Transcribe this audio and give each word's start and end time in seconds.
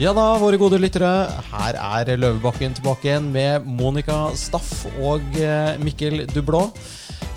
Ja 0.00 0.14
da, 0.16 0.38
våre 0.40 0.56
gode 0.56 0.78
lyttere. 0.80 1.08
Her 1.50 1.76
er 1.76 2.08
Løvebakken 2.16 2.72
tilbake 2.72 3.04
igjen 3.10 3.26
med 3.34 3.66
Monica 3.68 4.30
Staff 4.32 4.86
og 4.96 5.20
eh, 5.36 5.76
Mikkel 5.84 6.22
Dublå. 6.30 6.62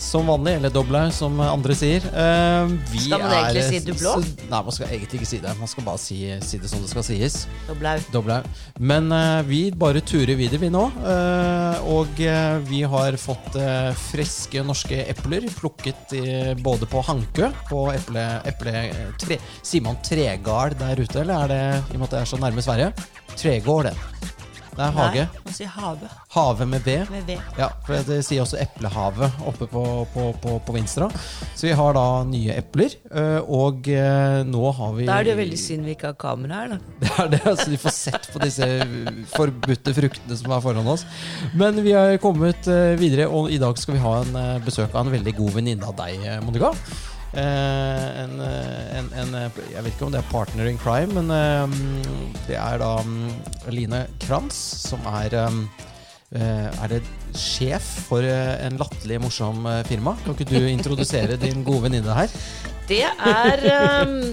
Som 0.03 0.27
vanlig, 0.27 0.57
eller 0.59 0.69
dobla, 0.73 1.05
som 1.15 1.39
andre 1.41 1.73
sier. 1.77 2.03
Uh, 2.13 2.69
vi 2.91 3.05
Skal 3.05 3.21
man 3.23 3.31
egentlig 3.33 3.61
er- 3.63 3.69
si 3.71 3.79
Dublå? 3.87 4.11
Nei, 4.51 4.59
man 4.67 4.75
skal 4.75 4.91
egentlig 4.91 5.21
ikke 5.21 5.29
si 5.29 5.39
det. 5.41 5.53
Man 5.57 5.71
skal 5.71 5.85
bare 5.87 6.01
si, 6.01 6.17
si 6.43 6.59
det 6.61 6.69
som 6.69 6.83
det 6.83 6.91
skal 6.91 7.05
sies. 7.07 7.37
Doblau. 8.11 8.41
Men 8.79 9.07
uh, 9.15 9.39
vi 9.47 9.61
bare 9.71 10.03
turer 10.05 10.35
videre, 10.37 10.59
vi 10.61 10.69
nå. 10.73 10.83
Uh, 10.99 11.79
og 11.95 12.19
vi 12.67 12.83
har 12.85 13.17
fått 13.17 13.57
friske 14.11 14.61
norske 14.65 15.01
epler 15.09 15.47
plukket 15.55 16.13
i, 16.19 16.25
både 16.61 16.87
på 16.89 17.01
Hankø, 17.07 17.49
på 17.71 17.87
eple... 17.95 18.27
eple 18.49 18.75
tre, 19.23 19.39
sier 19.63 19.83
man 19.85 19.97
tregard 20.05 20.77
der 20.79 20.99
ute, 20.99 21.23
eller 21.23 21.45
er 21.45 21.51
det 21.53 21.63
i 21.93 21.97
og 21.97 22.03
med 22.03 22.07
at 22.09 22.15
det 22.17 22.21
er 22.23 22.31
så 22.33 22.39
nærme 22.41 22.65
Sverige? 22.65 22.91
Tregård, 23.39 23.89
det. 23.89 24.32
Det 24.73 24.81
er 24.81 24.95
hage. 24.95 25.23
Nei, 25.29 25.41
man 25.45 25.53
sier 25.53 25.69
have 25.69 26.09
Have 26.33 26.65
med 26.69 26.81
V. 26.87 26.95
med 27.11 27.27
v. 27.29 27.35
Ja, 27.59 27.67
for 27.85 28.07
det 28.07 28.19
sier 28.25 28.41
også 28.41 28.57
Eplehavet 28.61 29.43
oppe 29.45 29.67
på, 29.69 29.83
på, 30.13 30.25
på, 30.41 30.55
på 30.65 30.75
Vinstra. 30.75 31.09
Så 31.53 31.67
vi 31.67 31.75
har 31.77 31.93
da 31.97 32.05
nye 32.25 32.55
epler, 32.57 32.95
eh, 33.13 33.37
og 33.45 33.87
eh, 33.91 34.41
nå 34.49 34.63
har 34.79 34.95
vi 34.97 35.07
Da 35.09 35.19
er 35.21 35.29
det 35.29 35.37
veldig 35.37 35.59
synd 35.61 35.85
vi 35.85 35.93
ikke 35.93 36.13
har 36.13 36.17
kamera 36.25 36.63
her, 36.63 36.73
da. 36.73 36.79
det 37.03 37.13
er 37.13 37.31
det, 37.35 37.41
altså 37.53 37.69
vi 37.69 37.81
får 37.85 37.97
sett 37.99 38.29
på 38.33 38.41
disse 38.43 38.69
forbudte 39.35 39.93
fruktene 39.99 40.41
som 40.41 40.57
er 40.57 40.65
foran 40.65 40.93
oss. 40.95 41.05
Men 41.53 41.77
vi 41.85 41.93
har 41.93 42.17
kommet 42.23 42.69
eh, 42.71 42.95
videre, 42.99 43.29
og 43.29 43.53
i 43.53 43.61
dag 43.61 43.77
skal 43.77 43.99
vi 43.99 44.03
ha 44.03 44.19
en 44.23 44.63
besøk 44.65 44.93
av 44.93 45.05
en 45.05 45.13
veldig 45.13 45.37
god 45.37 45.57
venninne 45.59 45.89
av 45.89 45.97
deg, 46.01 46.25
Monica. 46.45 46.73
Eh, 47.33 48.21
en, 48.23 48.33
eh, 48.45 48.97
en, 48.99 49.07
en, 49.17 49.31
eh, 49.39 49.61
jeg 49.73 49.81
vet 49.81 49.95
ikke 49.95 50.05
om 50.05 50.11
det 50.13 50.19
er 50.21 50.27
partner 50.29 50.67
in 50.69 50.77
crime, 50.77 51.15
men 51.17 51.31
det 52.45 52.57
er 52.59 52.77
da 52.77 52.91
mm, 53.01 53.31
Line 53.73 54.03
Kranz, 54.21 54.59
som 54.89 55.01
er 55.09 55.33
Er 56.33 56.87
det 56.89 57.01
sjef 57.37 57.85
for 58.07 58.25
en 58.25 58.77
latterlig 58.81 59.19
morsom 59.21 59.65
firma? 59.85 60.15
Kan 60.25 60.33
ikke 60.37 60.47
du 60.49 60.59
introdusere 60.75 61.37
din 61.41 61.63
gode 61.65 61.83
venninne 61.87 62.13
her? 62.17 62.29
Det 62.89 63.01
er 63.05 63.61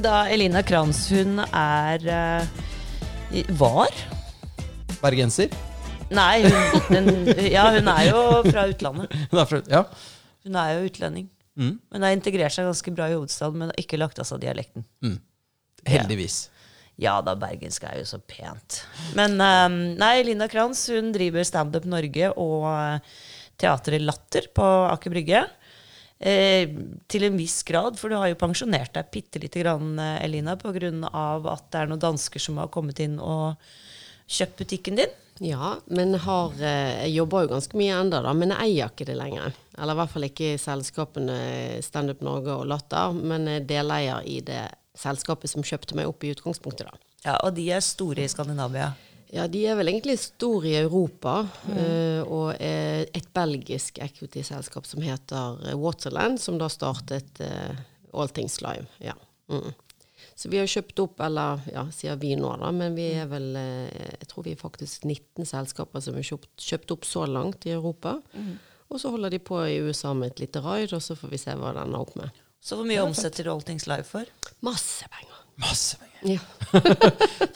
da 0.05 0.23
Elina 0.33 0.63
Kranz. 0.67 1.07
Hun 1.13 1.41
er 1.45 2.07
Var? 3.61 4.01
Bergenser? 5.01 5.53
Nei, 6.11 6.41
hun, 6.43 6.89
den, 6.91 7.29
ja, 7.53 7.69
hun 7.77 7.87
er 7.93 8.09
jo 8.09 8.23
fra 8.49 8.65
utlandet. 8.73 9.13
Hun 9.31 9.39
er 9.45 9.47
fra- 9.53 9.63
Ja. 9.71 9.85
Hun 10.45 10.57
er 10.57 10.73
jo 10.79 10.89
utlending. 10.89 11.29
Mm. 11.61 11.75
Men 11.93 12.07
har 12.07 12.17
integrert 12.17 12.57
seg 12.57 12.69
ganske 12.69 12.95
bra 12.97 13.11
i 13.11 13.19
hovedstaden, 13.19 13.61
men 13.61 13.73
har 13.73 13.83
ikke 13.83 14.01
lagt 14.01 14.19
av 14.23 14.29
seg 14.29 14.41
dialekten. 14.43 14.87
Heldigvis. 15.87 16.47
Ja 17.01 17.19
da, 17.25 17.37
bergensk 17.39 17.85
er 17.89 18.01
jo 18.01 18.09
så 18.09 18.19
pent. 18.21 18.83
Men 19.17 19.39
um, 19.41 19.79
nei, 20.01 20.15
Linda 20.27 20.51
Kranz 20.53 20.83
hun 20.93 21.15
driver 21.15 21.47
Standup 21.49 21.87
Norge 21.89 22.33
og 22.35 22.67
uh, 22.69 23.15
Teatret 23.61 24.05
Latter 24.05 24.51
på 24.57 24.67
Aker 24.91 25.15
Brygge. 25.15 25.47
Eh, 26.21 26.69
til 27.09 27.25
en 27.25 27.39
viss 27.41 27.63
grad, 27.65 27.97
for 27.97 28.13
du 28.13 28.19
har 28.21 28.29
jo 28.29 28.37
pensjonert 28.41 28.93
deg 28.93 29.09
bitte 29.09 29.41
lite 29.41 29.63
grann, 29.63 29.95
eh, 29.99 30.25
Elina, 30.27 30.53
pga. 30.61 30.69
at 30.69 31.71
det 31.73 31.81
er 31.81 31.89
noen 31.89 32.03
dansker 32.03 32.39
som 32.39 32.59
har 32.59 32.69
kommet 32.69 33.01
inn 33.01 33.19
og 33.19 33.57
kjøpt 34.29 34.61
butikken 34.61 34.97
din. 35.01 35.09
Ja, 35.41 35.79
men 35.87 36.13
har, 36.13 36.53
eh, 36.61 37.07
jeg 37.09 37.15
jobber 37.15 37.47
jo 37.47 37.55
ganske 37.55 37.75
mye 37.75 37.97
enda 37.97 38.21
da, 38.21 38.35
men 38.35 38.51
jeg 38.51 38.61
eier 38.61 38.93
ikke 38.93 39.07
det 39.07 39.17
lenger. 39.17 39.55
Eller 39.81 39.97
i 39.97 40.01
hvert 40.03 40.13
fall 40.13 40.27
ikke 40.29 40.53
i 40.55 40.61
selskapene 40.61 41.37
Standup 41.83 42.21
Norge 42.27 42.53
og 42.53 42.67
Latter, 42.69 43.15
men 43.17 43.49
er 43.49 43.65
deleier 43.65 44.27
i 44.29 44.41
det 44.45 44.67
selskapet 45.01 45.49
som 45.53 45.65
kjøpte 45.65 45.97
meg 45.97 46.11
opp 46.11 46.25
i 46.27 46.35
utgangspunktet 46.35 46.91
da. 46.91 46.99
Ja, 47.25 47.39
Og 47.47 47.55
de 47.57 47.67
er 47.73 47.81
store 47.85 48.25
i 48.25 48.29
Skandinavia. 48.29 48.91
Ja, 49.33 49.45
de 49.47 49.61
er 49.71 49.77
vel 49.79 49.89
egentlig 49.93 50.19
store 50.19 50.67
i 50.69 50.77
Europa, 50.81 51.47
Mm. 51.69 52.27
og 52.27 52.57
er 52.61 53.07
et 53.15 53.29
belgisk 53.33 53.99
equity-selskap 54.03 54.87
som 54.87 55.01
heter 55.07 55.61
eh, 55.69 55.77
Waterland, 55.79 56.41
som 56.43 56.59
da 56.59 56.67
startet 56.69 57.41
All 58.13 58.29
Things 58.29 58.61
Live. 58.61 58.87
Ja. 58.99 59.15
Mm. 59.49 59.71
Så 60.35 60.49
vi 60.51 60.59
har 60.59 60.67
kjøpt 60.67 60.99
opp, 61.03 61.21
eller 61.21 61.61
ja, 61.73 61.85
sier 61.95 62.17
vi 62.21 62.35
nå, 62.37 62.51
da, 62.61 62.71
men 62.73 62.95
vi 62.97 63.11
er 63.13 63.27
vel 63.31 63.55
eh, 63.57 64.17
Jeg 64.21 64.29
tror 64.31 64.45
vi 64.47 64.53
er 64.57 64.61
faktisk 64.61 65.05
19 65.05 65.47
selskaper 65.47 66.01
som 66.05 66.15
har 66.19 66.27
kjøpt, 66.27 66.51
kjøpt 66.59 66.91
opp 66.97 67.05
så 67.09 67.27
langt 67.29 67.67
i 67.69 67.75
Europa. 67.77 68.17
Og 68.91 68.99
så 69.01 69.11
holder 69.15 69.31
de 69.31 69.39
på 69.39 69.61
i 69.71 69.79
USA 69.87 70.13
med 70.19 70.33
et 70.33 70.41
lite 70.47 70.61
raid, 70.65 70.93
og 70.97 71.03
så 71.05 71.15
får 71.19 71.31
vi 71.31 71.39
se 71.39 71.55
hva 71.55 71.73
den 71.77 71.85
ender 71.87 72.03
opp 72.03 72.17
med. 72.19 72.31
Så 72.61 72.77
hvor 72.77 72.85
mye 72.89 73.01
omsetter 73.05 73.49
All 73.49 73.63
Things 73.65 73.87
Live 73.89 74.05
for? 74.09 74.27
Masse 74.67 75.07
penger. 75.09 75.37
Masse 75.61 75.97
penger. 76.01 76.07
Ja. 76.35 76.41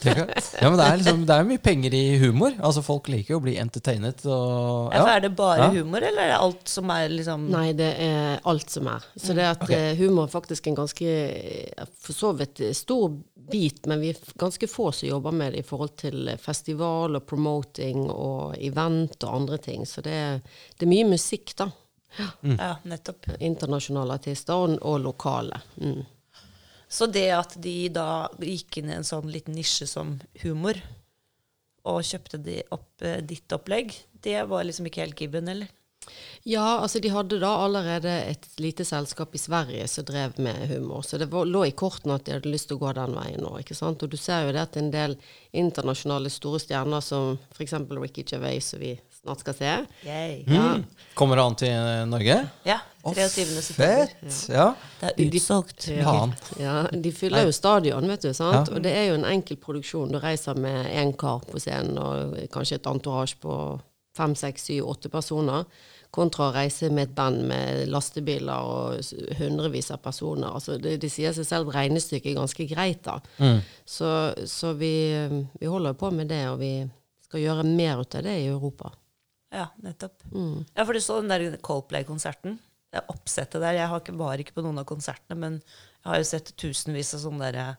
Ja, 0.05 0.69
men 0.69 0.77
det 0.79 0.85
er, 0.85 0.97
liksom, 0.99 1.21
det 1.27 1.35
er 1.35 1.45
mye 1.47 1.61
penger 1.61 1.93
i 1.97 2.17
humor. 2.21 2.53
Altså 2.65 2.81
Folk 2.85 3.07
liker 3.11 3.35
jo 3.35 3.39
å 3.39 3.43
bli 3.43 3.55
entertainet. 3.61 4.23
Og, 4.25 4.93
Ja, 4.93 5.01
for 5.03 5.11
Er 5.11 5.19
det 5.25 5.31
bare 5.37 5.57
Ja. 5.65 5.69
humor, 5.75 5.97
eller 6.01 6.21
er 6.23 6.31
det 6.33 6.39
alt 6.39 6.69
som 6.69 6.89
er 6.93 7.09
liksom 7.13 7.47
Nei, 7.51 7.73
det 7.77 7.91
er 8.01 8.39
alt 8.45 8.69
som 8.73 8.87
er. 8.91 9.05
Så 9.17 9.35
det 9.37 9.45
at 9.49 9.63
okay. 9.63 9.91
eh, 9.91 9.97
humor 9.99 10.25
er 10.25 10.33
faktisk 10.33 10.67
en 10.67 10.77
ganske 10.77 11.05
eh, 11.05 11.85
for 12.01 12.13
så 12.17 12.33
vidt 12.37 12.61
stor 12.77 13.13
bit, 13.51 13.85
men 13.85 14.01
vi 14.01 14.11
er 14.13 14.19
ganske 14.39 14.67
få 14.69 14.89
som 14.91 15.09
jobber 15.09 15.35
med 15.35 15.53
det 15.53 15.63
i 15.63 15.67
forhold 15.67 15.95
til 16.01 16.29
eh, 16.31 16.41
festival 16.41 17.19
og 17.19 17.25
promoting 17.29 18.07
og 18.09 18.55
event 18.57 19.17
og 19.23 19.41
andre 19.41 19.59
ting. 19.61 19.85
Så 19.89 20.03
det 20.05 20.15
er, 20.15 20.43
det 20.75 20.87
er 20.87 20.91
mye 20.91 21.09
musikk, 21.15 21.55
da. 21.59 21.69
Ja, 22.15 22.75
nettopp. 22.87 23.27
Internasjonale 23.43 24.15
artister 24.15 24.55
og, 24.55 24.77
og 24.87 25.01
lokale. 25.03 25.59
Mm. 25.81 26.03
Så 26.87 27.09
det 27.11 27.27
at 27.35 27.57
de 27.59 27.89
da 27.91 28.27
gikk 28.39 28.79
inn 28.79 28.91
i 28.91 28.99
en 28.99 29.07
sånn 29.07 29.27
liten 29.31 29.57
nisje 29.57 29.87
som 29.89 30.15
humor, 30.43 30.79
og 31.85 32.05
kjøpte 32.05 32.39
de 32.41 32.61
opp, 32.73 32.89
eh, 33.05 33.21
ditt 33.21 33.51
opplegg, 33.53 33.93
det 34.25 34.39
var 34.49 34.65
liksom 34.65 34.87
ikke 34.89 35.03
helt 35.03 35.19
gibben, 35.19 35.49
eller? 35.51 35.69
Ja, 36.45 36.79
altså 36.83 36.99
de 37.01 37.09
hadde 37.09 37.39
da 37.41 37.49
allerede 37.63 38.11
et 38.29 38.43
lite 38.61 38.85
selskap 38.85 39.33
i 39.33 39.41
Sverige 39.41 39.87
som 39.89 40.05
drev 40.05 40.35
med 40.37 40.67
humor, 40.69 41.01
så 41.01 41.17
det 41.17 41.31
var, 41.31 41.47
lå 41.49 41.63
i 41.65 41.73
kortene 41.73 42.19
at 42.19 42.27
de 42.27 42.35
hadde 42.35 42.51
lyst 42.51 42.69
til 42.69 42.77
å 42.77 42.83
gå 42.83 42.91
den 42.93 43.15
veien 43.17 43.41
nå. 43.41 43.55
ikke 43.63 43.77
sant? 43.77 44.03
Og 44.05 44.11
du 44.13 44.17
ser 44.19 44.45
jo 44.45 44.53
det 44.53 44.61
at 44.61 44.77
en 44.77 44.91
del 44.93 45.17
internasjonale 45.57 46.29
store 46.29 46.61
stjerner 46.61 47.01
som 47.01 47.39
f.eks. 47.55 47.73
Ricky 47.89 48.25
Gervais, 48.29 48.67
som 48.69 48.83
vi 48.83 48.93
snart 49.25 49.41
skal 49.41 49.57
se 49.57 49.71
ja. 50.05 50.19
mm. 50.45 50.83
Kommer 51.17 51.41
han 51.41 51.57
til 51.57 51.73
eh, 51.73 52.03
Norge? 52.09 52.37
Ja. 52.67 52.77
23. 53.05 53.45
september. 53.61 54.13
Fett! 54.13 54.37
Ja. 54.49 54.67
Det 54.99 55.11
er 55.11 55.25
utsolgt. 55.25 55.87
Faen. 56.03 56.33
ja, 56.61 56.75
De 56.91 57.11
fyller 57.13 57.49
jo 57.49 57.53
stadion, 57.53 58.07
vet 58.09 58.21
du. 58.25 58.33
sant? 58.33 58.69
Ja. 58.69 58.75
Og 58.75 58.85
det 58.85 58.93
er 58.93 59.09
jo 59.09 59.17
en 59.17 59.27
enkel 59.29 59.57
produksjon. 59.61 60.13
Du 60.13 60.21
reiser 60.21 60.57
med 60.57 60.89
én 60.93 61.13
kar 61.17 61.45
på 61.49 61.61
scenen 61.61 61.97
og 62.01 62.37
kanskje 62.53 62.79
et 62.79 62.89
entourage 62.89 63.37
på 63.41 63.57
fem, 64.17 64.33
seks, 64.37 64.69
syv, 64.69 64.87
åtte 64.93 65.11
personer. 65.13 65.65
Kontra 66.15 66.47
å 66.47 66.53
reise 66.55 66.87
med 66.95 67.09
et 67.09 67.15
band 67.17 67.41
med 67.49 67.89
lastebiler 67.91 68.69
og 68.71 69.39
hundrevis 69.39 69.91
av 69.91 69.99
personer. 70.03 70.47
Altså, 70.55 70.77
det, 70.79 70.95
det 71.03 71.09
sier 71.11 71.35
seg 71.35 71.47
selv 71.47 71.71
at 71.73 71.81
regnestykket 71.81 72.31
er 72.31 72.37
ganske 72.39 72.67
greit, 72.71 73.01
da. 73.03 73.17
Så, 73.83 74.11
så 74.47 74.71
vi, 74.79 74.93
vi 75.59 75.67
holder 75.71 75.97
på 75.99 76.11
med 76.15 76.31
det, 76.31 76.45
og 76.53 76.61
vi 76.63 76.71
skal 77.25 77.43
gjøre 77.43 77.65
mer 77.67 77.99
ut 78.05 78.15
av 78.15 78.23
det 78.23 78.37
i 78.45 78.47
Europa. 78.47 78.93
Ja, 79.55 79.67
nettopp. 79.83 80.23
Ja, 80.75 80.85
for 80.85 80.95
du 80.95 81.01
så 81.03 81.19
den 81.21 81.31
der 81.31 81.57
Coldplay-konserten. 81.63 82.57
Det 82.95 83.03
oppsettet 83.11 83.59
der. 83.59 83.75
Jeg 83.81 83.91
har 83.91 83.99
ikke, 84.03 84.15
var 84.19 84.39
ikke 84.39 84.55
på 84.55 84.63
noen 84.63 84.79
av 84.79 84.87
konsertene, 84.87 85.35
men 85.39 85.59
jeg 85.59 86.07
har 86.09 86.21
jo 86.21 86.27
sett 86.29 86.53
tusenvis 86.59 87.13
av 87.17 87.23
sånne 87.25 87.49
der 87.49 87.59
eh, 87.61 87.73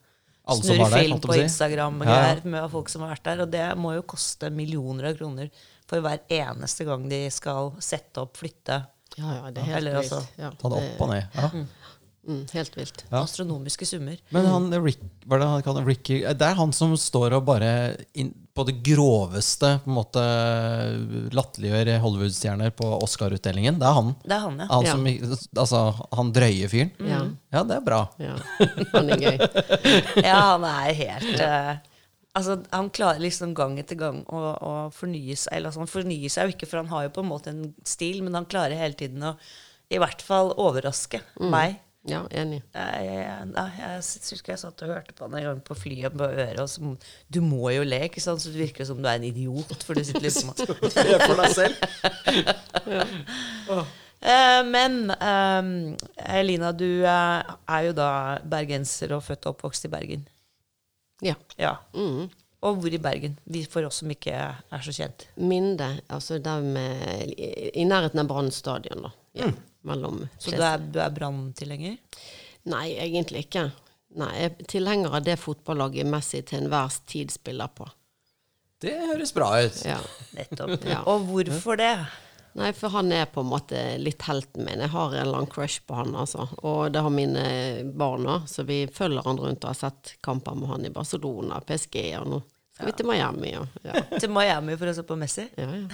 snurrefilm 0.60 1.20
på. 1.24 1.36
Instagram 1.40 2.02
og 2.02 2.10
Ja, 2.10 2.18
ja. 2.34 2.36
med 2.44 2.68
folk 2.72 2.92
som 2.92 3.04
har 3.04 3.14
vært 3.14 3.26
der. 3.28 3.44
Og 3.46 3.52
det 3.54 3.64
må 3.80 3.94
jo 3.96 4.04
koste 4.08 4.50
millioner 4.52 5.10
av 5.10 5.18
kroner 5.20 5.48
for 5.88 6.02
hver 6.04 6.20
eneste 6.28 6.84
gang 6.88 7.08
de 7.10 7.24
skal 7.30 7.72
sette 7.80 8.22
opp, 8.24 8.36
flytte. 8.40 8.82
Ja, 9.16 9.34
ja, 9.38 9.50
det 9.50 9.62
er 9.62 9.68
helt 9.70 9.76
Eller 9.80 10.00
vilt. 10.00 10.12
altså, 10.12 10.22
Ja, 10.36 10.50
Ta 10.60 10.68
det 10.72 10.80
opp 10.82 11.00
og 11.06 11.12
ned. 11.14 11.36
Ja. 11.38 11.50
Mm, 12.26 12.40
helt 12.52 12.74
vilt. 12.76 13.04
Ja. 13.06 13.20
Astronomiske 13.22 13.86
summer. 13.86 14.16
Men 14.34 14.46
han 14.50 14.64
Rick, 14.82 14.98
hva 15.30 15.36
er 15.36 15.44
det 15.44 15.46
han 15.52 15.62
kaller 15.62 15.84
Ricky 15.86 16.16
Det 16.26 16.42
er 16.42 16.56
han 16.58 16.72
som 16.74 16.96
står 16.98 17.36
og 17.38 17.44
bare 17.46 17.68
in, 18.18 18.32
på 18.56 18.64
det 18.66 18.80
groveste 18.82 19.76
på 19.84 19.92
en 19.92 19.94
måte 19.94 20.24
latterliggjør 21.36 21.90
Hollywood-stjerner 22.02 22.72
på 22.76 22.88
Oscar-utdelingen. 23.02 23.78
Det 23.80 23.86
er 23.86 23.96
han. 23.98 24.12
Det 24.24 24.34
er 24.36 24.42
han, 24.42 24.58
ja. 24.58 24.66
Han, 24.70 24.84
Ja. 24.86 24.92
som, 24.92 25.46
altså, 25.62 25.82
han 26.18 26.32
drøye 26.32 26.68
fyren. 26.72 26.90
Ja, 27.06 27.22
Ja, 27.52 27.62
det 27.64 27.76
er 27.76 27.84
bra. 27.86 28.00
ja. 28.18 28.34
Han 28.92 29.10
er 29.10 29.22
gøy. 29.22 29.38
Ja, 30.26 30.40
han 30.56 30.64
er 30.64 30.92
helt 30.98 31.40
eh, 31.40 31.76
Altså, 32.36 32.58
Han 32.72 32.90
klarer 32.92 33.22
liksom 33.24 33.54
gang 33.56 33.78
etter 33.80 33.96
gang 34.00 34.20
å, 34.28 34.42
å 34.54 34.74
fornye 34.94 35.36
seg. 35.38 35.54
Eller 35.56 35.70
altså, 35.70 35.82
han 35.84 35.90
fornyer 35.90 36.32
seg 36.32 36.50
jo 36.50 36.56
ikke, 36.56 36.68
for 36.68 36.82
han 36.82 36.92
har 36.92 37.06
jo 37.06 37.14
på 37.16 37.24
en 37.24 37.30
måte 37.32 37.54
en 37.54 37.64
stil, 37.88 38.20
men 38.26 38.36
han 38.36 38.48
klarer 38.50 38.76
hele 38.76 38.98
tiden 38.98 39.24
å 39.24 39.36
i 39.86 40.00
hvert 40.02 40.22
fall 40.26 40.50
overraske 40.58 41.20
meg. 41.38 41.76
Ja, 42.06 42.20
enig. 42.38 42.60
Jeg, 42.74 43.06
jeg, 43.10 43.46
jeg 43.80 44.02
husker 44.30 44.52
jeg 44.52 44.60
satt 44.62 44.82
og 44.86 44.92
hørte 44.92 45.14
på 45.16 45.26
han 45.26 45.34
en 45.40 45.46
gang 45.48 45.62
på 45.66 45.74
flyet 45.78 46.14
på 46.14 46.26
øret. 46.28 46.60
Og 46.62 46.68
så, 46.70 46.92
du 47.34 47.40
må 47.42 47.70
jo 47.74 47.82
le, 47.86 47.98
ikke 48.06 48.22
sant? 48.22 48.42
så 48.42 48.52
det 48.54 48.62
virker 48.62 48.86
som 48.86 49.00
du 49.02 49.08
er 49.10 49.18
en 49.18 49.26
idiot. 49.26 49.82
For 49.86 49.98
du 49.98 50.04
sitter 50.06 50.22
liksom 50.28 50.52
og 50.54 50.58
for 50.66 51.36
deg 51.42 51.50
selv. 51.54 51.74
Eh, 54.26 54.62
Men 54.64 55.10
eh, 55.12 55.66
Elina, 56.38 56.70
du 56.72 57.04
eh, 57.04 57.50
er 57.68 57.82
jo 57.84 57.92
da 57.94 58.38
bergenser 58.48 59.12
og 59.14 59.20
født 59.26 59.44
og 59.44 59.52
oppvokst 59.52 59.86
i 59.86 59.90
Bergen. 59.92 60.24
Ja. 61.24 61.36
Ja. 61.56 61.76
Mm. 61.96 62.26
Og 62.66 62.80
hvor 62.80 62.92
i 62.92 63.00
Bergen? 63.00 63.36
For 63.70 63.86
oss 63.86 64.00
som 64.02 64.10
ikke 64.12 64.34
er 64.34 64.84
så 64.84 64.94
kjent. 64.94 65.26
Minde, 65.36 65.88
altså 66.12 66.40
der 66.42 66.64
med 66.64 67.32
i, 67.36 67.84
nærheten 67.86 68.22
av 68.22 68.30
Brann 68.30 68.50
stadion, 68.54 69.06
da. 69.06 69.12
Ja, 69.36 69.50
mellom 69.86 70.22
Så 70.40 70.54
du 70.56 70.62
er, 70.64 70.80
du 70.80 70.98
er 71.02 71.12
Brann-tilhenger? 71.14 71.98
Nei, 72.72 72.86
egentlig 72.98 73.44
ikke. 73.46 73.68
Nei, 74.16 74.32
jeg 74.40 74.48
er 74.50 74.70
tilhenger 74.72 75.18
av 75.18 75.26
det 75.26 75.36
fotballaget 75.38 76.08
Messi 76.08 76.40
til 76.46 76.64
enhver 76.64 76.94
tid 77.06 77.34
spiller 77.34 77.70
på. 77.76 77.86
Det 78.82 78.94
høres 79.12 79.32
bra 79.36 79.50
ut. 79.64 79.78
Ja. 79.86 80.00
Nettopp. 80.36 80.80
Ja. 80.88 81.02
Og 81.08 81.28
hvorfor 81.28 81.78
det? 81.80 81.92
Nei, 82.56 82.70
for 82.72 82.88
han 82.94 83.10
er 83.12 83.26
på 83.28 83.42
en 83.44 83.50
måte 83.50 83.80
litt 84.00 84.22
helten 84.24 84.64
min. 84.64 84.80
Jeg 84.80 84.88
har 84.94 85.12
en 85.20 85.28
lang 85.32 85.46
crush 85.52 85.82
på 85.84 85.94
han, 85.98 86.14
altså. 86.16 86.46
Og 86.64 86.86
det 86.94 87.02
har 87.04 87.12
mine 87.12 87.42
barn 88.00 88.24
òg, 88.32 88.46
så 88.48 88.64
vi 88.64 88.86
følger 88.88 89.26
han 89.28 89.36
rundt 89.42 89.64
og 89.66 89.74
har 89.74 89.80
sett 89.82 90.14
kamper 90.24 90.56
med 90.56 90.70
han 90.72 90.86
i 90.88 90.92
Barcelona, 90.94 91.58
PSG, 91.68 91.98
og 92.22 92.30
nå 92.32 92.38
skal 92.76 92.90
vi 92.90 92.94
til 92.96 93.06
Miami. 93.08 93.50
Ja. 93.54 93.62
ja. 93.88 94.00
Til 94.20 94.32
Miami 94.32 94.74
for 94.76 94.88
å 94.90 94.96
se 94.96 95.04
på 95.08 95.16
Messi? 95.16 95.46
Ja, 95.56 95.68
ja. 95.68 95.84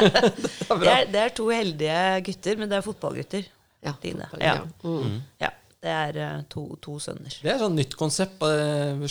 Det 0.80 0.90
er, 0.90 1.06
det 1.12 1.20
er 1.22 1.30
to 1.36 1.46
heldige 1.52 2.00
gutter, 2.26 2.58
men 2.60 2.68
det 2.72 2.76
er 2.80 2.84
fotballgutter. 2.84 3.46
ja. 3.86 3.94
Dine. 4.02 4.26
fotball, 4.32 4.44
Ja. 4.44 4.58
ja. 4.58 4.90
Mm. 5.06 5.22
Ja. 5.40 5.52
Det 5.86 5.92
er 5.92 6.16
eh, 6.18 6.38
to, 6.50 6.62
to 6.82 6.96
sønner. 6.98 7.30
Det 7.44 7.50
er 7.52 7.60
sånn 7.60 7.76
nytt 7.78 7.92
konsept. 8.00 8.40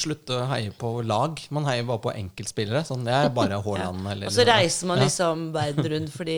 Slutte 0.01 0.41
å 0.41 0.47
heie 0.49 0.73
på 0.75 0.89
lag. 1.07 1.37
Man 1.55 1.65
heier 1.69 1.85
bare 1.87 2.01
på 2.03 2.11
enkeltspillere. 2.17 2.81
Sånn, 2.83 3.05
det 3.07 3.13
er 3.15 3.29
bare 3.33 3.61
Haaland 3.65 4.09
eller 4.11 4.27
Og 4.27 4.33
så 4.35 4.43
reiser 4.49 4.89
man 4.89 4.99
Ja. 4.99 5.05
liksom 5.07 5.45
verden 5.55 5.87
rundt 5.93 6.11
fordi 6.11 6.37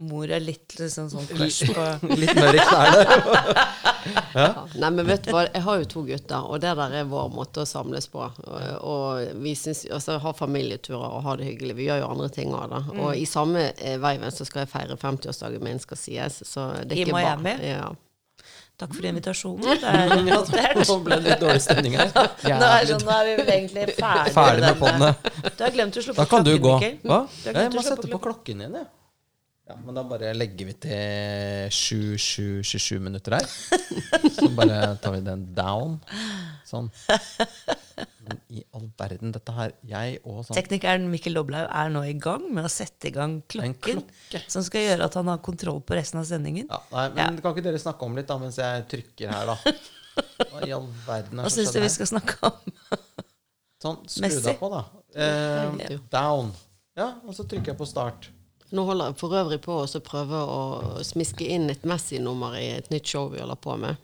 mor 0.00 0.30
er 0.32 0.40
litt 0.40 0.76
liksom 0.78 1.10
sånn 1.12 1.26
crush 1.34 1.70
på 1.74 2.14
Litt 2.16 2.34
mer 2.38 2.56
i 2.56 2.64
knærne. 2.64 3.66
Ja. 4.32 4.64
Nei, 4.80 4.88
men 4.94 5.04
vet 5.04 5.26
du 5.26 5.32
hva, 5.34 5.42
jeg 5.44 5.60
har 5.60 5.80
jo 5.82 5.86
to 5.90 6.02
gutter, 6.06 6.46
og 6.48 6.62
det 6.62 6.70
der 6.78 6.94
er 7.02 7.08
vår 7.10 7.26
måte 7.34 7.64
å 7.64 7.68
samles 7.68 8.06
på. 8.08 8.22
Og, 8.22 8.60
og 8.86 9.40
vi 9.42 9.52
syns 9.58 9.82
altså, 9.92 10.16
har 10.22 10.36
familieturer 10.38 11.02
og 11.04 11.24
har 11.26 11.40
det 11.40 11.50
hyggelig. 11.50 11.74
Vi 11.76 11.88
gjør 11.90 12.00
jo 12.00 12.06
andre 12.14 12.28
ting 12.32 12.54
òg, 12.56 12.70
da. 12.72 12.80
Og 12.94 13.18
i 13.18 13.26
samme 13.28 13.66
eh, 13.74 13.98
veiven 14.00 14.32
så 14.32 14.46
skal 14.48 14.62
jeg 14.64 14.70
feire 14.72 14.96
50-årsdagen 15.02 15.66
min, 15.66 15.82
skal 15.82 16.00
sies. 16.00 16.38
Så 16.48 16.70
det 16.80 16.96
er 16.96 17.02
I 17.02 17.04
ikke 17.04 17.18
Miami? 17.18 17.52
Bare, 17.58 17.74
ja. 17.74 18.46
Takk 18.80 18.94
for 18.96 19.10
invitasjonen. 19.10 19.66
Det 19.68 19.90
er 19.92 20.22
notert. 20.30 20.80
Nå 20.88 20.96
ble 21.04 21.18
det 21.20 21.26
litt 21.26 21.42
dårlig 21.44 21.64
stemning 21.66 21.98
her. 22.00 22.14
Nå 22.14 22.70
er, 22.70 22.86
sånn, 22.88 23.04
nå 23.04 23.18
er 23.18 23.28
vi 23.28 23.34
egentlig 23.58 23.98
ferdig, 23.98 24.32
ferdig 24.38 24.64
med 24.64 24.80
podene. 24.80 25.12
Du 25.50 25.66
har 25.66 25.76
glemt 25.76 26.00
å 26.00 26.06
slå 26.06 26.16
på 26.16 26.24
klokken. 26.24 26.24
Da 26.24 26.30
kan 26.32 26.48
du 26.48 26.54
gå. 26.64 26.78
Hva? 27.04 27.20
Du 27.28 27.50
Ja, 27.50 27.58
jeg 27.66 27.74
må 27.76 27.84
sette 27.84 28.14
på 28.14 28.22
klokken 28.30 28.64
igjen, 28.64 28.80
jeg. 28.80 28.88
Ja, 29.70 29.76
men 29.86 29.94
da 29.94 30.02
bare 30.02 30.32
legger 30.34 30.66
vi 30.66 30.72
til 30.82 31.68
7-7-27 31.70 32.96
minutter 33.04 33.36
her. 33.36 33.44
Så 34.34 34.48
bare 34.56 34.96
tar 34.98 35.14
vi 35.14 35.20
den 35.22 35.44
down. 35.54 36.00
Sånn. 36.66 36.88
Men 38.26 38.40
i 38.50 38.64
all 38.74 38.88
verden, 38.98 39.32
dette 39.34 39.52
her 39.54 39.72
Jeg 39.86 40.18
og 40.22 40.44
sånn 40.46 40.54
Teknikeren 40.56 41.06
Mikkel 41.10 41.34
Doblaug 41.38 41.66
er 41.66 41.90
nå 41.92 42.02
i 42.06 42.14
gang 42.22 42.44
med 42.54 42.66
å 42.66 42.70
sette 42.72 43.10
i 43.10 43.12
gang 43.14 43.38
klokken, 43.50 44.02
Klokke. 44.02 44.42
som 44.50 44.62
skal 44.66 44.84
gjøre 44.86 45.08
at 45.10 45.18
han 45.18 45.30
har 45.32 45.40
kontroll 45.44 45.80
på 45.86 45.98
resten 45.98 46.20
av 46.22 46.26
sendingen. 46.28 46.66
ja, 46.70 46.80
Nei, 46.94 47.06
men 47.18 47.40
kan 47.42 47.54
ikke 47.54 47.66
dere 47.68 47.82
snakke 47.82 48.06
om 48.06 48.18
litt 48.18 48.30
da 48.30 48.38
mens 48.42 48.58
jeg 48.62 48.86
trykker 48.90 49.34
her, 49.34 49.50
da? 49.54 49.76
Hva 50.50 50.64
i 50.66 50.74
all 50.74 50.88
verden 51.06 51.42
er 51.42 51.46
Hva 51.46 51.54
syns 51.54 51.74
du 51.74 51.80
vi 51.82 51.92
skal 51.94 52.10
snakke 52.10 52.38
om? 52.50 52.74
Sånn, 53.80 54.02
skru 54.10 54.42
deg 54.44 54.58
på, 54.60 54.68
da. 54.74 54.82
Eh, 55.14 55.94
down. 56.12 56.50
Ja, 56.98 57.12
og 57.24 57.34
så 57.38 57.46
trykker 57.48 57.72
jeg 57.72 57.80
på 57.80 57.88
start. 57.88 58.28
Nå 58.70 58.84
holder 58.86 59.10
jeg 59.10 59.18
for 59.18 59.34
øvrig 59.34 59.58
på 59.64 59.80
å 59.82 60.00
prøve 60.06 60.44
å 60.46 60.60
smiske 61.06 61.46
inn 61.46 61.70
et 61.72 61.82
Messi-nummer 61.88 62.54
i 62.58 62.68
et 62.76 62.90
nytt 62.92 63.10
show 63.10 63.28
vi 63.32 63.42
holder 63.42 63.58
på 63.58 63.76
med. 63.82 63.98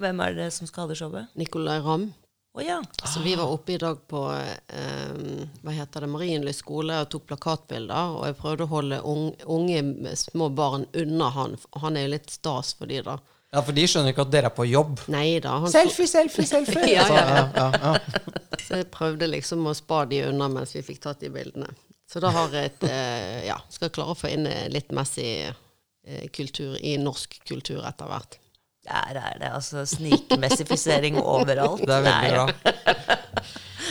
Hvem 0.00 0.20
er 0.24 0.34
det 0.34 0.50
som 0.54 0.66
skal 0.66 0.84
ha 0.84 0.90
det 0.90 0.98
showet? 0.98 1.34
Nicolay 1.38 1.82
Ramm. 1.84 2.08
Oh, 2.54 2.62
ja. 2.62 2.82
Så 3.04 3.20
vi 3.20 3.34
var 3.34 3.50
oppe 3.50 3.72
i 3.72 3.78
dag 3.78 3.98
på 4.06 4.20
eh, 4.30 5.46
hva 5.62 5.72
heter 5.74 6.04
det, 6.04 6.10
Marienlyst 6.10 6.62
skole 6.62 7.00
og 7.02 7.08
tok 7.10 7.26
plakatbilder. 7.32 8.14
Og 8.14 8.26
jeg 8.28 8.36
prøvde 8.38 8.66
å 8.66 8.70
holde 8.70 8.98
unge, 9.10 9.32
unge 9.50 10.14
små 10.18 10.50
barn 10.54 10.86
unna 10.94 11.30
han. 11.34 11.56
Han 11.82 11.98
er 11.98 12.06
jo 12.06 12.12
litt 12.14 12.30
stas 12.30 12.74
for 12.78 12.90
de 12.90 13.00
da. 13.06 13.16
Ja, 13.54 13.62
for 13.62 13.74
de 13.74 13.86
skjønner 13.86 14.14
ikke 14.14 14.26
at 14.26 14.30
dere 14.34 14.50
er 14.50 14.54
på 14.54 14.66
jobb. 14.66 15.02
Nei 15.14 15.40
da. 15.42 15.56
Han 15.62 15.70
Selfie, 15.70 16.10
selfie, 16.10 16.46
selfie! 16.46 16.86
Ja, 16.94 17.06
ja, 17.10 17.26
ja. 17.26 17.48
ja, 17.54 17.68
ja. 17.94 18.62
Så 18.64 18.80
jeg 18.80 18.90
prøvde 18.94 19.28
liksom 19.30 19.66
å 19.66 19.74
spa 19.74 20.04
de 20.10 20.24
unna 20.30 20.48
mens 20.50 20.74
vi 20.74 20.82
fikk 20.86 21.02
tatt 21.04 21.22
de 21.26 21.30
bildene. 21.34 21.70
Så 22.10 22.20
da 22.20 22.30
har 22.34 22.52
jeg 22.52 22.70
et 22.72 22.84
eh, 22.88 23.46
Ja, 23.48 23.56
skal 23.72 23.90
klare 23.94 24.12
å 24.14 24.18
få 24.18 24.28
inn 24.32 24.44
litt 24.46 24.72
litt 24.74 24.90
Messi-kultur 24.94 26.76
i 26.84 26.96
norsk 27.00 27.38
kultur 27.48 27.84
etter 27.88 28.10
hvert. 28.10 28.38
Der 28.84 29.16
er 29.16 29.38
det 29.40 29.48
altså 29.56 29.86
snikmessifisering 29.88 31.16
overalt. 31.22 31.80
Det 31.88 31.94
er 31.96 32.04
veldig 32.04 32.32
bra. 32.34 33.16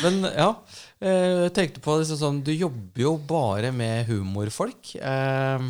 Men 0.04 0.19
ja, 0.30 0.50
eh, 1.01 1.48
jeg 1.48 1.54
tenkte 1.56 1.81
på 1.86 1.95
det 2.01 2.07
sånn 2.19 2.42
Du 2.45 2.51
jobber 2.54 3.01
jo 3.01 3.15
bare 3.18 3.71
med 3.74 4.06
humorfolk. 4.12 4.94
Eh, 5.00 5.66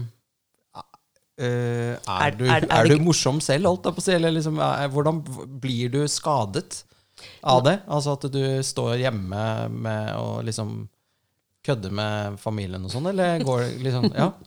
eh, 1.40 1.94
er, 1.96 2.26
Er- 2.28 2.36
du, 2.38 2.44
er- 2.50 2.66
er, 2.68 2.68
er 2.82 2.92
du 2.92 2.98
morsom 3.04 3.40
selv, 3.44 3.70
holdt 3.72 3.88
jeg 3.88 3.96
på 3.98 4.04
å 4.04 4.08
si? 4.10 4.16
Eller 4.18 4.36
liksom, 4.36 4.60
hvordan 4.94 5.24
blir 5.64 5.94
du 5.96 6.02
skadet 6.12 6.84
av 7.48 7.64
det? 7.64 7.78
Altså 7.88 8.18
at 8.18 8.28
du 8.34 8.44
står 8.68 8.98
hjemme 9.06 9.46
med 9.72 10.12
å 10.20 10.42
liksom 10.44 10.82
kødde 11.64 11.90
med 11.96 12.40
familien 12.42 12.84
og 12.86 12.92
sånn, 12.92 13.08
eller 13.14 13.40
går 13.44 13.66
det 13.66 13.72
liksom 13.88 14.12
Ja. 14.16 14.32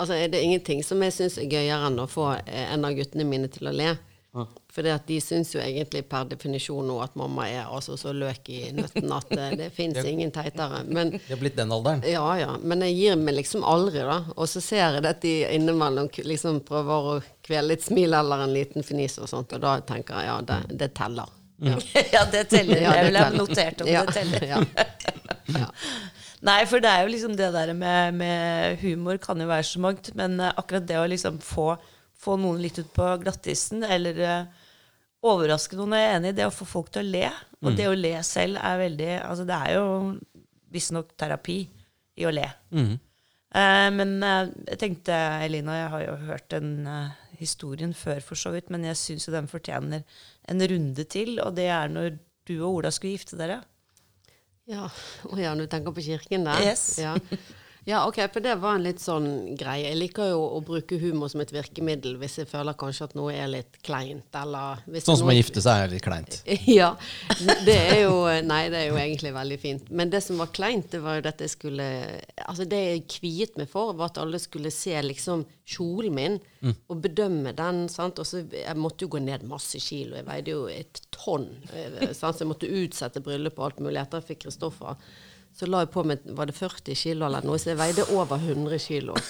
Altså, 0.00 0.14
er 0.16 0.30
det 0.32 0.38
ingenting 0.40 0.78
som 0.86 1.02
jeg 1.04 1.12
syns 1.12 1.34
er 1.36 1.44
gøyere 1.50 1.90
enn 1.90 1.98
å 2.00 2.06
få 2.08 2.30
eh, 2.46 2.70
en 2.72 2.86
av 2.88 2.94
guttene 2.96 3.24
mine 3.28 3.50
til 3.52 3.68
å 3.68 3.72
le. 3.74 3.90
For 4.72 4.86
de 4.86 5.16
syns 5.20 5.50
jo 5.52 5.60
egentlig 5.60 6.04
per 6.08 6.24
definisjon 6.30 6.86
nå 6.88 6.94
at 7.04 7.16
mamma 7.18 7.48
er 7.50 7.66
altså 7.66 7.96
så 8.00 8.12
løk 8.16 8.48
i 8.54 8.70
nøtten 8.72 9.10
at 9.12 9.32
eh, 9.36 9.50
det 9.58 9.66
fins 9.76 9.98
ingen 10.06 10.30
teitere. 10.32 10.84
Men 10.88 11.10
De 11.18 11.20
har 11.34 11.40
blitt 11.42 11.58
den 11.58 11.74
alderen. 11.76 12.00
ja, 12.08 12.22
ja. 12.38 12.54
Men 12.62 12.80
jeg 12.86 12.94
gir 12.96 13.18
meg 13.20 13.34
liksom 13.42 13.66
aldri, 13.66 14.00
da. 14.06 14.22
Og 14.38 14.48
så 14.48 14.62
ser 14.64 14.80
jeg 14.96 15.04
at 15.10 15.20
de 15.26 15.34
innimellom 15.58 16.08
liksom 16.30 16.62
prøver 16.64 17.10
å 17.10 17.18
kvele 17.44 17.74
litt 17.74 17.84
smil 17.84 18.14
eller 18.22 18.46
en 18.46 18.54
liten 18.56 18.86
fnis 18.86 19.18
og 19.20 19.28
sånt, 19.28 19.52
og 19.52 19.60
da 19.66 19.74
tenker 19.84 20.22
jeg 20.22 20.30
ja, 20.30 20.38
det, 20.48 20.60
det 20.80 20.92
teller. 20.96 21.28
Ja. 21.60 21.76
ja, 22.16 22.24
det 22.32 22.46
teller. 22.54 22.80
Ja, 22.86 22.94
Jeg 22.94 23.04
det 23.04 23.06
ville 23.10 23.26
ha 23.26 23.36
notert 23.36 23.84
om 23.84 23.92
Ja, 23.92 24.06
det 24.08 24.16
teller. 24.16 24.48
ja. 24.54 25.68
Nei, 26.46 26.60
for 26.68 26.80
det 26.80 26.88
er 26.88 27.04
jo 27.04 27.12
liksom 27.12 27.34
det 27.36 27.50
der 27.52 27.72
med, 27.76 28.16
med 28.16 28.80
humor 28.80 29.18
kan 29.20 29.40
jo 29.40 29.48
være 29.50 29.66
så 29.68 29.82
mangt, 29.84 30.12
men 30.16 30.38
eh, 30.40 30.54
akkurat 30.56 30.86
det 30.88 30.96
å 30.96 31.08
liksom 31.10 31.36
få, 31.44 31.74
få 32.16 32.38
noen 32.40 32.62
litt 32.62 32.80
ut 32.80 32.88
på 32.96 33.08
glattisen, 33.20 33.84
eller 33.84 34.20
uh, 34.24 34.70
overraske 35.28 35.76
noen, 35.76 35.98
er 35.98 36.06
jeg 36.06 36.14
enig 36.16 36.32
i. 36.32 36.38
Det 36.38 36.46
å 36.48 36.54
få 36.54 36.68
folk 36.68 36.88
til 36.94 37.04
å 37.04 37.12
le, 37.12 37.26
og 37.60 37.76
det 37.76 37.90
å 37.90 37.96
le 37.96 38.14
selv 38.24 38.56
er 38.56 38.80
veldig 38.80 39.10
Altså, 39.18 39.44
det 39.48 39.58
er 39.58 39.76
jo 39.76 39.86
visstnok 40.72 41.12
terapi 41.20 41.58
i 42.20 42.28
å 42.28 42.32
le. 42.32 42.46
Mm. 42.72 42.94
Uh, 43.50 43.88
men 43.98 44.16
uh, 44.24 44.48
jeg 44.70 44.80
tenkte, 44.80 45.18
Elina, 45.44 45.76
jeg 45.76 45.92
har 45.92 46.06
jo 46.06 46.18
hørt 46.30 46.48
den 46.56 46.72
historien 47.40 47.92
før 47.96 48.24
for 48.24 48.40
så 48.40 48.52
vidt, 48.54 48.72
men 48.72 48.84
jeg 48.88 49.00
syns 49.00 49.28
jo 49.28 49.36
den 49.36 49.48
fortjener 49.48 50.08
en 50.48 50.68
runde 50.72 51.04
til, 51.08 51.36
og 51.44 51.52
det 51.56 51.68
er 51.72 51.92
når 51.92 52.16
du 52.48 52.56
og 52.62 52.80
Ola 52.80 52.92
skulle 52.92 53.18
gifte 53.18 53.36
dere. 53.40 53.60
Ja. 54.70 54.86
Å 55.26 55.38
ja, 55.40 55.54
du 55.58 55.66
tenker 55.66 55.94
på 55.94 56.04
kirken 56.04 56.46
der? 56.46 56.62
Yes. 56.70 56.84
Ja. 57.02 57.16
ja, 57.88 58.02
ok, 58.06 58.18
for 58.32 58.44
det 58.44 58.54
var 58.60 58.76
en 58.76 58.84
litt 58.84 59.00
sånn 59.00 59.54
greie. 59.58 59.86
Jeg 59.88 59.96
liker 59.98 60.30
jo 60.32 60.40
å 60.56 60.60
bruke 60.64 60.98
humor 61.00 61.30
som 61.32 61.40
et 61.42 61.52
virkemiddel 61.54 62.18
hvis 62.20 62.38
jeg 62.42 62.48
føler 62.50 62.76
kanskje 62.78 63.06
at 63.08 63.14
noe 63.18 63.32
er 63.34 63.48
litt 63.50 63.78
kleint, 63.86 64.28
eller 64.36 64.82
Sånn 65.00 65.16
som 65.16 65.26
noe... 65.26 65.32
å 65.34 65.38
gifte 65.38 65.62
seg 65.64 65.86
er 65.86 65.94
litt 65.94 66.04
kleint. 66.04 66.40
Ja. 66.80 66.92
Det 67.64 67.76
er 67.76 68.02
jo 68.04 68.18
Nei, 68.46 68.62
det 68.72 68.82
er 68.84 68.90
jo 68.90 68.98
egentlig 69.00 69.32
veldig 69.34 69.58
fint. 69.62 69.88
Men 69.90 70.10
det 70.12 70.20
som 70.26 70.38
var 70.40 70.52
kleint, 70.54 70.90
det 70.92 71.00
var 71.02 71.18
jo 71.18 71.24
at 71.30 71.40
jeg 71.40 71.54
skulle 71.54 71.86
Altså, 72.44 72.66
det 72.68 72.80
jeg 72.84 73.06
kviet 73.16 73.56
meg 73.60 73.70
for, 73.72 73.94
var 73.98 74.12
at 74.12 74.20
alle 74.22 74.38
skulle 74.42 74.70
se 74.74 74.94
liksom 75.06 75.46
kjolen 75.70 76.14
min 76.16 76.38
og 76.90 76.98
bedømme 77.00 77.52
den. 77.56 77.84
sant? 77.88 78.18
Og 78.20 78.26
så 78.28 78.42
Jeg 78.44 78.76
måtte 78.76 79.06
jo 79.06 79.12
gå 79.14 79.20
ned 79.24 79.44
masse 79.48 79.78
kilo. 79.80 80.16
Jeg 80.18 80.26
veide 80.28 80.52
jo 80.56 80.66
et 80.68 81.00
tonn. 81.14 81.48
eh, 81.72 82.10
sant? 82.12 82.36
Så 82.36 82.44
jeg 82.44 82.50
måtte 82.50 82.68
utsette 82.68 83.22
bryllupet 83.24 83.58
og 83.62 83.68
alt 83.70 83.80
mulig 83.86 84.00
etter 84.02 84.20
jeg 84.20 84.32
fikk 84.34 84.42
Kristoffer. 84.48 84.98
Så 85.60 85.68
la 85.68 85.82
jeg 85.84 85.90
på 85.92 86.06
meg 86.08 86.22
var 86.32 86.48
det 86.48 86.56
40 86.56 86.96
kilo 86.96 87.26
eller 87.28 87.44
noe, 87.44 87.58
så 87.60 87.74
jeg 87.74 87.80
veide 87.80 88.06
over 88.16 88.40
100 88.40 88.78
kilo. 88.80 89.16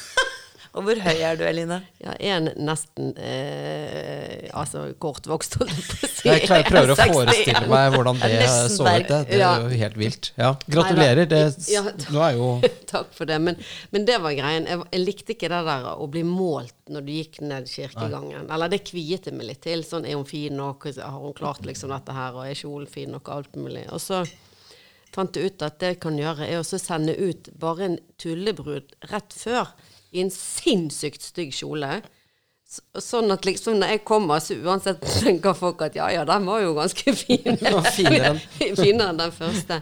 Og 0.78 0.84
hvor 0.86 1.00
høy 1.02 1.16
er 1.26 1.34
du, 1.34 1.40
Eline? 1.42 1.80
Ja, 1.98 2.12
en 2.30 2.44
nesten 2.62 3.08
eh, 3.18 4.44
Altså 4.54 4.84
kortvokst, 5.02 5.56
holdt 5.58 5.72
jeg 5.74 5.86
på 5.88 5.96
å 6.06 6.10
si. 6.12 6.28
Jeg 6.28 6.44
klar, 6.44 6.62
prøver 6.68 6.92
å 6.92 6.96
forestille 7.10 7.62
meg 7.72 7.96
hvordan 7.96 8.20
det 8.22 8.44
så 8.70 8.86
ut. 8.86 9.08
Det, 9.08 9.18
det 9.32 9.40
er 9.42 9.64
jo 9.64 9.80
helt 9.80 9.98
vilt. 9.98 10.28
Ja. 10.38 10.52
Gratulerer. 10.70 11.26
Det, 11.30 11.40
Ja. 11.72 11.82
nå 12.14 12.22
er 12.22 12.36
jo 12.38 12.50
Takk 12.92 13.10
for 13.16 13.26
det. 13.26 13.40
Men, 13.42 13.58
men 13.90 14.06
det 14.06 14.20
var 14.22 14.36
greien. 14.38 14.68
Jeg, 14.70 14.84
jeg 14.94 15.02
likte 15.02 15.34
ikke 15.34 15.50
det 15.50 15.60
der 15.72 15.88
å 15.90 16.06
bli 16.12 16.22
målt 16.28 16.76
når 16.90 17.06
du 17.08 17.10
gikk 17.16 17.40
ned 17.42 17.66
kirkegangen. 17.70 18.46
Eller 18.46 18.70
det 18.70 18.84
kviet 18.86 19.26
jeg 19.26 19.34
meg 19.34 19.50
litt 19.50 19.62
til. 19.66 19.82
Sånn, 19.86 20.06
er 20.06 20.14
hun 20.20 20.28
fin 20.28 20.54
nok? 20.54 20.86
Har 21.02 21.18
hun 21.18 21.34
klart 21.34 21.66
liksom 21.66 21.90
dette 21.96 22.14
her? 22.14 22.38
Og 22.38 22.46
er 22.46 22.54
kjolen 22.62 22.86
fin 22.90 23.10
nok? 23.16 23.26
Alt 23.34 23.58
mulig. 23.58 23.88
Og 23.90 23.98
så 24.06 24.22
fant 25.14 25.36
ut 25.36 25.62
at 25.66 25.78
det 25.82 25.94
jeg 25.94 26.00
kan 26.04 26.18
gjøre, 26.20 26.46
er 26.46 26.60
å 26.60 26.66
sende 26.66 27.16
ut 27.18 27.50
bare 27.60 27.88
en 27.88 27.98
tullebrud 28.22 28.94
rett 29.10 29.34
før 29.36 29.72
i 30.12 30.22
en 30.24 30.32
sinnssykt 30.34 31.22
stygg 31.22 31.52
kjole. 31.54 32.00
Så, 32.70 32.84
sånn 33.02 33.34
at 33.34 33.46
liksom 33.46 33.80
når 33.80 33.96
jeg 33.96 34.04
kommer, 34.06 34.38
så 34.42 34.54
uansett 34.62 35.02
tenker 35.02 35.56
folk 35.58 35.82
at 35.82 35.96
ja 35.98 36.06
ja, 36.14 36.22
den 36.28 36.46
var 36.46 36.62
jo 36.62 36.76
ganske 36.78 37.14
fin. 37.24 37.58
finere 37.98 38.34
enn- 38.36 38.42
finere 38.84 39.10
enn 39.10 39.18
den 39.24 39.34
første. 39.34 39.80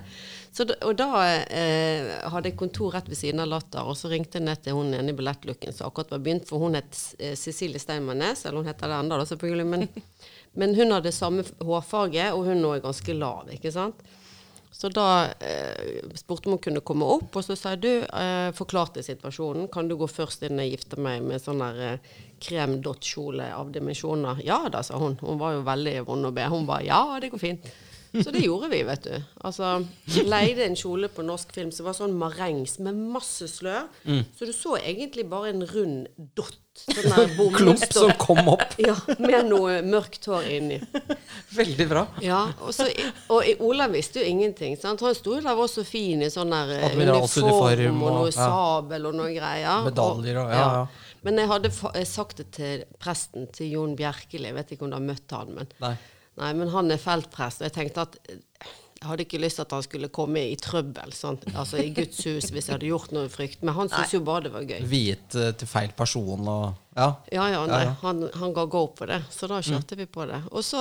Så 0.59 0.65
og 0.83 0.95
da 0.99 1.09
eh, 1.45 2.09
hadde 2.33 2.49
jeg 2.49 2.57
kontor 2.59 2.95
rett 2.97 3.07
ved 3.11 3.19
siden 3.21 3.45
av 3.45 3.51
Latter, 3.53 3.85
og 3.87 3.95
så 4.01 4.09
ringte 4.11 4.41
jeg 4.41 4.47
ned 4.49 4.63
til 4.65 4.75
hun 4.79 4.95
ene 4.97 5.13
i 5.13 5.17
ballettlooken 5.17 5.77
som 5.77 5.91
akkurat 5.91 6.17
var 6.17 6.23
begynt, 6.25 6.49
for 6.49 6.65
hun 6.65 6.75
het 6.79 6.97
eh, 7.21 7.37
Cecilie 7.39 7.79
Steinmannes, 7.79 8.47
eller 8.49 8.63
hun 8.65 8.71
heter 8.71 8.91
det 8.91 9.03
da, 9.13 9.21
selvfølgelig, 9.29 9.67
men, 9.69 9.85
men 10.59 10.75
hun 10.75 10.97
hadde 10.97 11.13
samme 11.15 11.45
hårfarge, 11.61 12.31
og 12.33 12.49
hun 12.49 12.65
nå 12.65 12.73
er 12.75 12.83
ganske 12.89 13.15
lav, 13.21 13.53
ikke 13.55 13.71
sant? 13.77 14.01
Så 14.71 14.91
da 14.93 15.33
eh, 15.41 16.05
spurte 16.15 16.49
om 16.49 16.55
hun 16.55 16.63
kunne 16.63 16.85
komme 16.87 17.07
opp, 17.09 17.35
og 17.35 17.45
så 17.45 17.57
sa 17.59 17.75
jeg 17.75 17.83
du, 17.83 17.93
eh, 18.05 18.51
forklarte 18.57 19.03
situasjonen. 19.03 19.67
Kan 19.73 19.89
du 19.89 19.97
gå 19.99 20.07
først 20.11 20.45
inn 20.47 20.61
og 20.61 20.69
gifte 20.69 21.01
meg 21.03 21.25
med 21.25 21.43
sånn 21.43 21.63
der 21.65 21.81
eh, 21.87 22.15
krem-dott-kjole 22.45 23.49
av 23.57 23.73
dimensjoner? 23.75 24.43
Ja 24.47 24.61
da, 24.73 24.85
sa 24.87 25.01
hun. 25.01 25.19
Hun 25.25 25.41
var 25.41 25.57
jo 25.57 25.67
veldig 25.67 25.97
vond 26.09 26.31
å 26.31 26.35
be. 26.37 26.47
Hun 26.53 26.69
ba 26.69 26.83
ja, 26.85 27.01
det 27.23 27.33
går 27.33 27.43
fint. 27.43 27.71
Så 28.09 28.31
det 28.33 28.45
gjorde 28.45 28.71
vi, 28.73 28.85
vet 28.89 29.05
du. 29.05 29.17
Altså, 29.45 29.75
leide 30.25 30.65
en 30.65 30.79
kjole 30.79 31.11
på 31.13 31.25
norsk 31.27 31.51
film 31.57 31.73
som 31.75 31.89
var 31.89 31.97
sånn 31.99 32.17
marengs 32.17 32.79
med 32.85 32.97
masse 33.17 33.51
slør. 33.53 33.91
Så 34.39 34.49
du 34.49 34.55
så 34.57 34.79
egentlig 34.81 35.27
bare 35.29 35.53
en 35.53 35.67
rund 35.69 36.09
dott. 36.39 36.57
Sånn 36.79 37.53
Klump 37.55 37.85
som 37.93 38.13
kom 38.21 38.53
opp. 38.55 38.65
Ja, 38.89 38.95
med 39.19 39.49
noe 39.51 39.81
mørkt 39.85 40.29
hår 40.31 40.47
inni. 40.57 40.79
Veldig 41.57 41.87
bra. 41.91 42.05
Ja, 42.25 42.45
og, 42.63 42.71
så, 42.77 42.87
og 43.29 43.43
Olav 43.43 43.67
Ola 43.69 43.89
visste 43.93 44.23
jo 44.23 44.29
ingenting. 44.29 44.77
Sant? 44.81 45.03
Han 45.05 45.17
sto 45.17 45.37
der 45.39 45.57
var 45.59 45.69
så 45.71 45.85
fin 45.87 46.23
i 46.25 46.31
sånn 46.33 46.53
der 46.55 46.73
eh, 46.79 46.97
uniform 46.99 48.03
og 48.03 48.17
noe 48.17 48.31
ja. 48.31 48.37
sabel 48.39 49.11
og 49.11 49.19
noe 49.19 49.31
greier. 49.35 49.85
Medaljer 49.87 50.41
og- 50.43 50.55
ja, 50.55 50.65
ja. 50.79 51.09
Men 51.27 51.41
jeg 51.43 51.51
hadde 51.51 51.71
fa 51.75 51.91
sagt 52.07 52.39
det 52.39 52.51
til 52.55 52.85
presten, 53.03 53.49
til 53.53 53.73
Jon 53.75 53.97
Bjerkeli. 53.99 54.49
Jeg 54.49 54.57
vet 54.57 54.75
ikke 54.75 54.87
om 54.87 54.93
du 54.93 54.97
har 54.97 55.05
møtt 55.05 55.35
han, 55.35 55.51
men, 55.57 55.73
Nei. 55.83 55.95
nei, 56.39 56.53
men 56.61 56.71
han 56.75 56.95
er 56.95 57.03
feltprest. 57.03 57.63
Og 57.63 57.69
jeg 57.69 57.75
tenkte 57.75 58.07
at 58.07 58.19
eh, 58.31 58.39
jeg 58.99 59.07
hadde 59.07 59.25
ikke 59.29 59.39
lyst 59.39 59.61
til 59.61 59.63
at 59.63 59.73
han 59.77 59.85
skulle 59.87 60.09
komme 60.11 60.41
i 60.51 60.57
trøbbel, 60.59 61.13
sant? 61.15 61.45
altså 61.61 61.79
i 61.79 61.91
Guds 61.95 62.19
hus, 62.27 62.51
hvis 62.51 62.67
jeg 62.67 62.75
hadde 62.75 62.91
gjort 62.91 63.13
noe 63.15 63.31
frykt. 63.31 63.63
Men 63.63 63.77
han 63.79 63.91
syntes 63.93 64.17
jo 64.17 64.23
bare 64.27 64.49
det 64.49 64.55
var 64.57 64.67
gøy. 64.67 64.81
Viet 64.91 65.37
eh, 65.39 65.53
til 65.59 65.71
feil 65.71 65.95
person 65.99 66.49
og 66.49 66.69
Ja. 66.99 67.13
Ja, 67.31 67.45
ja, 67.53 67.61
nei, 67.71 67.83
Ja, 67.85 67.91
ja. 67.93 67.99
Han, 68.03 68.25
han 68.35 68.55
ga 68.57 68.65
go 68.67 68.89
på 68.91 69.07
det, 69.07 69.21
så 69.31 69.47
da 69.47 69.61
kjørte 69.63 69.95
vi 70.01 70.09
på 70.11 70.25
det. 70.27 70.41
Og 70.51 70.65
så, 70.67 70.81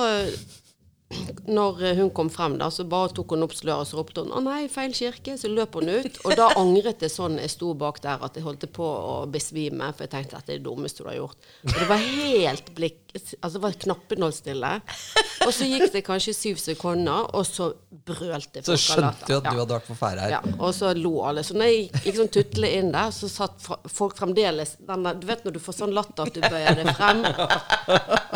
når 1.46 1.84
eh, 1.86 2.00
hun 2.00 2.10
kom 2.10 2.26
frem, 2.32 2.56
da, 2.58 2.72
så 2.74 2.82
bare 2.90 3.12
tok 3.14 3.36
hun 3.36 3.46
opp 3.46 3.54
sløret, 3.54 3.84
og 3.84 3.86
så 3.86 4.00
ropte 4.00 4.24
hun 4.24 4.34
'Å 4.34 4.42
nei, 4.42 4.64
feil 4.72 4.90
kirke', 4.98 5.38
så 5.38 5.46
løp 5.52 5.78
hun 5.78 5.88
ut. 5.88 6.18
Og 6.26 6.34
da 6.36 6.50
angret 6.58 6.98
det 6.98 7.12
sånn 7.14 7.38
jeg 7.38 7.54
sto 7.54 7.70
bak 7.78 8.02
der 8.02 8.18
at 8.18 8.34
jeg 8.34 8.42
holdt 8.42 8.66
på 8.74 8.82
å 8.82 9.14
besvime, 9.30 9.92
for 9.94 10.08
jeg 10.08 10.16
tenkte 10.16 10.40
at 10.42 10.50
det 10.50 10.56
er 10.56 10.58
det 10.58 10.66
dummeste 10.66 11.06
du 11.06 11.12
har 11.12 11.20
gjort. 11.20 11.38
Og 11.70 11.78
det 11.78 11.88
var 11.88 12.02
helt 12.02 12.74
blikk 12.74 13.07
Altså 13.40 13.60
var 13.62 13.72
knappenålstille. 13.72 14.70
Og 15.46 15.52
så 15.54 15.66
gikk 15.68 15.92
det 15.94 16.02
kanskje 16.06 16.34
syv 16.36 16.58
sekunder, 16.60 17.28
og 17.34 17.46
så 17.48 17.70
brølte 17.90 18.60
folk 18.62 18.74
av 18.74 18.82
skjønte 18.82 19.28
du 19.28 19.34
at 19.38 19.46
du 19.48 19.60
hadde 19.60 19.76
vært 19.76 19.88
på 19.88 19.96
ferde 19.98 20.26
her. 20.26 20.34
Ja, 20.36 20.40
og 20.58 20.74
så 20.76 20.90
lo 20.96 21.14
alle. 21.26 21.44
Så 21.46 21.56
når 21.56 21.70
jeg 21.70 21.78
gikk 21.86 22.08
liksom 22.10 22.30
tutle 22.36 22.72
inn 22.78 22.90
der, 22.94 23.12
så 23.16 23.30
satt 23.32 23.64
folk 23.64 24.16
fremdeles 24.18 24.76
den 24.90 25.06
der, 25.08 25.18
Du 25.18 25.26
vet 25.30 25.46
når 25.46 25.56
du 25.56 25.60
får 25.62 25.78
sånn 25.80 25.94
latter 25.96 26.28
at 26.28 26.36
du 26.36 26.42
bøyer 26.44 26.78
deg 26.78 26.90
frem? 26.98 27.22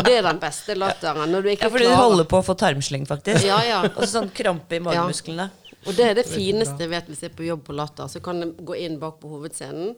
Det 0.07 0.15
er 0.19 0.25
den 0.27 0.41
beste 0.43 0.77
latteren. 0.79 1.29
Når 1.31 1.45
du 1.45 1.51
ikke 1.53 1.69
Ja, 1.69 1.75
fordi 1.77 1.91
du 1.91 1.97
holder 1.99 2.31
på 2.33 2.41
å 2.41 2.47
få 2.47 2.57
tarmslyng, 2.59 3.05
faktisk. 3.11 3.45
Ja, 3.47 3.61
ja. 3.67 3.83
Og 3.93 4.07
sånn 4.09 4.31
krampe 4.35 4.79
i 4.79 4.83
magemusklene. 4.85 5.51
Og 5.83 5.97
det 5.99 6.09
er 6.13 6.15
det 6.21 6.27
fineste 6.31 6.85
jeg 6.85 6.93
vet 6.93 7.09
hvis 7.11 7.25
jeg 7.25 7.33
er 7.33 7.37
på 7.39 7.47
jobb 7.47 7.65
på 7.67 7.75
Latter. 7.77 8.09
Så 8.11 8.23
kan 8.25 8.41
jeg 8.43 8.55
gå 8.63 8.77
inn 8.79 9.01
bak 9.03 9.19
på 9.23 9.31
hovedscenen, 9.33 9.97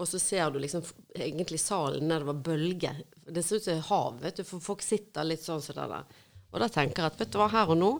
og 0.00 0.08
så 0.08 0.18
ser 0.22 0.50
du 0.50 0.58
liksom 0.62 0.84
egentlig 1.12 1.60
salen 1.60 2.12
var 2.26 2.38
bølger. 2.40 3.02
Det 3.28 3.42
ser 3.44 3.60
ut 3.60 3.66
som 3.66 3.82
hav, 3.90 4.22
vet 4.22 4.40
du, 4.40 4.46
for 4.48 4.64
folk 4.64 4.84
sitter 4.84 5.26
litt 5.28 5.44
sånn 5.44 5.60
som 5.62 5.76
det 5.76 5.90
der. 5.92 6.22
Og 6.50 6.62
da 6.62 6.68
tenker 6.72 7.04
jeg 7.04 7.12
at 7.12 7.20
vet 7.20 7.34
du 7.34 7.38
hva, 7.38 7.50
her 7.52 7.70
og 7.70 7.78
nå 7.78 7.90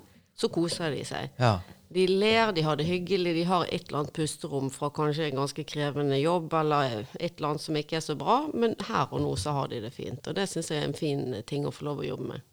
så 0.40 0.48
koser 0.48 0.94
de 0.94 1.04
seg. 1.04 1.34
Ja. 1.40 1.58
De 1.90 2.06
ler, 2.06 2.52
de 2.54 2.62
har 2.62 2.78
det 2.78 2.86
hyggelig, 2.86 3.34
de 3.34 3.42
har 3.48 3.66
et 3.66 3.88
eller 3.88 4.04
annet 4.04 4.14
pusterom 4.14 4.70
fra 4.70 4.92
kanskje 4.94 5.26
en 5.26 5.42
ganske 5.42 5.64
krevende 5.66 6.20
jobb, 6.20 6.54
eller 6.54 7.02
et 7.18 7.34
eller 7.34 7.50
annet 7.50 7.64
som 7.64 7.76
ikke 7.76 7.98
er 7.98 8.04
så 8.04 8.16
bra, 8.18 8.44
men 8.54 8.76
her 8.88 9.10
og 9.10 9.20
nå 9.24 9.34
så 9.40 9.56
har 9.56 9.68
de 9.72 9.82
det 9.82 9.92
fint. 9.92 10.22
Og 10.30 10.38
det 10.38 10.46
syns 10.48 10.70
jeg 10.70 10.80
er 10.80 10.88
en 10.88 10.96
fin 10.96 11.34
ting 11.50 11.66
å 11.66 11.74
få 11.74 11.88
lov 11.90 12.00
å 12.04 12.06
jobbe 12.06 12.30
med. 12.30 12.46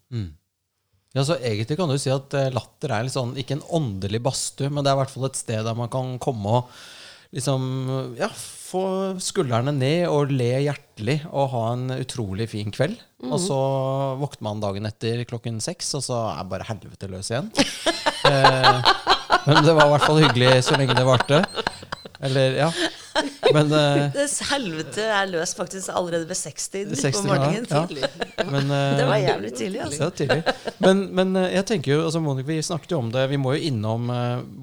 Ja, 1.16 1.24
så 1.24 1.38
Egentlig 1.38 1.78
kan 1.78 1.88
du 1.88 1.96
si 1.98 2.10
at 2.12 2.34
eh, 2.36 2.50
latter 2.52 2.92
er 2.92 3.06
litt 3.06 3.14
sånn, 3.14 3.36
ikke 3.40 3.56
en 3.56 3.66
åndelig 3.78 4.20
badstue, 4.26 4.68
men 4.68 4.84
det 4.84 4.90
er 4.90 4.98
i 4.98 5.02
hvert 5.04 5.14
fall 5.14 5.30
et 5.30 5.40
sted 5.40 5.64
der 5.64 5.78
man 5.78 5.92
kan 5.92 6.18
komme 6.22 6.58
og 6.58 6.74
liksom 7.34 8.14
ja, 8.18 8.28
få 8.68 8.82
skuldrene 9.22 9.72
ned 9.76 10.06
og 10.10 10.32
le 10.34 10.50
hjertelig 10.66 11.20
og 11.28 11.50
ha 11.54 11.64
en 11.74 11.94
utrolig 11.98 12.48
fin 12.52 12.72
kveld. 12.74 12.98
Og 13.28 13.38
så 13.42 13.58
våkner 14.20 14.46
man 14.46 14.62
dagen 14.62 14.88
etter 14.88 15.24
klokken 15.28 15.58
seks, 15.64 15.90
og 15.98 16.04
så 16.06 16.20
er 16.32 16.50
bare 16.50 16.68
helvete 16.68 17.10
løs 17.10 17.32
igjen. 17.32 17.50
eh, 18.30 18.92
men 19.48 19.64
det 19.64 19.74
var 19.74 19.88
i 19.88 19.92
hvert 19.94 20.06
fall 20.06 20.22
hyggelig 20.22 20.52
så 20.68 20.78
lenge 20.78 20.96
det 20.96 21.06
varte. 21.08 21.42
Eller, 22.20 22.56
ja. 22.58 22.72
Men 23.54 23.72
uh, 23.72 24.08
Det 24.16 24.26
helvete 24.50 25.04
er 25.06 25.28
løst 25.30 25.58
faktisk 25.58 25.90
allerede 25.94 26.26
ved 26.28 26.38
60 26.38 26.68
på 27.14 27.22
morgenen. 27.26 27.66
ja. 27.70 27.84
Men, 28.48 28.70
uh, 28.70 28.96
Det 28.98 29.06
var 29.06 29.20
jævlig 29.22 29.52
tidlig, 29.54 29.80
altså. 29.84 30.02
Ja, 30.02 30.10
tidlig. 30.10 30.56
Men, 30.82 31.04
men 31.14 31.36
eh, 31.38 31.52
jeg 31.56 31.66
tenker 31.70 31.94
jo, 31.94 32.00
altså 32.06 32.22
Monica, 32.22 32.48
vi 32.48 32.58
snakket 32.62 32.94
jo 32.94 33.00
om 33.02 33.12
det, 33.14 33.24
vi 33.30 33.38
må 33.40 33.54
jo 33.54 33.70
innom 33.70 34.10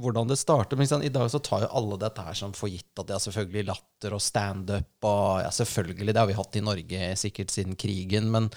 hvordan 0.01 0.29
det 0.31 0.39
starter. 0.39 0.77
Men 0.77 0.87
liksom, 0.87 1.05
i 1.07 1.13
dag 1.13 1.31
så 1.31 1.41
tar 1.43 1.65
jo 1.65 1.71
alle 1.79 1.99
dette 2.01 2.25
her 2.27 2.37
som 2.37 2.53
for 2.55 2.71
gitt 2.71 2.91
at 3.01 3.09
det 3.09 3.17
er 3.17 3.23
selvfølgelig 3.27 3.65
latter 3.71 4.15
og 4.15 4.23
standup 4.23 4.91
ja, 5.05 5.51
selvfølgelig, 5.53 6.13
det 6.15 6.21
har 6.21 6.29
vi 6.29 6.37
hatt 6.37 6.55
i 6.57 6.63
Norge 6.65 7.09
sikkert 7.19 7.51
siden 7.53 7.75
krigen, 7.77 8.31
men, 8.33 8.47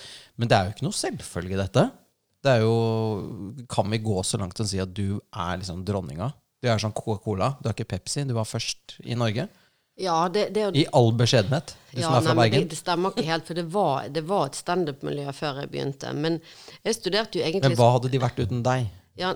men 0.41 0.49
det 0.49 0.57
er 0.57 0.69
jo 0.69 0.77
ikke 0.77 0.87
noe 0.87 0.97
selvfølge, 0.97 1.59
dette. 1.61 1.89
Det 2.45 2.53
er 2.55 2.63
jo 2.63 3.65
Kan 3.71 3.91
vi 3.91 3.99
gå 4.03 4.23
så 4.23 4.39
langt 4.41 4.59
som 4.59 4.69
å 4.69 4.71
si 4.71 4.81
at 4.83 4.93
du 4.95 5.19
er 5.19 5.59
liksom 5.61 5.83
dronninga? 5.87 6.31
Du 6.59 6.69
er 6.69 6.81
sånn 6.83 6.95
Coca-Cola, 6.97 7.53
du 7.63 7.69
er 7.71 7.77
ikke 7.77 7.93
Pepsi, 7.95 8.25
du 8.27 8.35
var 8.35 8.49
først 8.49 8.99
i 9.07 9.15
Norge. 9.19 9.47
Ja, 9.99 10.29
det, 10.31 10.49
det, 10.55 10.69
I 10.79 10.85
all 10.95 11.11
beskjedenhet, 11.19 11.73
du 11.91 12.01
som 12.03 12.15
er 12.15 12.23
fra 12.23 12.35
nei, 12.35 12.45
Bergen. 12.45 12.67
Det, 12.67 12.71
det 12.75 12.79
stemmer 12.79 13.15
ikke 13.15 13.27
helt, 13.27 13.47
for 13.49 13.59
det 13.59 13.65
var, 13.75 14.07
det 14.15 14.23
var 14.27 14.47
et 14.47 14.59
standup-miljø 14.59 15.33
før 15.35 15.63
jeg 15.63 15.71
begynte. 15.73 16.13
Men 16.15 16.39
jeg 16.87 16.99
studerte 16.99 17.41
jo 17.41 17.45
egentlig 17.47 17.73
Men 17.73 17.81
hva 17.81 17.89
hadde 17.97 18.11
de 18.13 18.21
vært 18.23 18.39
uten 18.39 18.63
deg? 18.67 18.87
Ja, 19.19 19.33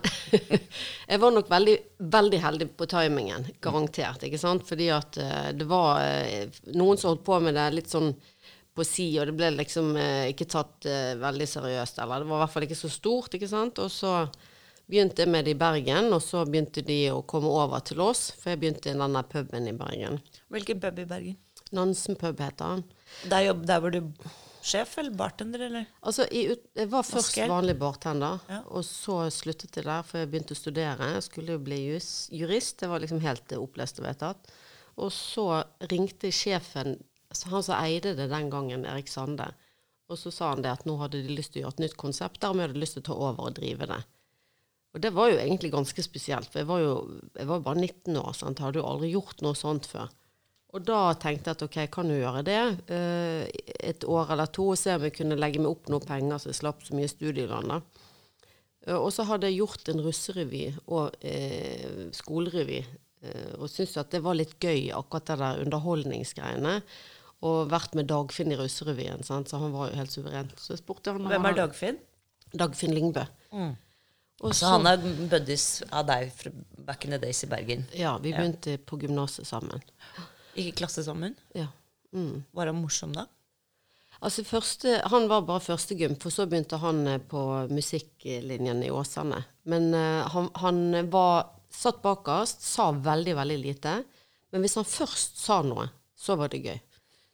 jeg 1.10 1.18
var 1.18 1.34
nok 1.34 1.50
veldig, 1.50 1.74
veldig 2.14 2.40
heldig 2.44 2.68
på 2.78 2.86
timingen, 2.90 3.48
garantert. 3.62 4.22
ikke 4.22 4.38
sant? 4.38 4.62
Fordi 4.68 4.86
at 4.94 5.18
eh, 5.18 5.50
det 5.58 5.66
var 5.70 5.98
eh, 6.04 6.62
noen 6.78 7.00
som 7.00 7.10
holdt 7.10 7.26
på 7.26 7.40
med 7.42 7.58
det 7.58 7.66
litt 7.74 7.90
sånn 7.90 8.12
på 8.72 8.86
si, 8.86 9.08
og 9.18 9.26
det 9.28 9.34
ble 9.36 9.50
liksom 9.56 9.90
eh, 9.98 10.30
ikke 10.30 10.46
tatt 10.54 10.86
veldig 11.20 11.48
seriøst. 11.50 11.98
Eller 11.98 12.22
det 12.22 12.30
var 12.30 12.38
i 12.38 12.44
hvert 12.44 12.54
fall 12.54 12.68
ikke 12.70 12.78
så 12.78 12.92
stort, 12.92 13.34
ikke 13.34 13.50
sant. 13.50 13.82
Og 13.82 13.90
så 13.90 14.14
begynte 14.92 15.24
med 15.30 15.46
det 15.48 15.54
i 15.56 15.58
Bergen, 15.58 16.12
og 16.12 16.20
så 16.24 16.44
begynte 16.48 16.84
de 16.86 16.98
å 17.14 17.22
komme 17.28 17.48
over 17.50 17.80
til 17.88 18.00
oss, 18.04 18.26
for 18.38 18.52
jeg 18.52 18.60
begynte 18.62 18.92
i 18.92 18.96
denne 18.98 19.22
puben 19.32 19.68
i 19.70 19.74
Bergen. 19.76 20.20
Hvilken 20.52 20.80
pub 20.84 21.00
i 21.02 21.08
Bergen? 21.08 21.38
Nansen 21.72 22.18
pub 22.20 22.40
heter 22.44 22.74
han. 22.74 22.82
Der, 23.32 23.46
jobb, 23.48 23.62
der 23.68 23.80
var 23.80 23.94
du 23.94 24.00
sjef 24.62 24.92
eller 25.00 25.14
bartender, 25.18 25.64
eller? 25.66 25.86
Altså, 26.06 26.26
jeg, 26.30 26.58
jeg 26.76 26.90
var 26.92 27.02
først 27.08 27.32
Vasker. 27.32 27.48
vanlig 27.50 27.74
bartender, 27.80 28.42
Ja. 28.52 28.60
og 28.68 28.84
så 28.86 29.16
sluttet 29.32 29.80
jeg 29.80 29.88
der, 29.88 30.04
for 30.06 30.20
jeg 30.20 30.30
begynte 30.34 30.54
å 30.54 30.60
studere. 30.60 31.08
Jeg 31.16 31.24
skulle 31.26 31.56
jo 31.56 31.64
bli 31.64 31.80
jurist, 32.36 32.76
det 32.84 32.92
var 32.92 33.00
liksom 33.02 33.24
helt 33.24 33.56
opplest 33.58 33.98
og 34.02 34.06
vedtatt. 34.10 34.52
Og 35.00 35.08
så 35.16 35.48
ringte 35.90 36.28
sjefen, 36.36 36.98
altså 37.32 37.48
han 37.56 37.64
som 37.66 37.80
eide 37.80 38.12
det 38.20 38.28
den 38.30 38.50
gangen, 38.52 38.84
Erik 38.86 39.08
Sande, 39.08 39.48
og 40.12 40.18
så 40.20 40.28
sa 40.34 40.50
han 40.52 40.60
det 40.60 40.68
at 40.76 40.84
nå 40.84 40.98
hadde 41.00 41.22
de 41.24 41.32
lyst 41.38 41.54
til 41.54 41.62
å 41.62 41.70
gjøre 41.70 41.78
et 41.78 41.86
nytt 41.86 41.96
konsept, 41.96 42.42
dermed 42.44 42.66
hadde 42.66 42.76
de 42.76 42.82
lyst 42.84 42.98
til 42.98 43.06
å 43.06 43.08
ta 43.08 43.14
over 43.16 43.48
og 43.48 43.54
drive 43.56 43.88
det. 43.88 44.02
Og 44.92 45.00
det 45.00 45.12
var 45.16 45.30
jo 45.32 45.38
egentlig 45.40 45.70
ganske 45.72 46.04
spesielt, 46.04 46.50
for 46.52 46.60
jeg 46.60 46.68
var 46.68 46.82
jo 46.82 46.96
jeg 47.38 47.48
var 47.48 47.62
bare 47.64 47.80
19 47.80 48.18
år, 48.20 48.34
sant? 48.36 48.58
jeg 48.58 48.68
hadde 48.68 48.82
jo 48.82 48.88
aldri 48.88 49.12
gjort 49.14 49.40
noe 49.44 49.56
sånt 49.56 49.88
før. 49.88 50.12
Og 50.72 50.84
da 50.88 51.00
tenkte 51.20 51.50
jeg 51.50 51.58
at 51.58 51.64
ok, 51.66 51.76
jeg 51.82 51.90
kan 51.92 52.08
jo 52.08 52.16
gjøre 52.16 52.42
det 52.48 52.60
eh, 52.96 53.42
et 53.92 54.04
år 54.08 54.32
eller 54.32 54.48
to, 54.52 54.70
og 54.72 54.80
se 54.80 54.94
om 54.96 55.04
jeg 55.04 55.14
kunne 55.18 55.36
legge 55.36 55.60
meg 55.60 55.72
opp 55.72 55.90
noe 55.92 56.04
penger 56.04 56.40
så 56.40 56.48
jeg 56.48 56.60
slapp 56.62 56.84
så 56.84 56.96
mye 56.96 57.10
studielån. 57.12 57.74
Eh, 58.86 58.96
og 58.96 59.10
så 59.14 59.26
hadde 59.28 59.50
jeg 59.50 59.60
gjort 59.60 59.92
en 59.92 60.04
russerevy 60.06 60.64
og 60.86 61.16
eh, 61.28 62.08
skolerevy, 62.16 62.80
eh, 63.24 63.52
og 63.58 63.68
syntes 63.68 63.98
at 64.00 64.12
det 64.16 64.22
var 64.24 64.38
litt 64.38 64.56
gøy, 64.60 64.90
akkurat 64.96 65.28
det 65.28 65.38
der 65.44 65.64
underholdningsgreiene. 65.66 66.76
Og 67.42 67.72
vært 67.72 67.96
med 67.98 68.06
Dagfinn 68.06 68.54
i 68.54 68.58
russerevyen, 68.60 69.24
sant? 69.26 69.50
så 69.50 69.58
han 69.58 69.72
var 69.74 69.90
jo 69.90 69.98
helt 69.98 70.14
suveren. 70.14 70.52
Så 70.56 70.76
jeg 70.76 70.84
spurte 70.84 71.12
han 71.16 71.26
Hvem 71.26 71.48
er 71.50 71.56
Dagfinn? 71.58 71.98
Dagfinn 72.54 72.94
Lyngbø. 72.94 73.24
Og 74.42 74.54
Så 74.58 74.72
han 74.72 74.88
er 74.90 74.98
buddies 75.30 75.66
av 75.94 76.08
deg 76.08 76.32
fra 76.34 76.50
back 76.82 77.04
in 77.06 77.14
the 77.14 77.20
days 77.22 77.44
i 77.44 77.48
Bergen. 77.50 77.84
Ja, 77.94 78.16
vi 78.18 78.32
begynte 78.34 78.74
på 78.78 78.98
gymnaset 78.98 79.46
sammen. 79.46 79.82
I 80.58 80.72
klasse 80.74 81.04
sammen? 81.06 81.36
Ja. 81.54 81.68
Mm. 82.12 82.42
Var 82.50 82.68
han 82.72 82.80
morsom 82.82 83.14
da? 83.14 83.28
Altså 84.22 84.44
første, 84.46 85.00
Han 85.10 85.28
var 85.30 85.46
bare 85.46 85.62
førstegym, 85.62 86.14
for 86.20 86.30
så 86.30 86.46
begynte 86.46 86.78
han 86.78 87.06
eh, 87.10 87.18
på 87.18 87.40
musikklinjen 87.70 88.82
i 88.86 88.90
Åsane. 88.90 89.40
Men 89.66 89.90
uh, 89.94 90.28
han, 90.30 90.50
han 90.62 91.10
var 91.10 91.48
satt 91.72 92.02
bakerst, 92.04 92.62
sa 92.62 92.90
veldig, 92.92 93.34
veldig 93.38 93.58
lite. 93.58 93.96
Men 94.52 94.62
hvis 94.62 94.76
han 94.78 94.86
først 94.86 95.40
sa 95.42 95.62
noe, 95.66 95.88
så 96.14 96.36
var 96.38 96.52
det 96.52 96.62
gøy. 96.62 96.78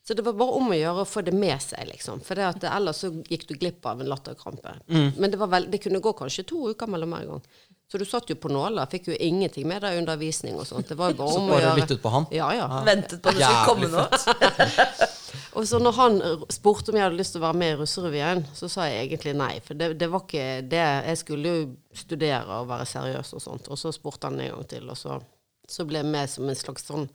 Så 0.08 0.14
det 0.16 0.22
var 0.24 0.32
bare 0.40 0.54
om 0.56 0.70
å 0.72 0.76
gjøre 0.76 1.02
å 1.04 1.08
få 1.08 1.20
det 1.20 1.34
med 1.36 1.60
seg, 1.60 1.82
liksom. 1.90 2.22
For 2.24 2.38
det 2.38 2.44
at 2.48 2.60
det, 2.62 2.68
ellers 2.72 3.02
så 3.04 3.10
gikk 3.28 3.42
du 3.50 3.50
glipp 3.60 3.84
av 3.90 3.98
en 4.00 4.08
latterkrampe. 4.08 4.70
Men 4.88 5.26
det, 5.28 5.36
var 5.36 5.50
vel, 5.52 5.66
det 5.68 5.82
kunne 5.84 6.00
gå 6.00 6.14
kanskje 6.16 6.46
to 6.48 6.62
uker 6.70 6.88
mellom 6.88 7.12
hver 7.12 7.26
gang. 7.28 7.42
Så 7.92 8.00
du 8.00 8.06
satt 8.08 8.30
jo 8.32 8.38
på 8.40 8.48
nåler, 8.48 8.88
fikk 8.88 9.10
jo 9.10 9.18
ingenting 9.20 9.68
med 9.68 9.84
deg 9.84 9.98
undervisning 10.00 10.56
og 10.56 10.64
sånt. 10.64 10.88
Det 10.88 10.96
var 10.96 11.12
jo 11.12 11.18
bare 11.18 11.34
Så 11.34 11.42
om 11.42 11.50
å 11.50 11.52
bare 11.52 11.66
gjøre. 11.66 11.82
lyttet 11.82 12.00
på 12.06 12.12
han? 12.14 12.28
Ja, 12.32 12.48
ja. 12.56 12.70
Ventet 12.88 13.20
på 13.20 13.34
at 13.34 13.36
det 13.36 13.50
skulle 13.50 13.68
komme 13.68 13.90
nå. 13.92 14.06
noe. 14.08 15.12
Og 15.60 15.68
så 15.68 15.80
når 15.82 15.96
han 15.98 16.16
spurte 16.56 16.92
om 16.92 16.96
jeg 16.96 17.04
hadde 17.04 17.18
lyst 17.20 17.34
til 17.36 17.42
å 17.42 17.46
være 17.50 17.60
med 17.60 17.74
i 17.74 17.78
Russerevyen, 17.82 18.42
så 18.56 18.68
sa 18.72 18.86
jeg 18.88 19.10
egentlig 19.10 19.34
nei. 19.36 19.54
For 19.64 19.76
det, 19.76 19.90
det 20.00 20.08
var 20.08 20.24
ikke 20.24 20.46
det. 20.72 20.84
Jeg 21.10 21.20
skulle 21.20 21.52
jo 21.52 21.66
studere 22.06 22.62
og 22.62 22.70
være 22.72 22.88
seriøs 22.88 23.34
og 23.36 23.44
sånt. 23.44 23.68
Og 23.68 23.80
så 23.84 23.92
spurte 23.92 24.32
han 24.32 24.40
en 24.40 24.54
gang 24.56 24.68
til, 24.72 24.88
og 24.88 24.96
så, 24.96 25.20
så 25.68 25.84
ble 25.88 26.00
jeg 26.00 26.12
med 26.16 26.32
som 26.32 26.48
en 26.48 26.60
slags 26.64 26.88
sånn 26.88 27.08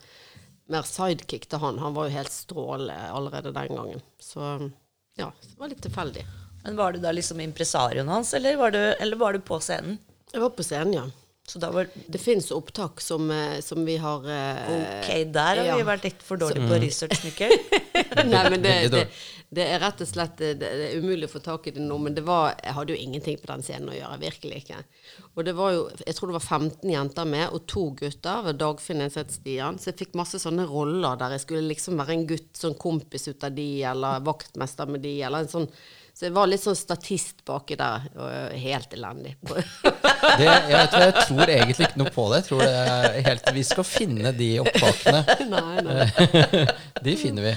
mer 0.71 0.85
sidekick 0.87 1.49
til 1.49 1.59
han. 1.63 1.79
Han 1.79 1.95
var 1.97 2.07
jo 2.07 2.15
helt 2.17 2.31
strålende 2.31 3.09
allerede 3.11 3.51
den 3.55 3.75
gangen. 3.75 4.01
Så 4.19 4.71
ja, 5.19 5.31
det 5.41 5.59
var 5.59 5.71
litt 5.71 5.83
tilfeldig. 5.83 6.25
Men 6.63 6.79
var 6.79 6.93
du 6.95 7.01
da 7.03 7.11
liksom 7.11 7.41
impresarioen 7.43 8.07
hans, 8.07 8.33
eller 8.33 8.55
var 8.57 8.71
du, 8.71 8.79
eller 8.79 9.19
var 9.19 9.35
du 9.35 9.43
på 9.43 9.59
scenen? 9.59 9.97
Jeg 10.31 10.41
var 10.41 10.53
på 10.55 10.63
scenen, 10.63 10.93
ja. 10.95 11.03
Så 11.47 11.59
da 11.59 11.71
var 11.71 11.87
Det 12.07 12.17
fins 12.17 12.51
opptak 12.51 13.01
som, 13.01 13.31
eh, 13.31 13.59
som 13.59 13.85
vi 13.85 13.97
har 13.97 14.29
eh, 14.29 14.69
Ok, 14.73 15.09
der 15.33 15.59
har 15.59 15.65
ja. 15.65 15.75
vi 15.75 15.83
vært 15.83 16.05
litt 16.07 16.23
for 16.23 16.39
dårlige 16.39 16.69
på 16.69 16.77
research, 16.79 17.23
Mikkel. 17.25 17.51
Nei, 18.31 18.43
men 18.49 18.61
det, 18.63 18.75
det, 18.93 19.01
det 19.51 19.65
er 19.67 19.81
rett 19.83 19.99
og 20.01 20.07
slett 20.07 20.37
det, 20.39 20.53
det 20.61 20.69
er 20.71 21.01
umulig 21.03 21.27
å 21.27 21.33
få 21.33 21.41
tak 21.43 21.67
i 21.67 21.73
det 21.75 21.83
nå. 21.83 21.97
Men 21.99 22.15
det 22.15 22.23
var, 22.25 22.53
jeg 22.63 22.75
hadde 22.77 22.95
jo 22.95 23.01
ingenting 23.05 23.39
på 23.41 23.49
den 23.51 23.65
scenen 23.65 23.91
å 23.91 23.97
gjøre. 23.97 24.21
Virkelig 24.21 24.61
ikke. 24.63 24.79
Og 25.33 25.43
det 25.49 25.55
var 25.57 25.73
jo, 25.75 25.81
jeg 25.99 26.15
tror 26.17 26.31
det 26.31 26.37
var 26.37 26.47
15 26.59 26.93
jenter 26.93 27.27
med, 27.33 27.45
og 27.49 27.67
to 27.73 27.83
gutter. 27.99 28.45
ved 28.47 28.61
Dagfinn 28.63 29.03
Enseth 29.03 29.35
Stian. 29.35 29.81
Så 29.81 29.91
jeg 29.91 29.99
fikk 29.99 30.15
masse 30.19 30.39
sånne 30.41 30.69
roller 30.69 31.19
der 31.19 31.35
jeg 31.35 31.43
skulle 31.43 31.67
liksom 31.67 31.99
være 31.99 32.15
en 32.15 32.25
gutt, 32.29 32.53
sånn 32.55 32.79
kompis 32.79 33.27
ut 33.27 33.43
av 33.43 33.51
de, 33.59 33.67
eller 33.91 34.23
vaktmester 34.23 34.95
med 34.95 35.03
de, 35.03 35.17
eller 35.27 35.43
en 35.43 35.53
sånn 35.57 35.69
Så 36.13 36.27
jeg 36.27 36.33
var 36.35 36.45
litt 36.45 36.61
sånn 36.61 36.77
statist 36.77 37.41
baki 37.47 37.75
der. 37.79 38.03
Og 38.15 38.57
helt 38.63 38.93
elendig. 38.93 39.35
Det, 40.23 40.45
jeg, 40.47 40.69
vet, 40.69 40.93
jeg 40.95 41.13
tror 41.27 41.49
egentlig 41.51 41.87
ikke 41.87 41.99
noe 41.99 42.11
på 42.13 42.23
det. 42.31 42.37
Tror 42.47 42.61
helt, 43.25 43.49
Vi 43.53 43.63
skal 43.67 43.85
finne 43.85 44.31
de 44.37 44.49
opptakene. 44.63 45.23
nei, 45.51 45.81
nei. 45.83 46.05
De 47.05 47.15
finner 47.19 47.49
vi. 47.49 47.53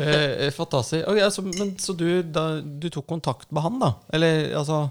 Eh, 0.00 0.48
fantastisk. 0.52 1.06
Okay, 1.06 1.22
altså, 1.24 1.44
men, 1.46 1.76
så 1.80 1.94
du, 1.96 2.08
da, 2.26 2.48
du 2.60 2.88
tok 2.92 3.06
kontakt 3.08 3.52
med 3.54 3.64
han, 3.64 3.78
da? 3.80 3.92
Eller 4.12 4.50
altså 4.58 4.88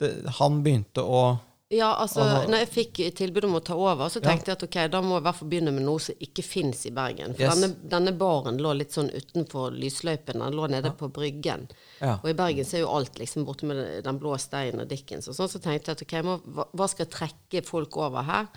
det, 0.00 0.12
Han 0.38 0.60
begynte 0.64 1.04
å 1.04 1.24
Ja, 1.72 1.92
altså, 2.02 2.20
Aha. 2.24 2.46
når 2.50 2.64
jeg 2.64 2.68
fikk 2.74 2.98
tilbud 3.14 3.44
om 3.46 3.52
å 3.54 3.60
ta 3.62 3.76
over, 3.78 4.08
så 4.10 4.18
Ja. 4.18 4.30
tenkte 4.32 4.50
jeg 4.50 4.56
at 4.56 4.62
ok, 4.64 4.78
da 4.90 5.00
må 5.00 5.14
jeg 5.14 5.20
i 5.22 5.24
hvert 5.26 5.36
fall 5.38 5.48
begynne 5.48 5.72
med 5.72 5.84
noe 5.86 6.00
som 6.02 6.16
ikke 6.18 6.42
fins 6.42 6.84
i 6.86 6.90
Bergen. 6.90 7.32
For 7.36 7.42
Yes. 7.44 7.60
denne, 7.60 7.76
denne 7.88 8.12
baren 8.18 8.58
lå 8.58 8.72
litt 8.76 8.90
sånn 8.90 9.10
utenfor 9.14 9.70
lysløypen. 9.78 10.40
Den 10.42 10.52
lå 10.52 10.66
nede 10.68 10.90
på 10.98 11.08
Bryggen. 11.12 11.68
Ja. 12.00 12.16
Og 12.24 12.26
i 12.30 12.32
Bergen 12.34 12.64
så 12.64 12.74
er 12.74 12.80
jo 12.80 12.88
alt 12.96 13.14
liksom 13.20 13.46
borte 13.46 13.62
med 13.70 14.02
den 14.02 14.18
blå 14.18 14.34
steinen 14.36 14.80
og 14.80 14.88
Dickens 14.88 15.28
og 15.28 15.34
sånn. 15.36 15.48
Så 15.48 15.60
tenkte 15.62 15.86
jeg 15.86 15.96
at 15.96 16.02
ok, 16.02 16.22
må, 16.24 16.40
hva, 16.42 16.66
hva 16.74 16.88
skal 16.88 17.06
trekke 17.06 17.64
folk 17.64 17.96
over 17.96 18.22
her? 18.24 18.48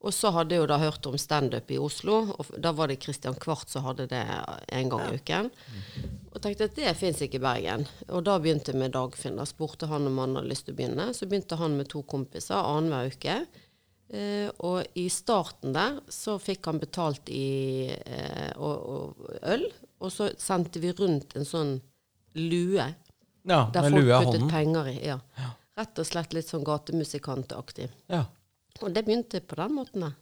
Og 0.00 0.14
så 0.16 0.30
hadde 0.32 0.54
jeg 0.56 0.62
jo 0.62 0.68
da 0.70 0.78
hørt 0.80 1.04
om 1.10 1.16
standup 1.20 1.68
i 1.74 1.76
Oslo, 1.76 2.22
og 2.32 2.52
da 2.56 2.70
var 2.72 2.88
det 2.88 3.02
Christian 3.02 3.34
Kvart 3.36 3.68
som 3.68 3.84
hadde 3.84 4.06
det 4.08 4.22
en 4.72 4.88
gang 4.88 5.02
i 5.10 5.18
uken. 5.20 5.50
Og 6.30 6.38
tenkte 6.40 6.70
at 6.70 6.78
det 6.78 6.94
fins 6.96 7.20
ikke 7.20 7.36
i 7.36 7.42
Bergen. 7.44 7.84
Og 8.08 8.24
da 8.24 8.38
begynte 8.40 8.72
jeg 8.72 8.80
med 8.80 8.94
Dagfinn. 8.96 9.36
Da 9.36 9.44
spurte 9.44 9.90
han 9.90 10.08
om 10.08 10.16
han 10.22 10.38
hadde 10.38 10.48
lyst 10.48 10.64
til 10.70 10.72
å 10.72 10.78
begynne. 10.78 11.10
Så 11.12 11.28
begynte 11.28 11.58
han 11.60 11.76
med 11.76 11.90
to 11.92 12.00
kompiser 12.08 12.56
annenhver 12.56 13.12
uke. 13.12 13.36
Eh, 14.10 14.48
og 14.66 14.88
i 14.98 15.04
starten 15.12 15.76
der 15.76 16.00
så 16.10 16.38
fikk 16.42 16.64
han 16.66 16.80
betalt 16.82 17.28
i 17.30 17.92
eh, 17.92 18.50
og, 18.56 18.88
og 18.96 19.36
øl, 19.52 19.68
og 20.00 20.10
så 20.10 20.32
sendte 20.40 20.80
vi 20.82 20.90
rundt 20.96 21.36
en 21.38 21.46
sånn 21.46 21.76
lue 22.40 22.88
Ja, 23.44 23.60
der 23.70 23.84
folk 23.86 23.94
lue 24.00 24.16
puttet 24.16 24.40
hånden. 24.40 24.50
penger 24.50 24.90
i. 24.90 24.98
Ja. 25.12 25.20
Rett 25.78 26.00
og 26.02 26.08
slett 26.08 26.34
litt 26.34 26.48
sånn 26.50 26.64
gatemusikantaktig. 26.66 27.86
Ja, 28.10 28.24
Og 28.82 28.94
det 28.94 29.04
begynte 29.06 29.40
på 29.40 29.58
den 29.60 29.74
måten. 29.76 30.00
da. 30.08 30.12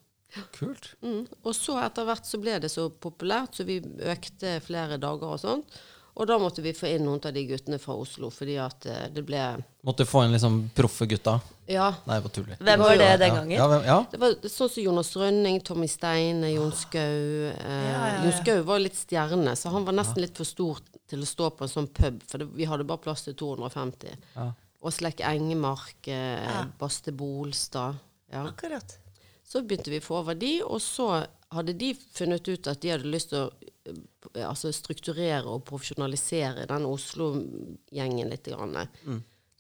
kult. 0.52 0.90
Mm. 1.00 1.22
Og 1.42 1.54
så 1.56 1.78
etter 1.80 2.04
hvert 2.04 2.26
så 2.28 2.40
ble 2.42 2.58
det 2.60 2.68
så 2.73 2.90
populært, 2.90 3.54
så 3.56 3.64
vi 3.64 3.78
økte 3.80 4.58
flere 4.60 4.99
dager 5.00 5.30
og 5.36 5.40
sånt. 5.40 5.78
Og 6.18 6.26
da 6.26 6.34
måtte 6.42 6.60
vi 6.64 6.73
få 6.75 6.88
inn 6.90 7.04
noen 7.06 7.21
av 7.23 7.32
de 7.32 7.44
guttene 7.47 7.78
fra 7.78 7.94
Oslo, 7.94 8.28
fordi 8.34 8.56
at 8.58 8.86
eh, 8.90 9.04
det 9.14 9.23
ble 9.25 9.38
Måtte 9.86 10.02
få 10.04 10.25
inn 10.26 10.32
liksom 10.34 10.56
proffe 10.75 11.06
gutta. 11.06 11.36
Ja. 11.71 11.92
Nei, 12.08 12.16
jeg 12.18 12.25
bare 12.25 12.34
tuller. 12.34 12.58
Hvem 12.58 12.82
var 12.82 12.97
det 12.99 13.08
den 13.23 13.36
gangen? 13.36 13.54
Ja, 13.54 13.68
hvem, 13.71 13.84
ja. 13.86 13.99
Det 14.10 14.18
var 14.21 14.34
sånn 14.50 14.73
som 14.73 14.82
Jonas 14.82 15.12
Rønning, 15.16 15.60
Tommy 15.62 15.86
Steine, 15.88 16.50
Jon 16.56 16.75
Skau. 16.75 16.99
Eh, 16.99 17.54
Ja, 17.62 17.78
ja, 17.86 18.08
ja. 18.16 18.25
Jon 18.25 18.34
Skau 18.40 18.64
var 18.66 18.82
litt 18.82 18.99
stjerne, 18.99 19.54
så 19.56 19.71
han 19.71 19.86
var 19.86 19.94
nesten 20.00 20.25
litt 20.25 20.36
for 20.36 20.49
stor 20.49 20.82
til 21.08 21.23
å 21.23 21.28
stå 21.28 21.52
på 21.54 21.64
en 21.68 21.73
sånn 21.76 21.88
pub, 21.94 22.18
for 22.26 22.42
det, 22.42 22.50
vi 22.58 22.66
hadde 22.68 22.88
bare 22.88 23.04
plass 23.06 23.23
til 23.28 23.38
250. 23.38 24.18
Ja. 24.34 24.50
Åslek 24.90 25.23
Engemark, 25.28 26.02
eh, 26.10 26.42
Ja. 26.50 26.66
Baste 26.82 27.14
Bolstad. 27.14 27.94
Ja. 28.30 28.45
Akkurat. 28.49 28.99
Så 29.45 29.62
begynte 29.64 29.91
vi 29.91 30.00
å 30.02 30.04
få 30.04 30.19
over 30.21 30.36
de, 30.36 30.58
og 30.62 30.80
så 30.84 31.08
hadde 31.54 31.73
de 31.80 31.95
funnet 31.97 32.49
ut 32.49 32.69
at 32.69 32.82
de 32.82 32.93
hadde 32.93 33.08
lyst 33.08 33.32
til 33.32 33.47
å 33.47 33.49
eh, 33.88 34.45
altså 34.45 34.73
strukturere 34.76 35.49
og 35.49 35.64
profesjonalisere 35.69 36.67
den 36.69 36.84
Oslo-gjengen 36.88 38.28
litt. 38.28 38.50
Grann. 38.52 38.76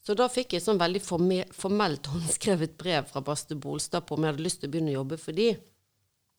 Så 0.04 0.16
da 0.16 0.28
fikk 0.32 0.54
jeg 0.54 0.62
et 0.62 0.68
sånn 0.68 0.80
veldig 0.80 1.00
forme 1.04 1.42
formelt 1.56 2.08
håndskrevet 2.12 2.76
brev 2.80 3.08
fra 3.08 3.24
Baste 3.24 3.56
Bolstad 3.56 4.06
på 4.08 4.16
om 4.16 4.24
jeg 4.24 4.34
hadde 4.34 4.46
lyst 4.46 4.62
til 4.62 4.70
å 4.70 4.76
begynne 4.76 4.94
å 4.94 5.00
jobbe 5.00 5.20
for 5.20 5.36
de. 5.40 5.50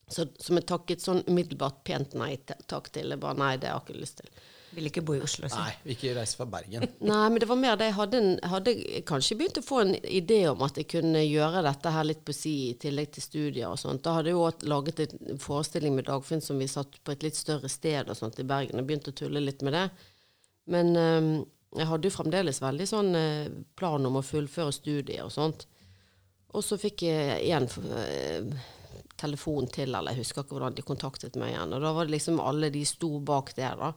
Så, 0.10 0.26
som 0.42 0.58
jeg 0.58 0.66
takket 0.70 1.04
sånn 1.04 1.22
umiddelbart 1.28 1.84
pent 1.86 2.16
nei 2.18 2.32
takk 2.46 2.90
til. 2.94 3.12
Jeg 3.14 3.22
bare 3.22 3.38
nei, 3.38 3.52
det 3.62 3.70
har 3.70 3.82
jeg 3.82 3.90
ikke 3.90 4.02
lyst 4.02 4.22
til. 4.24 4.32
Vil 4.76 4.90
ikke 4.90 5.02
bo 5.06 5.16
i 5.18 5.22
Oslo. 5.26 5.48
Så. 5.50 5.58
Nei, 5.58 5.72
vil 5.84 5.96
ikke 5.96 6.14
reise 6.18 6.38
fra 6.38 6.46
Bergen. 6.50 6.86
Nei, 7.12 7.24
men 7.32 7.42
det 7.42 7.48
var 7.50 7.60
mer 7.60 7.78
det 7.80 7.88
jeg 7.90 7.98
hadde, 7.98 8.22
en, 8.22 8.30
hadde 8.52 8.74
kanskje 9.10 9.38
begynt 9.40 9.60
å 9.62 9.66
få 9.66 9.82
en 9.82 9.94
idé 10.06 10.40
om 10.52 10.62
at 10.66 10.78
jeg 10.78 10.90
kunne 10.92 11.24
gjøre 11.26 11.64
dette 11.66 11.94
her 11.96 12.08
litt 12.08 12.22
på 12.28 12.36
si 12.38 12.54
i 12.68 12.76
tillegg 12.82 13.14
til 13.16 13.26
studier 13.26 13.72
og 13.72 13.80
sånt. 13.82 14.04
Da 14.06 14.18
hadde 14.18 14.32
jeg 14.32 14.38
jo 14.38 14.46
også 14.46 14.70
laget 14.70 15.04
en 15.08 15.42
forestilling 15.42 15.98
med 15.98 16.10
Dagfinn 16.10 16.46
som 16.46 16.62
vi 16.62 16.70
satt 16.70 17.00
på 17.02 17.16
et 17.16 17.26
litt 17.26 17.40
større 17.40 17.72
sted 17.72 18.12
og 18.12 18.20
sånt 18.20 18.40
i 18.42 18.48
Bergen, 18.48 18.82
og 18.82 18.90
begynt 18.90 19.10
å 19.10 19.16
tulle 19.18 19.44
litt 19.44 19.66
med 19.66 19.78
det. 19.78 19.88
Men 20.70 20.94
øhm, 21.00 21.34
jeg 21.78 21.90
hadde 21.90 22.10
jo 22.10 22.14
fremdeles 22.14 22.62
veldig 22.62 22.90
sånn 22.90 23.14
øh, 23.18 23.46
plan 23.78 24.06
om 24.06 24.18
å 24.22 24.26
fullføre 24.26 24.74
studier 24.74 25.26
og 25.26 25.34
sånt. 25.34 25.66
Og 26.58 26.66
så 26.66 26.78
fikk 26.82 27.06
jeg 27.06 27.42
igjen 27.46 27.68
øh, 27.70 28.54
telefon 29.20 29.70
til, 29.72 29.94
eller 29.94 30.16
jeg 30.16 30.24
husker 30.24 30.44
ikke 30.44 30.58
hvordan 30.58 30.76
de 30.78 30.88
kontaktet 30.88 31.38
meg 31.40 31.54
igjen. 31.54 31.76
Og 31.76 31.86
da 31.86 31.94
var 31.96 32.08
det 32.08 32.16
liksom 32.18 32.42
alle 32.44 32.72
de 32.74 32.84
sto 32.88 33.18
bak 33.20 33.54
der, 33.58 33.80
da. 33.80 33.94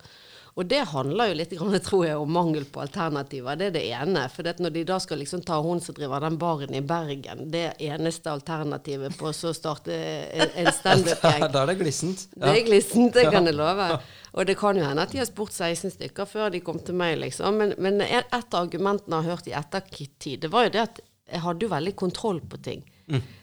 Og 0.54 0.66
det 0.68 0.82
handler 0.90 1.30
jo 1.30 1.36
litt, 1.38 1.52
grann, 1.56 1.76
tror 1.86 2.02
jeg, 2.04 2.16
om 2.20 2.32
mangel 2.32 2.66
på 2.68 2.82
alternativer. 2.82 3.56
Det 3.56 3.70
er 3.70 3.76
det 3.76 3.84
ene. 3.96 4.24
For 4.32 4.44
det 4.44 4.58
når 4.60 4.74
de 4.74 4.82
da 4.90 4.98
skal 5.00 5.22
liksom 5.22 5.44
ta 5.48 5.56
hun 5.64 5.80
som 5.80 5.96
driver 5.96 6.20
den 6.26 6.36
baren 6.40 6.76
i 6.76 6.82
Bergen, 6.84 7.46
det 7.54 7.70
eneste 7.80 8.32
alternativet 8.32 9.16
på 9.16 9.30
å 9.30 9.36
så 9.36 9.54
starte 9.56 9.96
en 9.96 10.52
en 10.62 10.72
standup-gjeng 10.80 11.46
Da 11.48 11.62
er 11.62 11.72
det 11.72 11.78
glissent. 11.80 12.26
det 12.36 12.52
er 12.52 12.66
glissent, 12.66 13.14
det 13.16 13.30
kan 13.32 13.48
jeg 13.48 13.56
love. 13.62 13.88
Og 14.32 14.48
det 14.48 14.58
kan 14.60 14.76
jo 14.76 14.84
hende 14.84 15.06
at 15.06 15.12
de 15.12 15.22
har 15.22 15.28
spurt 15.28 15.56
16 15.56 15.96
stykker 15.96 16.28
før 16.28 16.52
de 16.52 16.60
kom 16.64 16.80
til 16.84 16.96
meg, 17.00 17.16
liksom. 17.20 17.56
Men, 17.56 17.74
men 17.80 18.04
et 18.04 18.28
av 18.28 18.60
argumentene 18.66 19.16
jeg 19.16 19.24
har 19.24 19.36
hørt 19.36 19.48
i 19.48 19.56
ettertid, 19.56 20.44
det 20.44 20.52
var 20.52 20.68
jo 20.68 20.76
det 20.76 20.84
at 20.84 21.00
jeg 21.32 21.44
hadde 21.46 21.64
jo 21.64 21.72
veldig 21.72 21.96
kontroll 21.96 22.42
på 22.44 22.60
ting. 22.60 22.84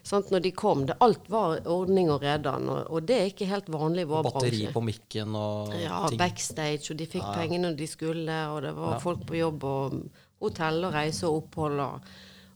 Sant? 0.03 0.29
Når 0.31 0.41
de 0.45 0.51
kom, 0.55 0.85
det, 0.89 0.95
alt 1.03 1.27
var 1.29 1.59
ordning 1.69 2.09
og 2.13 2.21
redan, 2.23 2.69
og, 2.69 2.87
og 2.89 3.03
det 3.09 3.17
er 3.19 3.27
ikke 3.31 3.49
helt 3.49 3.67
vanlig 3.69 4.05
i 4.07 4.09
vår 4.09 4.23
Batteri 4.29 4.49
bransje. 4.63 4.73
på 4.73 4.83
mikken 4.87 5.35
og 5.37 5.73
Ja, 5.81 5.99
ting. 6.09 6.17
backstage, 6.21 6.91
og 6.93 6.97
de 6.97 7.05
fikk 7.11 7.27
pengene 7.35 7.69
når 7.69 7.77
de 7.77 7.87
skulle, 7.91 8.39
og 8.55 8.61
det 8.65 8.73
var 8.77 8.99
folk 9.03 9.25
på 9.29 9.37
jobb, 9.41 9.63
og 9.63 9.99
hotell 10.39 10.83
og 10.87 10.93
reise 10.95 11.27
og 11.27 11.43
opphold. 11.43 11.79
Og, 11.79 12.09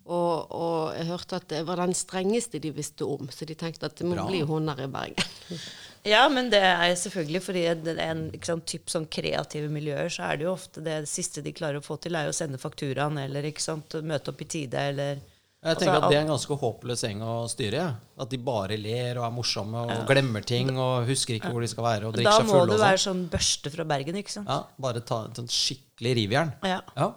og, 0.05 0.51
og 0.51 0.93
jeg 0.97 1.07
hørte 1.07 1.37
at 1.39 1.47
det 1.53 1.61
var 1.67 1.79
den 1.83 1.93
strengeste 1.95 2.59
de 2.63 2.71
visste 2.75 3.05
om, 3.07 3.29
så 3.31 3.45
de 3.47 3.55
tenkte 3.55 3.87
at 3.87 3.95
det 3.99 4.07
må 4.09 4.17
Bra. 4.17 4.25
bli 4.31 4.41
hun 4.47 4.67
her 4.73 4.85
i 4.87 4.91
Bergen. 4.91 5.33
Ja, 6.03 6.25
men 6.27 6.49
det 6.51 6.59
er 6.59 6.89
selvfølgelig 6.99 7.39
fordi 7.45 7.61
det 7.79 7.93
er 7.95 8.09
en 8.11 8.25
ikke 8.35 8.49
sant, 8.49 8.65
typ 8.67 8.89
sånn 8.91 9.05
kreative 9.07 9.69
miljøer, 9.71 10.09
så 10.11 10.25
er 10.33 10.41
det 10.41 10.43
jo 10.43 10.51
ofte 10.51 10.81
det 10.83 10.97
siste 11.07 11.39
de 11.45 11.53
klarer 11.55 11.79
å 11.79 11.85
få 11.85 11.95
til, 12.03 12.17
er 12.19 12.25
jo 12.27 12.33
å 12.33 12.35
sende 12.35 12.59
fakturaen, 12.59 13.15
eller 13.23 13.47
ikke 13.47 13.63
sant, 13.63 13.95
møte 14.03 14.33
opp 14.33 14.41
i 14.43 14.47
tide, 14.51 14.81
eller 14.91 15.21
Jeg 15.63 15.77
tenker 15.79 15.93
Altså, 15.95 16.05
at 16.05 16.11
Det 16.11 16.17
er 16.17 16.21
en 16.25 16.31
ganske 16.33 16.55
håpløs 16.59 17.03
gjeng 17.05 17.21
å 17.23 17.33
styre. 17.47 17.73
ja. 17.79 17.91
At 18.19 18.29
de 18.29 18.37
bare 18.37 18.77
ler 18.77 19.17
og 19.17 19.25
er 19.25 19.31
morsomme 19.31 19.83
og 19.87 20.07
glemmer 20.09 20.43
ting 20.45 20.69
og 20.77 21.07
husker 21.07 21.37
ikke 21.37 21.51
hvor 21.53 21.61
de 21.63 21.69
skal 21.71 21.83
være. 21.83 22.07
og 22.07 22.13
drikker 22.17 22.31
seg 22.31 22.49
fulle. 22.49 22.59
Da 22.59 22.65
må 22.65 22.71
du 22.71 22.83
være 22.83 22.97
sånn. 22.99 23.21
sånn 23.23 23.29
børste 23.31 23.71
fra 23.71 23.85
Bergen, 23.93 24.15
ikke 24.19 24.33
sant? 24.35 24.47
Ja, 24.51 24.63
bare 24.79 24.99
ta 25.01 25.25
et 25.31 25.39
skikkelig 25.55 26.15
rivjern. 26.19 26.53
Ja. 26.67 26.81
Ja. 26.97 27.13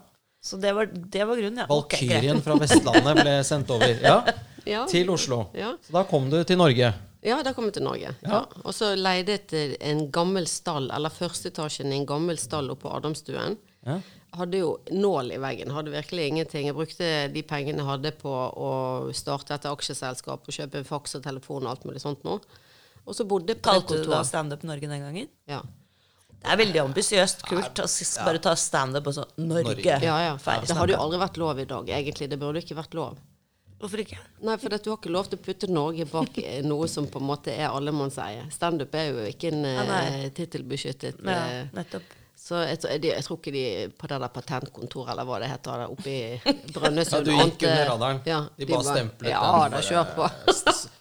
Så 0.46 0.61
det 0.62 0.72
var, 0.76 0.87
det 0.87 1.24
var 1.26 1.37
grunnen, 1.37 1.59
ja. 1.59 1.66
Valkyrien 1.66 2.37
okay, 2.38 2.44
fra 2.44 2.54
Vestlandet 2.62 3.18
ble 3.18 3.35
sendt 3.44 3.70
over 3.74 3.98
ja, 4.02 4.20
Ja. 4.66 4.85
til 4.87 5.11
Oslo. 5.11 5.48
Ja. 5.54 5.72
Så 5.82 5.92
da 5.92 6.04
kom 6.06 6.30
du 6.30 6.38
til 6.46 6.59
Norge. 6.59 6.92
Ja, 7.26 7.40
da 7.42 7.52
kom 7.52 7.64
jeg 7.66 7.74
til 7.80 7.82
Norge. 7.82 8.12
Ja. 8.22 8.44
Og 8.62 8.70
så 8.76 8.92
leide 8.94 9.35
jeg 9.35 9.46
til 9.50 9.76
en 9.82 10.04
gammel 10.14 10.46
stall, 10.46 10.87
eller 10.94 11.11
førsteetasjen 11.11 11.90
i 11.90 11.96
en 11.98 12.06
gammel 12.06 12.38
stall 12.38 12.70
oppe 12.70 12.87
på 12.87 12.94
Adamstuen. 12.94 13.56
Ja. 13.87 13.98
Hadde 14.37 14.61
jo 14.61 14.70
nål 14.92 15.33
i 15.33 15.40
veggen, 15.40 15.72
hadde 15.72 15.94
virkelig 15.94 16.29
ingenting. 16.31 16.66
Jeg 16.68 16.77
brukte 16.77 17.11
de 17.33 17.42
pengene 17.46 17.81
jeg 17.81 17.88
hadde 17.88 18.12
på 18.20 18.33
å 18.33 18.70
starte 19.16 19.57
et 19.57 19.68
aksjeselskap 19.70 20.44
og 20.44 20.57
kjøpe 20.59 20.83
en 20.83 20.88
faks 20.88 21.18
og 21.18 21.25
telefon 21.25 21.64
og 21.64 21.72
alt 21.72 21.87
mulig 21.88 22.03
sånt 22.05 22.25
noe. 22.27 22.42
Og 23.07 23.16
så 23.16 23.25
bodde 23.29 23.55
jeg 23.55 23.62
på 23.62 23.70
Kalte 23.70 24.03
du 24.03 24.11
da. 24.11 24.20
Standup 24.27 24.66
Norge 24.66 24.90
den 24.90 25.05
gangen? 25.07 25.31
Ja. 25.49 25.62
Det 26.37 26.53
er 26.53 26.59
veldig 26.61 26.83
ambisiøst 26.83 27.46
kult 27.49 27.81
å 27.83 27.87
bare 28.27 28.42
ta 28.42 28.53
standup 28.59 29.09
og 29.09 29.16
sånn 29.16 29.33
Norge. 29.40 29.72
Norge. 29.72 29.96
Ja, 30.05 30.18
ja. 30.29 30.35
Det 30.37 30.77
hadde 30.77 30.94
jo 30.94 31.01
aldri 31.01 31.22
vært 31.22 31.40
lov 31.42 31.62
i 31.62 31.66
dag, 31.70 31.88
egentlig. 31.96 32.29
Det 32.31 32.38
burde 32.40 32.62
ikke 32.62 32.77
vært 32.79 32.94
lov. 32.99 33.16
Hvorfor 33.81 34.01
ikke? 34.01 34.18
Nei, 34.46 34.55
for 34.61 34.72
at 34.72 34.85
du 34.85 34.88
har 34.88 34.96
ikke 34.96 35.12
lov 35.12 35.27
til 35.29 35.37
å 35.37 35.44
putte 35.44 35.68
Norge 35.68 36.07
bak 36.09 36.38
eh, 36.40 36.62
noe 36.64 36.87
som 36.88 37.09
på 37.12 37.20
en 37.20 37.27
måte 37.29 37.53
er 37.53 37.68
allemannseie. 37.68 38.46
Standup 38.55 38.94
er 38.96 39.11
jo 39.11 39.27
ikke 39.29 39.51
en 39.53 39.66
Ja, 39.68 39.83
uh, 39.85 40.22
tittelbeskyttet 40.37 41.20
Ja, 41.20 41.42
eh, 41.51 41.75
nettopp. 41.77 42.14
Så 42.46 42.61
jeg, 42.62 42.78
tror- 42.78 43.04
jeg 43.11 43.24
tror 43.26 43.38
ikke 43.40 43.52
de 43.56 43.62
på 43.98 44.06
det 44.06 44.16
der 44.22 44.30
patentkontoret, 44.30 45.09
eller 45.11 45.24
hva 45.26 45.38
det 45.42 45.48
heter, 45.50 45.80
der 45.80 45.90
oppe 45.90 46.12
i 46.12 46.52
Brønnøysund 46.76 47.16
Ja, 47.16 47.22
du 47.26 47.30
gikk 47.35 47.64
under 47.66 47.88
radaren. 47.90 48.20
Ja, 48.28 48.37
De 48.61 48.68
bare 48.70 48.85
stemplet 48.87 49.30
Ja 49.32 49.40
den, 49.42 49.56
da, 49.56 49.70
bare- 49.72 49.88
kjør 49.88 50.12
på. 50.14 50.28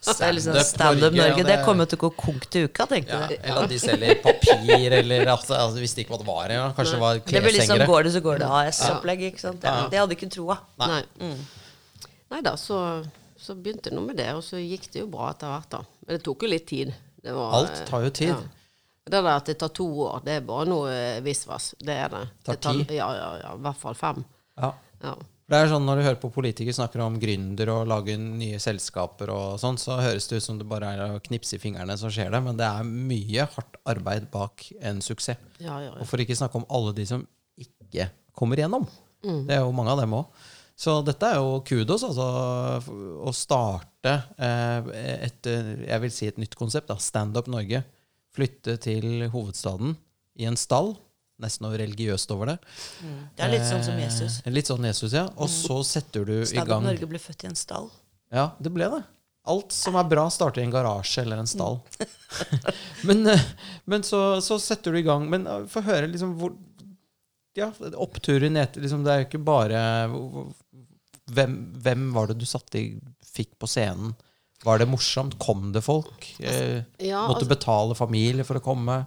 Liksom 0.35 0.55
Standup 0.55 0.65
Standup 0.65 1.13
Norge, 1.13 1.19
Norge. 1.21 1.43
ja, 1.43 1.45
Det 1.51 1.57
kommer 1.67 1.85
til 1.91 1.99
å 1.99 2.01
gå 2.05 2.09
konk 2.17 2.47
til 2.53 2.65
uka, 2.65 2.87
tenkte 2.89 3.13
ja, 3.19 3.27
du. 3.29 3.35
Eller 3.37 3.61
at 3.67 3.69
de 3.75 3.79
selger 3.83 4.19
papir, 4.25 4.95
eller 5.03 5.31
at 5.35 5.45
altså, 5.59 5.77
Visste 5.85 6.01
ikke 6.01 6.15
hva 6.15 6.19
det 6.23 6.27
var 6.31 6.55
engang. 6.55 6.73
Kanskje 6.79 6.97
det 6.97 7.03
var 7.05 7.21
Det 7.21 7.43
blir 7.45 7.55
liksom 7.59 7.85
går 7.93 8.03
det, 8.09 8.15
så 8.17 8.23
går 8.25 8.41
det. 8.41 8.49
AS-opplegg, 8.63 9.23
ikke 9.29 9.45
sant. 9.45 9.63
Ja, 9.69 9.75
Ja. 9.83 9.87
det 9.93 10.01
hadde 10.01 10.17
ikke 10.17 10.31
troa. 10.33 10.57
Nei. 10.81 11.01
Nei. 11.21 11.31
Nei 12.33 12.41
da, 12.45 12.55
så, 12.57 12.81
så 13.37 13.53
begynte 13.53 13.91
det 13.91 13.97
noe 13.99 14.09
med 14.09 14.17
det, 14.17 14.31
og 14.33 14.41
så 14.45 14.57
gikk 14.61 14.89
det 14.93 15.03
jo 15.05 15.07
bra 15.13 15.29
etter 15.35 15.53
hvert, 15.53 15.69
da. 15.77 15.83
Men 16.07 16.17
det 16.17 16.23
tok 16.25 16.41
jo 16.45 16.49
litt 16.49 16.65
tid. 16.73 16.93
Det 17.21 17.33
var, 17.37 17.53
Alt 17.61 17.83
tar 17.89 18.05
jo 18.09 18.09
tid. 18.17 18.33
Ja. 18.33 18.41
Det 19.05 19.19
der 19.21 19.35
at 19.35 19.45
det 19.45 19.59
tar 19.61 19.69
to 19.75 19.85
år, 20.07 20.23
det 20.25 20.39
er 20.39 20.45
bare 20.47 20.65
noe 20.65 20.89
eh, 20.89 21.21
visvas. 21.25 21.73
Det 21.77 21.93
er 21.93 22.09
det. 22.09 22.23
Tar 22.41 22.57
det 22.57 22.61
tar, 22.65 22.79
ti? 22.81 22.97
Ja, 22.97 23.09
ja, 23.13 23.29
ja. 23.43 23.53
I 23.53 23.63
hvert 23.67 23.81
fall 23.81 23.97
fem. 23.99 24.23
Ja. 24.57 24.71
Ja. 25.03 25.13
Det 25.45 25.57
er 25.61 25.67
sånn 25.69 25.83
Når 25.85 25.99
du 25.99 26.03
hører 26.07 26.17
på 26.17 26.31
politikere 26.33 26.73
snakker 26.73 27.03
om 27.05 27.19
gründer 27.21 27.69
og 27.69 27.83
lage 27.91 28.15
nye 28.17 28.57
selskaper, 28.61 29.29
og 29.29 29.59
sånn, 29.61 29.77
så 29.77 29.99
høres 30.01 30.25
det 30.31 30.39
ut 30.41 30.47
som 30.47 30.57
det 30.57 30.65
bare 30.69 30.89
er 30.95 31.03
å 31.05 31.21
knipse 31.21 31.59
i 31.59 31.61
fingrene, 31.61 31.97
så 32.01 32.09
skjer 32.09 32.33
det. 32.33 32.41
Men 32.47 32.57
det 32.57 32.65
er 32.65 32.89
mye 32.89 33.45
hardt 33.53 33.77
arbeid 33.93 34.25
bak 34.33 34.65
en 34.81 35.03
suksess. 35.05 35.37
Ja, 35.59 35.77
ja, 35.83 35.91
ja. 35.91 35.99
Og 36.01 36.09
for 36.09 36.21
ikke 36.23 36.37
snakke 36.37 36.63
om 36.63 36.65
alle 36.73 36.95
de 36.97 37.05
som 37.09 37.27
ikke 37.61 38.09
kommer 38.35 38.57
igjennom. 38.57 38.89
Mm. 39.21 39.43
Det 39.45 39.59
er 39.59 39.61
jo 39.61 39.75
mange 39.75 39.93
av 39.93 40.01
dem 40.01 40.17
òg. 40.17 40.45
Så 40.75 40.97
dette 41.07 41.29
er 41.29 41.37
jo 41.39 41.61
kudos, 41.67 42.03
altså. 42.09 42.25
Å 43.21 43.31
starte 43.37 44.15
eh, 44.35 44.89
et 45.29 45.47
eh, 45.47 45.69
jeg 45.85 46.03
vil 46.03 46.11
si 46.17 46.27
et 46.27 46.41
nytt 46.41 46.57
konsept. 46.57 46.89
da, 46.89 46.97
Standup 46.99 47.47
Norge. 47.53 47.85
Flytte 48.35 48.77
til 48.83 49.27
hovedstaden 49.33 49.95
i 50.35 50.47
en 50.49 50.57
stall. 50.59 50.93
Nesten 51.41 51.65
noe 51.67 51.75
religiøst 51.79 52.31
over 52.31 52.53
det. 52.53 52.55
Det 53.35 53.43
er 53.43 53.51
litt 53.51 53.65
sånn 53.67 53.83
som 53.83 53.97
Jesus. 53.99 54.39
Eh, 54.45 54.53
litt 54.55 54.69
sånn 54.71 54.87
Jesus, 54.87 55.15
ja. 55.15 55.25
Og 55.35 55.51
så 55.51 55.81
setter 55.87 56.23
du 56.27 56.37
i 56.37 56.45
Standup 56.47 56.71
gang 56.71 56.85
Norge 56.87 57.09
ble 57.11 57.19
født 57.19 57.43
i 57.43 57.49
en 57.49 57.59
stall. 57.59 57.89
Ja, 58.31 58.49
det 58.59 58.71
ble 58.75 58.87
det. 58.93 59.01
Alt 59.51 59.75
som 59.75 59.97
er 59.99 60.07
bra, 60.09 60.23
starter 60.33 60.63
i 60.63 60.65
en 60.65 60.73
garasje 60.73 61.21
eller 61.25 61.41
en 61.43 61.49
stall. 61.49 61.81
men 63.07 63.27
eh, 63.33 63.43
men 63.85 64.05
så, 64.07 64.41
så 64.41 64.57
setter 64.59 64.95
du 64.95 64.99
i 64.99 65.05
gang. 65.05 65.27
Men 65.31 65.47
eh, 65.47 65.67
få 65.71 65.83
høre 65.85 66.09
liksom 66.11 66.37
hvor 66.39 66.55
Ja, 67.55 67.69
oppturer 68.03 68.49
ned 68.51 68.75
liksom, 68.75 69.05
Det 69.05 69.11
er 69.11 69.21
jo 69.21 69.27
ikke 69.29 69.45
bare 69.47 69.81
hvem, 71.31 71.53
hvem 71.83 72.09
var 72.15 72.27
det 72.27 72.39
du 72.41 72.47
satte 72.47 72.79
i, 72.79 72.87
fikk 73.23 73.53
på 73.59 73.69
scenen? 73.69 74.15
Var 74.65 74.81
det 74.81 74.87
morsomt? 74.89 75.37
Kom 75.39 75.69
det 75.75 75.83
folk? 75.85 76.25
Altså, 76.39 76.83
Ja, 76.99 77.27
måtte 77.27 77.43
altså- 77.45 77.53
betale 77.53 77.95
familie 77.95 78.43
for 78.43 78.59
å 78.59 78.63
komme? 78.65 79.05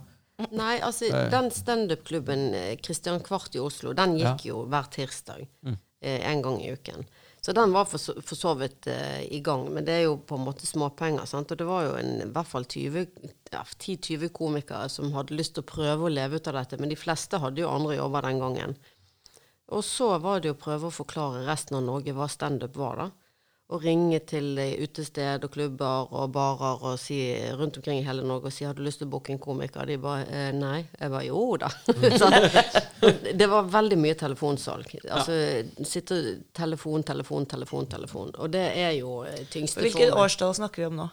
Nei, 0.54 0.78
altså, 0.78 1.08
den 1.30 1.50
standup-klubben 1.50 2.54
eh, 2.54 2.76
Christian 2.78 3.18
Kvart 3.20 3.56
i 3.56 3.58
Oslo, 3.58 3.92
den 3.92 4.14
gikk 4.20 4.44
jo 4.46 4.66
hver 4.70 4.86
tirsdag. 4.94 5.48
Eh, 6.00 6.20
en 6.30 6.42
gang 6.42 6.60
i 6.62 6.70
uken. 6.70 7.04
Så 7.40 7.52
den 7.54 7.72
var 7.72 7.86
for 7.86 7.98
for 7.98 8.36
så 8.38 8.52
vidt 8.58 8.86
eh, 8.86 9.24
i 9.34 9.40
gang, 9.40 9.64
men 9.74 9.84
det 9.84 9.94
er 9.94 10.04
jo 10.04 10.16
på 10.18 10.36
en 10.38 10.44
måte 10.46 10.66
småpenger. 10.66 11.26
Sant? 11.26 11.50
Og 11.50 11.58
det 11.58 11.66
var 11.66 11.84
jo 11.86 11.96
en, 11.98 12.20
i 12.22 12.30
hvert 12.30 12.46
fall 12.46 12.64
20 12.64 13.06
ja, 13.50 13.64
10-20 13.78 14.30
komikere 14.34 14.88
som 14.88 15.12
hadde 15.14 15.34
lyst 15.38 15.54
til 15.56 15.64
å 15.64 15.70
prøve 15.70 16.06
å 16.06 16.12
leve 16.12 16.38
ut 16.38 16.50
av 16.50 16.54
dette, 16.54 16.78
men 16.78 16.90
de 16.90 16.98
fleste 16.98 17.40
hadde 17.42 17.62
jo 17.62 17.70
andre 17.70 17.96
jobber 17.96 18.22
den 18.28 18.38
gangen. 18.38 18.76
Og 19.74 19.82
så 19.84 20.14
var 20.22 20.40
det 20.40 20.52
jo 20.52 20.54
å 20.56 20.62
prøve 20.62 20.88
å 20.88 20.94
forklare 20.94 21.46
resten 21.46 21.76
av 21.76 21.82
Norge 21.86 22.14
hva 22.16 22.28
standup 22.30 22.76
var, 22.78 23.02
da. 23.02 23.10
Og 23.68 23.82
ringe 23.84 24.18
til 24.24 24.56
utested 24.80 25.42
og 25.44 25.50
klubber 25.52 26.08
og 26.16 26.30
barer 26.32 26.84
og 26.88 26.94
si 27.00 27.18
rundt 27.52 27.76
omkring 27.76 28.00
i 28.00 28.06
hele 28.06 28.24
Norge 28.24 28.48
og 28.48 28.52
si 28.52 28.64
'har 28.64 28.72
du 28.74 28.82
lyst 28.82 28.98
til 28.98 29.08
å 29.08 29.10
booke 29.10 29.32
en 29.32 29.38
komiker?' 29.38 29.86
De 29.86 29.98
bare 29.98 30.24
eh, 30.24 30.52
'nei'. 30.52 30.86
Jeg 31.00 31.10
bare 31.10 31.26
'jo 31.26 31.56
da'. 31.60 31.72
Så 32.20 33.12
det 33.36 33.46
var 33.46 33.68
veldig 33.68 33.98
mye 33.98 34.14
telefonsalg. 34.14 34.96
Altså 35.10 35.32
sitte 35.84 36.40
telefon, 36.54 37.02
telefon, 37.02 37.46
telefon, 37.46 37.86
telefon. 37.86 38.32
Og 38.38 38.50
det 38.50 38.66
er 38.74 38.92
jo 38.92 39.22
eh, 39.24 39.44
tyngste 39.50 39.80
Hvilket 39.80 40.16
årstall 40.16 40.54
snakker 40.54 40.82
vi 40.82 40.86
om 40.86 40.96
nå? 40.96 41.10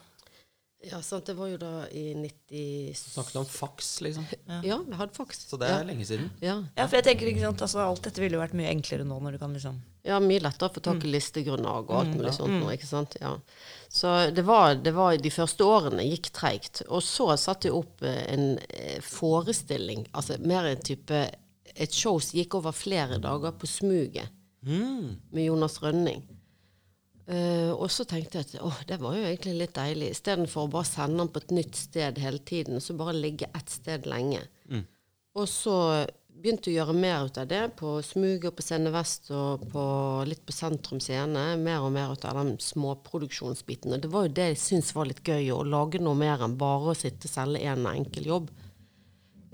Ja, 0.92 1.00
sant. 1.02 1.26
Det 1.26 1.34
var 1.34 1.48
jo 1.50 1.58
da 1.58 1.88
i 1.90 2.14
90... 2.14 2.94
Snakket 2.96 3.36
om 3.40 3.46
faks, 3.50 4.02
liksom. 4.06 4.26
Ja, 4.64 4.78
vi 4.88 4.98
hadde 5.00 5.16
faks. 5.18 5.40
Så 5.50 5.58
det 5.58 5.70
er 5.72 5.86
lenge 5.88 6.06
siden. 6.06 6.28
Ja. 6.44 6.60
Ja, 6.78 6.86
for 6.86 7.00
jeg 7.00 7.08
tenker 7.08 7.30
ikke 7.32 7.42
sant, 7.42 7.64
altså, 7.66 7.82
Alt 7.82 8.04
dette 8.06 8.22
ville 8.22 8.38
jo 8.38 8.44
vært 8.44 8.54
mye 8.58 8.70
enklere 8.70 9.08
nå 9.08 9.18
når 9.24 9.36
du 9.36 9.42
kan 9.42 9.56
liksom 9.56 9.80
Ja, 10.06 10.20
mye 10.22 10.44
lettere 10.46 10.70
å 10.70 10.76
få 10.76 10.84
tak 10.86 11.02
i 11.08 11.14
listegrunnlag 11.16 11.90
og 11.90 11.96
alt 11.98 12.14
mulig 12.14 12.36
sånt 12.38 12.54
nå, 12.60 12.70
ikke 12.76 12.90
sant. 12.90 13.18
Ja. 13.22 13.34
Så 13.90 14.14
det 14.36 14.46
var, 14.46 14.76
det 14.78 14.94
var 14.94 15.18
De 15.18 15.34
første 15.34 15.66
årene 15.66 16.06
gikk 16.06 16.30
treigt. 16.38 16.84
Og 16.90 17.02
så 17.06 17.32
satte 17.42 17.72
jeg 17.72 17.78
opp 17.80 18.06
eh, 18.06 18.22
en 18.36 18.48
eh, 18.70 19.00
forestilling, 19.02 20.06
altså 20.14 20.38
mer 20.46 20.70
en 20.70 20.86
type 20.86 21.26
Et 21.76 21.92
show 21.92 22.22
som 22.22 22.38
gikk 22.38 22.60
over 22.62 22.72
flere 22.76 23.18
dager 23.20 23.58
på 23.58 23.68
smuget 23.68 24.30
med 24.66 25.44
Jonas 25.44 25.76
Rønning. 25.84 26.24
Eh, 27.26 27.72
og 27.74 27.88
så 27.90 28.06
tenkte 28.06 28.38
jeg 28.38 28.48
at 28.48 28.60
åh, 28.62 28.82
det 28.90 29.00
var 29.02 29.16
jo 29.18 29.24
egentlig 29.26 29.56
litt 29.60 29.78
deilig. 29.78 30.12
Istedenfor 30.14 30.68
å 30.68 30.74
bare 30.76 30.90
sende 30.90 31.24
den 31.24 31.32
på 31.34 31.42
et 31.42 31.56
nytt 31.58 31.80
sted 31.80 32.20
hele 32.22 32.44
tiden, 32.46 32.82
så 32.82 32.98
bare 32.98 33.16
ligge 33.18 33.50
ett 33.54 33.72
sted 33.74 34.06
lenge. 34.10 34.44
Og 35.36 35.50
så 35.52 35.78
begynte 36.36 36.70
å 36.70 36.76
gjøre 36.76 36.94
mer 36.96 37.26
ut 37.28 37.38
av 37.40 37.48
det 37.50 37.62
på 37.80 37.96
Smuget 38.04 38.50
og 38.50 38.58
på 38.58 38.64
Scene 38.66 38.92
Vest 38.94 39.32
og 39.34 39.64
på, 39.72 39.86
litt 40.28 40.44
på 40.46 40.56
Sentrum 40.56 41.02
Scene. 41.04 41.46
Mer 41.62 41.86
og 41.86 41.94
mer 41.96 42.14
ut 42.14 42.28
av 42.28 42.38
den 42.40 42.54
småproduksjonsbiten. 42.62 43.96
Og 43.96 44.04
det 44.04 44.12
var 44.12 44.28
jo 44.28 44.36
det 44.36 44.50
jeg 44.52 44.62
syntes 44.62 44.94
var 44.96 45.10
litt 45.10 45.24
gøy, 45.26 45.50
å 45.56 45.64
lage 45.66 46.04
noe 46.04 46.18
mer 46.20 46.44
enn 46.46 46.60
bare 46.60 46.94
å 46.94 46.98
sitte 46.98 47.30
og 47.30 47.34
selge 47.34 47.64
én 47.66 47.90
enkel 47.90 48.30
jobb. 48.32 48.54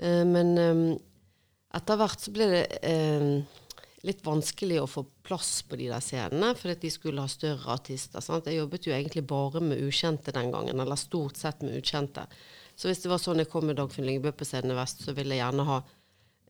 Uh, 0.02 0.24
men 0.26 0.54
um, 0.58 0.84
etter 1.72 1.98
hvert 1.98 2.20
så 2.20 2.32
ble 2.34 2.48
det 2.50 2.62
eh, 2.84 3.28
litt 4.06 4.24
vanskelig 4.26 4.80
å 4.82 4.88
få 4.90 5.04
plass 5.22 5.60
på 5.68 5.78
de 5.78 5.86
der 5.92 6.02
scenene, 6.02 6.52
fordi 6.58 6.80
de 6.82 6.90
skulle 6.90 7.22
ha 7.22 7.30
større 7.30 7.76
artister. 7.76 8.22
Sant? 8.24 8.48
Jeg 8.50 8.58
jobbet 8.58 8.88
jo 8.88 8.94
egentlig 8.96 9.22
bare 9.30 9.62
med 9.62 9.82
ukjente 9.86 10.34
den 10.34 10.50
gangen, 10.54 10.82
eller 10.82 10.98
stort 10.98 11.38
sett 11.38 11.62
med 11.62 11.78
ukjente. 11.78 12.26
Så 12.74 12.90
hvis 12.90 13.02
det 13.04 13.12
var 13.12 13.22
sånn 13.22 13.42
jeg 13.42 13.50
kom 13.52 13.68
med 13.68 13.78
Dagfinn 13.78 14.08
Lyngbø 14.08 14.32
på 14.34 14.48
Scene 14.48 14.74
Vest, 14.74 15.04
så 15.04 15.14
ville 15.14 15.36
jeg 15.36 15.44
gjerne 15.44 15.66
ha 15.68 15.78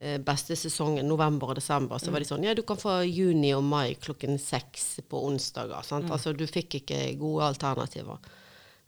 eh, 0.01 0.19
beste 0.23 0.57
sesongen, 0.57 1.09
november 1.09 1.53
og 1.53 1.59
desember. 1.61 2.01
Så 2.01 2.15
var 2.15 2.25
de 2.25 2.31
sånn 2.31 2.47
Ja, 2.47 2.57
du 2.57 2.65
kan 2.67 2.81
få 2.81 3.03
juni 3.05 3.53
og 3.57 3.67
mai 3.69 3.95
klokken 4.01 4.41
seks 4.41 5.03
på 5.09 5.21
onsdager. 5.29 5.85
Sant? 5.85 6.09
Altså, 6.15 6.33
du 6.33 6.47
fikk 6.49 6.81
ikke 6.81 7.05
gode 7.21 7.53
alternativer. 7.53 8.33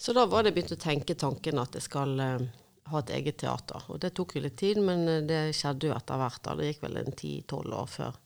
Så 0.01 0.17
da 0.17 0.25
var 0.27 0.45
det 0.45 0.55
begynt 0.55 0.75
å 0.75 0.81
tenke 0.81 1.19
tanken 1.19 1.61
at 1.61 1.77
jeg 1.77 1.85
skal 1.87 2.17
eh, 2.21 2.49
ha 2.91 3.01
et 3.01 3.13
eget 3.19 3.39
teater. 3.45 3.85
Og 3.93 4.01
det 4.03 4.15
tok 4.17 4.37
jo 4.37 4.45
litt 4.45 4.59
tid, 4.61 4.81
men 4.83 5.07
eh, 5.09 5.23
det 5.27 5.43
skjedde 5.57 5.91
jo 5.91 5.97
etter 5.97 6.21
hvert. 6.21 6.43
da. 6.45 6.57
Det 6.59 6.73
gikk 6.73 6.85
vel 6.87 7.01
en 7.01 7.19
ti-tolv 7.19 7.81
år 7.83 7.91
før, 7.91 8.19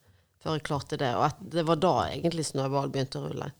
før 0.49 0.57
jeg 0.57 0.67
klarte 0.69 0.99
det. 1.01 1.15
Og 1.19 1.29
at 1.29 1.41
det 1.55 1.65
var 1.69 1.81
da 1.83 1.95
egentlig 2.09 2.47
snøball 2.49 2.89
begynte 2.93 3.21
å 3.21 3.29
rulle. 3.29 3.51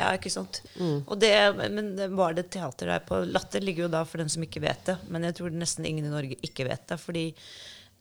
Ja, 0.00 0.14
ikke 0.16 0.32
sant. 0.32 0.62
Og 0.80 1.18
det, 1.20 1.32
men 1.60 1.92
det 1.98 2.08
var 2.16 2.34
det 2.34 2.48
teater 2.54 2.88
der 2.88 3.02
på 3.04 3.20
Latter 3.28 3.62
ligger 3.62 3.86
jo 3.86 3.92
da 3.92 4.04
for 4.08 4.22
den 4.22 4.30
som 4.32 4.44
ikke 4.46 4.62
vet 4.64 4.82
det. 4.88 4.96
Men 5.12 5.26
jeg 5.28 5.36
tror 5.38 5.54
nesten 5.54 5.86
ingen 5.88 6.08
i 6.08 6.12
Norge 6.12 6.38
ikke 6.46 6.66
vet 6.68 6.86
det. 6.88 6.98
Fordi 7.02 7.24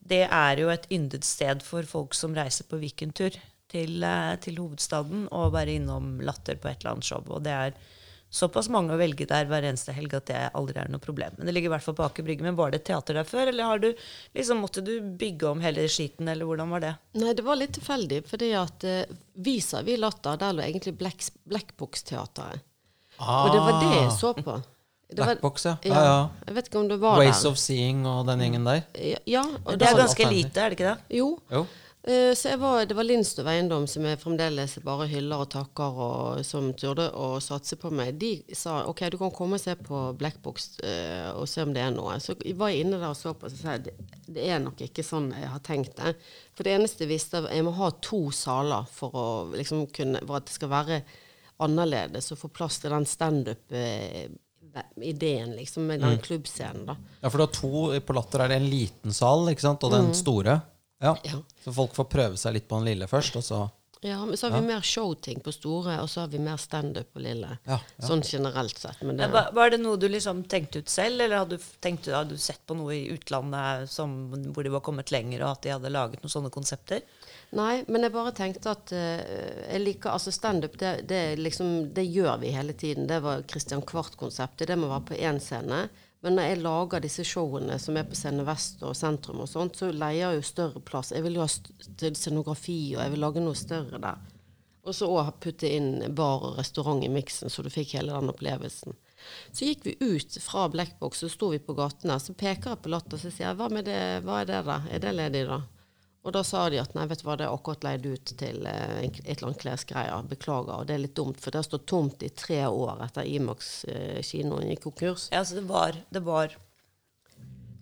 det 0.10 0.24
er 0.26 0.62
jo 0.62 0.72
et 0.74 0.88
yndet 0.96 1.28
sted 1.28 1.64
for 1.66 1.86
folk 1.88 2.16
som 2.18 2.36
reiser 2.38 2.70
på 2.70 2.80
weekendtur 2.82 3.36
til, 3.70 4.04
eh, 4.04 4.36
til 4.42 4.62
hovedstaden 4.62 5.28
og 5.36 5.54
være 5.54 5.76
innom 5.78 6.18
Latter 6.26 6.58
på 6.58 6.72
et 6.72 6.80
eller 6.82 6.96
annet 6.96 7.10
show. 7.10 7.26
Og 7.28 7.44
det 7.46 7.54
er 7.54 7.76
såpass 8.30 8.70
mange 8.70 8.94
å 8.94 9.00
velge 9.00 9.26
der 9.30 9.48
hver 9.50 9.66
eneste 9.66 9.94
helg 9.96 10.14
at 10.18 10.30
det 10.30 10.42
aldri 10.58 10.80
er 10.82 10.90
noe 10.94 11.02
problem. 11.02 11.34
Men 11.38 11.50
det 11.50 11.56
ligger 11.56 11.72
i 11.72 11.74
hvert 11.76 11.86
fall 11.86 11.98
på 11.98 12.06
Aker 12.06 12.26
Brygge. 12.28 12.46
Men 12.46 12.58
var 12.60 12.74
det 12.74 12.84
teater 12.88 13.18
der 13.18 13.28
før, 13.28 13.50
eller 13.50 13.72
har 13.72 13.82
du, 13.84 13.90
liksom, 14.38 14.62
måtte 14.64 14.84
du 14.86 14.96
bygge 15.02 15.50
om 15.50 15.64
hele 15.66 15.88
skiten, 15.90 16.30
eller 16.30 16.50
hvordan 16.50 16.74
var 16.76 16.86
det? 16.86 16.96
Nei, 17.20 17.36
det 17.38 17.46
var 17.46 17.60
litt 17.60 17.74
tilfeldig, 17.80 18.24
fordi 18.30 18.52
at 18.58 18.86
uh, 18.86 19.16
Visa 19.46 19.82
vi 19.86 19.98
Latter, 19.98 20.38
der 20.40 20.58
lå 20.58 20.66
egentlig 20.66 20.98
Black, 21.00 21.26
Blackbox-teateret. 21.50 22.66
Og 23.20 23.50
det 23.52 23.64
var 23.66 23.82
det 23.82 23.96
jeg 23.98 24.12
så 24.16 24.34
på. 24.38 24.60
Blackbox, 25.10 25.66
ja. 25.66 25.76
Ja, 25.84 26.02
ja. 26.06 26.18
Jeg 26.46 26.56
vet 26.56 26.68
ikke 26.70 26.80
om 26.84 26.90
det 26.92 27.00
var 27.02 27.18
Ways 27.18 27.42
der. 27.42 27.50
of 27.50 27.58
Seeing 27.58 28.06
og 28.08 28.28
den 28.30 28.44
gjengen 28.46 28.68
der. 28.68 28.84
Ja, 28.94 29.22
ja 29.26 29.44
og 29.64 29.80
Det 29.80 29.88
er 29.90 29.98
ganske 29.98 30.30
lite, 30.30 30.62
er 30.62 30.70
det 30.70 30.78
ikke 30.78 30.92
det? 30.94 31.18
Jo. 31.18 31.32
Jo. 31.50 31.64
Eh, 32.10 32.34
Så 32.34 32.56
var, 32.58 32.86
det 32.90 32.96
var 32.98 33.04
Lindstøv 33.06 33.46
Eiendom, 33.52 33.84
som 33.88 34.06
jeg 34.08 34.18
fremdeles 34.22 34.78
bare 34.82 35.06
hyller 35.12 35.40
og 35.44 35.50
takker, 35.54 35.92
og 36.06 36.40
som 36.48 36.72
turde 36.74 37.06
å 37.14 37.40
satse 37.44 37.76
på 37.78 37.92
meg. 37.94 38.16
De 38.22 38.32
sa 38.58 38.80
ok, 38.90 39.02
du 39.14 39.18
kan 39.22 39.32
komme 39.36 39.56
og 39.60 39.62
se 39.62 39.74
på 39.78 39.98
Blackbox 40.18 40.56
eh, 40.82 41.30
og 41.36 41.46
se 41.52 41.62
om 41.68 41.74
det 41.76 41.84
er 41.86 41.92
noe. 41.94 42.14
Så 42.24 42.30
jeg 42.40 42.56
var 42.58 42.70
inne 42.74 42.98
der 42.98 43.12
og 43.12 43.18
så 43.20 43.34
på, 43.38 43.46
og 43.46 43.52
så 43.54 43.58
sa 43.62 43.70
jeg 43.78 43.84
det, 43.90 43.94
det 44.40 44.44
er 44.50 44.60
nok 44.64 44.78
ikke 44.88 45.04
sånn 45.06 45.28
jeg 45.38 45.50
har 45.54 45.62
tenkt 45.66 45.94
det. 46.00 46.12
For 46.58 46.62
det 46.66 46.74
eneste 46.80 47.04
jeg 47.06 47.14
visste, 47.14 47.38
jeg 47.52 47.64
må 47.68 47.72
ha 47.78 47.88
to 48.02 48.22
saler 48.34 48.84
for, 48.90 49.10
å, 49.14 49.26
liksom, 49.54 49.86
kunne, 49.94 50.20
for 50.26 50.36
at 50.40 50.46
det 50.50 50.56
skal 50.58 50.74
være 50.74 50.96
annerledes 51.62 52.32
og 52.34 52.38
få 52.40 52.48
plass 52.56 52.76
til 52.80 52.90
den 52.96 53.06
standup-ideen, 53.06 55.50
liksom, 55.60 55.82
med 55.92 55.98
den 56.06 56.18
klubbscenen. 56.24 56.86
da. 56.88 56.96
Ja, 57.22 57.28
for 57.30 57.38
du 57.38 57.44
har 57.46 57.54
to 57.54 57.70
på 58.06 58.14
Latter 58.16 58.40
er 58.46 58.50
det 58.54 58.60
en 58.64 58.70
liten 58.72 59.12
sal, 59.14 59.50
ikke 59.52 59.66
sant? 59.68 59.84
Og 59.84 59.92
den 59.94 60.14
store. 60.18 60.56
Ja. 61.00 61.18
Ja. 61.24 61.42
Så 61.64 61.74
folk 61.74 61.96
får 61.96 62.10
prøve 62.12 62.40
seg 62.40 62.58
litt 62.58 62.68
på 62.68 62.80
den 62.80 62.92
lille 62.92 63.08
først, 63.08 63.40
og 63.40 63.46
så 63.46 63.66
Ja, 64.02 64.26
men 64.26 64.38
så 64.40 64.48
har 64.48 64.62
vi 64.62 64.68
mer 64.68 64.82
showting 64.82 65.42
på 65.44 65.52
store, 65.52 65.98
og 66.00 66.08
så 66.08 66.22
har 66.22 66.30
vi 66.32 66.40
mer 66.40 66.56
standup 66.56 67.10
på 67.14 67.20
lille. 67.20 67.50
Ja, 67.68 67.82
ja. 67.98 68.06
Sånn 68.08 68.22
generelt 68.24 68.78
sett. 68.80 69.02
Men 69.04 69.18
det, 69.20 69.28
Var, 69.34 69.50
var 69.52 69.74
det 69.74 69.82
noe 69.82 70.00
du 70.00 70.06
liksom 70.08 70.46
tenkte 70.48 70.80
ut 70.80 70.92
selv, 70.92 71.20
eller 71.20 71.42
hadde 71.42 71.58
du, 71.60 71.66
tenkt, 71.84 72.08
hadde 72.08 72.38
du 72.38 72.40
sett 72.40 72.62
på 72.64 72.78
noe 72.80 72.96
i 72.96 73.10
utlandet 73.12 73.92
som, 73.92 74.14
hvor 74.56 74.64
de 74.64 74.72
var 74.72 74.86
kommet 74.88 75.12
lenger, 75.12 75.44
og 75.44 75.58
at 75.58 75.68
de 75.68 75.74
hadde 75.76 75.92
laget 75.92 76.24
noen 76.24 76.32
sånne 76.32 76.52
konsepter? 76.56 77.04
Nei, 77.60 77.84
men 77.90 78.06
jeg 78.06 78.14
bare 78.14 78.32
tenkte 78.38 78.72
at 78.72 78.92
uh, 78.94 79.20
jeg 79.66 79.82
liker 79.82 80.14
Altså 80.14 80.32
standup, 80.32 80.78
det, 80.80 81.02
det, 81.10 81.22
liksom, 81.42 81.90
det 81.96 82.06
gjør 82.08 82.38
vi 82.44 82.54
hele 82.56 82.76
tiden. 82.78 83.08
Det 83.10 83.20
var 83.26 83.44
Christian 83.52 83.82
Kvart-konseptet. 83.84 84.70
Det 84.70 84.80
må 84.80 84.88
være 84.92 85.08
på 85.12 85.20
én 85.20 85.42
scene. 85.44 85.88
Men 86.26 86.36
når 86.36 86.50
jeg 86.50 86.60
lager 86.66 87.04
disse 87.04 87.24
showene 87.24 87.78
som 87.80 87.96
er 87.98 88.08
på 88.08 88.18
Scene 88.18 88.44
Vest 88.48 88.82
og 88.84 88.96
sentrum 88.98 89.46
og 89.46 89.48
sånt, 89.48 89.78
så 89.80 89.92
leier 89.94 90.34
jeg 90.34 90.40
jo 90.40 90.48
større 90.50 90.82
plass. 90.84 91.14
Jeg 91.16 91.24
vil 91.24 91.40
jo 91.40 91.46
ha 91.46 91.94
til 92.02 92.18
scenografi, 92.20 92.80
og 92.98 93.06
jeg 93.06 93.14
vil 93.14 93.24
lage 93.24 93.44
noe 93.44 93.56
større 93.56 94.02
der. 94.04 94.26
Og 94.84 94.96
så 94.96 95.08
òg 95.12 95.32
putte 95.44 95.70
inn 95.70 96.10
bar 96.16 96.44
og 96.50 96.58
restaurant 96.60 97.04
i 97.06 97.12
miksen, 97.12 97.52
så 97.52 97.64
du 97.64 97.72
fikk 97.72 97.96
hele 97.96 98.16
den 98.16 98.32
opplevelsen. 98.34 98.98
Så 99.52 99.68
gikk 99.68 99.86
vi 99.86 99.96
ut 100.00 100.38
fra 100.44 100.68
Blackbox, 100.72 101.24
så 101.24 101.32
sto 101.32 101.52
vi 101.54 101.60
på 101.64 101.76
gatene. 101.78 102.20
Så 102.20 102.36
peker 102.36 102.74
jeg 102.74 102.84
på 102.84 102.92
Latter, 102.92 103.20
så 103.20 103.32
sier 103.32 103.50
jeg 103.50 103.60
hva, 103.60 103.70
det, 103.84 104.00
hva 104.26 104.42
er 104.42 104.50
det 104.50 104.62
da? 104.68 104.80
Er 104.92 105.04
det 105.04 105.16
ledig, 105.16 105.46
da? 105.48 105.62
Og 106.28 106.34
da 106.36 106.42
sa 106.44 106.66
de 106.70 106.82
at 106.82 106.92
nei, 106.98 107.06
vet 107.08 107.22
du 107.22 107.26
hva, 107.30 107.38
det 107.40 107.46
er 107.48 107.54
akkurat 107.56 107.86
leid 107.88 108.06
ut 108.06 108.32
til 108.42 108.66
eh, 108.68 109.06
et 109.08 109.20
eller 109.38 109.48
annet 109.50 109.62
klesgreier. 109.62 110.26
Beklager. 110.28 110.82
Og 110.82 110.88
det 110.90 110.98
er 110.98 111.04
litt 111.06 111.16
dumt, 111.16 111.40
for 111.40 111.52
det 111.56 111.62
har 111.62 111.68
stått 111.68 111.86
tomt 111.88 112.26
i 112.28 112.30
tre 112.36 112.60
år 112.68 113.00
etter 113.06 113.28
Imax-kinoen 113.30 114.68
gikk 114.74 114.84
konkurs. 114.90 115.30
Ja, 115.32 115.46
så 115.48 115.56
det 115.62 115.64
var, 115.70 115.96
det 116.10 116.24
var 116.28 116.58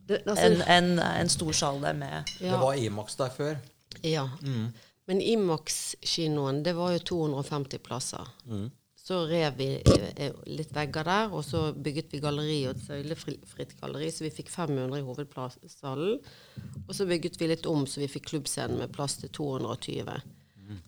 Det, 0.07 0.21
altså, 0.25 0.45
en, 0.45 0.61
en, 0.71 0.99
en 0.99 1.29
stor 1.29 1.51
sal 1.51 1.81
der 1.83 1.97
med 1.97 2.29
Det 2.39 2.59
var 2.61 2.77
Imax 2.79 3.17
der 3.19 3.33
før. 3.33 3.57
ja. 4.05 4.27
Men 5.07 5.21
Imax-kinoen, 5.23 6.61
det 6.63 6.73
var 6.75 6.91
jo 6.91 6.99
250 6.99 7.79
plasser. 7.79 8.27
Så 9.07 9.21
rev 9.29 9.53
vi 9.55 9.69
eh, 10.19 10.33
litt 10.51 10.73
vegger 10.75 11.07
der, 11.07 11.29
og 11.31 11.45
så 11.47 11.69
bygget 11.71 12.11
vi 12.11 12.19
galleri 12.19 12.57
og 12.67 12.73
et 12.73 12.81
søylefritt 12.83 13.77
galleri, 13.79 14.09
så 14.11 14.25
vi 14.25 14.33
fikk 14.35 14.49
500 14.51 14.99
i 14.99 15.05
hovedplasssalen. 15.07 16.17
Og 16.83 16.91
så 16.95 17.07
bygget 17.07 17.39
vi 17.39 17.47
litt 17.53 17.69
om, 17.71 17.85
så 17.87 18.01
vi 18.03 18.09
fikk 18.11 18.27
klubbscenen 18.33 18.81
med 18.81 18.91
plass 18.97 19.15
til 19.21 19.31
220. 19.37 20.11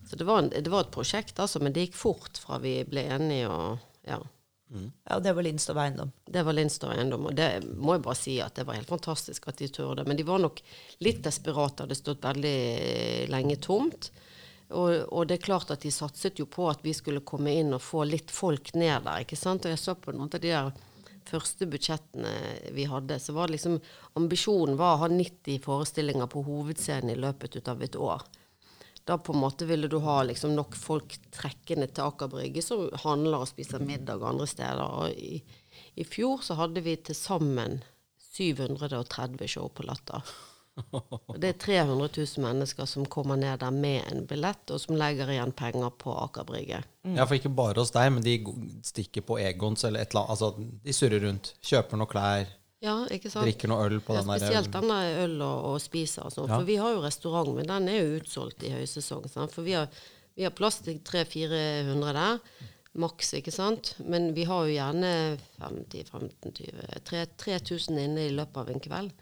Så 0.04 0.16
det 0.20 0.26
var, 0.28 0.42
en, 0.42 0.50
det 0.52 0.68
var 0.68 0.84
et 0.84 0.92
prosjekt, 0.92 1.40
altså, 1.40 1.62
men 1.64 1.72
det 1.72 1.86
gikk 1.86 1.96
fort 1.96 2.42
fra 2.42 2.60
vi 2.60 2.74
ble 2.84 3.06
enige 3.16 3.48
og 3.48 3.80
ja. 4.04 4.20
Ja, 5.08 5.16
det 5.18 5.32
var 5.34 5.42
Lindstov 5.42 5.78
Eiendom. 5.82 6.12
Det 6.26 6.42
var 6.46 6.54
Lindstad 6.54 6.92
Eiendom, 6.94 7.24
og 7.26 7.34
det 7.34 7.48
må 7.74 7.96
jeg 7.96 8.04
bare 8.04 8.18
si 8.20 8.36
at 8.44 8.54
det 8.54 8.66
var 8.68 8.76
helt 8.78 8.92
fantastisk 8.92 9.48
at 9.50 9.58
de 9.58 9.66
turde. 9.72 10.04
Men 10.06 10.20
de 10.20 10.26
var 10.28 10.38
nok 10.44 10.60
litt 11.02 11.24
desperate, 11.24 11.86
hadde 11.86 11.98
stått 11.98 12.28
veldig 12.28 12.58
lenge 13.32 13.56
tomt. 13.64 14.12
Og, 14.70 15.08
og 15.10 15.26
det 15.26 15.38
er 15.38 15.46
klart 15.48 15.72
at 15.74 15.82
de 15.82 15.90
satset 15.94 16.38
jo 16.38 16.46
på 16.50 16.68
at 16.70 16.84
vi 16.84 16.94
skulle 16.94 17.24
komme 17.26 17.52
inn 17.58 17.74
og 17.74 17.82
få 17.82 18.04
litt 18.06 18.30
folk 18.30 18.72
ned 18.78 19.06
der, 19.06 19.24
ikke 19.24 19.38
sant. 19.38 19.66
Og 19.66 19.74
jeg 19.74 19.82
så 19.82 19.96
på 19.98 20.14
noen 20.14 20.30
av 20.30 20.42
de 20.42 20.52
der 20.52 20.70
første 21.30 21.66
budsjettene 21.70 22.30
vi 22.74 22.86
hadde, 22.90 23.18
så 23.22 23.34
var 23.36 23.48
det 23.48 23.58
liksom 23.58 23.78
Ambisjonen 24.18 24.78
var 24.80 24.96
å 24.96 25.02
ha 25.04 25.08
90 25.12 25.60
forestillinger 25.64 26.30
på 26.30 26.42
hovedscenen 26.46 27.14
i 27.14 27.18
løpet 27.20 27.60
av 27.68 27.82
et 27.82 27.98
år. 27.98 28.24
Da 29.04 29.16
på 29.18 29.32
en 29.32 29.42
måte 29.42 29.66
ville 29.66 29.88
du 29.88 29.98
ha 30.04 30.20
liksom 30.26 30.54
nok 30.54 30.76
folk 30.78 31.16
trekkende 31.34 31.88
til 31.90 32.06
Aker 32.06 32.30
Brygge 32.30 32.62
som 32.62 32.88
handler 33.04 33.42
og 33.42 33.50
spiser 33.50 33.82
middag 33.82 34.22
andre 34.26 34.46
steder. 34.50 34.84
Og 35.02 35.16
i, 35.16 35.40
i 35.98 36.06
fjor 36.06 36.44
så 36.46 36.58
hadde 36.60 36.84
vi 36.84 36.94
til 37.00 37.18
sammen 37.18 37.80
730 38.36 39.48
show 39.50 39.70
på 39.74 39.86
Latter. 39.88 40.22
Det 41.40 41.48
er 41.50 41.58
300 41.60 42.08
000 42.16 42.44
mennesker 42.44 42.86
som 42.88 43.04
kommer 43.10 43.36
ned 43.36 43.58
der 43.60 43.70
med 43.74 44.04
en 44.12 44.24
billett, 44.30 44.70
og 44.72 44.80
som 44.80 44.96
legger 44.98 45.28
igjen 45.34 45.52
penger 45.56 45.90
på 46.00 46.14
Aker 46.24 46.46
Brygge. 46.48 46.80
Ja, 47.16 47.26
for 47.26 47.36
ikke 47.36 47.52
bare 47.52 47.80
hos 47.82 47.92
deg, 47.94 48.08
men 48.14 48.24
de 48.24 48.38
stikker 48.86 49.24
på 49.28 49.38
Egons 49.42 49.84
eller 49.88 50.04
et 50.04 50.14
eller 50.14 50.24
annet. 50.24 50.32
Altså, 50.36 50.80
de 50.86 50.96
surrer 50.96 51.22
rundt. 51.26 51.52
Kjøper 51.64 52.00
noe 52.00 52.10
klær, 52.10 52.48
Ja, 52.80 52.94
ikke 53.12 53.28
sant? 53.28 53.44
drikker 53.44 53.68
noe 53.68 53.84
øl 53.90 53.98
på 54.00 54.14
Ja, 54.16 54.22
den 54.22 54.30
der 54.32 54.40
spesielt 54.40 54.72
denne 54.72 54.98
øl 55.26 55.34
og, 55.44 55.64
og 55.74 55.80
spiser 55.84 56.24
og 56.24 56.32
sånn. 56.32 56.48
Ja. 56.48 56.56
For 56.56 56.68
vi 56.68 56.78
har 56.80 56.94
jo 56.96 57.02
restaurant, 57.04 57.52
men 57.58 57.68
den 57.68 57.88
er 57.92 57.98
jo 58.00 58.18
utsolgt 58.22 58.64
i 58.64 58.72
høysesong. 58.72 59.26
Sant? 59.28 59.52
For 59.52 59.66
vi 59.66 59.74
har, 59.76 59.88
vi 60.38 60.46
har 60.48 60.54
plass 60.56 60.80
til 60.86 61.00
300-400 61.04 62.14
der. 62.16 62.40
Maks, 63.00 63.34
ikke 63.38 63.52
sant. 63.54 63.92
Men 64.02 64.30
vi 64.34 64.46
har 64.48 64.64
jo 64.66 64.72
gjerne 64.74 65.10
50-15-20 65.60 67.36
3000 67.36 68.00
inne 68.02 68.24
i 68.26 68.32
løpet 68.34 68.56
av 68.64 68.70
en 68.72 68.80
kveld. 68.82 69.12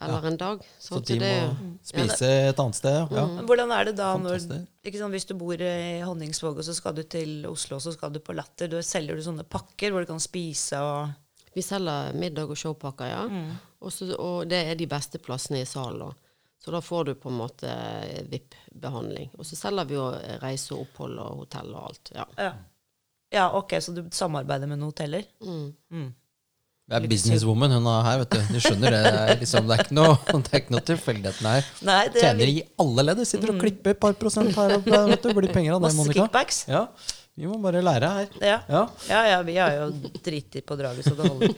Eller 0.00 0.26
en 0.30 0.36
dag. 0.40 0.62
Så 0.78 0.94
så 0.94 1.00
de 1.04 1.18
det 1.20 1.32
må 1.44 1.70
spise 1.84 2.28
et 2.50 2.60
annet 2.62 2.78
sted. 2.78 2.98
Ja. 3.12 3.24
Men 3.36 3.48
hvordan 3.48 3.72
er 3.76 3.90
det 3.90 3.96
da 3.98 4.12
når, 4.20 4.38
sant, 4.46 5.12
hvis 5.12 5.28
du 5.28 5.34
bor 5.38 5.60
i 5.60 6.00
Honningsvåg, 6.00 6.62
og 6.62 6.64
så 6.64 6.74
skal 6.76 6.96
du 6.96 7.02
til 7.04 7.44
Oslo, 7.50 7.76
og 7.76 7.84
så 7.84 7.92
skal 7.96 8.14
du 8.14 8.20
på 8.24 8.36
Latter, 8.36 8.70
da 8.72 8.80
selger 8.84 9.18
du 9.18 9.24
sånne 9.26 9.44
pakker 9.44 9.92
hvor 9.92 10.06
du 10.06 10.10
kan 10.12 10.22
spise 10.22 10.80
og 10.80 11.10
Vi 11.50 11.62
selger 11.66 12.14
middag 12.14 12.46
og 12.46 12.56
showpakker, 12.56 13.08
ja. 13.10 13.24
Og, 13.26 13.88
Også, 13.88 14.06
og 14.14 14.44
det 14.46 14.60
er 14.70 14.76
de 14.78 14.86
beste 14.86 15.18
plassene 15.18 15.64
i 15.64 15.66
salen. 15.66 15.98
da. 16.04 16.30
Så 16.64 16.70
da 16.70 16.80
får 16.80 17.04
du 17.04 17.14
på 17.18 17.28
en 17.28 17.38
måte 17.40 17.72
VIP-behandling. 18.30 19.30
Og 19.38 19.46
så 19.48 19.56
selger 19.56 19.88
vi 19.88 19.96
jo 19.96 20.04
reise 20.42 20.74
og 20.76 20.84
opphold 20.84 21.18
og 21.18 21.40
hotell 21.40 21.72
og 21.74 21.86
alt. 21.88 22.12
Ja. 22.14 22.26
Ja. 22.36 22.50
ja, 23.32 23.46
ok, 23.56 23.78
så 23.80 23.94
du 23.96 24.02
samarbeider 24.12 24.68
med 24.68 24.78
noen 24.78 24.92
hoteller? 24.92 25.24
Mm. 25.42 26.10
Det 26.90 26.98
er 26.98 27.04
businesswoman 27.06 27.70
hun 27.76 27.84
er 27.86 28.00
her, 28.02 28.16
vet 28.24 28.32
du. 28.34 28.54
Du 28.56 28.62
skjønner 28.64 28.90
det. 28.90 29.00
Er, 29.06 29.28
liksom, 29.38 29.68
det 29.70 29.76
er 29.76 29.82
ikke 29.84 29.94
noe, 29.94 30.16
det 30.42 30.50
er 30.50 30.58
ikke 30.58 30.74
noe 30.74 30.82
tilfeldigheten 30.88 31.46
her. 31.46 31.68
Nei, 31.86 31.98
det 32.10 32.18
er 32.18 32.24
Tjener 32.24 32.50
i 32.50 32.56
alle 32.82 33.04
ledd. 33.06 33.20
Sitter 33.30 33.52
og 33.52 33.60
klipper 33.62 33.94
et 33.94 34.00
par 34.02 34.16
prosent 34.18 34.50
her 34.58 34.74
og 34.74 34.88
der, 34.88 35.04
vet 35.12 35.22
du. 35.22 35.30
Blir 35.38 35.54
penger 35.54 35.76
av 35.76 35.84
det, 35.86 35.92
Monica. 35.94 36.24
kickbacks. 36.24 36.64
Ja, 36.66 36.80
vi 37.38 37.46
må 37.46 37.60
bare 37.62 37.82
lære 37.86 38.08
her. 38.16 38.32
Ja. 38.42 38.56
Ja. 38.66 38.80
Ja, 39.06 39.20
ja, 39.30 39.36
vi 39.46 39.54
har 39.60 39.76
jo 39.76 39.86
driti 40.26 40.64
på 40.66 40.74
draget, 40.80 41.06
så 41.06 41.14
det 41.14 41.30
holder. 41.30 41.54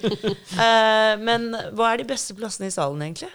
Eh, 0.67 1.15
men 1.25 1.49
hva 1.79 1.95
er 1.95 2.03
de 2.03 2.07
beste 2.13 2.37
plassene 2.37 2.69
i 2.69 2.75
salen, 2.75 3.01
egentlig? 3.09 3.33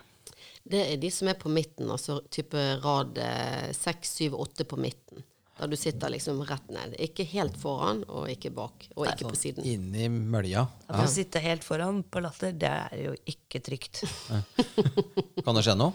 Det 0.68 0.84
er 0.84 1.02
de 1.02 1.10
som 1.12 1.32
er 1.32 1.40
på 1.40 1.50
midten, 1.50 1.90
altså 1.90 2.20
type 2.34 2.62
rad 2.86 3.18
eh, 3.24 3.72
seks, 3.74 4.14
syv, 4.20 4.38
åtte 4.46 4.68
på 4.70 4.78
midten. 4.80 5.26
Der 5.60 5.68
du 5.72 5.76
sitter 5.76 6.10
liksom 6.14 6.44
rett 6.46 6.68
ned. 6.70 6.94
Ikke 7.02 7.24
helt 7.32 7.56
foran, 7.58 8.04
og 8.08 8.28
ikke 8.30 8.52
bak. 8.54 8.88
Og 8.96 9.08
ikke 9.10 9.30
på 9.32 9.36
siden. 9.40 9.66
Inni 9.66 10.06
mølja. 10.10 10.68
At 10.88 11.02
å 11.02 11.08
sitte 11.10 11.40
helt 11.42 11.64
foran 11.66 12.04
på 12.04 12.22
Latter, 12.22 12.52
det 12.54 12.70
er 12.70 13.02
jo 13.08 13.16
ikke 13.26 13.62
trygt. 13.66 14.04
Kan 15.46 15.58
det 15.58 15.64
skje 15.66 15.76
noe? 15.80 15.94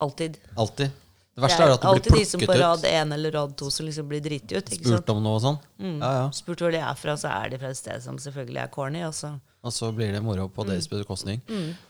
Alltid. 0.00 0.38
Alltid. 0.56 0.90
Det 1.30 1.36
Det 1.36 1.44
verste 1.44 1.62
er 1.62 1.68
er 1.70 1.74
at 1.74 1.82
du 1.84 1.86
blir 1.86 2.00
plukket 2.00 2.10
alltid 2.10 2.12
blir 2.12 2.24
de 2.24 2.30
som 2.30 2.40
på 2.40 2.54
rad 2.58 2.78
ut. 2.80 2.84
én 2.90 3.12
eller 3.14 3.32
rad 3.32 3.52
to 3.56 3.68
som 3.70 3.86
liksom 3.86 4.08
blir 4.08 4.20
driti 4.24 4.56
ut. 4.56 4.64
ikke 4.72 4.84
Spurt 4.88 4.96
sant? 5.04 5.10
om 5.14 5.22
noe 5.22 5.36
og 5.38 5.42
sånn. 5.44 5.58
Ja, 6.00 6.10
ja. 6.16 6.24
Spurt 6.34 6.58
hvor 6.64 6.72
de 6.74 6.80
er 6.80 6.94
fra, 6.98 7.14
så 7.20 7.28
er 7.30 7.48
de 7.52 7.58
fra 7.62 7.70
et 7.70 7.76
sted 7.78 8.02
som 8.02 8.18
selvfølgelig 8.18 8.62
er 8.64 8.72
corny. 8.74 9.04
Og 9.06 9.14
så. 9.14 9.30
Og 9.62 9.72
så 9.76 9.92
blir 9.94 10.12
det 10.12 10.22
moro 10.24 10.48
på 10.48 10.64
Mm. 10.64 10.68
deres 10.72 10.88
bekostning. 10.88 11.40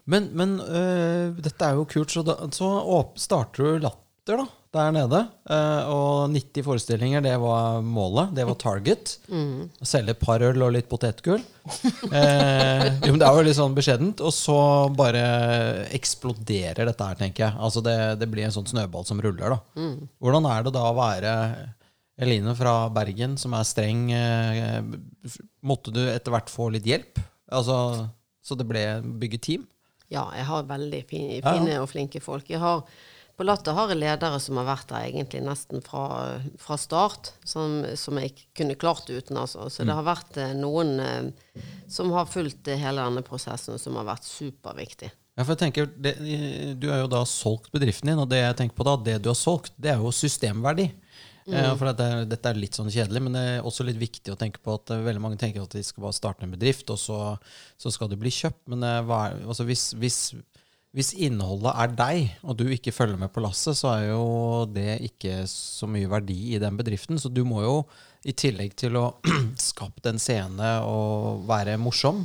Men, 0.06 0.28
men 0.34 0.58
øh, 0.60 1.34
dette 1.40 1.62
er 1.70 1.74
jo 1.78 1.84
kult, 1.86 2.10
så, 2.10 2.22
da, 2.26 2.34
så 2.50 2.66
åp- 2.82 3.18
starter 3.18 3.62
du 3.62 3.78
Latter 3.86 4.36
da, 4.42 4.46
der 4.72 4.92
nede. 4.94 5.18
øh, 5.50 5.88
og 5.90 6.30
90 6.30 6.62
forestillinger, 6.62 7.20
det 7.24 7.32
var 7.42 7.80
målet. 7.82 8.34
Det 8.36 8.44
var 8.46 8.54
target. 8.54 9.16
Å 9.30 9.86
Selge 9.88 10.14
et 10.14 10.20
par 10.22 10.42
øl 10.46 10.62
og 10.62 10.72
litt 10.76 10.88
potetgull. 10.90 11.42
Eh, 12.12 12.86
jo, 13.02 13.10
men 13.12 13.18
det 13.20 13.26
er 13.26 13.34
jo 13.40 13.42
litt 13.48 13.58
sånn 13.58 13.74
beskjedent. 13.76 14.22
Og 14.22 14.32
så 14.34 14.56
bare 14.94 15.24
eksploderer 15.96 16.86
dette 16.88 17.08
her, 17.10 17.18
tenker 17.18 17.46
jeg. 17.48 17.58
Altså 17.58 17.82
det, 17.84 17.96
det 18.20 18.28
blir 18.30 18.46
en 18.46 18.54
sånn 18.54 18.68
snøball 18.70 19.04
som 19.08 19.20
ruller. 19.22 19.56
da. 19.56 19.90
Hvordan 20.22 20.48
er 20.52 20.64
det 20.68 20.74
da 20.78 20.86
å 20.90 20.96
være 20.98 21.34
Eline 22.20 22.54
fra 22.58 22.76
Bergen, 22.94 23.36
som 23.40 23.54
er 23.58 23.66
streng? 23.68 24.06
Eh, 24.14 24.80
måtte 25.66 25.92
du 25.94 26.02
etter 26.10 26.34
hvert 26.34 26.50
få 26.52 26.70
litt 26.74 26.86
hjelp? 26.88 27.18
Altså, 27.50 27.76
så 28.44 28.54
det 28.58 28.66
ble 28.70 28.84
bygge 29.20 29.40
team? 29.42 29.66
Ja, 30.10 30.28
jeg 30.34 30.46
har 30.48 30.64
veldig 30.66 31.04
fine, 31.10 31.38
Ja, 31.42 31.54
ja. 31.66 31.80
og 31.82 31.88
flinke 31.90 32.20
folk. 32.22 32.48
Jeg 32.50 32.58
har, 32.62 32.82
på 33.40 33.46
Latter 33.48 33.72
har 33.76 33.88
jeg 33.88 34.02
ledere 34.02 34.38
som 34.44 34.58
har 34.60 34.66
vært 34.68 34.90
der 34.92 35.06
egentlig 35.08 35.40
nesten 35.46 35.80
fra, 35.84 36.02
fra 36.60 36.76
start, 36.80 37.32
som, 37.48 37.80
som 37.96 38.20
jeg 38.20 38.34
ikke 38.34 38.48
kunne 38.60 38.76
klart 38.82 39.08
uten. 39.08 39.38
Altså. 39.40 39.70
Så 39.72 39.80
Mm. 39.82 39.88
det 39.88 39.96
har 39.96 40.06
vært 40.10 40.36
eh, 40.42 40.52
noen 40.58 40.92
eh, 41.00 41.64
som 41.88 42.12
har 42.12 42.28
fulgt 42.28 42.68
hele 42.68 43.00
denne 43.00 43.24
prosessen, 43.24 43.80
som 43.80 43.96
har 43.96 44.04
vært 44.12 44.28
superviktig. 44.28 45.08
Ja, 45.38 45.44
for 45.46 45.54
jeg 45.54 45.62
tenker, 45.62 45.86
det, 45.96 46.18
Du 46.82 46.90
har 46.90 47.00
jo 47.00 47.08
da 47.08 47.22
solgt 47.24 47.72
bedriften 47.72 48.10
din, 48.12 48.20
og 48.20 48.28
det 48.28 48.42
jeg 48.42 48.58
tenker 48.58 48.76
på 48.76 48.84
da, 48.84 48.98
det 49.08 49.22
du 49.24 49.30
har 49.32 49.38
solgt, 49.38 49.72
det 49.80 49.94
er 49.94 50.02
jo 50.02 50.12
systemverdi. 50.12 50.90
Eh, 51.50 51.70
for 51.78 51.88
dette, 51.88 52.26
dette 52.30 52.50
er 52.50 52.58
litt 52.60 52.76
sånn 52.76 52.90
kjedelig, 52.92 53.22
men 53.24 53.34
det 53.34 53.42
er 53.56 53.66
også 53.66 53.86
litt 53.86 53.98
viktig 53.98 54.34
å 54.34 54.38
tenke 54.38 54.60
på 54.62 54.76
at 54.76 54.92
eh, 54.92 55.00
veldig 55.06 55.22
mange 55.24 55.40
tenker 55.40 55.64
at 55.64 55.72
de 55.74 55.82
skal 55.86 56.04
bare 56.04 56.18
starte 56.18 56.44
en 56.46 56.52
bedrift, 56.52 56.90
og 56.92 57.00
så, 57.00 57.18
så 57.80 57.90
skal 57.94 58.10
de 58.12 58.18
bli 58.20 58.30
kjøpt. 58.34 58.62
Men 58.70 58.84
eh, 58.86 59.00
hva 59.08 59.22
er, 59.30 59.40
altså 59.48 59.66
hvis, 59.66 59.88
hvis, 59.98 60.20
hvis 60.96 61.12
innholdet 61.22 61.70
er 61.70 61.92
deg, 61.94 62.32
og 62.42 62.56
du 62.58 62.64
ikke 62.66 62.94
følger 62.94 63.18
med 63.20 63.30
på 63.30 63.42
lasset, 63.44 63.78
så 63.78 63.92
er 63.92 64.08
jo 64.08 64.24
det 64.66 64.98
ikke 65.06 65.44
så 65.46 65.86
mye 65.90 66.10
verdi 66.10 66.56
i 66.56 66.62
den 66.62 66.78
bedriften. 66.78 67.20
Så 67.20 67.30
du 67.30 67.44
må 67.46 67.62
jo, 67.62 67.76
i 68.26 68.34
tillegg 68.34 68.74
til 68.78 68.98
å 68.98 69.04
skape 69.70 70.02
en 70.10 70.18
scene 70.18 70.72
og 70.82 71.46
være 71.50 71.78
morsom, 71.80 72.24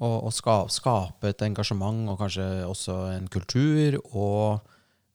og, 0.00 0.16
og 0.26 0.34
ska, 0.34 0.64
skape 0.72 1.30
et 1.30 1.46
engasjement 1.46 2.08
og 2.10 2.18
kanskje 2.22 2.48
også 2.66 2.98
en 3.14 3.30
kultur 3.30 4.00
og 4.10 4.60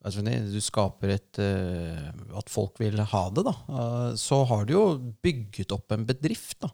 du 0.06 0.60
skaper 0.62 1.16
et 1.16 1.40
eh, 1.42 2.10
At 2.38 2.52
folk 2.54 2.78
vil 2.78 3.00
ha 3.00 3.24
det, 3.34 3.42
da. 3.48 3.54
Eh, 3.66 4.12
så 4.22 4.44
har 4.46 4.66
du 4.66 4.74
jo 4.76 4.84
bygget 5.26 5.74
opp 5.74 5.92
en 5.92 6.06
bedrift, 6.06 6.60
da. 6.62 6.70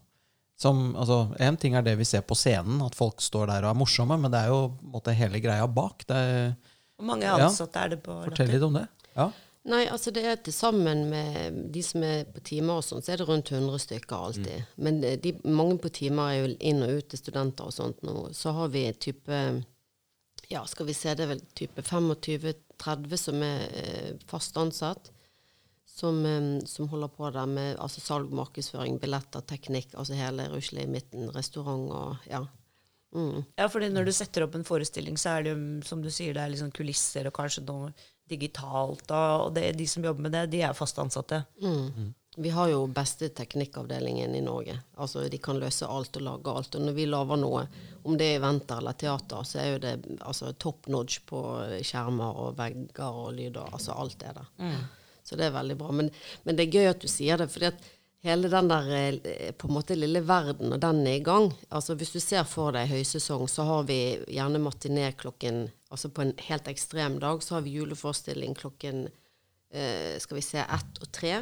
Som, 0.62 0.92
altså, 1.00 1.24
en 1.42 1.56
ting 1.58 1.74
er 1.74 1.82
det 1.86 1.96
vi 1.98 2.06
ser 2.06 2.22
på 2.28 2.36
scenen, 2.38 2.84
at 2.86 2.94
folk 2.98 3.22
står 3.24 3.50
der 3.50 3.66
og 3.66 3.72
er 3.74 3.80
morsomme, 3.80 4.18
men 4.22 4.30
det 4.34 4.44
er 4.44 4.52
jo 4.52 4.60
på 4.76 4.86
en 4.86 4.92
måte, 4.94 5.16
hele 5.18 5.42
greia 5.42 5.66
bak. 5.66 6.06
Det 6.06 6.18
er, 6.18 6.52
Hvor 7.00 7.08
mange 7.10 7.26
Ja. 7.26 7.38
ansatte 7.48 7.82
er 7.82 7.96
det 7.96 8.04
på 8.06 8.14
fortell 8.28 8.52
litt 8.54 8.62
om 8.68 8.76
det. 8.78 8.84
Ja. 9.16 9.32
Nei, 9.64 9.84
altså 9.94 10.10
det 10.14 10.24
er 10.26 10.38
til 10.42 10.54
sammen 10.54 11.04
med 11.10 11.58
de 11.74 11.82
som 11.86 12.02
er 12.06 12.24
på 12.26 12.42
timer 12.46 12.80
og 12.80 12.86
sånn, 12.86 13.02
så 13.06 13.14
er 13.14 13.18
det 13.22 13.28
rundt 13.30 13.52
100 13.54 13.78
stykker 13.84 14.16
alltid. 14.28 14.64
Men 14.78 15.02
de, 15.02 15.16
de, 15.22 15.34
mange 15.46 15.78
på 15.82 15.90
timer 15.94 16.32
er 16.32 16.38
jo 16.40 16.56
inn 16.72 16.82
og 16.86 16.96
ut 16.98 17.10
til 17.10 17.20
studenter 17.22 17.70
og 17.70 17.74
sånt 17.76 18.02
nå. 18.06 18.16
Så 18.34 18.54
har 18.58 18.72
vi 18.74 18.88
type 18.94 19.42
Ja, 20.52 20.66
skal 20.66 20.86
vi 20.90 20.94
se, 20.98 21.14
det 21.16 21.24
er 21.24 21.30
vel 21.36 21.44
type 21.56 21.82
25-30 21.82 23.18
som 23.18 23.42
er 23.46 23.62
eh, 23.72 24.10
fast 24.28 24.58
ansatt. 24.60 25.12
Som, 26.02 26.24
som 26.66 26.88
holder 26.90 27.12
på 27.14 27.30
der 27.30 27.46
med 27.46 27.76
altså 27.78 28.02
salg, 28.02 28.32
markedsføring, 28.34 28.96
billetter, 29.02 29.44
teknikk, 29.46 29.92
altså 29.94 30.18
hele 30.18 30.48
ruslet 30.50 30.88
i 30.88 30.90
midten. 30.90 31.28
Restaurant 31.36 31.92
og 31.94 32.32
ja. 32.32 32.42
Mm. 33.16 33.44
Ja, 33.60 33.68
fordi 33.70 33.92
når 33.92 34.08
du 34.08 34.14
setter 34.16 34.46
opp 34.46 34.56
en 34.56 34.66
forestilling, 34.66 35.20
så 35.20 35.36
er 35.36 35.44
det 35.46 35.54
jo, 35.54 35.60
som 35.86 36.02
du 36.02 36.10
sier, 36.10 36.34
det 36.34 36.42
er 36.42 36.54
liksom 36.54 36.72
kulisser 36.74 37.28
og 37.30 37.36
kanskje 37.36 37.66
noe 37.68 37.92
digitalt. 38.32 39.06
Og 39.12 39.46
og 39.48 39.54
det, 39.58 39.68
de 39.78 39.88
som 39.88 40.06
jobber 40.06 40.28
med 40.28 40.36
det, 40.36 40.48
de 40.54 40.64
er 40.66 40.78
fast 40.78 41.00
ansatte. 41.04 41.44
Mm. 41.62 42.14
Vi 42.38 42.50
har 42.56 42.70
jo 42.72 42.86
beste 42.88 43.28
teknikkavdelingen 43.36 44.36
i 44.36 44.42
Norge. 44.42 44.78
Altså 44.96 45.26
De 45.30 45.38
kan 45.38 45.60
løse 45.60 45.88
alt 45.88 46.16
og 46.16 46.24
lage 46.24 46.54
alt. 46.56 46.76
Og 46.80 46.86
når 46.86 46.96
vi 46.96 47.10
lager 47.10 47.42
noe, 47.42 47.66
om 48.08 48.16
det 48.18 48.30
er 48.30 48.40
eventer 48.40 48.80
eller 48.80 48.96
teater, 48.96 49.44
så 49.44 49.60
er 49.60 49.68
jo 49.74 49.82
det 49.84 49.94
altså, 50.22 50.54
top 50.54 50.88
nodge 50.88 51.20
på 51.28 51.42
skjermer 51.84 52.40
og 52.46 52.56
vegger 52.58 53.20
og 53.26 53.34
lyder. 53.36 53.68
Altså 53.68 53.98
alt 54.00 54.24
er 54.24 54.40
der. 54.40 54.50
Så 55.32 55.40
det 55.40 55.48
er 55.48 55.56
veldig 55.56 55.78
bra. 55.80 55.96
Men, 55.96 56.12
men 56.44 56.58
det 56.60 56.68
er 56.68 56.78
gøy 56.78 56.92
at 56.92 57.04
du 57.04 57.08
sier 57.08 57.40
det, 57.40 57.48
fordi 57.54 57.70
at 57.70 57.86
hele 58.28 58.50
den 58.52 58.68
der 58.68 58.90
eh, 58.98 59.54
på 59.56 59.70
en 59.70 59.78
måte 59.78 59.96
lille 59.96 60.20
verden, 60.28 60.76
og 60.76 60.82
den 60.84 61.00
er 61.08 61.22
i 61.22 61.24
gang. 61.24 61.48
Altså 61.72 61.96
Hvis 61.96 62.12
du 62.12 62.20
ser 62.20 62.44
for 62.44 62.76
deg 62.76 62.92
høysesong, 62.92 63.48
så 63.50 63.64
har 63.70 63.88
vi 63.88 64.02
gjerne 64.28 64.62
matiné 64.62 65.14
klokken 65.16 65.70
Altså 65.92 66.08
på 66.08 66.24
en 66.24 66.30
helt 66.48 66.70
ekstrem 66.72 67.18
dag 67.20 67.42
så 67.44 67.58
har 67.58 67.66
vi 67.66 67.74
juleforestilling 67.76 68.54
klokken 68.56 69.10
eh, 69.76 70.16
skal 70.24 70.38
vi 70.38 70.44
se, 70.46 70.62
ett 70.64 71.02
og 71.04 71.10
tre. 71.12 71.42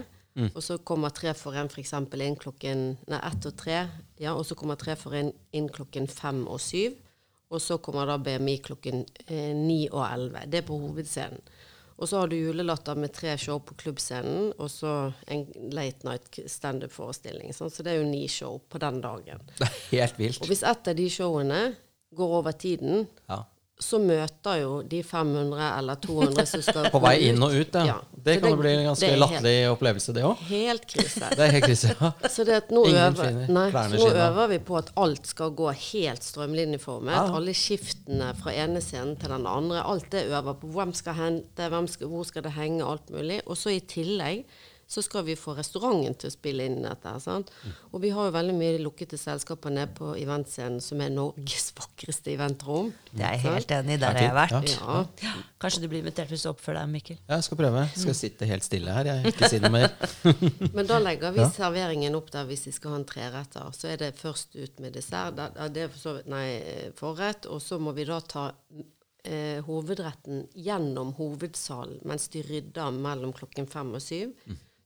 Og 0.56 0.64
så 0.64 0.78
kommer 0.78 1.12
tre 1.14 1.34
for 1.36 1.58
en 1.58 1.68
f.eks. 1.68 1.94
inn 1.94 2.38
klokken 2.40 2.84
Nei, 3.12 3.20
ett 3.20 3.46
og 3.46 3.56
tre. 3.60 3.84
Ja, 4.18 4.34
og 4.34 4.46
så 4.48 4.56
kommer 4.56 4.80
tre 4.80 4.96
for 5.00 5.18
en 5.18 5.34
inn 5.54 5.70
klokken 5.74 6.08
fem 6.08 6.46
og 6.48 6.62
syv. 6.64 6.96
Og 7.50 7.62
så 7.62 7.80
kommer 7.82 8.06
da 8.08 8.20
BMI 8.22 8.60
klokken 8.64 9.04
eh, 9.26 9.56
ni 9.58 9.88
og 9.90 10.04
elleve. 10.06 10.46
Det 10.48 10.62
er 10.62 10.68
på 10.68 10.78
hovedscenen. 10.80 11.42
Og 12.00 12.08
så 12.08 12.22
har 12.22 12.30
du 12.32 12.38
julelatter 12.40 12.96
med 12.96 13.12
tre 13.12 13.34
show 13.38 13.60
på 13.60 13.76
klubbscenen, 13.76 14.54
og 14.58 14.70
så 14.72 15.12
en 15.28 15.42
late 15.76 16.08
night 16.08 16.40
standup-forestilling. 16.48 17.52
Sånn. 17.56 17.72
Så 17.74 17.84
det 17.84 17.92
er 17.92 18.00
jo 18.00 18.08
ni 18.08 18.24
show 18.32 18.62
på 18.72 18.80
den 18.80 19.02
dagen. 19.04 19.42
Det 19.60 19.68
er 19.68 19.80
helt 19.92 20.20
vilt. 20.22 20.40
Og 20.42 20.48
hvis 20.52 20.64
ett 20.64 20.88
av 20.88 20.96
de 20.96 21.10
showene 21.12 21.60
går 22.16 22.36
over 22.40 22.56
tiden, 22.56 23.08
Ja. 23.28 23.44
Så 23.80 23.96
møter 24.04 24.58
jo 24.60 24.72
de 24.84 25.00
500 25.08 25.68
eller 25.78 26.00
200 26.04 26.46
som 26.50 26.64
skal 26.64 26.90
På 26.94 27.00
vei 27.04 27.14
inn 27.30 27.40
og 27.46 27.54
ut, 27.56 27.76
ja. 27.80 27.86
Ja. 27.88 27.96
Det 28.12 28.36
kan 28.42 28.52
jo 28.52 28.60
bli 28.60 28.74
en 28.76 28.90
ganske 28.90 29.08
er 29.08 29.20
latterlig 29.20 29.54
opplevelse, 29.72 30.16
det 30.18 30.26
òg. 30.28 30.42
Helt 30.50 30.88
krise. 30.90 31.30
Det 31.40 31.46
er 31.46 31.54
helt 31.56 31.68
krise. 31.70 31.94
Ja. 31.96 32.10
Så, 32.34 32.44
det 32.48 32.58
at 32.58 32.74
nå, 32.76 32.84
øver, 32.92 33.38
nei, 33.48 33.68
så 33.72 33.88
nå 33.94 34.10
øver 34.12 34.52
vi 34.52 34.58
på 34.68 34.76
at 34.80 34.92
alt 35.00 35.30
skal 35.32 35.54
gå 35.56 35.72
helt 35.72 36.26
strømlinjeformet. 36.28 37.16
Ja. 37.16 37.38
Alle 37.40 37.56
skiftene 37.56 38.34
fra 38.40 38.54
ene 38.66 38.84
scenen 38.84 39.16
til 39.20 39.32
den 39.32 39.48
andre. 39.48 39.86
Alt 39.88 40.10
det 40.12 40.26
øver 40.28 40.60
på. 40.60 40.74
Hvem 40.76 40.92
skal 40.98 41.16
hente, 41.18 41.70
hvem 41.72 41.88
skal, 41.92 42.12
hvor 42.12 42.28
skal 42.28 42.46
det 42.46 42.54
henge, 42.58 42.84
alt 42.84 43.08
mulig. 43.16 43.40
Og 43.48 43.58
så 43.60 43.72
i 43.78 43.80
tillegg 43.80 44.44
så 44.90 45.04
skal 45.06 45.22
vi 45.28 45.36
få 45.38 45.54
restauranten 45.54 46.16
til 46.18 46.32
å 46.32 46.34
spille 46.34 46.66
inn 46.66 46.80
dette. 46.82 47.12
Sant? 47.22 47.52
Mm. 47.62 47.74
Og 47.94 48.02
vi 48.02 48.10
har 48.16 48.26
jo 48.26 48.32
veldig 48.34 48.56
mye 48.58 48.80
lukkede 48.82 49.20
selskaper 49.22 49.70
nede 49.76 49.92
på 49.94 50.16
eventscenen, 50.18 50.80
som 50.82 51.04
er 51.06 51.12
Norges 51.14 51.68
vakreste 51.78 52.32
eventrom. 52.34 52.90
Det 53.12 53.22
er 53.22 53.36
jeg 53.38 53.44
helt 53.46 53.74
enig 53.78 53.94
i. 53.94 53.98
Er 54.00 54.02
Der 54.02 54.18
har 54.18 54.26
jeg 54.26 54.38
vært. 54.40 54.74
Ja. 54.74 54.96
Ja. 55.28 55.34
Kanskje 55.62 55.84
du 55.84 55.88
blir 55.92 56.02
invitert 56.02 56.34
hvis 56.34 56.48
du 56.48 56.50
oppfører 56.50 56.82
deg, 56.82 56.90
Mikkel. 56.96 57.20
Ja, 57.28 57.36
Jeg 57.38 57.46
skal 57.46 57.60
prøve. 57.62 57.84
Jeg 57.92 58.02
skal 58.08 58.18
sitte 58.18 58.50
helt 58.50 58.66
stille 58.66 58.96
her. 58.98 59.12
Jeg 59.14 59.36
ikke 59.36 59.50
si 59.54 59.60
noe 59.62 59.76
mer. 59.78 59.94
Men 60.80 60.90
da 60.90 60.98
legger 61.06 61.36
vi 61.38 61.44
Ja. 61.46 61.50
serveringen 61.54 62.18
opp 62.18 62.32
der 62.34 62.50
hvis 62.50 62.66
vi 62.66 62.74
skal 62.80 62.96
ha 62.96 63.02
en 63.04 63.06
treretter. 63.14 63.70
Så 63.78 63.92
er 63.94 64.02
det 64.02 64.16
først 64.18 64.58
ut 64.58 64.80
med 64.82 64.98
dessert. 64.98 65.36
Da- 65.38 65.52
da- 65.54 65.68
Det 65.70 65.84
er 65.86 65.92
for 65.94 66.02
så 66.02 66.16
vidt 66.18 66.28
nei, 66.34 66.48
forrett. 66.98 67.46
Og 67.46 67.62
så 67.62 67.78
må 67.78 67.94
vi 67.94 68.06
da 68.10 68.18
ta 68.26 68.48
eh, 69.24 69.60
hovedretten 69.68 70.48
gjennom 70.56 71.12
hovedsalen 71.20 72.00
mens 72.08 72.30
de 72.34 72.42
rydder 72.48 72.90
mellom 72.96 73.34
klokken 73.36 73.68
fem 73.70 73.94
og 73.94 74.02
syv. 74.02 74.34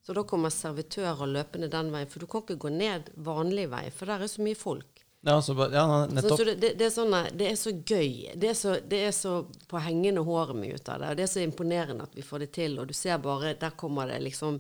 Så 0.04 0.14
da 0.16 0.24
kommer 0.28 0.52
servitører 0.52 1.30
løpende 1.32 1.70
den 1.72 1.92
veien. 1.94 2.10
For 2.12 2.20
du 2.20 2.28
kan 2.28 2.44
ikke 2.44 2.60
gå 2.66 2.72
ned 2.76 3.08
vanlig 3.24 3.70
vei, 3.72 3.86
for 3.96 4.12
der 4.12 4.26
er 4.26 4.32
så 4.32 4.44
mye 4.44 4.58
folk. 4.60 4.90
Ja, 5.24 5.38
så, 5.42 5.54
ja 5.72 5.84
nettopp. 6.12 6.38
så 6.42 6.44
det, 6.50 6.56
det, 6.60 6.74
det, 6.80 6.90
er 6.90 6.92
sånn, 6.92 7.14
det 7.40 7.46
er 7.48 7.56
så 7.56 7.72
gøy. 7.72 8.10
Det 8.36 8.50
er 8.52 8.58
så, 8.60 8.74
det 8.92 9.00
er 9.08 9.14
så 9.16 9.38
på 9.72 9.80
hengende 9.80 10.26
håret 10.28 10.58
mye 10.60 10.76
ut 10.76 10.90
av 10.92 11.00
det. 11.00 11.12
Og 11.14 11.20
det 11.22 11.24
er 11.24 11.32
så 11.32 11.46
imponerende 11.46 12.04
at 12.04 12.18
vi 12.20 12.26
får 12.28 12.44
det 12.44 12.50
til. 12.60 12.76
Og 12.84 12.90
du 12.92 12.94
ser 12.98 13.22
bare 13.24 13.54
Der 13.62 13.78
kommer 13.80 14.12
det 14.12 14.20
liksom 14.26 14.58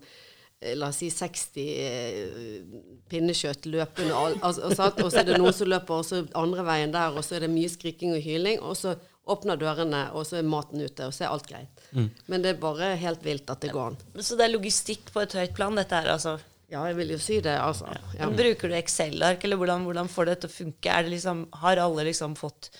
eh, 0.62 0.78
La 0.80 0.88
oss 0.94 1.02
si 1.04 1.10
60 1.12 1.58
eh, 1.68 2.64
pinnekjøtt 3.12 3.68
løpende, 3.68 4.16
al- 4.16 4.40
altså, 4.40 4.72
og, 4.72 5.04
og 5.04 5.12
så 5.12 5.20
er 5.20 5.28
det 5.34 5.42
noen 5.44 5.54
som 5.60 5.68
løper 5.68 6.00
også 6.00 6.24
andre 6.40 6.64
veien 6.72 6.96
der, 6.96 7.12
og 7.20 7.28
så 7.28 7.36
er 7.36 7.44
det 7.44 7.52
mye 7.52 7.72
skriking 7.76 8.16
og 8.16 8.24
hyling. 8.24 8.64
Og 8.64 8.80
så 8.80 8.96
åpner 9.30 9.56
dørene, 9.60 10.02
og 10.18 10.26
så 10.28 10.40
er 10.42 10.48
maten 10.48 10.82
ute, 10.84 11.06
og 11.08 11.14
så 11.16 11.24
er 11.26 11.32
alt 11.32 11.46
greit. 11.48 11.84
Men 12.28 12.42
det 12.44 12.50
er 12.56 12.58
bare 12.60 12.90
helt 13.00 13.22
vilt 13.24 13.50
at 13.54 13.62
det 13.64 13.72
går 13.72 13.94
an. 13.94 13.98
Så 14.20 14.36
det 14.40 14.48
er 14.50 14.52
logistikk 14.56 15.14
på 15.16 15.22
et 15.24 15.36
høyt 15.38 15.54
plan, 15.56 15.76
dette 15.80 15.96
her, 15.96 16.10
altså. 16.18 16.38
Ja, 16.74 16.82
jeg 16.90 16.98
vil 16.98 17.14
jo 17.14 17.20
si 17.22 17.38
det, 17.46 17.54
altså. 17.62 17.86
Ja. 18.18 18.26
Men 18.28 18.36
Bruker 18.40 18.72
du 18.72 18.76
Excel-ark, 18.76 19.44
eller 19.46 19.60
hvordan, 19.62 19.86
hvordan 19.88 20.10
får 20.10 20.26
det 20.32 20.36
til 20.42 20.50
å 20.50 20.54
funke? 20.58 20.90
Er 20.92 21.06
det 21.06 21.14
liksom, 21.16 21.46
har 21.62 21.78
alle 21.84 22.08
liksom 22.10 22.36
fått 22.40 22.72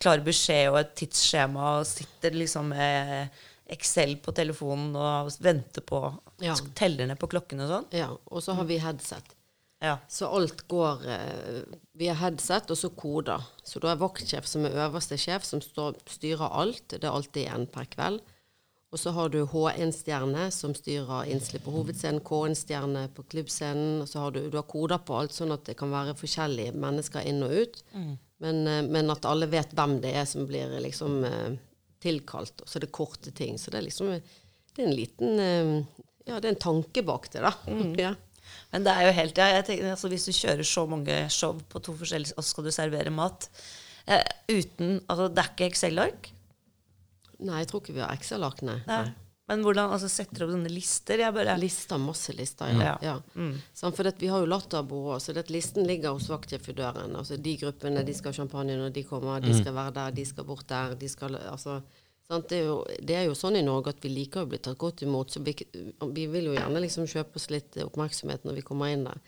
klar 0.00 0.22
beskjed 0.24 0.70
og 0.70 0.78
et 0.80 0.94
tidsskjema, 1.02 1.72
og 1.80 1.88
sitter 1.90 2.36
liksom 2.38 2.70
med 2.72 3.42
Excel 3.70 4.16
på 4.22 4.32
telefonen 4.34 4.94
og 4.98 5.28
venter 5.44 5.84
på 5.86 6.00
Ja. 6.42 6.54
Teller 6.78 7.06
ned 7.10 7.18
på 7.20 7.28
klokken 7.30 7.60
og 7.66 7.68
sånn? 7.74 7.90
ja. 7.92 8.08
Og 8.30 8.40
så 8.42 8.54
har 8.56 8.64
vi 8.64 8.78
headset. 8.82 9.34
Ja. 9.80 9.96
Så 10.12 10.28
alt 10.28 10.66
går 10.68 11.06
eh, 11.08 11.62
via 11.96 12.14
headset 12.20 12.70
og 12.70 12.76
så 12.76 12.90
koder. 12.92 13.46
Så 13.64 13.80
du 13.80 13.88
har 13.88 14.00
vaktsjef 14.00 14.48
som 14.48 14.66
er 14.68 14.76
øverste 14.86 15.16
sjef, 15.20 15.46
som 15.48 15.62
står, 15.64 15.96
styrer 16.10 16.52
alt. 16.52 16.84
Det 16.92 17.04
er 17.04 17.14
alltid 17.14 17.48
en 17.48 17.66
per 17.70 17.88
kveld. 17.92 18.20
Og 18.90 18.98
så 18.98 19.12
har 19.14 19.30
du 19.30 19.44
H1-stjerne, 19.46 20.48
som 20.50 20.74
styrer 20.74 21.28
innslipp 21.30 21.62
på 21.68 21.72
hovedscenen, 21.76 22.24
K1-stjerne 22.26 23.04
på 23.14 23.22
klubbscenen. 23.30 24.00
Og 24.02 24.10
så 24.10 24.24
har 24.24 24.34
du, 24.34 24.40
du 24.50 24.58
har 24.58 24.66
koder 24.68 24.98
på 25.06 25.20
alt, 25.20 25.36
sånn 25.36 25.54
at 25.54 25.62
det 25.68 25.76
kan 25.78 25.92
være 25.94 26.16
forskjellige 26.18 26.74
mennesker 26.74 27.28
inn 27.30 27.44
og 27.46 27.54
ut. 27.62 27.80
Men, 28.42 28.62
eh, 28.66 28.82
men 28.88 29.12
at 29.14 29.28
alle 29.30 29.48
vet 29.52 29.72
hvem 29.78 30.00
det 30.02 30.12
er 30.18 30.26
som 30.28 30.48
blir 30.48 30.74
liksom 30.82 31.22
eh, 31.28 31.52
tilkalt. 32.02 32.64
Så 32.66 32.80
er 32.80 32.86
det 32.86 32.92
korte 32.96 33.32
ting. 33.36 33.56
Så 33.60 33.70
det 33.70 33.80
er 33.80 33.86
liksom 33.86 34.10
det 34.10 34.82
er 34.82 34.88
en 34.88 34.96
liten 34.96 35.40
eh, 35.44 35.72
Ja, 36.28 36.36
det 36.38 36.50
er 36.50 36.52
en 36.52 36.62
tanke 36.62 37.02
bak 37.06 37.30
det, 37.32 37.46
da. 37.46 37.54
Ja. 38.04 38.14
Men 38.70 38.86
det 38.86 38.92
er 38.94 39.08
jo 39.08 39.14
helt 39.16 39.40
ja, 39.40 39.62
tenker, 39.66 39.92
altså, 39.94 40.10
Hvis 40.12 40.28
du 40.28 40.34
kjører 40.36 40.66
så 40.66 40.84
mange 40.90 41.16
show 41.34 41.56
på 41.70 41.82
to 41.82 41.94
forskjellige, 41.98 42.36
og 42.36 42.44
så 42.44 42.54
skal 42.54 42.68
du 42.68 42.74
servere 42.74 43.14
mat 43.14 43.48
eh, 44.06 44.22
uten 44.50 45.00
Altså, 45.06 45.26
det 45.30 45.42
er 45.42 45.50
ikke 45.54 45.70
Excel-ark? 45.72 46.30
Nei, 47.40 47.62
jeg 47.62 47.70
tror 47.70 47.82
ikke 47.82 47.96
vi 47.96 48.04
har 48.04 48.14
Excel-ark, 48.14 48.62
nei. 48.68 48.78
Nei. 48.86 49.04
Men 49.50 49.64
hvordan 49.66 49.90
altså, 49.90 50.06
setter 50.12 50.38
du 50.38 50.44
opp 50.44 50.52
sånne 50.52 50.70
lister? 50.70 51.18
Jeg 51.24 51.34
bare, 51.34 51.56
Lister, 51.58 51.98
masse 51.98 52.34
lister, 52.38 52.70
ja. 52.70 52.92
Ja. 53.02 53.14
ja. 53.34 53.46
Sånn, 53.74 53.94
for 53.96 54.06
det, 54.06 54.12
vi 54.20 54.28
har 54.30 54.44
jo 54.44 54.50
latterbord 54.50 55.18
så 55.24 55.34
det, 55.34 55.48
listen 55.50 55.88
ligger 55.88 56.14
hos 56.14 56.28
vaktsjef 56.30 56.68
i 56.70 56.76
døren. 56.78 57.16
Altså, 57.18 57.34
de 57.40 57.56
gruppene 57.58 58.04
de 58.06 58.14
skal 58.14 58.30
ha 58.30 58.38
champagne 58.38 58.76
når 58.78 58.94
de 58.94 59.02
kommer, 59.08 59.42
de 59.42 59.56
skal 59.56 59.74
være 59.74 59.96
der, 59.96 60.14
de 60.20 60.26
skal 60.28 60.46
bort 60.46 60.68
der. 60.70 60.94
de 61.00 61.10
skal, 61.10 61.40
altså? 61.50 61.80
Det, 62.30 62.56
er 62.56 62.66
jo, 62.68 62.76
det 63.02 63.14
er 63.18 63.24
jo 63.26 63.34
sånn 63.34 63.56
i 63.58 63.64
Norge 63.66 63.90
at 63.90 64.04
vi 64.04 64.12
liker 64.12 64.44
å 64.44 64.48
bli 64.50 64.60
tatt 64.62 64.78
godt 64.78 65.02
imot, 65.02 65.32
så 65.34 65.40
vi, 65.42 65.54
vi 66.14 66.26
vil 66.30 66.50
jo 66.52 66.54
gjerne 66.54 66.82
liksom 66.84 67.08
kjøpe 67.10 67.40
oss 67.40 67.48
litt 67.50 67.78
oppmerksomhet 67.82 68.44
når 68.46 68.60
vi 68.60 68.62
kommer 68.68 68.92
inn 68.94 69.02
der. 69.08 69.18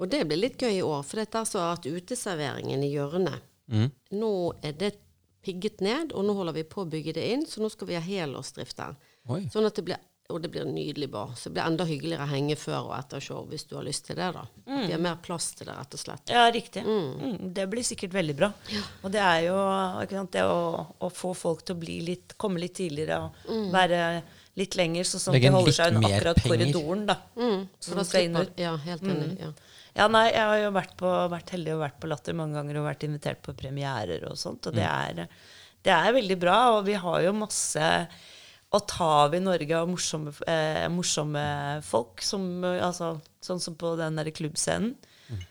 Og 0.00 0.08
det 0.10 0.22
blir 0.26 0.40
litt 0.40 0.56
gøy 0.62 0.78
i 0.78 0.82
år, 0.82 1.02
for 1.04 1.20
dette 1.20 1.38
er 1.42 1.50
så 1.50 1.60
at 1.68 1.84
uteserveringen 1.86 2.82
i 2.82 2.88
hjørnet 2.94 3.44
Nå 4.12 4.30
er 4.64 4.72
det 4.80 4.94
pigget 5.44 5.80
ned, 5.84 6.12
og 6.16 6.24
nå 6.24 6.32
holder 6.36 6.56
vi 6.56 6.64
på 6.64 6.82
å 6.82 6.88
bygge 6.88 7.14
det 7.16 7.26
inn, 7.34 7.44
så 7.48 7.60
nå 7.60 7.68
skal 7.72 7.88
vi 7.88 7.96
ha 7.98 8.00
helårsdrift 8.04 8.76
der. 8.80 8.96
Sånn 9.52 9.68
at 9.68 9.76
det 9.76 9.84
blir 9.84 10.00
og 10.32 10.38
det 10.40 10.48
blir 10.54 10.64
nydelig 10.64 11.10
bar. 11.12 11.34
Så 11.36 11.50
det 11.50 11.58
blir 11.58 11.66
enda 11.68 11.84
hyggeligere 11.84 12.24
å 12.24 12.30
henge 12.30 12.54
før 12.56 12.86
og 12.88 12.94
etter 12.96 13.20
show, 13.20 13.42
hvis 13.50 13.66
du 13.68 13.74
har 13.76 13.84
lyst 13.84 14.06
til 14.08 14.16
det. 14.16 14.30
da. 14.32 14.44
At 14.64 14.86
de 14.88 14.94
har 14.94 15.02
mer 15.04 15.18
plass 15.22 15.50
til 15.58 15.68
det, 15.68 15.74
rett 15.76 15.96
og 15.98 16.00
slett. 16.00 16.32
Ja, 16.32 16.46
riktig. 16.54 16.84
Mm, 16.86 17.52
det 17.54 17.66
blir 17.70 17.84
sikkert 17.84 18.14
veldig 18.16 18.36
bra. 18.38 18.48
Og 19.04 19.12
det 19.12 19.20
er 19.20 19.42
jo 19.50 19.58
ikke 20.06 20.16
sant, 20.16 20.32
det 20.32 20.46
å, 20.48 20.86
å 21.04 21.10
få 21.12 21.34
folk 21.36 21.64
til 21.68 21.76
å 21.76 21.82
bli 21.82 21.98
litt, 22.08 22.34
komme 22.40 22.62
litt 22.62 22.74
tidligere 22.80 23.20
og 23.26 23.70
være 23.74 24.00
litt 24.56 24.76
lenger, 24.78 25.04
så 25.04 25.18
sånn 25.18 25.34
at 25.36 25.42
de 25.42 25.50
holder 25.50 25.74
seg 25.76 25.92
unna 25.98 26.08
akkurat 26.08 26.40
penger. 26.40 26.56
korridoren. 26.56 27.06
da. 27.10 27.16
Mm, 27.36 27.62
Så 27.82 27.96
da 27.98 28.04
skal 28.08 28.28
inn 28.30 28.36
ut. 28.40 28.52
Ja, 28.64 28.76
helt 28.88 29.02
enig. 29.02 29.32
Ja. 29.44 29.52
Ja, 29.94 30.06
nei, 30.10 30.24
jeg 30.32 30.42
har 30.42 30.56
jo 30.58 30.70
vært, 30.74 30.96
på, 30.98 31.10
vært 31.30 31.52
heldig 31.54 31.74
og 31.76 31.82
vært 31.84 32.00
på 32.02 32.08
Latter 32.10 32.34
mange 32.34 32.56
ganger 32.58 32.80
og 32.80 32.86
vært 32.88 33.04
invitert 33.06 33.42
på 33.44 33.52
premierer 33.54 34.24
og 34.26 34.38
sånt, 34.40 34.66
og 34.66 34.74
det, 34.74 34.82
er, 34.88 35.28
det 35.86 35.92
er 35.94 36.16
veldig 36.16 36.38
bra. 36.42 36.56
Og 36.78 36.86
vi 36.88 36.96
har 36.98 37.20
jo 37.28 37.34
masse 37.44 37.90
Og 38.74 38.86
tar 38.90 39.30
vi 39.30 39.40
Norge 39.42 39.78
av 39.78 39.88
morsomme, 39.88 40.32
eh, 40.50 40.86
morsomme 40.90 41.44
folk, 41.86 42.22
som, 42.26 42.42
eh, 42.64 42.82
altså, 42.82 43.20
sånn 43.44 43.62
som 43.62 43.76
på 43.78 43.94
den 44.00 44.18
der 44.18 44.32
klubbscenen, 44.34 44.96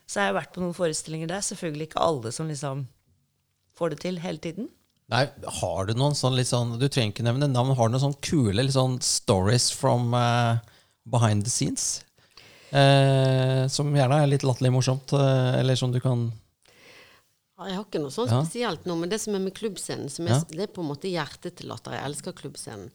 så 0.06 0.20
har 0.20 0.28
jeg 0.28 0.38
vært 0.38 0.54
på 0.54 0.62
noen 0.62 0.76
forestillinger 0.76 1.32
der. 1.32 1.42
Selvfølgelig 1.42 1.90
ikke 1.90 2.04
alle 2.04 2.32
som 2.32 2.48
liksom 2.52 2.88
får 3.78 3.96
det 3.96 4.00
til 4.04 4.20
hele 4.20 4.38
tiden. 4.38 4.70
Nei, 5.10 5.28
har 5.60 5.86
du 5.86 5.94
noen 5.94 6.16
sånn 6.16 6.36
litt 6.38 6.48
sånn 6.48 6.78
Du 6.80 6.88
trenger 6.88 7.12
ikke 7.12 7.26
nevne 7.28 7.50
navn, 7.52 7.76
har 7.76 7.90
du 7.90 7.96
noen 7.98 8.06
sånn 8.06 8.22
kule 8.24 8.64
litt 8.64 8.76
sånn 8.76 9.02
stories 9.04 9.70
from 9.70 10.14
uh, 10.16 10.60
behind 11.06 11.44
the 11.44 11.52
scenes? 11.52 12.04
Eh, 12.74 13.68
som 13.70 13.92
gjerne 13.94 14.24
er 14.24 14.32
litt 14.32 14.46
latterlig 14.46 14.72
morsomt, 14.74 15.14
eh, 15.14 15.60
eller 15.60 15.78
som 15.78 15.92
du 15.94 16.00
kan 16.02 16.32
Jeg 17.68 17.76
har 17.78 17.84
ikke 17.86 18.02
noe 18.02 18.12
sånn 18.12 18.30
Ja. 18.30 18.42
spesielt 18.44 18.86
nå, 18.86 18.96
men 19.00 19.10
det 19.10 19.20
som 19.22 19.36
er 19.36 19.40
med 19.40 19.54
klubbscenen, 19.54 20.10
som 20.10 20.26
er, 20.28 20.30
Ja. 20.32 20.40
Mm. 20.40 20.48
det 20.52 20.60
er 20.62 20.68
på 20.74 20.82
en 20.84 20.90
måte 20.90 21.10
hjertet 21.12 21.56
til 21.56 21.68
Latter. 21.68 21.92
Jeg 21.92 22.04
elsker 22.06 22.34
klubbscenen. 22.34 22.90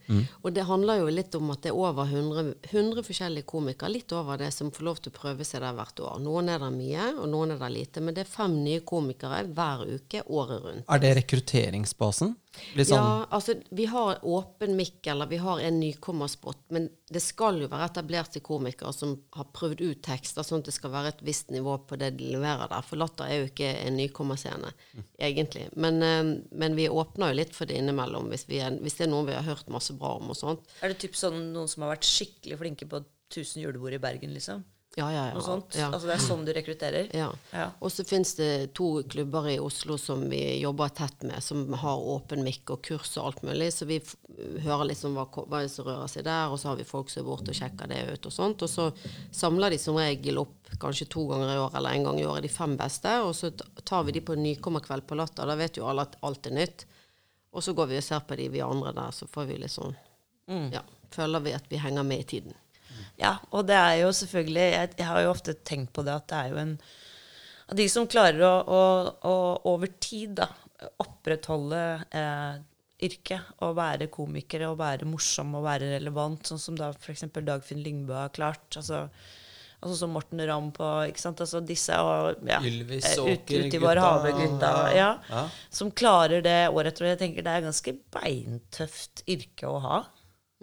Og 0.45 0.53
det 0.55 0.65
handler 0.65 0.99
jo 1.01 1.07
litt 1.07 1.35
om 1.35 1.51
at 1.51 1.63
det 1.63 1.71
er 1.71 1.77
over 1.77 2.05
100, 2.07 2.55
100 2.73 3.03
forskjellige 3.03 3.45
komikere, 3.45 3.93
litt 3.93 4.13
over 4.13 4.37
det, 4.39 4.53
som 4.53 4.71
får 4.71 4.85
lov 4.85 4.97
til 5.01 5.13
å 5.13 5.17
prøve 5.19 5.45
seg 5.45 5.61
der 5.61 5.73
hvert 5.75 6.01
år. 6.01 6.21
Noen 6.21 6.49
er 6.49 6.59
der 6.59 6.71
mye, 6.71 7.19
og 7.19 7.29
noen 7.29 7.53
er 7.53 7.59
der 7.59 7.71
lite. 7.71 8.01
Men 8.01 8.15
det 8.15 8.27
er 8.27 8.31
fem 8.31 8.63
nye 8.65 8.81
komikere 8.81 9.47
hver 9.53 9.87
uke 9.87 10.23
året 10.29 10.63
rundt. 10.63 10.85
Er 10.89 10.99
det 10.99 11.17
rekrutteringsbasen? 11.25 12.37
Litt 12.79 12.89
sånn 12.91 13.01
Ja, 13.01 13.27
altså 13.35 13.57
vi 13.75 13.87
har 13.91 14.21
åpen 14.27 14.77
mikk, 14.79 15.01
eller 15.11 15.29
vi 15.31 15.41
har 15.43 15.61
en 15.65 15.81
nykommerspott, 15.81 16.61
men 16.75 16.89
det 17.09 17.23
skal 17.25 17.61
jo 17.63 17.71
være 17.71 17.89
etablerte 17.89 18.43
komikere 18.45 18.93
som 18.93 19.15
har 19.37 19.49
prøvd 19.57 19.83
ut 19.85 20.03
tekster, 20.05 20.47
sånn 20.47 20.63
at 20.63 20.71
det 20.71 20.77
skal 20.77 20.93
være 20.93 21.13
et 21.15 21.23
visst 21.27 21.53
nivå 21.55 21.79
på 21.89 21.99
det 22.01 22.13
de 22.19 22.33
leverer 22.35 22.71
der. 22.71 22.87
For 22.87 23.01
Latter 23.01 23.29
er 23.29 23.43
jo 23.43 23.51
ikke 23.51 23.71
en 23.83 23.99
nykommerscene, 24.01 24.73
egentlig. 25.31 25.69
Men, 25.77 26.03
eh, 26.05 26.35
men 26.51 26.79
vi 26.79 26.89
åpner 26.89 27.33
jo 27.33 27.41
litt 27.41 27.55
for 27.57 27.71
det 27.71 27.79
innimellom, 27.81 28.31
hvis, 28.33 28.49
vi 28.51 28.63
er, 28.65 28.77
hvis 28.83 28.99
det 29.01 29.09
er 29.09 29.13
noen 29.15 29.31
vi 29.31 29.39
har 29.39 29.47
hørt 29.49 29.71
masse 29.73 29.97
bra 29.99 30.17
om 30.21 30.35
og 30.35 30.39
sånt. 30.39 30.75
Er 30.83 30.93
det 30.93 31.01
typ 31.05 31.17
sånn 31.19 31.53
noen 31.55 31.71
som 31.71 31.87
har 31.87 31.97
vært 31.97 32.09
skikkelig 32.09 32.61
flinke 32.61 32.91
på 32.91 33.03
1000 33.33 33.63
julebord 33.65 33.97
i 33.97 34.03
Bergen, 34.03 34.35
liksom? 34.37 34.65
Ja, 34.99 35.07
ja, 35.15 35.25
ja. 35.29 35.35
Noe 35.37 35.45
sånt? 35.45 35.77
Ja. 35.79 35.89
Altså 35.93 36.09
det 36.09 36.15
er 36.17 36.23
sånn 36.25 36.45
du 36.47 36.51
rekrutterer? 36.57 37.09
Ja. 37.15 37.29
Ja. 37.55 37.69
Og 37.79 37.93
så 37.95 38.03
finnes 38.07 38.33
det 38.39 38.51
to 38.79 38.89
klubber 39.07 39.47
i 39.51 39.59
Oslo 39.63 39.95
som 40.01 40.25
vi 40.31 40.41
jobber 40.59 40.91
tett 40.91 41.23
med, 41.23 41.39
som 41.45 41.69
har 41.79 42.03
åpen 42.15 42.43
mikk 42.47 42.75
og 42.75 42.83
kurs 42.89 43.13
og 43.21 43.29
alt 43.29 43.45
mulig. 43.47 43.71
Så 43.77 43.87
vi 43.87 44.01
hører 44.65 44.91
liksom 44.91 45.15
hva, 45.15 45.29
hva 45.31 45.63
som 45.71 45.87
rører 45.87 46.11
seg 46.11 46.27
der, 46.27 46.51
og 46.51 46.59
så 46.59 46.73
har 46.73 46.81
vi 46.81 46.89
folk 46.89 47.13
som 47.13 47.23
er 47.23 47.29
borte 47.31 47.55
og 47.55 47.61
sjekker 47.61 47.93
det 47.93 48.03
ut 48.11 48.29
og 48.31 48.35
sånt. 48.35 48.67
Og 48.67 48.73
så 48.73 48.89
samler 49.31 49.77
de 49.77 49.81
som 49.83 49.99
regel 49.99 50.43
opp 50.43 50.75
kanskje 50.83 51.09
to 51.15 51.29
ganger 51.31 51.55
i 51.55 51.63
år 51.63 51.79
eller 51.79 51.95
en 51.95 52.11
gang 52.11 52.21
i 52.21 52.27
året 52.29 52.49
de 52.49 52.53
fem 52.53 52.75
beste, 52.79 53.15
og 53.23 53.35
så 53.39 53.53
tar 53.85 54.07
vi 54.09 54.19
de 54.19 54.25
på 54.27 54.35
en 54.35 54.43
nykommerkveld 54.45 55.07
på 55.07 55.19
Latter. 55.19 55.47
Da 55.47 55.59
vet 55.59 55.79
jo 55.79 55.87
alle 55.89 56.09
at 56.09 56.19
alt 56.27 56.51
er 56.51 56.59
nytt. 56.59 56.89
Og 57.55 57.65
så 57.65 57.73
går 57.73 57.93
vi 57.93 58.03
og 58.03 58.05
ser 58.05 58.27
på 58.27 58.37
de 58.39 58.51
vi 58.53 58.67
andre 58.67 58.93
der, 58.99 59.15
så 59.15 59.31
får 59.31 59.47
vi 59.49 59.63
liksom 59.63 59.95
mm. 60.51 60.73
Ja, 60.75 60.83
føler 61.15 61.47
vi 61.47 61.55
at 61.57 61.71
vi 61.71 61.81
henger 61.81 62.03
med 62.03 62.27
i 62.27 62.33
tiden. 62.35 62.59
Ja, 63.19 63.35
og 63.51 63.67
det 63.67 63.75
er 63.75 63.97
jo 64.05 64.13
selvfølgelig 64.15 64.67
Jeg, 64.71 64.91
jeg 65.01 65.07
har 65.09 65.25
jo 65.25 65.31
ofte 65.33 65.55
tenkt 65.67 65.91
på 65.97 66.05
det 66.07 66.13
at 66.15 66.29
det 66.31 66.39
er 66.39 66.53
jo 66.53 66.61
en 66.63 66.75
Av 67.69 67.77
de 67.81 67.87
som 67.91 68.07
klarer 68.07 68.45
å, 68.47 68.53
å, 68.63 68.83
å 69.27 69.35
over 69.75 69.91
tid 70.01 70.37
da, 70.39 70.47
opprettholde 71.03 71.81
eh, 72.15 72.61
yrket 73.05 73.59
og 73.67 73.75
være 73.79 74.07
komiker 74.15 74.65
og 74.71 74.79
være 74.81 75.07
morsom 75.07 75.53
og 75.59 75.67
være 75.67 75.91
relevant, 75.97 76.49
sånn 76.49 76.63
som 76.63 76.79
da 76.79 76.89
f.eks. 76.95 77.27
Dagfinn 77.35 77.83
Lyngbø 77.85 78.17
har 78.17 78.33
klart. 78.35 78.65
altså 78.79 79.05
Altså 79.79 79.95
som 80.01 80.11
Morten 80.11 80.41
Ramm 80.43 80.73
på 80.75 80.87
ikke 81.07 81.23
sant? 81.23 81.39
Altså 81.45 81.61
disse 81.63 81.95
og 82.03 82.41
ja, 82.49 82.59
Ylvis 82.67 83.13
Åker, 83.23 83.61
og 83.69 83.69
ut, 83.69 83.77
våre 83.85 84.03
havegutta. 84.03 84.71
Ja, 84.97 85.11
Ja. 85.31 85.43
Som 85.71 85.93
klarer 85.95 86.43
det 86.43 86.57
år 86.73 86.91
etter 86.91 87.05
år. 87.05 87.13
Jeg 87.13 87.21
tenker 87.21 87.47
det 87.47 87.53
er 87.53 87.67
ganske 87.69 87.95
beintøft 88.17 89.23
yrke 89.31 89.71
å 89.71 89.79
ha. 89.85 90.01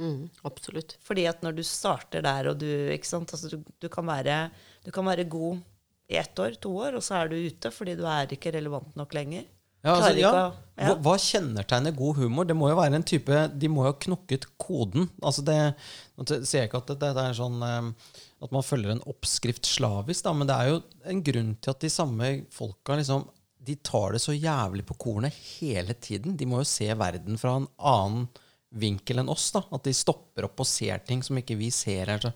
Mm, 0.01 0.25
absolutt. 0.47 0.97
Fordi 1.07 1.23
at 1.29 1.41
når 1.45 1.55
du 1.55 1.63
starter 1.63 2.23
der, 2.25 2.49
og 2.51 2.59
du 2.59 2.67
ikke 2.91 3.07
sant, 3.07 3.31
altså 3.31 3.51
du, 3.53 3.61
du, 3.79 3.87
kan 3.91 4.05
være, 4.07 4.49
du 4.83 4.91
kan 4.95 5.05
være 5.07 5.23
god 5.31 5.61
i 6.11 6.17
ett 6.19 6.37
år, 6.39 6.57
to 6.61 6.73
år, 6.77 6.97
og 6.99 7.03
så 7.05 7.21
er 7.21 7.31
du 7.31 7.37
ute 7.39 7.71
fordi 7.73 7.95
du 7.97 8.03
er 8.09 8.33
ikke 8.35 8.51
relevant 8.53 8.95
nok 8.99 9.15
lenger. 9.17 9.45
Ja, 9.85 9.93
altså, 9.99 10.11
ja. 10.17 10.29
å- 10.33 10.53
ja. 10.81 10.87
Hva, 10.89 10.95
hva 11.05 11.13
kjennetegner 11.21 11.93
god 11.95 12.17
humor? 12.17 12.45
Det 12.49 12.55
må 12.57 12.71
jo 12.71 12.77
være 12.79 12.97
en 12.97 13.03
type 13.05 13.41
De 13.53 13.67
må 13.69 13.83
jo 13.85 13.91
ha 13.91 13.97
knokket 14.01 14.47
koden. 14.57 15.05
Altså 15.21 15.43
det, 15.45 15.57
nå 16.17 16.25
ser 16.27 16.41
sier 16.43 16.63
jeg 16.63 16.71
ikke 16.71 16.81
at 16.81 16.89
det, 16.95 17.11
det 17.15 17.25
er 17.29 17.37
sånn 17.37 17.61
eh, 17.63 17.91
at 18.45 18.51
man 18.55 18.65
følger 18.65 18.95
en 18.95 19.03
oppskrift 19.07 19.69
slavisk, 19.69 20.25
da, 20.25 20.33
men 20.35 20.49
det 20.49 20.55
er 20.57 20.71
jo 20.73 20.79
en 21.13 21.21
grunn 21.29 21.53
til 21.61 21.71
at 21.75 21.85
de 21.85 21.91
samme 21.93 22.31
folka 22.53 22.97
liksom 22.99 23.27
De 23.65 23.77
tar 23.81 24.13
det 24.17 24.21
så 24.21 24.33
jævlig 24.35 24.83
på 24.85 24.97
kornet 25.05 25.33
hele 25.59 25.93
tiden. 25.97 26.35
De 26.37 26.45
må 26.49 26.59
jo 26.61 26.67
se 26.69 26.89
verden 26.93 27.37
fra 27.41 27.55
en 27.61 27.69
annen 27.77 28.27
vinkel 28.75 29.21
enn 29.21 29.31
oss. 29.31 29.49
da 29.55 29.63
At 29.75 29.87
de 29.87 29.93
stopper 29.95 30.49
opp 30.49 30.61
og 30.63 30.69
ser 30.69 31.03
ting 31.07 31.23
som 31.25 31.37
ikke 31.39 31.57
vi 31.59 31.71
ser 31.73 32.13
her. 32.13 32.29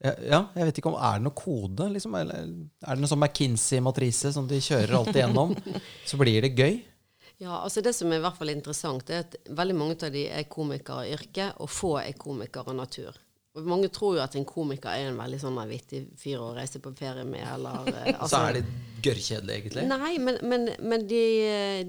Ja, 0.00 0.12
ja, 0.24 0.40
jeg 0.56 0.68
vet 0.68 0.78
ikke 0.80 0.88
om 0.88 0.96
Er 0.96 1.18
det 1.18 1.26
noe 1.26 1.36
kode? 1.36 1.90
Liksom, 1.92 2.14
eller 2.16 2.38
er 2.40 2.96
det 2.96 3.02
noe 3.02 3.10
sånn 3.10 3.20
McKinsey-matrise 3.20 4.32
som 4.32 4.46
de 4.48 4.60
kjører 4.64 4.96
alltid 4.96 5.20
gjennom? 5.20 5.52
Så 6.08 6.20
blir 6.20 6.40
det 6.46 6.54
gøy. 6.56 6.80
Ja, 7.40 7.62
altså 7.62 7.80
Det 7.84 7.94
som 7.96 8.12
er 8.12 8.20
i 8.20 8.24
hvert 8.24 8.36
fall 8.36 8.52
interessant, 8.52 9.10
er 9.10 9.24
at 9.24 9.36
veldig 9.48 9.76
mange 9.76 9.96
av 10.04 10.12
de 10.12 10.26
er 10.28 10.48
komikere 10.48 11.06
i 11.08 11.14
yrket, 11.16 11.56
og 11.60 11.72
få 11.72 11.94
er 12.02 12.16
komikere 12.20 12.72
av 12.72 12.76
natur. 12.76 13.16
Og 13.58 13.66
Mange 13.66 13.88
tror 13.90 14.14
jo 14.14 14.22
at 14.22 14.36
en 14.38 14.46
komiker 14.46 14.92
er 14.94 15.08
en 15.08 15.18
veldig 15.18 15.40
sånn 15.42 15.58
vittig 15.66 16.04
fyr 16.18 16.38
å 16.38 16.52
reise 16.54 16.78
på 16.82 16.92
ferie 16.98 17.24
med, 17.26 17.42
eller 17.42 17.82
altså, 17.90 18.14
Og 18.22 18.30
så 18.30 18.42
er 18.46 18.58
de 18.60 18.62
gørrkjedelige, 19.02 19.56
egentlig. 19.56 19.86
Nei, 19.90 20.12
men, 20.22 20.38
men, 20.46 20.68
men 20.78 21.04
de, 21.10 21.24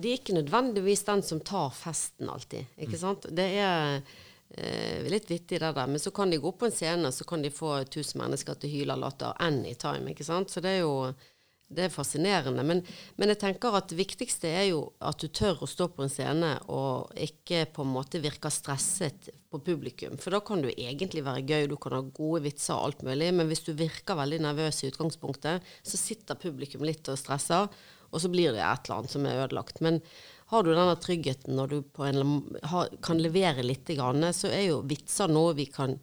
de 0.02 0.12
er 0.14 0.18
ikke 0.18 0.38
nødvendigvis 0.40 1.06
den 1.06 1.22
som 1.28 1.42
tar 1.46 1.70
festen 1.76 2.32
alltid. 2.34 2.72
Ikke 2.82 2.98
sant? 2.98 3.28
Det 3.30 3.46
er 3.62 4.00
eh, 4.02 5.06
litt 5.12 5.30
vittig, 5.30 5.60
det 5.60 5.74
der. 5.76 5.92
Men 5.92 6.02
så 6.02 6.14
kan 6.16 6.34
de 6.34 6.42
gå 6.42 6.54
på 6.56 6.66
en 6.66 6.74
scene, 6.74 7.12
så 7.14 7.28
kan 7.30 7.46
de 7.46 7.54
få 7.54 7.76
1000 7.84 8.18
mennesker 8.24 8.58
til 8.58 8.72
å 8.72 8.74
hyle 8.80 8.98
latter 9.04 9.38
anytime. 9.44 10.16
Ikke 10.16 10.26
sant? 10.26 10.50
Så 10.50 10.64
det 10.66 10.80
er 10.80 10.82
jo 10.82 10.96
det 11.72 11.86
er 11.86 11.94
fascinerende. 11.94 12.64
Men, 12.68 12.82
men 13.16 13.32
jeg 13.32 13.40
tenker 13.42 13.78
at 13.78 13.90
det 13.92 14.00
viktigste 14.00 14.50
er 14.50 14.66
jo 14.70 14.82
at 15.00 15.22
du 15.22 15.30
tør 15.32 15.64
å 15.64 15.70
stå 15.70 15.88
på 15.96 16.06
en 16.06 16.12
scene 16.12 16.52
og 16.72 17.14
ikke 17.16 17.64
på 17.76 17.86
en 17.86 17.94
måte 17.94 18.22
virker 18.24 18.54
stresset 18.54 19.32
på 19.52 19.62
publikum. 19.64 20.18
For 20.22 20.36
da 20.36 20.42
kan 20.46 20.64
du 20.64 20.70
egentlig 20.72 21.24
være 21.26 21.46
gøy, 21.48 21.70
du 21.72 21.78
kan 21.82 21.96
ha 21.98 22.04
gode 22.04 22.44
vitser 22.46 22.76
og 22.76 22.90
alt 22.90 23.08
mulig. 23.08 23.32
Men 23.38 23.50
hvis 23.52 23.66
du 23.68 23.74
virker 23.78 24.20
veldig 24.20 24.42
nervøs 24.46 24.84
i 24.84 24.92
utgangspunktet, 24.92 25.72
så 25.84 26.00
sitter 26.00 26.40
publikum 26.40 26.86
litt 26.88 27.08
og 27.12 27.20
stresser. 27.20 27.72
Og 28.12 28.20
så 28.24 28.32
blir 28.32 28.52
det 28.52 28.64
et 28.64 28.88
eller 28.88 29.02
annet 29.02 29.14
som 29.14 29.28
er 29.28 29.44
ødelagt. 29.46 29.80
Men 29.84 30.02
har 30.52 30.66
du 30.68 30.74
denne 30.74 30.98
tryggheten 31.00 31.56
når 31.56 31.72
du 31.72 32.02
en, 32.04 32.42
kan 33.04 33.22
levere 33.24 33.64
litt, 33.64 33.88
så 34.36 34.52
er 34.52 34.66
jo 34.68 34.82
vitser 34.84 35.32
noe 35.32 35.56
vi 35.56 35.70
kan 35.72 35.96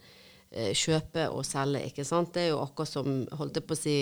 eh, 0.50 0.72
kjøpe 0.72 1.28
og 1.28 1.44
selge. 1.44 1.84
ikke 1.90 2.06
sant? 2.08 2.32
Det 2.32 2.46
er 2.46 2.50
jo 2.54 2.62
akkurat 2.62 2.94
som 2.94 3.22
holdt 3.36 3.60
jeg 3.60 3.68
på 3.68 3.76
å 3.76 3.80
si 3.82 3.98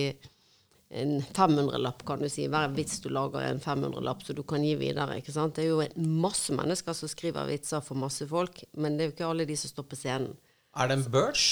en 0.90 1.20
500-lapp, 1.22 2.04
kan 2.06 2.20
du 2.22 2.28
si. 2.30 2.46
Hver 2.50 2.70
vits 2.76 3.00
du 3.02 3.08
lager 3.10 3.42
er 3.42 3.54
en 3.54 3.62
500-lapp, 3.62 4.22
så 4.22 4.36
du 4.36 4.42
kan 4.46 4.64
gi 4.64 4.74
videre. 4.78 5.18
ikke 5.18 5.34
sant? 5.34 5.56
Det 5.58 5.66
er 5.66 5.72
jo 5.72 6.08
masse 6.22 6.54
mennesker 6.54 6.94
som 6.94 7.10
skriver 7.10 7.48
vitser 7.50 7.82
for 7.84 7.98
masse 7.98 8.26
folk, 8.30 8.62
men 8.78 8.96
det 8.96 9.04
er 9.04 9.10
jo 9.10 9.16
ikke 9.16 9.30
alle 9.30 9.48
de 9.48 9.56
som 9.58 9.72
står 9.72 9.88
på 9.90 9.98
scenen. 9.98 10.36
Er 10.76 10.90
det 10.90 11.00
en 11.00 11.08
børs? 11.10 11.46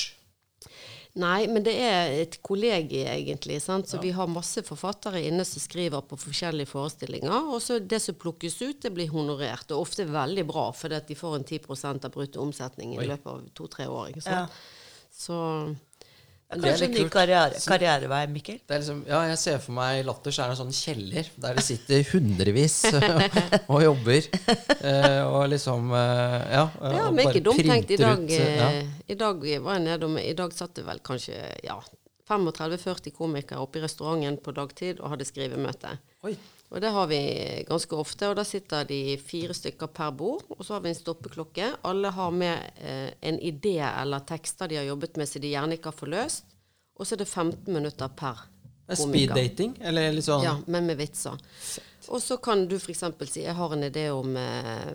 Nei, 1.15 1.45
men 1.47 1.63
det 1.63 1.75
er 1.79 2.13
et 2.25 2.41
kollegie, 2.43 3.07
egentlig. 3.07 3.61
sant? 3.63 3.87
Så 3.87 4.01
vi 4.03 4.11
har 4.11 4.27
masse 4.31 4.65
forfattere 4.67 5.23
inne 5.23 5.45
som 5.47 5.63
skriver 5.63 6.03
på 6.03 6.19
forskjellige 6.19 6.73
forestillinger. 6.73 7.53
Og 7.55 7.63
så 7.63 7.79
det 7.79 8.01
som 8.03 8.19
plukkes 8.19 8.59
ut, 8.65 8.81
det 8.83 8.91
blir 8.97 9.13
honorert. 9.13 9.71
Og 9.71 9.87
ofte 9.87 10.09
veldig 10.11 10.47
bra, 10.49 10.73
fordi 10.75 10.99
at 10.99 11.07
de 11.07 11.15
får 11.19 11.37
en 11.39 11.47
10 11.47 11.61
av 11.95 12.11
brutto 12.11 12.43
omsetning 12.43 12.97
i 12.99 13.07
løpet 13.07 13.31
av 13.31 13.47
to-tre 13.55 13.87
år. 13.87 14.11
ikke 14.11 14.27
sant? 14.27 14.59
Så 15.15 15.37
kanskje 16.53 16.73
en 16.73 16.81
litt 16.81 16.95
ny 16.95 17.03
kult. 17.05 17.13
karriere, 17.15 17.61
karrierevei, 17.67 18.21
Mikkel. 18.31 18.59
Det 18.69 18.77
er 18.77 18.83
liksom, 18.83 19.01
ja, 19.09 19.21
jeg 19.31 19.39
ser 19.41 19.59
for 19.65 19.77
meg 19.79 20.01
i 20.01 20.05
Latter 20.07 20.37
er 20.37 20.53
en 20.53 20.59
sånn 20.61 20.75
kjeller 20.77 21.31
der 21.45 21.59
det 21.59 21.65
sitter 21.67 22.05
hundrevis 22.13 22.77
og 23.73 23.83
jobber. 23.83 24.29
Eh, 24.79 25.21
og 25.25 25.49
liksom 25.55 25.91
eh, 25.97 26.39
Ja, 26.55 26.65
eh, 26.69 26.97
Ja, 27.01 27.11
men 27.11 27.31
ikke 27.31 27.45
dumt 27.49 27.65
tenkt. 27.65 27.91
I 27.91 28.01
dag, 28.01 28.25
ut, 28.25 28.39
ja. 28.39 28.71
I 29.09 29.19
dag 29.25 29.45
var 29.67 29.79
jeg 29.79 29.87
nedom 29.89 30.19
I 30.23 30.33
dag 30.39 30.55
satt 30.57 30.75
det 30.79 30.87
vel 30.87 31.01
kanskje 31.05 31.39
ja, 31.65 31.79
35-40 32.29 33.13
komikere 33.17 33.61
oppe 33.61 33.81
i 33.81 33.85
restauranten 33.85 34.39
på 34.45 34.55
dagtid 34.57 35.01
og 35.03 35.13
hadde 35.13 35.27
skrivemøte. 35.29 35.99
Oi. 36.25 36.37
Og 36.75 36.81
det 36.83 36.91
har 36.91 37.07
vi 37.07 37.19
ganske 37.69 37.95
ofte, 37.95 38.27
og 38.27 38.35
da 38.35 38.43
sitter 38.47 38.87
de 38.89 39.15
fire 39.23 39.55
stykker 39.55 39.93
per 39.95 40.11
bord, 40.19 40.43
og 40.51 40.65
så 40.67 40.75
har 40.75 40.83
vi 40.83 40.91
en 40.91 40.99
stoppeklokke. 40.99 41.69
Alle 41.87 42.11
har 42.17 42.33
med 42.35 42.81
eh, 42.83 43.13
en 43.31 43.39
idé 43.39 43.77
eller 43.87 44.25
tekster 44.27 44.73
de 44.73 44.81
har 44.81 44.89
jobbet 44.89 45.21
med 45.21 45.31
som 45.31 45.45
de 45.45 45.53
gjerne 45.53 45.79
ikke 45.79 45.93
har 45.93 46.01
forløst, 46.01 46.57
og 46.99 47.07
så 47.07 47.15
er 47.15 47.23
det 47.23 47.29
15 47.31 47.71
minutter 47.71 48.11
per 48.19 48.43
Det 48.85 48.99
er 48.99 49.49
dating? 49.49 49.77
Eller 49.81 50.11
litt 50.13 50.27
sånn 50.27 50.43
Ja, 50.45 50.59
men 50.67 50.91
med 50.91 50.99
vitser. 50.99 51.39
Og 52.13 52.21
så 52.23 52.37
kan 52.43 52.67
du 52.69 52.77
f.eks. 52.77 53.03
si 53.31 53.43
'Jeg 53.45 53.55
har 53.55 53.73
en 53.73 53.85
idé 53.85 54.09
om 54.13 54.37
eh, 54.37 54.91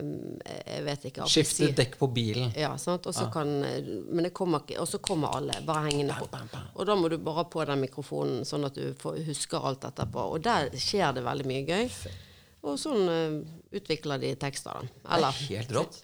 Jeg 0.66 0.84
vet 0.84 1.04
ikke 1.10 1.26
Skifte 1.26 1.70
dekk 1.76 1.98
på 1.98 2.08
bilen. 2.14 2.52
ja, 2.56 2.76
sant? 2.78 3.06
Og 3.06 3.14
så 3.14 3.30
kan, 3.32 3.48
men 3.60 4.24
det 4.24 4.32
kommer 4.34 4.62
ikke, 4.62 4.78
og 4.80 4.88
så 4.88 4.98
kommer 4.98 5.36
alle 5.36 5.56
bare 5.66 5.88
hengende 5.88 6.14
på. 6.14 6.28
Og 6.74 6.86
da 6.86 6.94
må 6.94 7.08
du 7.08 7.18
bare 7.18 7.42
ha 7.42 7.44
på 7.44 7.64
den 7.64 7.80
mikrofonen, 7.80 8.44
sånn 8.44 8.64
at 8.64 8.74
du 8.74 8.94
får, 8.94 9.22
husker 9.26 9.58
alt 9.58 9.84
etterpå. 9.84 10.26
Og 10.34 10.42
der 10.44 10.70
skjer 10.76 11.14
det 11.14 11.24
veldig 11.26 11.46
mye 11.50 11.64
gøy. 11.66 11.90
Og 12.62 12.76
sånn 12.78 13.08
uh, 13.08 13.40
utvikler 13.72 14.20
de 14.20 14.34
tekster, 14.36 14.76
da. 14.76 15.18
Det 15.18 15.28
er 15.30 15.44
helt 15.48 15.70
rått. 15.72 16.02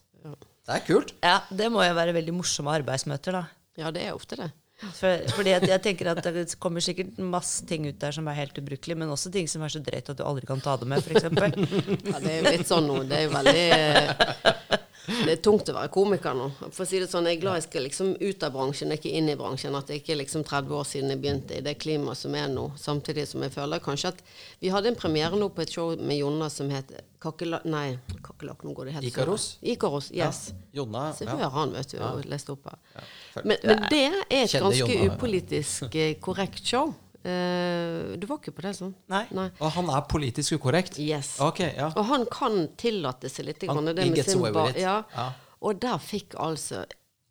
Det 0.67 0.75
er 0.75 0.87
kult. 0.87 1.13
Ja, 1.23 1.41
det 1.51 1.69
må 1.71 1.85
jo 1.85 1.95
være 1.95 2.15
veldig 2.17 2.35
morsomme 2.35 2.73
arbeidsmøter, 2.75 3.37
da. 3.37 3.45
Ja, 3.79 3.93
det 3.95 4.07
er 4.07 4.17
ofte 4.17 4.39
det. 4.41 4.49
For, 4.77 5.23
fordi 5.33 5.55
at 5.57 5.65
jeg 5.65 5.81
tenker 5.81 6.11
at 6.11 6.19
det 6.21 6.43
kommer 6.61 6.85
sikkert 6.85 7.17
masse 7.17 7.65
ting 7.69 7.87
ut 7.89 7.97
der 8.01 8.13
som 8.13 8.27
er 8.29 8.37
helt 8.37 8.59
ubrukelig, 8.61 8.97
men 9.01 9.09
også 9.09 9.33
ting 9.33 9.49
som 9.49 9.65
er 9.65 9.73
så 9.73 9.81
drøyt 9.81 10.11
at 10.13 10.19
du 10.19 10.25
aldri 10.27 10.45
kan 10.49 10.61
ta 10.61 10.75
det 10.77 10.89
med, 10.91 11.01
f.eks. 11.01 11.25
Ja, 11.25 12.21
det 12.21 12.33
er 12.35 12.37
jo 12.43 12.51
litt 12.51 12.69
sånn 12.69 12.91
nå. 12.91 12.99
Det 13.09 13.23
er 13.23 13.25
jo 13.25 13.33
veldig 13.39 14.83
Det 15.07 15.33
er 15.37 15.41
tungt 15.43 15.69
å 15.71 15.75
være 15.77 15.91
komiker 15.95 16.35
nå. 16.35 16.49
For 16.67 16.83
å 16.83 16.89
si 16.89 16.99
det 16.99 17.09
sånn, 17.11 17.29
Jeg 17.31 17.39
er 17.39 17.43
glad 17.45 17.59
jeg 17.61 17.67
skal 17.69 17.85
liksom 17.87 18.13
ut 18.21 18.47
av 18.47 18.55
bransjen, 18.55 18.95
ikke 18.95 19.13
inn 19.19 19.31
i 19.31 19.37
bransjen. 19.39 19.75
At 19.79 19.91
det 19.91 20.01
ikke 20.01 20.15
er 20.17 20.21
liksom 20.23 20.45
30 20.47 20.75
år 20.79 20.87
siden 20.89 21.13
jeg 21.15 21.23
begynte 21.23 21.59
i 21.59 21.65
det 21.65 21.77
klimaet 21.83 22.19
som 22.19 22.35
er 22.35 22.49
nå. 22.53 22.69
Samtidig 22.81 23.27
som 23.31 23.45
jeg 23.47 23.55
føler 23.55 23.83
kanskje 23.83 24.15
at 24.15 24.25
Vi 24.61 24.73
hadde 24.73 24.91
en 24.91 24.99
premiere 24.99 25.39
nå 25.39 25.49
på 25.55 25.63
et 25.63 25.73
show 25.73 25.95
med 25.97 26.19
Jonna 26.19 26.51
som 26.51 26.71
het 26.75 26.93
Kakela... 27.23 27.61
Nei, 27.65 27.99
Kakelak, 28.23 28.63
nå 28.65 28.75
går 28.77 28.91
det 28.91 28.97
helt 28.99 29.09
Ikaros? 29.09 29.47
Ikaros, 29.63 30.11
yes. 30.15 30.53
Jonna 30.77 31.09
Se 31.17 31.25
ja. 31.27 31.49
han, 31.55 31.73
vet 31.73 31.95
du, 31.95 31.97
Ja. 32.01 32.13
Lest 32.27 32.51
opp 32.53 32.69
her. 32.71 32.79
Ja, 32.95 33.07
Men, 33.43 33.57
men 33.63 33.83
det 33.91 34.03
er 34.05 34.21
et 34.29 34.51
Kjenner 34.53 34.69
ganske 34.71 34.93
Jonna, 34.93 35.15
upolitisk 35.15 35.95
eh, 35.95 36.15
korrekt 36.21 36.65
show. 36.67 36.93
Eh, 37.27 38.17
du 38.21 38.27
var 38.31 38.39
ikke 38.39 38.55
på 38.55 38.63
det, 38.67 38.75
sånn? 38.79 38.93
Nei. 39.11 39.25
Nei. 39.35 39.49
Og 39.61 39.73
han 39.77 39.91
er 39.91 40.05
politisk 40.11 40.59
ukorrekt? 40.61 40.99
Yes. 41.03 41.35
Ok, 41.43 41.65
ja. 41.75 41.89
Og 41.97 42.05
han 42.13 42.27
kan 42.31 42.69
tillate 42.79 43.31
seg 43.33 43.49
litt. 43.51 43.65
Han- 43.67 43.83
grann, 43.85 43.95
det 43.97 44.07
med 44.13 44.25
sin 44.25 44.43
ba- 44.53 44.71
Ja. 44.77 45.03
Ja. 45.15 45.33
Og 45.63 45.81
der 45.81 45.99
fikk 45.99 46.35
altså 46.39 46.85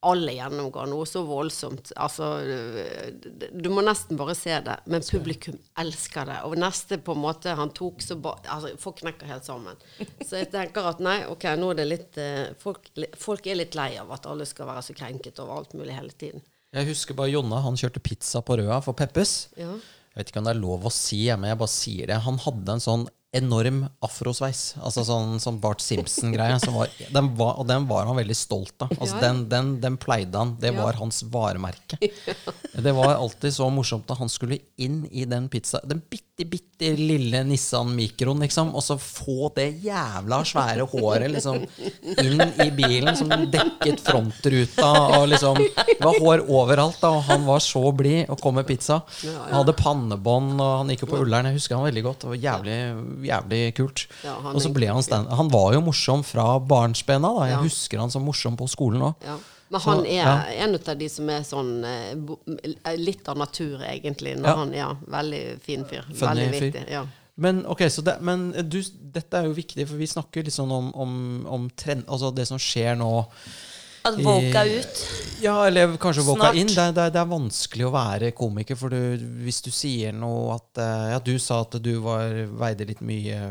alle 0.05 0.33
gjennomgå 0.35 0.83
noe 0.87 1.05
så 1.09 1.23
voldsomt. 1.25 1.91
Altså, 1.97 2.25
du- 3.21 3.49
du 3.61 3.69
må 3.69 3.81
nesten 3.81 4.17
bare 4.17 4.35
se 4.35 4.59
det. 4.61 4.75
Men 4.85 5.01
publikum 5.01 5.57
elsker 5.77 6.25
det. 6.25 6.39
Og 6.43 6.55
neste 6.57 6.97
på 7.01 7.15
en 7.15 7.21
måte 7.23 7.55
han 7.55 7.69
tok, 7.71 8.01
så 8.01 8.19
ba, 8.21 8.35
altså, 8.45 8.77
Folk 8.77 8.97
knekker 9.01 9.25
helt 9.25 9.45
sammen. 9.45 9.75
Så 10.21 10.37
jeg 10.37 10.51
tenker 10.51 10.85
at 10.91 10.99
nei, 10.99 11.23
ok, 11.25 11.43
nå 11.57 11.71
er 11.71 11.75
det 11.75 11.87
litt 11.87 12.17
uh, 12.17 12.53
folk, 12.59 12.89
folk 13.17 13.47
er 13.47 13.55
litt 13.55 13.73
lei 13.75 13.95
av 13.97 14.11
at 14.11 14.25
alle 14.27 14.45
skal 14.45 14.67
være 14.67 14.83
så 14.83 14.93
krenket 14.95 15.39
over 15.39 15.57
alt 15.57 15.73
mulig 15.73 15.93
hele 15.95 16.11
tiden. 16.11 16.41
Jeg 16.75 16.89
husker 16.91 17.15
bare 17.17 17.31
Jonna. 17.31 17.61
Han 17.63 17.77
kjørte 17.79 18.01
pizza 18.03 18.41
på 18.45 18.57
Røa 18.59 18.81
for 18.83 18.97
Peppes. 18.97 19.47
Ja. 19.59 19.71
Jeg 20.15 20.21
vet 20.21 20.31
ikke 20.31 20.41
om 20.41 20.47
det 20.47 20.55
er 20.55 20.59
lov 20.63 20.85
å 20.87 20.91
si, 20.95 21.21
men 21.35 21.49
jeg 21.51 21.59
bare 21.59 21.71
sier 21.71 22.07
det. 22.11 22.17
Han 22.23 22.37
hadde 22.43 22.75
en 22.75 22.83
sånn 22.83 23.05
enorm 23.35 23.81
afrosveis. 24.05 24.61
Altså 24.79 25.03
sånn, 25.03 25.33
sånn 25.43 25.57
Bart 25.59 25.81
Simpson-greie. 25.83 26.55
Og 26.55 27.65
den 27.67 27.87
var 27.89 28.05
han 28.07 28.15
veldig 28.15 28.35
stolt 28.39 28.85
av. 28.85 28.93
Altså 28.95 29.17
Ja, 29.17 29.23
den, 29.25 29.41
den, 29.51 29.73
den 29.83 29.97
pleide 29.99 30.39
han. 30.39 30.53
Det 30.59 30.71
Ja. 30.71 30.83
var 30.83 30.93
hans 30.99 31.21
varemerke. 31.23 31.99
Det 32.85 32.91
var 32.95 33.15
alltid 33.15 33.53
så 33.55 33.69
morsomt 33.71 34.07
da 34.07 34.15
han 34.19 34.27
skulle 34.31 34.59
inn 34.77 35.05
i 35.11 35.23
den 35.25 35.47
pizza 35.47 35.79
Den 35.87 36.01
bitte, 36.11 36.34
bitte 36.43 36.89
lille 36.99 37.39
Nissan-mikroen, 37.47 38.41
liksom, 38.43 38.73
og 38.75 38.83
så 38.83 38.97
få 38.99 39.47
det 39.55 39.69
jævla 39.85 40.41
svære 40.43 40.83
håret 40.91 41.31
liksom 41.31 41.61
inn 42.19 42.43
i 42.59 42.67
bilen 42.75 43.15
som 43.15 43.31
dekket 43.31 44.03
frontruta, 44.03 44.89
og 45.15 45.29
liksom 45.31 45.61
Det 45.63 46.01
var 46.03 46.19
hår 46.19 46.43
overalt, 46.51 46.99
da, 46.99 47.13
og 47.15 47.23
han 47.29 47.47
var 47.47 47.63
så 47.63 47.85
blid 47.95 48.27
og 48.27 48.41
kom 48.43 48.59
med 48.59 48.67
pizza. 48.67 48.99
Han 49.23 49.61
hadde 49.61 49.77
pannebånd, 49.79 50.59
og 50.59 50.73
han 50.81 50.91
gikk 50.91 51.05
jo 51.05 51.11
på 51.13 51.21
Ullern. 51.23 51.47
Jeg 51.47 51.61
husker 51.61 51.79
han 51.79 51.87
veldig 51.87 52.03
godt. 52.09 52.25
Det 52.25 52.33
var 52.33 52.43
jævlig, 52.49 52.77
jævlig 53.31 53.63
kult. 53.79 54.05
Og 54.51 54.59
så 54.61 54.73
ble 54.75 54.91
han 54.91 55.03
stand 55.07 55.31
Han 55.39 55.47
var 55.55 55.71
jo 55.77 55.85
morsom 55.87 56.27
fra 56.27 56.59
barnsbena, 56.59 57.31
da. 57.39 57.47
Jeg 57.53 57.63
husker 57.69 58.03
han 58.03 58.11
som 58.11 58.27
morsom 58.27 58.59
på 58.59 58.67
skolen 58.67 59.07
òg. 59.13 59.29
Men 59.67 59.81
Så, 59.81 59.89
han 59.89 60.05
er 60.05 60.21
ja. 60.21 60.33
en 60.65 60.75
av 60.77 60.97
de 60.97 61.09
som 61.09 61.29
er 61.33 61.45
sånn 61.45 61.71
eh, 61.89 62.97
litt 63.01 63.27
av 63.31 63.37
natur, 63.41 63.81
egentlig. 63.81 64.35
Når 64.37 64.49
Ja. 64.49 64.55
Han, 64.61 64.73
ja, 64.77 64.89
veldig 65.17 65.43
fin 65.65 65.85
fyr. 65.89 66.05
Funny 66.13 66.49
veldig 66.49 66.73
fyr. 66.73 66.91
Ja. 66.91 67.05
Men 67.35 67.65
ok, 67.65 67.81
så 67.91 68.01
det, 68.05 68.19
men 68.23 68.51
du, 68.69 68.77
dette 69.11 69.39
er 69.39 69.49
jo 69.49 69.55
viktig, 69.57 69.87
for 69.89 69.99
vi 69.99 70.07
snakker 70.07 70.45
litt 70.45 70.55
sånn 70.55 70.71
om, 70.71 70.91
om, 70.95 71.15
om 71.51 71.65
trend, 71.75 72.05
altså 72.07 72.29
det 72.31 72.45
som 72.47 72.61
skjer 72.61 72.95
nå. 72.99 73.09
At 74.05 74.19
woke 74.21 74.61
er 74.61 74.71
ut. 74.79 75.03
Ja, 75.41 75.55
eller 75.67 75.95
kanskje 76.01 76.23
woka 76.27 76.51
inn. 76.55 76.69
Det, 76.69 76.87
det, 76.95 77.09
det 77.15 77.19
er 77.21 77.29
vanskelig 77.29 77.87
å 77.87 77.91
være 77.93 78.31
komiker, 78.37 78.77
for 78.79 78.93
du, 78.93 79.17
hvis 79.43 79.59
du 79.65 79.71
sier 79.73 80.15
noe 80.15 80.55
at 80.55 80.81
eh, 80.81 81.09
Ja, 81.15 81.19
du 81.19 81.33
sa 81.41 81.59
at 81.65 81.75
du 81.83 81.91
var, 82.05 82.37
veide 82.61 82.87
litt 82.87 83.03
mye, 83.05 83.41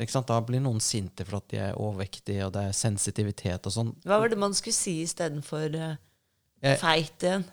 ikke 0.00 0.14
sant? 0.14 0.30
Da 0.30 0.40
blir 0.46 0.62
noen 0.64 0.80
sinte 0.84 1.26
for 1.26 1.42
at 1.42 1.50
de 1.52 1.60
er 1.68 1.76
overvektige, 1.76 2.46
og 2.46 2.54
det 2.56 2.68
er 2.70 2.76
sensitivitet 2.76 3.68
og 3.68 3.74
sånn. 3.74 3.94
Hva 4.06 4.22
var 4.22 4.32
det 4.32 4.40
man 4.40 4.56
skulle 4.56 4.78
si 4.78 5.00
istedenfor 5.04 5.76
uh, 5.76 5.94
Eh, 6.64 6.78
feit 6.80 7.22
igjen? 7.22 7.44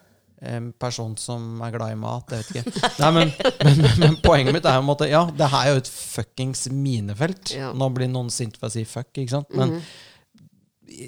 En 0.43 0.71
person 0.75 1.13
som 1.19 1.61
er 1.63 1.71
glad 1.71 1.93
i 1.93 1.99
mat, 1.99 2.31
jeg 2.33 2.43
vet 2.43 2.49
ikke. 2.51 2.89
Nei, 2.99 3.11
men, 3.15 3.29
men, 3.63 3.77
men, 3.79 3.93
men 4.01 4.17
poenget 4.23 4.55
mitt 4.55 4.65
er 4.67 4.75
jo 4.75 4.83
en 4.83 4.89
måte 4.89 5.07
Ja, 5.07 5.21
det 5.31 5.47
her 5.53 5.69
er 5.69 5.77
jo 5.77 5.83
et 5.83 5.91
fuckings 5.91 6.65
minefelt. 6.67 7.53
Ja. 7.55 7.69
Nå 7.77 7.87
blir 7.95 8.11
noen 8.11 8.31
sinte 8.33 8.59
for 8.59 8.67
å 8.67 8.73
si 8.73 8.83
fuck, 8.87 9.13
ikke 9.15 9.37
sant? 9.37 9.53
Men 9.55 9.77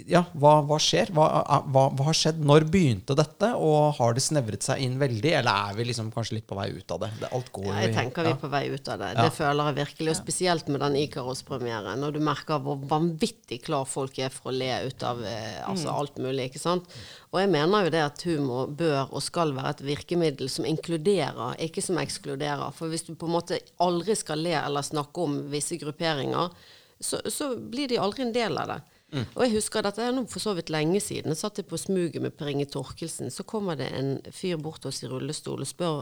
ja, 0.09 0.21
hva, 0.33 0.59
hva 0.65 0.77
skjer? 0.81 1.09
Hva, 1.13 1.25
hva, 1.69 1.83
hva 1.93 2.05
har 2.07 2.17
skjedd? 2.17 2.39
Når 2.45 2.65
begynte 2.71 3.15
dette? 3.17 3.51
Og 3.61 3.95
har 3.99 4.15
det 4.17 4.23
snevret 4.23 4.65
seg 4.65 4.81
inn 4.81 4.95
veldig, 5.01 5.31
eller 5.39 5.69
er 5.69 5.77
vi 5.77 5.85
liksom 5.89 6.09
kanskje 6.13 6.39
litt 6.39 6.47
på 6.49 6.57
vei 6.57 6.67
ut 6.73 6.93
av 6.95 7.03
det? 7.03 7.09
det 7.21 7.29
alt 7.35 7.51
går 7.53 7.67
Ja, 7.69 7.75
jeg 7.83 7.95
tenker 7.97 8.25
vi 8.25 8.31
ja. 8.31 8.37
er 8.37 8.41
på 8.41 8.51
vei 8.53 8.63
ut 8.71 8.89
av 8.91 9.03
det. 9.03 9.11
Ja. 9.13 9.25
Det 9.27 9.35
føler 9.37 9.69
jeg 9.69 9.77
virkelig. 9.81 10.09
Og 10.13 10.19
spesielt 10.19 10.71
med 10.71 10.81
den 10.85 10.97
Ikaros-premieren. 11.03 12.01
Når 12.01 12.15
du 12.15 12.21
merker 12.25 12.63
hvor 12.65 12.79
vanvittig 12.89 13.61
klar 13.67 13.85
folk 13.89 14.17
er 14.21 14.33
for 14.33 14.51
å 14.51 14.55
le 14.55 14.71
ut 14.87 15.05
av 15.05 15.21
eh, 15.25 15.61
altså 15.67 15.93
alt 15.93 16.17
mulig. 16.23 16.49
ikke 16.49 16.63
sant? 16.63 16.89
Og 17.33 17.41
jeg 17.43 17.51
mener 17.51 17.85
jo 17.85 17.93
det 17.93 18.03
at 18.05 18.25
humor 18.29 18.71
bør 18.71 19.11
og 19.11 19.23
skal 19.25 19.53
være 19.57 19.75
et 19.75 19.85
virkemiddel 19.91 20.49
som 20.51 20.65
inkluderer, 20.69 21.59
ikke 21.67 21.83
som 21.83 21.99
ekskluderer. 22.01 22.71
For 22.77 22.89
hvis 22.89 23.05
du 23.09 23.13
på 23.13 23.29
en 23.29 23.37
måte 23.37 23.61
aldri 23.83 24.17
skal 24.17 24.41
le 24.45 24.55
eller 24.61 24.85
snakke 24.85 25.29
om 25.29 25.39
visse 25.51 25.77
grupperinger, 25.81 26.53
så, 26.99 27.19
så 27.29 27.53
blir 27.59 27.91
de 27.91 27.99
aldri 27.99 28.23
en 28.25 28.35
del 28.35 28.57
av 28.57 28.71
det. 28.71 28.81
Og 29.13 29.43
jeg 29.45 29.53
husker 29.53 29.85
dette 29.85 30.01
er 30.03 30.13
nå 30.15 30.25
for 30.27 30.43
så 30.43 30.55
vidt 30.57 30.71
lenge 30.73 30.99
siden. 31.03 31.31
Jeg 31.31 31.39
satt 31.39 31.61
på 31.69 31.79
smuget 31.79 32.21
med 32.23 32.33
Per 32.35 32.49
Inge 32.51 32.65
Torkelsen. 32.65 33.31
Så 33.31 33.45
kommer 33.47 33.77
det 33.79 33.91
en 33.93 34.17
fyr 34.33 34.57
bort 34.57 34.81
til 34.83 34.91
oss 34.91 35.03
i 35.05 35.09
rullestol 35.11 35.61
og 35.63 35.69
spør 35.69 36.01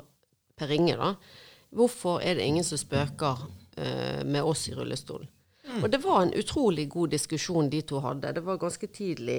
Per 0.58 0.72
Inge 0.74 0.96
da, 1.00 1.14
hvorfor 1.74 2.22
er 2.22 2.38
det 2.38 2.46
ingen 2.46 2.66
som 2.66 2.78
spøker 2.78 3.40
uh, 3.42 4.22
med 4.26 4.42
oss 4.46 4.68
i 4.70 4.76
rullestol? 4.78 5.26
Og 5.82 5.90
det 5.90 6.00
var 6.04 6.22
en 6.22 6.34
utrolig 6.38 6.88
god 6.94 7.14
diskusjon 7.16 7.70
de 7.72 7.82
to 7.88 8.02
hadde. 8.04 8.34
Det 8.36 8.44
var 8.46 8.60
ganske 8.62 8.88
tidlig 8.94 9.38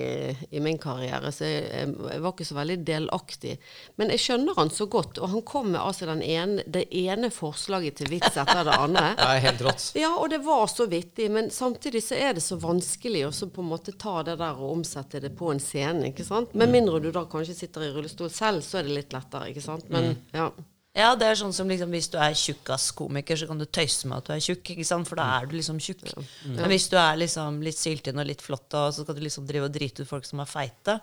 i 0.51 0.62
min 0.64 0.78
karriere, 0.82 1.32
så 1.35 1.47
jeg, 1.47 1.93
jeg 1.95 2.22
var 2.24 2.35
ikke 2.35 2.49
så 2.49 2.57
veldig 2.59 2.78
delaktig. 2.89 3.57
Men 4.01 4.12
jeg 4.14 4.22
skjønner 4.24 4.59
han 4.59 4.72
så 4.74 4.89
godt, 4.91 5.20
og 5.22 5.30
han 5.35 5.45
kom 5.47 5.70
med 5.72 5.80
altså 5.82 6.09
den 6.11 6.22
ene, 6.24 6.64
det 6.66 6.87
ene 6.91 7.30
forslaget 7.35 8.01
til 8.01 8.12
vits 8.14 8.35
etter 8.35 8.64
det 8.66 8.76
andre. 8.78 9.07
Det 9.24 9.30
er 9.30 9.43
helt 9.45 9.62
rått. 9.64 9.85
Ja, 9.99 10.11
og 10.20 10.28
det 10.30 10.41
var 10.45 10.66
så 10.70 10.87
vittig, 10.91 11.26
men 11.32 11.49
samtidig 11.55 12.03
så 12.05 12.16
er 12.18 12.37
det 12.37 12.43
så 12.45 12.59
vanskelig 12.61 13.24
å 13.28 13.32
så 13.35 13.49
på 13.53 13.62
en 13.62 13.70
måte 13.70 13.95
ta 13.99 14.20
det 14.26 14.37
der 14.41 14.59
og 14.61 14.74
omsette 14.78 15.20
det 15.22 15.32
på 15.39 15.51
en 15.53 15.62
scene, 15.62 16.11
ikke 16.11 16.26
sant? 16.26 16.55
Med 16.59 16.72
mindre 16.72 17.01
du 17.03 17.11
da 17.14 17.24
kanskje 17.30 17.57
sitter 17.57 17.87
i 17.87 17.91
rullestol 17.95 18.30
selv, 18.32 18.64
så 18.66 18.80
er 18.80 18.89
det 18.89 18.99
litt 18.99 19.16
lettere, 19.16 19.51
ikke 19.53 19.64
sant? 19.64 19.91
Men 19.93 20.14
ja. 20.35 20.51
Ja, 20.95 21.11
det 21.18 21.26
er 21.26 21.38
sånn 21.40 21.53
som 21.55 21.66
liksom, 21.70 21.90
Hvis 21.90 22.07
du 22.12 22.16
er 22.22 22.36
tjukkaskomiker, 22.38 23.38
så 23.40 23.49
kan 23.51 23.59
du 23.59 23.66
tøyse 23.66 24.07
med 24.07 24.20
at 24.20 24.28
du 24.28 24.32
er 24.36 24.42
tjukk. 24.45 24.70
ikke 24.76 24.86
sant? 24.86 25.09
For 25.11 25.18
da 25.18 25.26
er 25.40 25.49
du 25.51 25.57
liksom 25.59 25.80
tjukk. 25.82 26.05
Men 26.47 26.68
hvis 26.70 26.86
du 26.92 26.97
er 27.01 27.18
liksom 27.18 27.62
litt 27.66 27.80
syltynn 27.80 28.20
og 28.22 28.28
litt 28.28 28.45
flott, 28.45 28.68
og 28.78 28.92
så 28.95 29.03
skal 29.03 29.18
du 29.18 29.24
liksom 29.24 29.49
drive 29.49 29.66
og 29.66 29.74
drite 29.74 30.05
ut 30.05 30.11
folk 30.11 30.28
som 30.28 30.42
er 30.45 30.51
feite, 30.51 31.01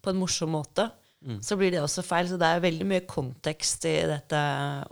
på 0.00 0.12
en 0.12 0.22
morsom 0.22 0.54
måte, 0.56 0.88
så 1.42 1.56
blir 1.58 1.72
det 1.74 1.82
også 1.82 2.04
feil. 2.06 2.28
Så 2.30 2.38
det 2.40 2.48
er 2.48 2.64
veldig 2.64 2.86
mye 2.88 3.04
kontekst 3.08 3.84
i 3.90 3.96
dette 4.08 4.40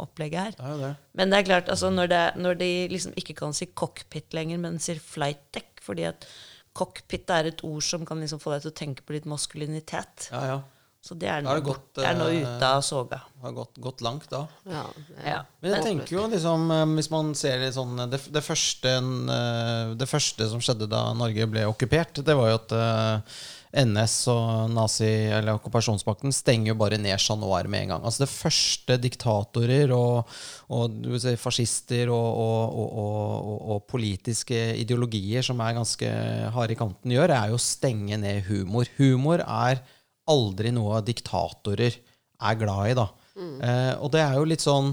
opplegget 0.03 0.41
her. 0.41 0.57
Det 0.59 0.81
det. 0.83 0.93
Men 1.15 1.31
det 1.31 1.39
er 1.39 1.49
klart, 1.49 1.69
altså 1.73 1.91
når, 1.95 2.11
det, 2.13 2.23
når 2.37 2.61
de 2.61 2.71
liksom 2.93 3.15
ikke 3.17 3.37
kan 3.41 3.55
si 3.57 3.71
cockpit 3.73 4.35
lenger, 4.37 4.61
men 4.61 4.81
sier 4.83 5.01
flight 5.01 5.47
deck, 5.55 5.81
fordi 5.85 6.09
at 6.11 6.27
cockpit 6.75 7.31
er 7.31 7.53
et 7.53 7.65
ord 7.65 7.85
som 7.87 8.05
kan 8.05 8.21
liksom 8.21 8.41
få 8.43 8.53
deg 8.55 8.65
til 8.65 8.73
å 8.73 8.79
tenke 8.83 9.05
på 9.07 9.15
litt 9.15 9.29
maskulinitet. 9.31 10.29
Ja, 10.33 10.45
ja. 10.51 10.63
Så 11.05 11.13
det 11.21 11.29
er 11.29 11.43
nå, 11.45 11.53
det 11.53 11.67
gått, 11.67 11.83
det 11.99 12.05
er 12.09 12.15
nå 12.17 12.31
eh, 12.33 12.39
ute 12.41 12.69
av 12.69 12.81
soga. 12.85 13.19
Har 13.43 13.53
gått, 13.53 13.77
gått 13.85 14.01
langt 14.05 14.25
da. 14.33 14.47
ja, 14.65 14.85
Ja. 15.21 15.41
Men 15.61 15.75
jeg 15.77 15.85
tenker 15.85 16.15
jo 16.17 16.23
liksom 16.33 16.71
eh, 16.73 16.85
Hvis 16.97 17.11
man 17.13 17.35
ser 17.37 17.59
litt 17.61 17.75
sånn 17.77 17.99
Det, 18.09 18.23
det, 18.33 18.41
første, 18.45 18.95
eh, 19.35 19.91
det 20.01 20.09
første 20.09 20.47
som 20.49 20.63
skjedde 20.65 20.89
da 20.89 21.11
Norge 21.17 21.45
ble 21.53 21.67
okkupert, 21.69 22.23
det 22.25 22.37
var 22.39 22.49
jo 22.49 22.57
at 22.57 22.73
eh, 22.79 23.37
NS 23.85 24.15
og 24.31 24.71
nazi- 24.71 25.29
eller 25.35 25.59
okkupasjonsmakten 25.59 26.33
stenger 26.33 26.71
jo 26.71 26.77
bare 26.79 26.97
ned 26.97 27.21
Chat 27.21 27.37
Noir 27.41 27.67
med 27.69 27.85
en 27.85 27.93
gang. 27.97 28.05
Altså 28.07 28.23
Det 28.25 28.31
første 28.31 28.97
diktatorer 29.03 29.93
og, 29.93 30.31
og 30.73 30.95
du 31.03 31.11
vil 31.11 31.21
si, 31.21 31.35
fascister 31.43 32.13
og, 32.15 32.39
og, 32.47 32.79
og, 32.81 32.95
og, 33.03 33.59
og 33.75 33.83
politiske 33.91 34.63
ideologier 34.81 35.45
som 35.45 35.61
er 35.61 35.77
ganske 35.77 36.15
harde 36.55 36.77
i 36.77 36.79
kanten, 36.79 37.13
gjør, 37.13 37.35
er 37.35 37.53
jo 37.53 37.59
å 37.59 37.65
stenge 37.67 38.21
ned 38.23 38.47
humor. 38.49 38.89
Humor 38.97 39.43
er 39.45 39.83
aldri 40.31 40.73
noe 40.75 41.03
diktatorer 41.05 41.97
er 42.45 42.59
glad 42.61 42.91
i, 42.91 42.97
da. 42.99 43.09
Eh, 43.35 43.95
og 43.99 44.13
det 44.15 44.21
er 44.23 44.37
jo 44.39 44.45
litt 44.47 44.63
sånn 44.63 44.93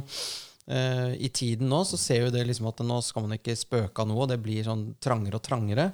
eh, 0.65 1.11
I 1.21 1.29
tiden 1.29 1.67
nå 1.69 1.84
så 1.86 1.99
ser 1.99 2.23
jo 2.23 2.32
det 2.34 2.41
liksom 2.49 2.71
at 2.71 2.79
nå 2.82 2.97
skal 3.05 3.27
man 3.27 3.36
ikke 3.38 3.53
spøke 3.59 4.01
av 4.01 4.09
noe, 4.09 4.25
det 4.32 4.39
blir 4.41 4.65
sånn 4.65 4.95
trangere 5.03 5.38
og 5.38 5.45
trangere. 5.45 5.91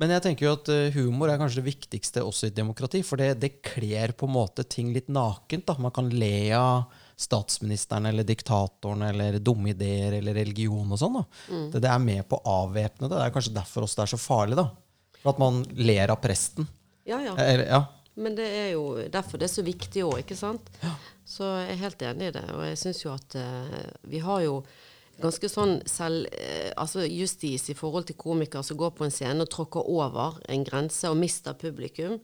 Men 0.00 0.10
jeg 0.16 0.24
tenker 0.24 0.46
jo 0.46 0.54
at 0.56 0.70
eh, 0.72 0.94
humor 0.96 1.30
er 1.30 1.38
kanskje 1.40 1.60
det 1.60 1.68
viktigste 1.70 2.24
også 2.24 2.48
i 2.48 2.52
et 2.52 2.56
demokrati, 2.56 3.02
for 3.06 3.20
det, 3.20 3.34
det 3.42 3.52
kler 3.64 4.14
på 4.16 4.28
en 4.28 4.34
måte 4.34 4.64
ting 4.64 4.90
litt 4.96 5.08
nakent. 5.12 5.66
da. 5.68 5.76
Man 5.80 5.94
kan 5.94 6.08
le 6.12 6.34
av 6.56 6.90
statsministeren 7.22 8.08
eller 8.08 8.26
diktatoren 8.26 9.04
eller 9.06 9.38
dumme 9.38 9.70
ideer 9.70 10.18
eller 10.18 10.34
religion 10.40 10.88
og 10.88 10.98
sånn. 11.00 11.20
da. 11.20 11.24
Det, 11.72 11.82
det 11.84 11.90
er 11.92 12.02
med 12.02 12.24
på 12.28 12.40
å 12.40 12.56
avvæpne 12.64 13.06
det. 13.08 13.14
Det 13.14 13.24
er 13.28 13.34
kanskje 13.36 13.56
derfor 13.60 13.86
også 13.86 14.00
det 14.00 14.06
er 14.08 14.14
så 14.16 14.20
farlig. 14.20 14.58
da. 14.58 14.68
For 15.22 15.36
at 15.36 15.42
man 15.42 15.62
ler 15.78 16.10
av 16.12 16.18
presten. 16.24 16.66
Ja, 17.06 17.20
ja. 17.22 17.36
Eller, 17.38 17.68
ja. 17.68 17.82
Men 18.20 18.36
det 18.36 18.46
er 18.46 18.70
jo 18.74 18.86
derfor 19.08 19.40
det 19.40 19.48
er 19.48 19.54
så 19.54 19.64
viktig 19.64 20.04
òg, 20.04 20.18
ikke 20.22 20.36
sant? 20.36 20.68
Så 21.24 21.46
jeg 21.62 21.70
er 21.72 21.84
helt 21.84 22.02
enig 22.04 22.28
i 22.28 22.34
det. 22.34 22.44
Og 22.52 22.64
jeg 22.66 22.80
syns 22.80 23.04
jo 23.04 23.12
at 23.14 23.36
uh, 23.40 23.78
vi 24.10 24.20
har 24.20 24.42
jo 24.44 24.58
ganske 25.22 25.48
sånn 25.48 25.78
selv, 25.88 26.28
uh, 26.28 26.72
altså 26.82 27.06
justis 27.06 27.70
i 27.72 27.76
forhold 27.78 28.10
til 28.10 28.18
komikere 28.20 28.64
som 28.66 28.80
går 28.80 28.92
på 28.98 29.06
en 29.06 29.14
scene 29.14 29.46
og 29.46 29.52
tråkker 29.52 29.88
over 29.88 30.42
en 30.52 30.66
grense 30.68 31.08
og 31.08 31.16
mister 31.20 31.56
publikum. 31.56 32.18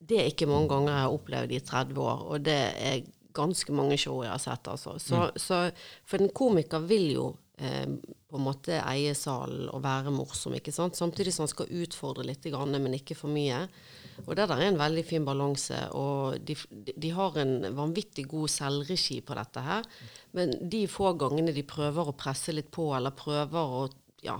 Det 0.00 0.20
er 0.20 0.28
ikke 0.28 0.48
mange 0.48 0.68
ganger 0.72 0.92
jeg 0.92 1.06
har 1.06 1.16
opplevd 1.16 1.56
i 1.56 1.64
30 1.72 2.04
år, 2.04 2.22
og 2.32 2.44
det 2.44 2.60
er 2.76 3.02
ganske 3.36 3.72
mange 3.72 3.98
show 4.00 4.22
jeg 4.24 4.32
har 4.32 4.42
sett. 4.42 4.68
Altså. 4.68 4.96
Så, 4.98 5.30
så, 5.36 5.62
for 6.08 6.22
en 6.22 6.32
komiker 6.34 6.84
vil 6.88 7.06
jo 7.14 7.26
eh, 7.60 7.86
på 8.30 8.38
en 8.38 8.46
måte 8.46 8.80
eie 8.80 9.14
salen 9.18 9.68
og 9.70 9.82
være 9.84 10.12
morsom, 10.14 10.56
ikke 10.58 10.74
sant? 10.74 10.98
samtidig 10.98 11.34
som 11.34 11.44
han 11.46 11.52
skal 11.52 11.72
utfordre 11.82 12.26
litt, 12.26 12.48
grann, 12.52 12.76
men 12.76 12.96
ikke 12.96 13.18
for 13.18 13.32
mye. 13.32 13.64
Og 14.26 14.36
det 14.36 14.46
der 14.50 14.60
er 14.60 14.70
en 14.70 14.80
veldig 14.80 15.04
fin 15.06 15.26
balanse, 15.26 15.78
og 15.96 16.38
de, 16.46 16.56
de 16.70 17.10
har 17.16 17.38
en 17.40 17.56
vanvittig 17.76 18.26
god 18.30 18.52
selvregi 18.52 19.20
på 19.26 19.36
dette 19.38 19.64
her. 19.64 19.88
Men 20.36 20.54
de 20.72 20.84
få 20.90 21.14
gangene 21.20 21.54
de 21.56 21.66
prøver 21.66 22.10
å 22.10 22.16
presse 22.18 22.54
litt 22.54 22.70
på, 22.74 22.90
eller 22.96 23.16
prøver 23.16 23.76
å 23.80 23.84
ja, 24.24 24.36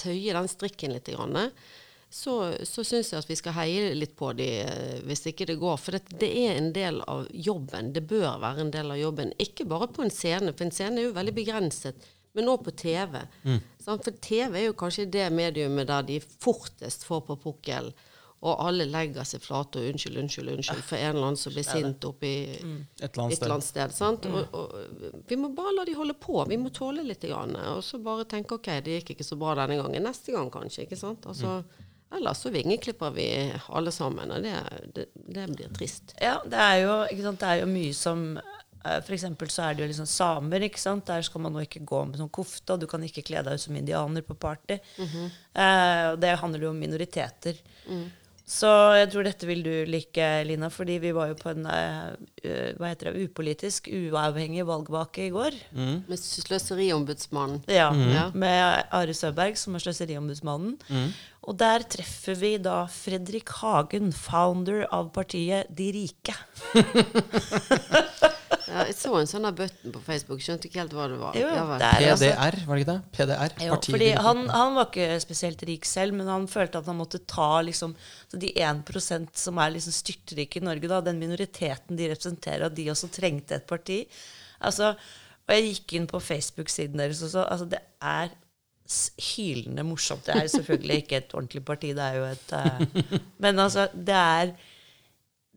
tøye 0.00 0.36
den 0.36 0.50
strikken 0.50 0.94
litt, 0.96 1.10
grann, 1.12 1.50
så, 2.12 2.34
så 2.68 2.84
syns 2.84 3.08
jeg 3.12 3.22
at 3.22 3.28
vi 3.30 3.36
skal 3.38 3.54
heie 3.56 3.92
litt 3.96 4.12
på 4.18 4.34
de 4.36 4.48
eh, 4.60 4.98
hvis 5.08 5.24
ikke 5.30 5.46
det 5.48 5.56
går. 5.60 5.78
For 5.80 5.96
det, 5.96 6.18
det 6.20 6.28
er 6.42 6.58
en 6.58 6.68
del 6.76 7.00
av 7.08 7.24
jobben. 7.32 7.88
Det 7.96 8.02
bør 8.04 8.36
være 8.42 8.66
en 8.66 8.72
del 8.74 8.92
av 8.92 9.00
jobben. 9.00 9.32
Ikke 9.40 9.64
bare 9.68 9.88
på 9.88 10.04
en 10.04 10.12
scene, 10.12 10.52
for 10.52 10.66
en 10.66 10.74
scene 10.76 11.00
er 11.00 11.08
jo 11.08 11.14
veldig 11.16 11.34
begrenset. 11.38 12.04
Men 12.36 12.50
òg 12.52 12.66
på 12.66 12.74
TV. 12.82 13.16
Mm. 13.48 13.60
For 13.84 14.20
TV 14.24 14.60
er 14.60 14.66
jo 14.66 14.76
kanskje 14.78 15.08
det 15.12 15.30
mediumet 15.32 15.88
der 15.88 16.04
de 16.08 16.18
fortest 16.20 17.08
får 17.08 17.24
på 17.30 17.38
pukkel. 17.46 17.88
Og 18.42 18.58
alle 18.66 18.88
legger 18.90 19.26
seg 19.28 19.42
flate 19.44 19.78
og 19.78 19.92
unnskyld, 19.92 20.16
unnskyld, 20.18 20.48
unnskyld 20.56 20.82
for 20.82 20.98
en 20.98 21.12
eller 21.12 21.28
annen 21.28 21.38
som 21.38 21.54
blir 21.54 21.66
sint 21.66 22.06
oppi 22.08 22.32
Et 22.50 22.64
eller 22.64 23.22
annet 23.22 23.36
et 23.36 23.44
eller 23.44 23.54
annet 23.54 23.68
sted. 23.68 23.94
Sant? 23.94 24.26
Og, 24.26 24.56
og, 24.58 25.20
vi 25.30 25.38
må 25.38 25.52
bare 25.54 25.76
la 25.76 25.84
de 25.86 25.94
holde 25.94 26.16
på. 26.18 26.40
Vi 26.50 26.58
må 26.58 26.72
tåle 26.74 27.04
litt. 27.06 27.22
Grann, 27.22 27.54
og 27.54 27.84
så 27.86 28.00
bare 28.02 28.26
tenke 28.26 28.56
ok, 28.58 28.68
det 28.82 28.96
gikk 28.96 29.14
ikke 29.14 29.26
så 29.28 29.38
bra 29.38 29.54
denne 29.60 29.78
gangen. 29.78 30.02
Neste 30.02 30.34
gang 30.34 30.50
kanskje. 30.50 30.88
ikke 30.88 30.98
sant? 30.98 31.28
Altså, 31.30 31.60
Ellers 32.12 32.42
så 32.44 32.50
vingeklipper 32.52 33.14
vi 33.14 33.26
alle 33.72 33.92
sammen, 33.94 34.34
og 34.34 34.42
det, 34.44 34.56
det, 34.92 35.06
det 35.14 35.46
blir 35.54 35.70
trist. 35.72 36.12
Ja, 36.20 36.40
det 36.44 36.58
er 36.60 36.80
jo, 36.82 36.96
ikke 37.08 37.24
sant, 37.24 37.40
det 37.40 37.48
er 37.48 37.62
jo 37.62 37.70
mye 37.70 37.94
som 37.96 38.26
F.eks. 38.82 39.06
For 39.06 39.14
eksempel 39.14 39.50
så 39.52 39.62
er 39.68 39.76
det 39.76 39.84
jo 39.84 39.90
liksom 39.92 40.08
samer. 40.10 40.64
ikke 40.66 40.80
sant? 40.82 41.06
Der 41.06 41.22
skal 41.22 41.44
man 41.44 41.54
nå 41.54 41.62
ikke 41.62 41.84
gå 41.86 42.00
med 42.08 42.18
sånn 42.18 42.32
kofte, 42.34 42.74
og 42.74 42.82
du 42.82 42.88
kan 42.90 43.04
ikke 43.06 43.22
kle 43.28 43.44
deg 43.46 43.54
ut 43.54 43.62
som 43.62 43.76
indianer 43.78 44.24
på 44.26 44.34
party. 44.34 44.80
eh, 44.98 46.06
og 46.10 46.18
det 46.20 46.34
handler 46.42 46.66
jo 46.66 46.72
om 46.74 46.82
minoriteter. 46.82 47.62
Så 48.52 48.68
jeg 48.98 49.08
tror 49.12 49.24
dette 49.24 49.48
vil 49.48 49.62
du 49.64 49.72
like, 49.88 50.26
Lina, 50.44 50.68
fordi 50.72 50.98
vi 51.00 51.12
var 51.16 51.30
jo 51.30 51.36
på 51.40 51.54
en 51.54 51.64
eh, 51.72 52.74
hva 52.76 52.90
heter 52.90 53.08
det, 53.08 53.24
upolitisk, 53.24 53.88
uavhengig 53.88 54.66
valgvake 54.68 55.26
i 55.28 55.32
går. 55.32 55.56
Med 55.72 56.20
Sløseriombudsmannen. 56.20 57.62
Ja, 57.72 57.88
Med 58.36 58.92
Are 58.92 59.16
Søberg, 59.16 59.56
som 59.60 59.78
er 59.78 59.84
Sløseriombudsmannen. 59.86 60.76
Og 61.42 61.56
der 61.58 61.82
treffer 61.90 62.36
vi 62.38 62.52
da 62.62 62.82
Fredrik 62.92 63.50
Hagen, 63.62 64.12
founder 64.14 64.84
av 64.92 65.08
partiet 65.16 65.72
De 65.74 65.88
rike. 65.96 66.36
Ja, 68.72 68.84
jeg 68.88 68.96
så 68.96 69.12
en 69.18 69.28
sånn 69.28 69.46
av 69.48 69.56
button 69.58 69.92
på 69.94 70.00
Facebook, 70.06 70.40
skjønte 70.44 70.68
ikke 70.68 70.80
helt 70.80 70.94
hva 70.96 71.08
det 71.12 71.18
var. 71.20 71.36
Jo, 71.36 71.48
Ja, 71.52 71.64
det 71.78 71.90
altså- 72.08 72.30
PDR, 72.32 72.58
var 72.66 72.78
det 72.78 72.84
ikke 72.84 72.92
det? 72.92 73.12
PDR, 73.18 73.54
Jo, 73.66 73.78
fordi 73.84 74.10
han, 74.26 74.44
han 74.48 74.74
var 74.78 74.86
ikke 74.88 75.20
spesielt 75.20 75.64
rik 75.68 75.88
selv, 75.88 76.16
men 76.16 76.30
han 76.32 76.46
følte 76.48 76.80
at 76.80 76.86
han 76.88 76.96
måtte 76.96 77.20
ta 77.28 77.60
liksom, 77.62 77.94
så 78.32 78.40
de 78.40 78.52
1% 78.56 79.36
som 79.36 79.58
er 79.58 79.74
liksom 79.76 79.92
styrtrike 79.92 80.60
i 80.60 80.64
Norge, 80.64 80.88
da, 80.88 81.00
den 81.04 81.20
minoriteten 81.20 81.98
de 81.98 82.08
representerer, 82.14 82.66
at 82.70 82.74
de 82.78 82.88
også 82.90 83.10
trengte 83.12 83.60
et 83.60 83.66
parti. 83.66 84.06
Altså, 84.62 84.94
og 85.42 85.54
jeg 85.54 85.74
gikk 85.74 85.98
inn 85.98 86.06
på 86.10 86.20
Facebook-siden 86.22 86.96
deres 87.02 87.22
også. 87.22 87.44
Altså, 87.44 87.68
det 87.68 87.82
er 88.00 88.30
hylende 89.22 89.84
morsomt. 89.86 90.26
Det 90.26 90.36
er 90.36 90.50
selvfølgelig 90.52 91.02
ikke 91.04 91.16
et 91.22 91.34
ordentlig 91.34 91.64
parti, 91.64 91.92
det 91.96 92.04
er 92.04 92.18
jo 92.18 92.24
et 92.24 92.52
uh, 92.52 93.18
Men 93.42 93.58
altså, 93.58 93.88
det 93.94 94.14
er 94.14 94.52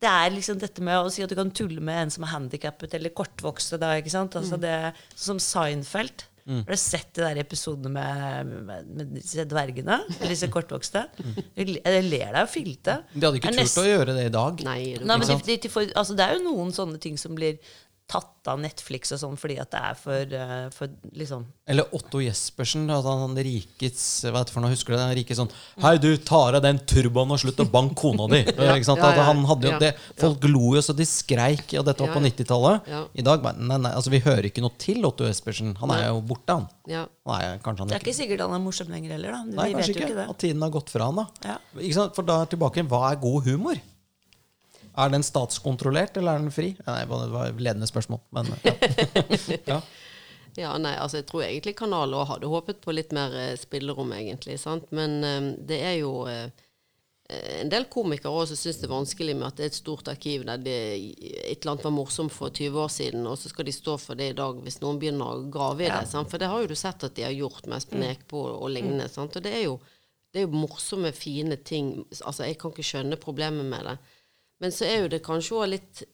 det 0.02 0.12
er 0.12 0.34
liksom 0.34 0.60
dette 0.60 0.84
med 0.84 1.00
å 1.00 1.12
si 1.14 1.24
at 1.24 1.32
du 1.32 1.38
kan 1.38 1.52
tulle 1.56 1.82
med 1.84 2.06
en 2.06 2.14
som 2.14 2.26
er 2.28 2.34
handikappet 2.34 2.98
eller 2.98 3.14
kortvokste. 3.16 3.80
Da, 3.82 3.94
ikke 4.00 4.12
sant? 4.14 4.36
Altså 4.38 4.60
det, 4.62 4.78
som 5.16 5.40
Seinfeld. 5.42 6.28
Har 6.46 6.76
du 6.76 6.78
sett 6.78 7.08
de 7.18 7.24
der 7.24 7.40
episodene 7.42 7.90
med, 7.90 8.50
med, 8.68 8.90
med 8.94 9.14
disse 9.16 9.48
dvergene? 9.50 9.96
Eller 10.20 10.36
disse 10.36 10.50
kortvokste? 10.54 11.02
Jeg 11.58 11.80
jeg 11.80 12.04
ler 12.06 12.36
deg 12.36 12.44
jo 12.44 12.52
filte. 12.52 13.00
De 13.16 13.24
hadde 13.26 13.40
ikke 13.40 13.54
turt 13.56 13.80
å 13.82 13.86
gjøre 13.88 14.14
det 14.14 14.28
i 14.28 14.34
dag. 14.36 14.62
Nei, 14.68 14.82
Nei, 15.02 15.18
men 15.18 15.26
de, 15.26 15.40
de, 15.48 15.56
de 15.64 15.72
får, 15.74 15.88
altså, 15.98 16.14
det 16.20 16.28
er 16.28 16.38
jo 16.38 16.44
noen 16.46 16.70
sånne 16.76 17.02
ting 17.02 17.18
som 17.18 17.34
blir 17.38 17.58
tatt 18.06 18.50
av 18.50 18.60
Netflix 18.62 19.10
og 19.16 19.18
sånn 19.18 19.38
fordi 19.40 19.56
at 19.58 19.72
det 19.74 19.80
er 19.82 19.96
for, 19.98 20.34
uh, 20.38 20.68
for 20.74 20.92
liksom 21.18 21.48
Eller 21.70 21.90
Otto 21.98 22.20
Jespersen, 22.22 22.84
at 22.94 23.06
han 23.08 23.34
rikets 23.34 24.04
Hva 24.28 24.44
heter 24.44 24.54
for 24.54 24.62
noe, 24.62 24.70
husker 24.70 24.94
du 24.94 24.98
det? 25.00 25.08
Han 25.08 25.16
rike 25.18 25.38
sånn 25.38 25.50
Hei, 25.82 25.96
du, 26.02 26.12
ta 26.22 26.44
av 26.52 26.60
den 26.62 26.78
turbanen 26.86 27.34
og 27.34 27.42
slutt 27.42 27.64
å 27.64 27.68
banke 27.74 27.98
kona 27.98 28.28
di! 28.30 28.44
Ikke 28.52 28.86
sant? 28.86 29.02
Ja, 29.02 29.10
ja, 29.18 29.26
han 29.32 29.42
hadde 29.50 29.70
jo 29.70 29.74
ja. 29.74 29.80
det 29.82 29.92
Folk 30.22 30.46
lo 30.52 30.76
jo 30.78 30.84
så 30.86 30.94
de 30.98 31.08
skreik, 31.10 31.66
og 31.80 31.88
dette 31.90 32.06
var 32.06 32.14
på 32.14 32.22
Ja, 32.22 32.28
ja. 32.28 32.36
90-tallet. 32.36 32.92
Ja. 32.94 33.02
I 33.10 33.26
dag 33.26 33.42
bare 33.48 33.66
Nei, 33.66 33.82
nei, 33.88 33.96
altså 33.98 34.14
vi 34.14 34.22
hører 34.22 34.52
ikke 34.52 34.62
noe 34.64 34.78
til 34.82 35.02
Otto 35.08 35.26
Jespersen. 35.26 35.74
Han 35.82 35.94
er 35.96 36.06
jo 36.12 36.22
borte, 36.28 36.60
han. 36.60 36.70
Ja. 36.92 37.06
Nei, 37.30 37.42
kanskje 37.66 37.86
han 37.86 37.92
Det 37.94 37.98
er 37.98 38.06
ikke 38.06 38.18
sikkert 38.18 38.46
han 38.46 38.54
er 38.58 38.62
morsom 38.62 38.94
lenger 38.94 39.16
heller, 39.16 39.34
da. 39.34 39.42
Nei, 39.48 39.68
Vi 39.72 39.78
vet 39.80 39.82
kanskje 39.82 39.94
jo 39.94 39.98
ikke. 39.98 40.12
ikke 40.12 40.20
det. 40.22 40.30
At 40.36 40.42
tiden 40.46 40.66
har 40.66 40.74
gått 40.76 40.94
fra 40.94 41.10
han, 41.10 41.24
da. 41.24 41.50
Ja. 41.50 41.58
Ikke 41.82 41.98
sant? 41.98 42.16
For 42.18 42.28
da 42.28 42.44
er 42.44 42.54
tilbake 42.54 42.86
Hva 42.92 43.02
er 43.10 43.22
god 43.24 43.50
humor? 43.50 43.82
Er 44.98 45.12
den 45.12 45.26
statskontrollert, 45.26 46.18
eller 46.18 46.38
er 46.38 46.44
den 46.46 46.54
fri? 46.56 46.72
Nei, 46.88 47.00
det 47.04 47.30
var 47.34 47.50
et 47.50 47.62
ledende 47.62 47.88
spørsmål, 47.90 48.22
men 48.36 48.52
ja. 48.64 48.76
ja. 49.74 49.80
Ja, 50.56 50.76
nei, 50.80 50.94
altså 50.96 51.20
jeg 51.20 51.28
tror 51.28 51.44
egentlig 51.44 51.76
Kanal 51.76 52.14
òg 52.16 52.30
hadde 52.30 52.48
håpet 52.48 52.78
på 52.84 52.94
litt 52.96 53.12
mer 53.16 53.34
eh, 53.36 53.58
spillerom, 53.60 54.14
egentlig. 54.16 54.56
sant? 54.62 54.88
Men 54.96 55.18
eh, 55.28 55.50
det 55.68 55.82
er 55.84 55.98
jo 56.00 56.14
eh, 56.32 56.48
en 57.60 57.72
del 57.74 57.88
komikere 57.92 58.32
også 58.32 58.54
som 58.54 58.70
syns 58.70 58.80
det 58.80 58.88
er 58.88 58.94
vanskelig 58.94 59.36
med 59.36 59.48
at 59.48 59.58
det 59.58 59.66
er 59.66 59.72
et 59.74 59.80
stort 59.80 60.10
arkiv 60.12 60.46
der 60.46 60.62
det 60.62 60.78
et 60.78 61.58
eller 61.58 61.74
annet 61.74 61.88
var 61.88 61.96
morsomt 61.96 62.34
for 62.34 62.54
20 62.54 62.78
år 62.86 62.92
siden, 62.94 63.28
og 63.28 63.40
så 63.42 63.52
skal 63.52 63.68
de 63.68 63.74
stå 63.76 63.98
for 64.00 64.20
det 64.20 64.30
i 64.32 64.38
dag 64.38 64.62
hvis 64.64 64.80
noen 64.84 65.02
begynner 65.02 65.34
å 65.34 65.48
grave 65.52 65.88
i 65.88 65.92
det. 65.92 66.06
Sant? 66.12 66.32
For 66.32 66.40
det 66.42 66.52
har 66.52 66.64
jo 66.64 66.72
du 66.72 66.78
sett 66.80 67.04
at 67.04 67.18
de 67.18 67.26
har 67.28 67.36
gjort 67.36 67.68
med 67.68 67.82
Espen 67.82 68.06
Eckbo 68.08 68.46
og 68.54 68.70
lignende. 68.72 69.10
Sant? 69.12 69.36
Og 69.36 69.44
det 69.44 69.56
er, 69.58 69.66
jo, 69.66 69.80
det 70.32 70.44
er 70.44 70.48
jo 70.48 70.62
morsomme, 70.62 71.12
fine 71.18 71.58
ting. 71.58 71.98
Altså, 72.22 72.46
jeg 72.46 72.62
kan 72.62 72.72
ikke 72.72 72.86
skjønne 72.94 73.20
problemet 73.20 73.68
med 73.74 73.90
det. 73.90 73.98
Men 74.64 74.72
så 74.72 74.88
er 74.88 75.04
jo 75.04 75.14
det 75.16 75.24
kanskje 75.26 75.58
også 75.58 75.72
litt 75.72 76.06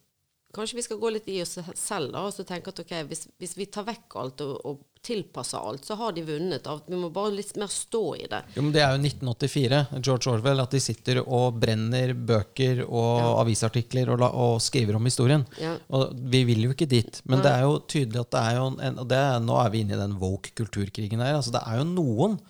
Kanskje 0.51 0.75
vi 0.75 0.83
skal 0.83 0.97
gå 0.99 1.09
litt 1.15 1.27
i 1.31 1.37
oss 1.39 1.53
selv 1.79 2.11
da, 2.11 2.25
og 2.27 2.33
så 2.35 2.43
tenke 2.43 2.73
at 2.73 2.79
ok, 2.83 2.89
hvis, 3.07 3.21
hvis 3.39 3.53
vi 3.55 3.69
tar 3.71 3.85
vekk 3.87 4.17
alt 4.19 4.41
og, 4.43 4.57
og 4.67 4.81
tilpasser 5.01 5.57
alt, 5.57 5.85
så 5.85 5.95
har 5.95 6.11
de 6.13 6.23
vunnet. 6.27 6.67
Av, 6.67 6.81
vi 6.85 6.97
må 6.99 7.09
bare 7.13 7.33
litt 7.33 7.55
mer 7.57 7.71
stå 7.71 8.01
i 8.19 8.27
det. 8.29 8.41
Jo, 8.57 8.65
men 8.65 8.73
Det 8.75 8.83
er 8.83 8.93
jo 8.93 9.01
1984, 9.01 9.81
George 10.03 10.33
Orwell, 10.33 10.61
at 10.61 10.75
de 10.75 10.81
sitter 10.83 11.21
og 11.23 11.57
brenner 11.61 12.13
bøker 12.13 12.83
og 12.85 13.41
avisartikler 13.41 14.11
og, 14.13 14.25
og 14.27 14.59
skriver 14.61 14.99
om 14.99 15.09
historien. 15.09 15.45
Ja. 15.61 15.77
Og 15.95 16.13
Vi 16.35 16.43
vil 16.51 16.67
jo 16.67 16.75
ikke 16.75 16.89
dit. 16.89 17.21
Men 17.25 17.41
det 17.41 17.55
er 17.55 17.65
jo 17.65 17.79
tydelig 17.89 18.25
at 18.25 18.33
det 18.35 18.43
er 18.43 18.59
jo 18.59 18.69
en, 18.75 18.99
og 19.01 19.07
det 19.09 19.21
Nå 19.41 19.57
er 19.63 19.71
vi 19.73 19.85
inne 19.85 19.95
i 19.95 20.01
den 20.03 20.19
woke 20.21 20.53
kulturkrigen 20.57 21.23
her. 21.23 21.39
altså 21.39 21.55
Det 21.55 21.63
er 21.65 21.81
jo 21.81 21.87
noen 21.95 22.41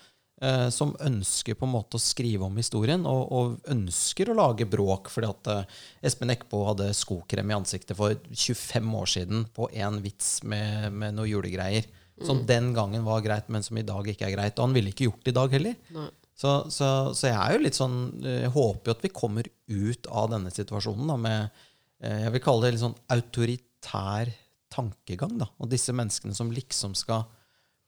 eh, 0.41 0.67
som 0.73 0.93
ønsker 0.99 1.57
på 1.57 1.67
en 1.67 1.73
måte 1.75 1.97
å 1.97 2.03
skrive 2.03 2.47
om 2.47 2.59
historien, 2.59 3.05
og, 3.09 3.23
og 3.31 3.71
ønsker 3.71 4.31
å 4.31 4.37
lage 4.37 4.67
bråk. 4.69 5.11
fordi 5.13 5.29
at 5.29 5.51
eh, 5.53 5.79
Espen 6.09 6.33
Eckbo 6.33 6.63
hadde 6.69 6.91
skokrem 6.97 7.51
i 7.51 7.57
ansiktet 7.57 7.97
for 7.97 8.17
25 8.29 8.95
år 9.01 9.11
siden 9.15 9.45
på 9.55 9.69
én 9.71 10.01
vits 10.03 10.39
med, 10.43 10.91
med 10.93 11.17
noe 11.17 11.29
julegreier. 11.29 11.89
Som 12.21 12.43
den 12.45 12.67
gangen 12.75 13.01
var 13.01 13.23
greit, 13.25 13.47
men 13.49 13.63
som 13.65 13.79
i 13.79 13.85
dag 13.85 14.05
ikke 14.05 14.27
er 14.27 14.35
greit. 14.35 14.59
Og 14.59 14.67
han 14.67 14.75
ville 14.75 14.91
ikke 14.91 15.07
gjort 15.07 15.23
det 15.25 15.31
i 15.31 15.37
dag 15.39 15.55
heller. 15.55 15.77
Nei. 15.95 16.09
Så, 16.41 16.51
så, 16.73 16.87
så 17.17 17.29
jeg 17.29 17.37
er 17.37 17.53
jo 17.53 17.65
litt 17.65 17.77
sånn 17.77 17.97
eh, 18.25 18.43
Jeg 18.45 18.53
håper 18.55 18.89
jo 18.89 18.95
at 18.95 19.03
vi 19.05 19.11
kommer 19.13 19.45
ut 19.45 20.07
av 20.09 20.31
denne 20.31 20.49
situasjonen 20.53 21.11
da, 21.11 21.17
med 21.21 21.59
eh, 22.01 22.23
Jeg 22.23 22.33
vil 22.35 22.43
kalle 22.45 22.65
det 22.65 22.71
litt 22.75 22.83
sånn 22.85 22.97
autoritær 23.13 24.31
tankegang. 24.71 25.35
da, 25.41 25.49
Og 25.61 25.69
disse 25.71 25.93
menneskene 25.95 26.35
som 26.37 26.53
liksom 26.55 26.95
skal 26.97 27.27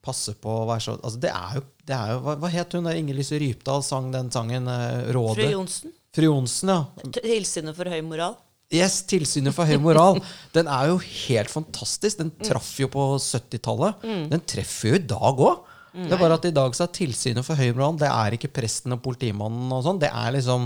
passe 0.04 0.34
på 0.44 0.52
å 0.62 0.68
være 0.70 0.84
så 0.86 0.96
altså 1.00 1.20
det 1.24 1.32
er 1.32 1.58
jo, 1.60 1.66
det 1.88 1.96
er 1.98 2.14
jo 2.14 2.22
Hva, 2.26 2.36
hva 2.44 2.50
het 2.54 2.76
hun 2.78 2.88
der 2.90 3.00
Inger-Lise 3.00 3.40
Rypdal 3.42 3.84
sang 3.88 4.10
den 4.14 4.32
sangen? 4.36 4.68
eh, 4.68 5.04
Fru 5.10 5.18
Rådet? 5.22 5.52
Johnsen. 5.56 5.94
Fru 6.14 6.28
Johnsen, 6.30 6.70
ja. 6.70 6.82
Tilsynet 7.18 7.76
for 7.78 7.90
høy 7.90 8.02
moral. 8.06 8.36
Yes, 8.74 9.02
Tilsynet 9.10 9.54
for 9.54 9.70
høy 9.70 9.78
moral. 9.82 10.20
Den 10.54 10.70
er 10.72 10.88
jo 10.92 10.98
helt 11.02 11.50
fantastisk. 11.54 12.18
Den 12.22 12.32
traff 12.42 12.72
jo 12.82 12.88
på 12.94 13.04
70-tallet. 13.22 14.02
Den 14.32 14.42
treffer 14.50 14.94
jo 14.94 15.00
i 15.00 15.06
dag 15.14 15.42
òg. 15.48 15.70
Det 15.94 16.10
er 16.16 16.18
bare 16.18 16.40
at 16.40 16.46
i 16.50 16.54
dag 16.56 16.74
så 16.74 16.88
er 16.88 16.94
Tilsynet 16.96 17.46
for 17.46 17.54
høy 17.60 17.68
moral 17.76 18.00
Det 18.02 18.08
er 18.10 18.34
ikke 18.34 18.50
presten 18.50 18.96
og 18.96 19.02
politimannen 19.06 19.70
og 19.76 19.84
sånn. 19.86 20.00
Det 20.02 20.10
er 20.10 20.32
liksom 20.34 20.64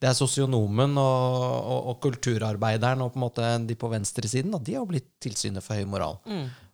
Det 0.00 0.08
er 0.08 0.16
sosionomen 0.16 0.96
og, 0.96 1.58
og, 1.74 1.90
og 1.92 1.98
kulturarbeideren 2.06 3.02
og 3.04 3.12
på 3.12 3.20
en 3.20 3.24
måte 3.26 3.50
de 3.68 3.76
på 3.76 3.90
venstresiden. 3.92 4.54
Da, 4.56 4.60
de 4.64 4.78
har 4.78 4.88
blitt 4.88 5.10
Tilsynet 5.20 5.64
for 5.64 5.76
høy 5.76 5.84
moral. 5.84 6.16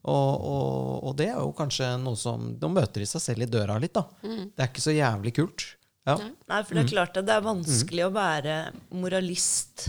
Og, 0.06 0.44
og, 0.46 1.04
og 1.08 1.16
det 1.18 1.26
er 1.32 1.40
jo 1.40 1.50
kanskje 1.58 1.88
noe 1.98 2.18
som 2.20 2.52
De 2.60 2.68
møter 2.70 3.02
i 3.02 3.08
seg 3.10 3.24
selv 3.24 3.42
i 3.46 3.50
døra 3.50 3.78
litt, 3.82 3.96
da. 3.96 4.04
Det 4.22 4.62
er 4.62 4.70
ikke 4.70 4.84
så 4.84 4.94
jævlig 4.94 5.32
kult. 5.40 5.64
Ja. 6.06 6.14
Nei, 6.22 6.60
for 6.62 6.78
det 6.78 6.84
er 6.84 6.92
klart 6.92 7.16
at 7.18 7.26
det 7.26 7.34
er 7.34 7.42
vanskelig 7.42 8.04
å 8.06 8.12
være 8.14 8.58
moralist 8.94 9.88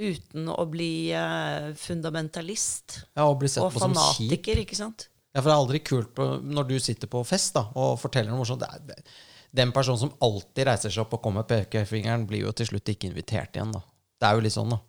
uten 0.00 0.48
å 0.50 0.64
bli 0.66 1.12
eh, 1.14 1.68
fundamentalist 1.78 2.96
ja 3.14 3.26
og 3.28 3.36
bli 3.42 3.50
sett 3.52 3.62
og 3.62 3.74
på 3.74 3.82
som 3.82 3.92
kjip. 3.92 4.00
fanatiker, 4.00 4.62
ikke 4.64 4.78
sant? 4.78 5.06
Ja, 5.34 5.42
for 5.42 5.50
det 5.50 5.54
er 5.54 5.60
aldri 5.60 5.80
kult 5.84 6.14
på, 6.16 6.26
når 6.42 6.68
du 6.70 6.74
sitter 6.82 7.10
på 7.10 7.20
fest 7.26 7.54
da, 7.58 7.66
og 7.78 7.98
forteller 8.00 8.32
noe 8.32 8.40
morsomt. 8.40 8.64
Det 8.64 8.96
er, 8.96 9.14
den 9.54 9.70
personen 9.74 10.00
som 10.00 10.12
alltid 10.24 10.66
reiser 10.66 10.90
seg 10.94 11.04
opp 11.04 11.14
og 11.18 11.22
kommer 11.22 11.44
med 11.44 11.50
pekefingeren, 11.52 12.24
blir 12.30 12.46
jo 12.46 12.52
til 12.56 12.72
slutt 12.72 12.90
ikke 12.90 13.10
invitert 13.10 13.54
igjen. 13.58 13.74
da. 13.74 13.82
Det 14.18 14.28
er 14.28 14.38
jo 14.38 14.44
litt 14.46 14.54
sånn, 14.54 14.74
da. 14.74 14.80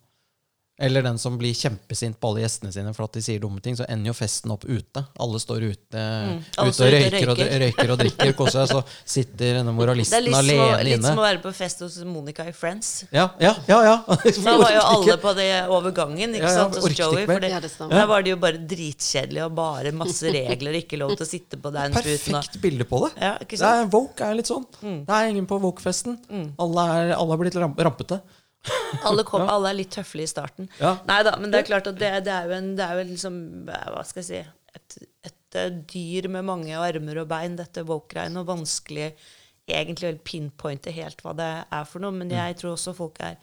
Eller 0.78 1.00
den 1.00 1.16
som 1.16 1.38
blir 1.40 1.54
kjempesint 1.56 2.18
på 2.20 2.28
alle 2.28 2.42
gjestene 2.42 2.68
sine 2.74 2.90
for 2.92 3.06
at 3.06 3.14
de 3.16 3.20
sier 3.24 3.40
dumme 3.40 3.62
ting, 3.64 3.72
så 3.78 3.86
ender 3.88 4.10
jo 4.10 4.12
festen 4.12 4.50
opp 4.52 4.66
ute. 4.68 5.02
Alle 5.24 5.38
står 5.40 5.62
ute, 5.72 6.02
Alle 6.60 6.68
ute 6.68 6.84
og 6.84 6.92
røyker, 6.92 7.14
røyker 7.16 7.30
og, 7.32 7.38
røyker. 7.62 7.92
og 7.94 7.98
drikker, 8.02 8.32
koser 8.36 8.66
seg, 8.66 8.74
så 8.74 8.82
sitter 9.08 9.56
denne 9.56 9.72
Det 9.72 9.72
er 9.72 9.78
moralisten 9.78 10.26
litt, 10.26 10.34
som 10.34 10.42
alene 10.42 10.84
litt 10.84 11.06
som 11.06 11.22
å 11.22 11.24
være 11.24 11.40
på 11.46 11.54
fest 11.56 11.80
hos 11.80 11.96
Monica 12.04 12.44
i 12.44 12.52
Friends. 12.52 12.90
Ja, 13.08 13.24
ja, 13.40 13.54
ja. 13.70 13.80
ja. 13.88 13.96
Da 14.44 14.56
var 14.60 14.76
jo 14.76 14.84
alle 14.84 15.16
på 15.24 15.34
det 15.40 15.48
over 15.78 15.96
gangen, 15.96 16.36
ikke 16.36 16.44
Ja, 16.44 16.52
ja, 16.52 16.68
sant, 16.68 16.76
hos 16.84 16.92
Joey. 17.00 17.24
For 17.24 17.40
det, 17.40 17.56
der 17.96 18.06
var 18.12 18.22
det 18.28 18.36
jo 18.36 18.40
bare 18.44 18.60
dritkjedelig 18.76 19.46
og 19.48 19.56
bare 19.56 19.96
masse 19.96 20.28
regler, 20.28 20.76
ikke 20.84 21.00
lov 21.00 21.16
til 21.16 21.24
å 21.24 21.30
sitte 21.32 21.56
på 21.56 21.72
den 21.72 21.96
puten. 21.96 22.04
og- 22.04 22.42
Perfekt 22.44 22.60
bilde 22.60 22.84
på 22.84 23.00
det. 23.06 23.14
Ja, 23.24 23.34
ikke 23.40 23.56
det 23.56 23.72
er, 23.72 23.86
Voke 23.96 24.28
er 24.28 24.34
litt 24.36 24.52
sånn. 24.52 24.68
Det 24.84 25.08
er 25.08 25.28
ingen 25.32 25.46
på 25.48 25.56
Voke-festen. 25.58 26.20
Alle, 26.60 26.84
er, 27.00 27.14
alle 27.16 27.32
har 27.32 27.40
blitt 27.40 27.56
rampete. 27.56 28.20
Alle, 29.06 29.24
kom, 29.28 29.44
alle 29.54 29.70
er 29.72 29.78
litt 29.80 29.92
tøffelige 29.94 30.30
i 30.30 30.32
starten. 30.32 30.70
Ja. 30.80 30.96
Nei 31.08 31.20
da, 31.26 31.36
men 31.40 31.52
det 31.52 31.62
er 31.62 31.70
klart 31.70 31.90
at 31.90 31.98
det, 32.00 32.12
det 32.26 32.34
er 32.34 32.50
jo 32.50 32.56
en 32.56 32.72
Det 32.78 32.86
er 32.86 33.00
jo 33.00 33.08
liksom 33.12 33.40
Hva 33.68 34.04
skal 34.06 34.22
jeg 34.22 34.28
si 34.28 34.40
Et, 34.76 34.96
et 35.30 35.58
eh, 35.60 35.80
dyr 35.94 36.30
med 36.32 36.48
mange 36.48 36.76
armer 36.76 37.22
og 37.22 37.28
bein, 37.30 37.56
dette 37.56 37.84
woke-greiene, 37.86 38.42
og 38.42 38.50
vanskelig 38.50 39.12
egentlig 39.66 40.12
å 40.12 40.18
pinpointe 40.22 40.92
helt 40.94 41.22
hva 41.24 41.32
det 41.34 41.50
er 41.64 41.86
for 41.88 42.04
noe. 42.04 42.14
Men 42.14 42.30
jeg 42.30 42.58
tror 42.60 42.74
også 42.74 42.94
folk 42.94 43.18
er 43.24 43.38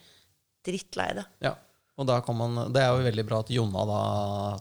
drittlei 0.63 1.09
det. 1.17 1.25
Ja. 1.43 1.55
Og 1.93 2.09
man, 2.33 2.55
Det 2.73 2.81
er 2.81 2.89
jo 2.89 3.05
veldig 3.05 3.23
bra 3.27 3.39
at 3.43 3.49
Jonna 3.53 3.83
da 3.85 3.97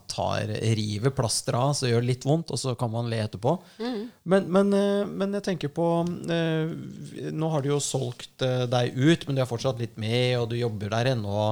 tar, 0.05 0.51
river 0.77 1.13
plasteret 1.17 1.57
av, 1.57 1.71
så 1.73 1.87
gjør 1.89 2.03
det 2.03 2.09
litt 2.11 2.27
vondt, 2.29 2.51
og 2.53 2.59
så 2.61 2.75
kan 2.77 2.91
man 2.93 3.09
le 3.09 3.23
etterpå. 3.23 3.55
Men, 4.29 4.45
men, 4.53 4.69
eh, 4.77 5.01
men 5.09 5.33
jeg 5.39 5.45
tenker 5.47 5.71
på 5.73 5.87
eh, 6.29 7.31
Nå 7.33 7.49
har 7.49 7.63
du 7.63 7.71
jo 7.71 7.79
solgt 7.81 8.45
eh, 8.45 8.67
deg 8.69 8.93
ut, 8.93 9.25
men 9.25 9.33
du 9.33 9.41
er 9.41 9.49
fortsatt 9.49 9.81
litt 9.81 9.97
med, 9.97 10.35
og 10.43 10.51
du 10.51 10.59
jobber 10.59 10.93
der 10.93 11.13
ennå. 11.15 11.47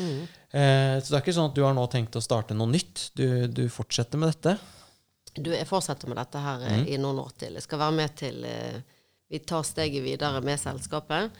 Mm. 0.00 0.24
Så 0.56 1.10
det 1.10 1.18
er 1.18 1.20
ikke 1.20 1.36
sånn 1.36 1.50
at 1.50 1.56
du 1.58 1.66
har 1.66 1.74
nå 1.76 1.82
tenkt 1.92 2.16
å 2.16 2.22
starte 2.24 2.54
noe 2.56 2.70
nytt? 2.70 3.10
Du, 3.18 3.44
du 3.52 3.66
fortsetter 3.68 4.16
med 4.16 4.32
dette? 4.32 4.54
Du, 5.36 5.50
jeg 5.52 5.68
fortsetter 5.68 6.08
med 6.08 6.16
dette 6.16 6.40
her 6.40 6.64
mm. 6.64 6.86
i 6.94 6.96
noen 7.02 7.20
år 7.20 7.34
til. 7.36 7.58
Jeg 7.58 7.66
skal 7.66 7.82
være 7.82 7.96
med 7.98 8.14
til 8.16 8.40
Vi 9.28 9.42
tar 9.44 9.66
steget 9.68 10.00
videre 10.06 10.40
med 10.40 10.56
selskapet. 10.62 11.36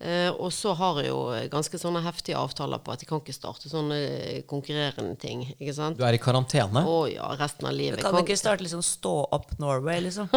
Eh, 0.00 0.30
og 0.32 0.48
så 0.56 0.72
har 0.78 0.96
jeg 1.02 1.10
jo 1.10 1.18
ganske 1.52 1.76
sånne 1.76 2.00
heftige 2.00 2.38
avtaler 2.40 2.80
på 2.80 2.92
at 2.94 3.02
jeg 3.02 3.08
kan 3.10 3.20
ikke 3.20 3.34
starte 3.36 3.68
sånne 3.68 3.98
eh, 4.00 4.38
konkurrerende 4.48 5.12
ting. 5.20 5.42
Ikke 5.58 5.74
sant? 5.76 5.98
Du 6.00 6.04
er 6.08 6.16
i 6.16 6.20
karantene? 6.22 6.86
Å 6.88 7.02
ja, 7.10 7.28
resten 7.36 7.68
av 7.68 7.74
Du 7.76 7.82
livet. 7.82 8.00
kan 8.00 8.16
Jeg 8.16 8.24
ikke 8.30 8.40
starte 8.40 8.64
liksom 8.64 8.80
Stå 8.80 9.12
opp 9.36 9.52
Norway, 9.60 10.00
liksom. 10.06 10.28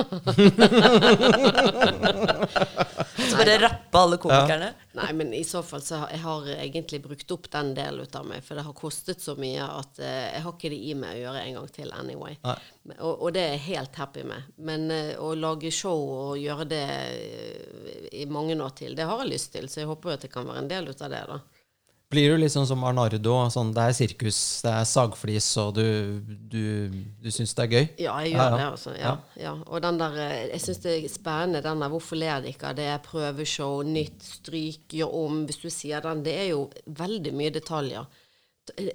Så 3.24 3.38
bare 3.40 3.56
rappe 3.64 3.98
alle 4.04 4.20
komikerne. 4.20 4.74
Nei, 4.94 5.14
men 5.18 5.34
i 5.34 5.44
så 5.44 5.64
fall 5.66 5.82
så 5.82 6.04
har 6.04 6.12
jeg 6.14 6.22
har 6.22 6.48
egentlig 6.54 7.00
brukt 7.02 7.32
opp 7.34 7.48
den 7.52 7.72
delen 7.74 8.06
ut 8.06 8.16
av 8.16 8.28
meg, 8.30 8.44
for 8.46 8.60
det 8.60 8.66
har 8.68 8.76
kostet 8.78 9.24
så 9.24 9.34
mye 9.40 9.66
at 9.66 9.98
uh, 9.98 10.06
jeg 10.06 10.44
har 10.46 10.54
ikke 10.54 10.70
det 10.70 10.80
i 10.86 10.94
meg 10.98 11.16
å 11.16 11.22
gjøre 11.24 11.42
en 11.42 11.58
gang 11.58 11.72
til 11.74 11.94
anyway. 11.98 12.38
Og, 13.00 13.10
og 13.14 13.34
det 13.34 13.42
er 13.42 13.56
jeg 13.56 13.64
helt 13.72 13.98
happy 13.98 14.26
med. 14.30 14.52
Men 14.70 14.86
uh, 14.94 15.16
å 15.26 15.32
lage 15.34 15.74
show 15.74 15.98
og 15.98 16.38
gjøre 16.42 16.68
det 16.70 16.84
eh, 16.86 18.06
i 18.22 18.28
mange 18.30 18.54
år 18.62 18.78
til, 18.78 18.94
det 18.98 19.10
har 19.10 19.24
jeg 19.24 19.34
lyst 19.34 19.54
til, 19.56 19.66
så 19.66 19.82
jeg 19.82 19.90
håper 19.90 20.12
jo 20.12 20.18
at 20.20 20.28
det 20.28 20.34
kan 20.36 20.46
være 20.50 20.62
en 20.62 20.72
del 20.76 20.94
ut 20.94 21.02
av 21.02 21.14
det, 21.16 21.24
da. 21.32 21.42
Blir 22.14 22.30
du 22.30 22.38
litt 22.38 22.54
sånn 22.54 22.68
som 22.70 22.84
Arnardo? 22.86 23.36
Sånn, 23.54 23.72
det 23.74 23.88
er 23.90 23.96
sirkus, 23.98 24.40
det 24.62 24.70
er 24.70 24.86
sagflis, 24.86 25.48
og 25.62 25.72
du, 25.80 25.86
du, 26.52 26.66
du 27.24 27.30
syns 27.34 27.56
det 27.58 27.66
er 27.66 27.72
gøy? 27.72 27.86
Ja, 28.06 28.18
jeg 28.22 28.36
gjør 28.36 28.58
det, 28.58 28.68
altså. 28.68 28.94
Ja, 29.00 29.14
ja. 29.40 29.54
Og 29.66 29.82
den 29.82 29.98
der 30.02 30.20
eh, 30.22 30.36
Jeg 30.52 30.62
syns 30.62 30.84
det 30.84 30.94
er 30.94 31.08
spennende, 31.10 31.64
den 31.66 31.82
der 31.82 31.90
'Hvorfor 31.90 32.20
ler 32.20 32.44
de 32.44 32.54
ikke?' 32.54 32.76
Det 32.78 32.86
er 32.86 33.02
prøveshow, 33.02 33.82
nytt, 33.82 34.22
stryk, 34.24 34.86
gjør 34.94 35.16
om. 35.24 35.42
Hvis 35.50 35.64
du 35.64 35.70
sier 35.74 36.06
den. 36.06 36.24
Det 36.26 36.36
er 36.38 36.50
jo 36.54 36.68
veldig 36.86 37.34
mye 37.34 37.54
detaljer. 37.58 38.06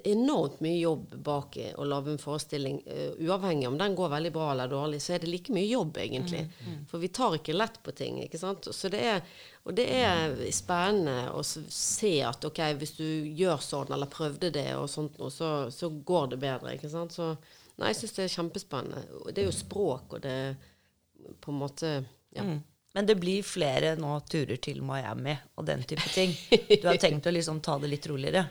Enormt 0.03 0.59
mye 0.65 0.79
jobb 0.79 1.11
bak 1.25 1.57
å 1.77 1.85
lage 1.85 2.13
en 2.13 2.21
forestilling. 2.21 2.79
Uh, 2.87 3.19
uavhengig 3.27 3.67
om 3.69 3.77
den 3.77 3.95
går 3.95 4.09
veldig 4.15 4.31
bra 4.33 4.47
eller 4.51 4.71
dårlig, 4.71 5.01
så 5.03 5.13
er 5.13 5.23
det 5.23 5.29
like 5.29 5.53
mye 5.53 5.67
jobb, 5.69 5.99
egentlig. 6.01 6.41
For 6.89 7.01
vi 7.01 7.11
tar 7.13 7.37
ikke 7.37 7.53
lett 7.53 7.77
på 7.85 7.93
ting, 7.97 8.17
ikke 8.23 8.41
sant. 8.41 8.69
Så 8.75 8.89
det 8.89 9.03
er, 9.11 9.21
og 9.63 9.77
det 9.77 9.85
er 9.93 10.33
spennende 10.55 11.29
å 11.37 11.43
se 11.45 12.15
at 12.25 12.49
ok, 12.49 12.63
hvis 12.81 12.95
du 12.97 13.05
gjør 13.37 13.61
sånn, 13.61 13.93
eller 13.93 14.09
prøvde 14.09 14.49
det, 14.55 14.71
og 14.79 14.89
sånt 14.89 15.21
noe, 15.21 15.29
så, 15.33 15.51
så 15.73 15.91
går 15.91 16.33
det 16.33 16.41
bedre, 16.41 16.73
ikke 16.73 16.89
sant. 16.89 17.13
Så 17.13 17.35
nei, 17.77 17.93
jeg 17.93 18.01
syns 18.01 18.17
det 18.17 18.25
er 18.25 18.35
kjempespennende. 18.39 19.05
Og 19.21 19.31
Det 19.33 19.43
er 19.43 19.51
jo 19.51 19.59
språk, 19.59 20.17
og 20.17 20.25
det 20.25 20.39
på 21.39 21.53
en 21.53 21.61
måte 21.61 21.93
ja. 22.33 22.43
Mm. 22.43 22.59
Men 22.93 23.05
det 23.05 23.15
blir 23.15 23.43
flere 23.45 23.93
nå 23.99 24.15
turer 24.25 24.57
til 24.57 24.81
Miami 24.81 25.35
og 25.55 25.65
den 25.67 25.83
type 25.85 26.09
ting. 26.13 26.33
Du 26.81 26.87
har 26.87 26.97
tenkt 26.97 27.27
å 27.29 27.33
liksom 27.33 27.61
ta 27.61 27.77
det 27.79 27.91
litt 27.91 28.07
roligere? 28.09 28.47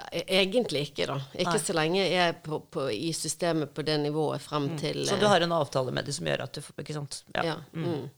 Ja, 0.00 0.08
e- 0.20 0.24
Egentlig 0.40 0.86
ikke, 0.88 1.06
da. 1.10 1.18
Ikke 1.36 1.56
Nei. 1.58 1.62
så 1.62 1.76
lenge 1.76 2.00
jeg 2.00 2.26
er 2.30 2.36
på, 2.44 2.60
på, 2.72 2.88
i 2.90 3.12
systemet 3.16 3.74
på 3.76 3.84
det 3.86 3.98
nivået 4.00 4.42
frem 4.42 4.72
til 4.80 5.04
Så 5.08 5.20
du 5.20 5.26
har 5.28 5.44
en 5.44 5.52
avtale 5.52 5.92
med 5.92 6.08
det 6.08 6.16
som 6.16 6.28
gjør 6.30 6.46
at 6.46 6.56
du 6.56 6.64
får 6.64 6.80
Ikke 6.80 6.96
sant? 6.96 7.22
Ja. 7.36 7.58
Mm. 7.76 8.08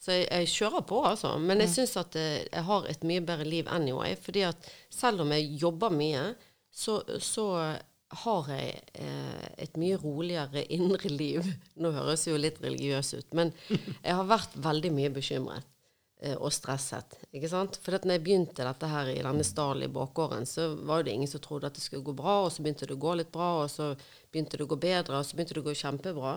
Så 0.00 0.16
jeg, 0.16 0.28
jeg 0.30 0.52
kjører 0.54 0.84
på, 0.88 1.02
altså. 1.04 1.34
Men 1.40 1.60
jeg 1.60 1.72
syns 1.74 1.96
at 2.00 2.16
jeg, 2.16 2.46
jeg 2.48 2.64
har 2.68 2.88
et 2.88 3.02
mye 3.04 3.24
bedre 3.24 3.48
liv 3.48 3.68
anyway. 3.68 4.16
fordi 4.16 4.46
at 4.48 4.70
selv 4.92 5.26
om 5.26 5.32
jeg 5.36 5.50
jobber 5.60 5.92
mye, 5.92 6.30
så, 6.72 7.02
så 7.20 7.46
har 8.24 8.48
jeg 8.50 8.78
eh, 8.94 9.48
et 9.66 9.76
mye 9.78 9.98
roligere 10.00 10.64
indre 10.76 11.12
liv. 11.12 11.46
Nå 11.76 11.92
høres 11.94 12.26
jeg 12.26 12.34
jo 12.34 12.42
litt 12.42 12.62
religiøs 12.62 13.14
ut, 13.18 13.28
men 13.36 13.52
jeg 13.70 14.16
har 14.16 14.26
vært 14.28 14.56
veldig 14.56 14.92
mye 14.96 15.12
bekymret 15.14 15.66
eh, 15.66 15.69
og 16.36 16.50
stresset. 16.52 17.14
ikke 17.32 17.48
sant? 17.48 17.78
For 17.80 17.96
når 17.96 18.18
jeg 18.18 18.24
begynte 18.26 18.66
dette 18.66 18.88
her 18.90 19.08
i 19.08 19.22
denne 19.24 19.44
stallen 19.46 19.86
i 19.86 19.92
bakgården, 19.92 20.44
så 20.46 20.74
var 20.88 21.04
det 21.04 21.14
ingen 21.14 21.30
som 21.30 21.40
trodde 21.40 21.70
at 21.70 21.78
det 21.78 21.84
skulle 21.84 22.04
gå 22.04 22.12
bra, 22.16 22.42
og 22.44 22.52
så 22.52 22.64
begynte 22.64 22.88
det 22.88 22.98
å 22.98 23.00
gå 23.00 23.14
litt 23.16 23.32
bra, 23.32 23.62
og 23.62 23.70
så 23.72 23.94
begynte 24.28 24.60
det 24.60 24.66
å 24.66 24.72
gå 24.74 24.76
bedre, 24.82 25.16
og 25.16 25.24
så 25.24 25.38
begynte 25.38 25.56
det 25.56 25.62
å 25.64 25.68
gå 25.70 25.76
kjempebra. 25.80 26.34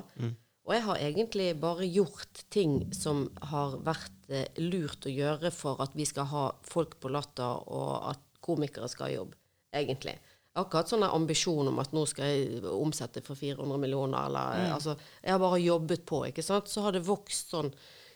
Og 0.63 0.71
jeg 0.71 0.83
har 0.85 1.01
egentlig 1.03 1.47
bare 1.59 1.87
gjort 1.91 2.45
ting 2.53 2.77
som 2.95 3.25
har 3.51 3.75
vært 3.83 4.29
eh, 4.31 4.47
lurt 4.63 5.03
å 5.03 5.11
gjøre 5.11 5.51
for 5.51 5.81
at 5.83 5.95
vi 5.97 6.05
skal 6.07 6.29
ha 6.31 6.43
folk 6.63 6.95
på 7.03 7.11
latter, 7.11 7.65
og 7.67 8.13
at 8.13 8.23
komikere 8.43 8.87
skal 8.91 9.09
ha 9.09 9.17
jobb, 9.17 9.33
egentlig. 9.75 10.15
Jeg 10.53 10.61
har 10.61 10.67
ikke 10.69 10.79
hatt 10.83 10.91
sånn 10.93 11.03
ambisjon 11.07 11.71
om 11.71 11.79
at 11.81 11.95
nå 11.95 12.05
skal 12.07 12.29
jeg 12.29 12.63
omsette 12.69 13.23
for 13.25 13.35
400 13.35 13.79
millioner, 13.81 14.27
eller 14.29 14.75
altså 14.75 14.93
Jeg 14.95 15.33
har 15.33 15.41
bare 15.41 15.59
jobbet 15.59 16.03
på, 16.05 16.19
ikke 16.29 16.45
sant. 16.45 16.69
Så 16.69 16.83
har 16.85 16.93
det 16.93 17.07
vokst 17.07 17.55
sånn 17.55 17.71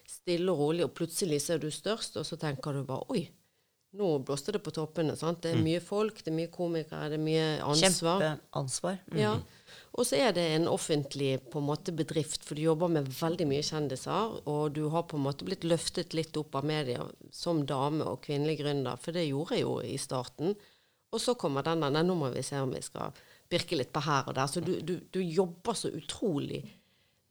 stille 0.07 0.53
og 0.53 0.61
rolig, 0.61 0.85
og 0.87 0.95
plutselig 0.95 1.41
så 1.43 1.55
er 1.55 1.63
du 1.63 1.69
størst, 1.73 2.17
og 2.19 2.25
så 2.27 2.39
tenker 2.39 2.77
du 2.77 2.85
bare 2.87 3.05
Oi, 3.13 3.25
nå 3.97 4.09
blåste 4.25 4.53
det 4.55 4.61
på 4.63 4.73
toppene. 4.75 5.15
sant? 5.17 5.41
Det 5.43 5.53
er 5.55 5.61
mye 5.63 5.81
folk, 5.83 6.19
det 6.23 6.31
er 6.31 6.37
mye 6.37 6.51
komikere, 6.53 7.09
det 7.11 7.17
er 7.17 7.23
mye 7.23 7.45
ansvar. 7.65 8.23
Kjempeansvar. 8.23 8.97
Mm. 9.11 9.19
Ja. 9.21 9.33
Og 9.97 10.05
så 10.05 10.19
er 10.21 10.35
det 10.35 10.43
en 10.53 10.67
offentlig 10.69 11.31
på 11.51 11.61
en 11.61 11.67
måte 11.69 11.93
bedrift, 11.95 12.43
for 12.45 12.55
du 12.55 12.61
jobber 12.61 12.91
med 12.93 13.09
veldig 13.09 13.47
mye 13.49 13.65
kjendiser, 13.65 14.35
og 14.45 14.75
du 14.75 14.83
har 14.93 15.07
på 15.09 15.17
en 15.17 15.25
måte 15.25 15.47
blitt 15.47 15.65
løftet 15.67 16.13
litt 16.17 16.37
opp 16.37 16.59
av 16.59 16.67
media 16.67 17.07
som 17.33 17.63
dame 17.65 18.05
og 18.05 18.21
kvinnelig 18.27 18.59
gründer, 18.61 18.99
for 19.01 19.17
det 19.17 19.25
gjorde 19.29 19.57
jeg 19.57 19.65
jo 19.65 19.77
i 19.81 19.97
starten. 20.01 20.53
Og 21.11 21.23
så 21.23 21.37
kommer 21.39 21.65
den 21.65 21.81
der 21.87 22.03
nå 22.03 22.15
må 22.19 22.29
vi 22.35 22.43
se 22.45 22.59
om 22.61 22.75
vi 22.75 22.83
skal 22.83 23.15
pirke 23.49 23.79
litt 23.79 23.93
på 23.95 24.03
her 24.03 24.27
og 24.27 24.35
der. 24.37 24.51
Så 24.51 24.61
du, 24.61 24.75
du, 24.83 24.97
du 25.09 25.21
jobber 25.23 25.73
så 25.77 25.89
utrolig 25.95 26.61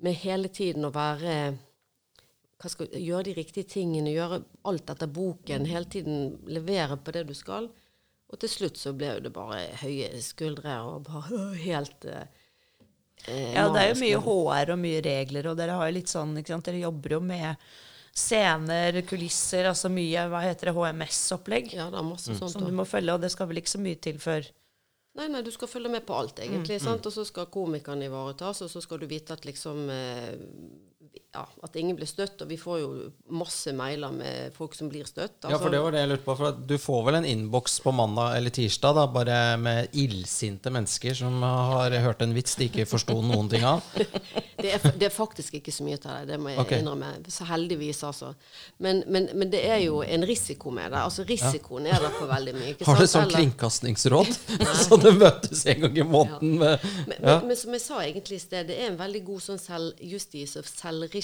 med 0.03 0.17
hele 0.25 0.49
tiden 0.53 0.89
å 0.89 0.95
være 0.95 1.37
skal, 2.65 2.89
Gjøre 2.93 3.27
de 3.29 3.35
riktige 3.37 3.69
tingene, 3.69 4.15
gjøre 4.15 4.41
alt 4.65 4.91
etter 4.95 5.11
boken, 5.13 5.67
hele 5.69 5.85
tiden 5.93 6.39
levere 6.49 6.97
på 6.97 7.13
det 7.13 7.27
du 7.29 7.35
skal. 7.37 7.69
Og 8.33 8.41
til 8.43 8.51
slutt 8.51 8.81
så 8.81 8.95
ble 8.97 9.13
det 9.23 9.31
bare 9.35 9.61
høye 9.83 10.09
skuldre 10.25 10.81
og 10.89 11.05
bare 11.07 11.43
helt 11.69 12.07
eh, 12.11 12.25
eh, 13.29 13.53
Ja, 13.55 13.69
det 13.71 13.83
er 13.85 13.93
jo 13.93 14.01
mye 14.01 14.23
HR 14.25 14.73
og 14.75 14.81
mye 14.83 15.03
regler, 15.05 15.51
og 15.53 15.61
dere 15.61 15.77
har 15.79 15.91
jo 15.91 15.99
litt 15.99 16.11
sånn, 16.11 16.35
ikke 16.41 16.57
sant, 16.57 16.67
dere 16.67 16.83
jobber 16.87 17.19
jo 17.19 17.21
med 17.29 17.69
scener, 18.17 18.97
kulisser, 19.05 19.69
altså 19.69 19.91
mye, 19.93 20.23
hva 20.33 20.41
heter 20.47 20.71
det, 20.71 20.77
HMS-opplegg, 20.79 21.75
Ja, 21.77 21.91
det 21.93 22.01
er 22.01 22.07
masse 22.09 22.33
sånt. 22.39 22.55
som 22.55 22.65
du 22.65 22.73
må 22.73 22.87
følge, 22.89 23.13
og 23.13 23.21
det 23.21 23.29
skal 23.35 23.51
vel 23.51 23.61
ikke 23.61 23.75
så 23.77 23.83
mye 23.85 24.01
til 24.01 24.19
før 24.23 24.49
Nei, 25.17 25.31
nei, 25.33 25.41
du 25.41 25.49
skal 25.49 25.69
følge 25.69 25.89
med 25.89 26.05
på 26.05 26.13
alt, 26.13 26.43
egentlig. 26.45 26.77
sant? 26.85 27.07
Og 27.09 27.13
så 27.15 27.23
skal 27.25 27.47
komikeren 27.49 28.03
ivaretas, 28.05 28.59
og 28.67 28.69
så 28.69 28.83
skal 28.85 28.99
du 29.01 29.07
vite 29.09 29.33
at 29.33 29.47
liksom 29.49 29.87
eh, 29.89 30.35
ja, 31.37 31.45
at 31.67 31.77
ingen 31.77 31.97
blir 31.99 32.09
støtt. 32.09 32.41
Og 32.43 32.51
vi 32.51 32.59
får 32.61 32.81
jo 32.81 32.91
masse 33.37 33.73
mailer 33.77 34.15
med 34.15 34.57
folk 34.57 34.75
som 34.77 34.91
blir 34.93 35.07
støtt. 35.09 35.39
Ja, 35.45 35.57
Altså, 35.57 35.63
for 35.67 35.75
det 35.75 35.83
var 35.85 35.95
det 35.95 36.03
jeg 36.03 36.11
lurte 36.13 36.27
på. 36.27 36.37
For 36.41 36.61
du 36.73 36.77
får 36.81 37.05
vel 37.09 37.19
en 37.21 37.29
innboks 37.29 37.79
på 37.85 37.93
mandag 37.97 38.37
eller 38.39 38.55
tirsdag 38.55 38.97
da, 38.99 39.07
bare 39.13 39.39
med 39.61 39.97
illsinte 39.97 40.73
mennesker 40.73 41.17
som 41.17 41.43
har 41.45 41.95
hørt 42.05 42.25
en 42.25 42.35
vits 42.37 42.57
de 42.59 42.69
ikke 42.71 42.87
forsto 42.89 43.19
noen 43.25 43.51
ting 43.53 43.65
av? 43.67 43.85
det, 44.63 44.73
er, 44.73 44.87
det 44.97 45.09
er 45.09 45.15
faktisk 45.15 45.59
ikke 45.61 45.75
så 45.75 45.87
mye 45.87 46.01
til 46.01 46.13
det, 46.13 46.33
det 46.33 46.41
må 46.41 46.53
jeg 46.53 46.63
okay. 46.63 46.83
innrømme. 46.83 47.13
Så 47.33 47.47
heldigvis, 47.49 48.03
altså. 48.07 48.33
Men, 48.83 49.03
men, 49.13 49.29
men 49.37 49.53
det 49.53 49.63
er 49.69 49.81
jo 49.85 50.03
en 50.05 50.27
risiko 50.29 50.73
med 50.75 50.91
det. 50.93 51.03
Altså 51.03 51.27
risikoen 51.29 51.89
er 51.91 52.01
der 52.03 52.15
på 52.17 52.29
veldig 52.31 52.57
mye. 52.57 52.73
Ikke 52.75 52.89
Har 52.89 53.01
du 53.01 53.09
sånn 53.11 53.31
kringkastingsråd? 53.33 54.33
så 54.87 55.01
det 55.01 55.15
møtes 55.19 55.65
en 55.71 55.87
gang 55.87 56.01
i 56.01 56.07
måneden 56.07 56.57
med 56.61 56.87
Men, 57.07 57.19
ja. 57.21 57.39
men, 57.45 57.57
som 57.59 57.75
jeg 57.75 57.83
sa 57.85 58.01
egentlig 58.05 58.41
i 58.41 58.43
sted, 58.43 58.69
det 58.71 58.79
er 58.81 58.91
en 58.91 58.99
veldig 58.99 59.23
god 59.27 59.45
sånn 59.45 59.61
selvjustis 59.61 60.57
og 60.61 60.69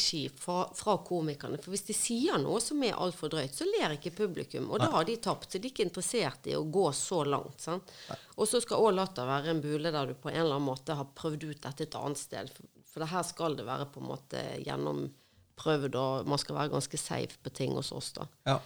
selvregi 0.02 0.28
fra, 0.28 0.74
fra 0.74 0.98
komikerne. 0.98 1.58
For 1.58 1.70
hvis 1.70 1.86
de 1.86 1.94
sier 1.94 2.38
noe 2.38 2.60
som 2.60 2.82
er 2.82 2.98
altfor 2.98 3.30
drøyt, 3.32 3.54
så 3.54 3.64
ler 3.64 3.96
ikke 3.96 4.10
publikum. 4.10 4.70
Og 4.70 4.80
da 4.80 4.90
har 4.90 5.04
de 5.04 5.16
tapt. 5.16 5.52
Så 5.52 5.58
de 5.58 5.68
er 5.68 5.72
ikke 5.72 5.86
interessert 5.86 6.46
i 6.46 6.56
å 6.56 6.64
gå 6.64 6.92
så 6.92 7.24
langt. 7.24 7.60
Sant? 7.60 7.90
Og 8.36 8.48
så 8.48 8.60
skal 8.60 8.82
òg 8.82 8.94
latter 8.96 9.26
være 9.26 9.52
en 9.52 9.62
bule 9.62 9.92
der 9.92 10.06
du 10.06 10.14
på 10.14 10.30
en 10.30 10.40
eller 10.40 10.56
annen 10.58 10.68
måte 10.68 10.96
har 10.98 11.10
prøvd 11.14 11.48
ut 11.50 11.62
dette 11.62 11.86
et 11.86 11.98
annet 11.98 12.18
sted. 12.18 12.52
For, 12.52 12.68
for 12.92 13.04
det 13.04 13.10
her 13.12 13.26
skal 13.26 13.56
det 13.56 13.66
være 13.68 13.88
på 13.92 14.02
en 14.02 14.10
måte 14.10 14.44
gjennomprøvd, 14.62 15.98
og 15.98 16.30
man 16.30 16.40
skal 16.40 16.58
være 16.58 16.74
ganske 16.76 17.00
safe 17.00 17.42
på 17.42 17.54
ting 17.54 17.76
hos 17.78 17.92
oss. 17.92 18.12
da. 18.18 18.28
ja. 18.48 18.60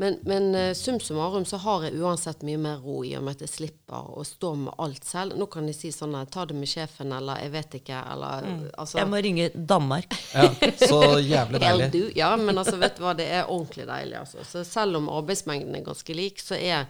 Men, 0.00 0.18
men 0.22 0.54
eh, 0.54 0.74
sum 0.74 1.00
summarum 1.00 1.44
så 1.44 1.56
har 1.56 1.88
jeg 1.88 1.96
uansett 1.98 2.44
mye 2.46 2.58
mer 2.62 2.76
ro 2.78 3.00
i 3.02 3.16
og 3.18 3.24
med 3.26 3.34
at 3.34 3.40
jeg 3.42 3.50
slipper 3.50 4.12
å 4.14 4.22
stå 4.22 4.52
med 4.54 4.76
alt 4.78 5.02
selv. 5.02 5.34
Nå 5.34 5.48
kan 5.50 5.66
jeg 5.66 5.74
si 5.74 5.90
sånn 5.90 6.14
at 6.14 6.30
ta 6.30 6.44
det 6.46 6.54
med 6.54 6.70
sjefen, 6.70 7.10
eller 7.16 7.40
jeg 7.42 7.50
vet 7.56 7.74
ikke, 7.80 7.98
eller 8.12 8.46
altså 8.78 9.00
Jeg 9.00 9.10
må 9.10 9.18
ringe 9.26 9.48
Danmark. 9.58 10.14
ja. 10.36 10.46
Så 10.78 11.00
jævlig 11.18 11.62
deilig. 11.64 11.90
Du, 11.96 12.00
Ja, 12.14 12.30
men 12.38 12.62
altså, 12.62 12.76
vet 12.78 12.94
du 12.94 13.02
hva, 13.02 13.16
det 13.18 13.26
er 13.26 13.50
ordentlig 13.50 13.88
deilig, 13.90 14.20
altså. 14.22 14.46
Så 14.46 14.62
selv 14.68 15.00
om 15.00 15.10
arbeidsmengden 15.18 15.74
er 15.74 15.82
ganske 15.90 16.14
lik, 16.14 16.38
så 16.46 16.54
er 16.54 16.86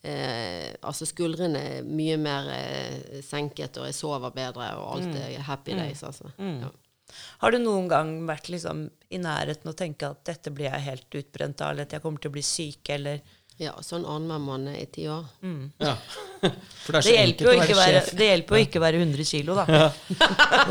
eh, 0.00 0.72
altså 0.80 1.04
skuldrene 1.12 1.82
mye 1.84 2.16
mer 2.16 2.48
eh, 2.56 3.20
senket, 3.20 3.76
og 3.76 3.90
jeg 3.90 4.00
sover 4.00 4.32
bedre, 4.32 4.72
og 4.80 4.96
alt 4.96 5.12
er 5.12 5.44
happy 5.44 5.76
days, 5.76 6.06
altså. 6.08 6.32
Ja. 6.40 6.72
Har 7.42 7.54
du 7.54 7.60
noen 7.62 7.88
gang 7.90 8.12
vært 8.28 8.50
liksom 8.52 8.86
i 9.14 9.20
nærheten 9.22 9.70
og 9.70 9.78
tenkt 9.78 10.04
at 10.06 10.22
dette 10.26 10.52
blir 10.54 10.70
jeg 10.70 10.86
helt 10.88 11.18
utbrent 11.22 11.62
av, 11.62 11.74
eller 11.74 11.86
at 11.86 11.96
jeg 11.96 12.04
kommer 12.04 12.22
til 12.22 12.32
å 12.32 12.36
bli 12.36 12.44
syk, 12.46 12.94
eller 12.96 13.20
ja, 13.56 13.72
sånn 13.80 14.04
annenhver 14.04 14.40
måned 14.42 14.76
i 14.76 14.84
ti 14.92 15.06
år. 15.08 15.28
Ja. 15.80 15.94
For 16.84 16.92
det 16.92 16.98
er 16.98 17.04
så 17.06 17.12
jo 17.12 17.20
enkelt 17.22 17.46
å 17.46 17.52
være 17.52 17.60
være 17.60 17.76
være, 17.78 18.00
sjef. 18.02 18.16
det 18.18 18.26
hjelper 18.28 18.58
jo 18.58 18.64
ikke 18.66 18.80
å 18.80 18.84
være 18.84 18.98
100 19.00 19.28
kilo, 19.30 19.54
da. 19.56 19.64
Ja, 19.70 19.86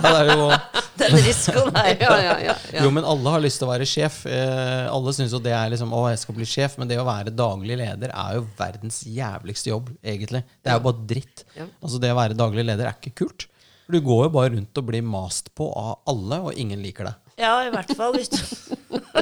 det 0.04 0.12
er 0.12 0.30
jo, 0.30 0.50
Den 1.02 1.18
risikoen 1.26 1.80
her. 1.80 1.90
Ja, 2.06 2.12
ja, 2.22 2.36
ja. 2.46 2.54
ja. 2.76 2.84
jo, 2.86 2.92
men 2.94 3.08
alle 3.08 3.34
har 3.34 3.42
lyst 3.44 3.60
til 3.60 3.68
å 3.68 3.72
være 3.72 3.88
sjef. 3.90 4.22
Eh, 4.30 4.86
alle 4.92 5.16
syns 5.18 5.34
jo 5.34 5.42
det 5.44 5.56
er 5.56 5.74
liksom 5.74 5.92
Å, 5.96 6.04
jeg 6.14 6.22
skal 6.22 6.38
bli 6.38 6.48
sjef. 6.48 6.78
Men 6.80 6.92
det 6.92 7.00
å 7.02 7.08
være 7.08 7.34
daglig 7.36 7.80
leder 7.82 8.14
er 8.14 8.38
jo 8.38 8.46
verdens 8.60 9.02
jævligste 9.10 9.74
jobb, 9.74 9.90
egentlig. 10.06 10.46
Det 10.62 10.72
er 10.72 10.80
jo 10.80 10.86
bare 10.86 11.10
dritt. 11.10 11.44
Ja. 11.58 11.68
Altså 11.82 12.00
Det 12.04 12.14
å 12.14 12.22
være 12.22 12.38
daglig 12.38 12.68
leder 12.70 12.92
er 12.92 12.96
ikke 13.00 13.16
kult. 13.26 13.50
Du 13.92 14.00
går 14.02 14.24
jo 14.26 14.32
bare 14.34 14.50
rundt 14.56 14.78
og 14.82 14.88
blir 14.88 15.04
mast 15.06 15.52
på 15.56 15.68
av 15.78 16.00
alle, 16.10 16.40
og 16.50 16.58
ingen 16.58 16.82
liker 16.82 17.10
deg. 17.12 17.22
Ja, 17.38 17.58
i 17.68 17.72
hvert 17.74 17.92
fall. 17.98 18.16
Hvis 18.16 18.30
du, 18.32 18.38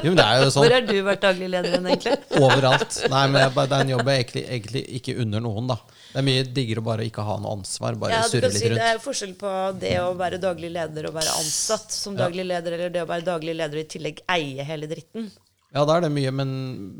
Jo, 0.04 0.12
men 0.12 0.16
det 0.20 0.24
er 0.24 0.36
jo 0.38 0.44
hvor 0.46 0.52
sånn 0.54 0.70
har 0.72 0.84
du 0.86 0.94
vært 1.06 1.22
daglig 1.24 1.48
leder 1.50 1.74
hen, 1.76 1.88
egentlig? 1.90 2.14
overalt. 2.38 2.98
Nei, 3.10 3.24
men 3.32 3.50
Det 3.56 3.64
er 3.66 3.80
en 3.82 3.92
jobb 3.94 4.10
jeg 4.12 4.22
egentlig, 4.24 4.44
egentlig 4.56 4.82
ikke 5.00 5.16
unner 5.24 5.42
noen, 5.44 5.68
da. 5.72 5.76
Det 6.12 6.20
er 6.22 6.26
mye 6.28 6.44
diggere 6.56 6.82
å 6.82 6.86
bare 6.86 7.06
ikke 7.08 7.24
ha 7.26 7.36
noe 7.42 7.56
ansvar, 7.58 7.96
bare 7.98 8.14
Ja, 8.14 8.22
surre 8.30 8.46
litt 8.52 8.60
si 8.60 8.68
Det 8.68 8.74
rundt. 8.76 8.84
er 8.92 9.00
forskjell 9.02 9.32
på 9.40 9.54
det 9.82 9.94
å 10.02 10.12
være 10.18 10.38
daglig 10.42 10.70
leder 10.76 11.08
og 11.10 11.16
være 11.18 11.34
ansatt 11.40 11.90
som 11.94 12.14
daglig 12.18 12.46
leder, 12.46 12.76
eller 12.78 12.92
det 12.94 13.02
å 13.02 13.08
være 13.10 13.26
daglig 13.26 13.56
leder 13.58 13.80
og 13.82 13.86
i 13.88 13.90
tillegg 13.96 14.22
eie 14.36 14.66
hele 14.68 14.86
dritten. 14.90 15.26
Ja, 15.74 15.82
da 15.82 15.96
er 15.98 16.04
det 16.06 16.12
mye, 16.14 16.30
men, 16.30 16.50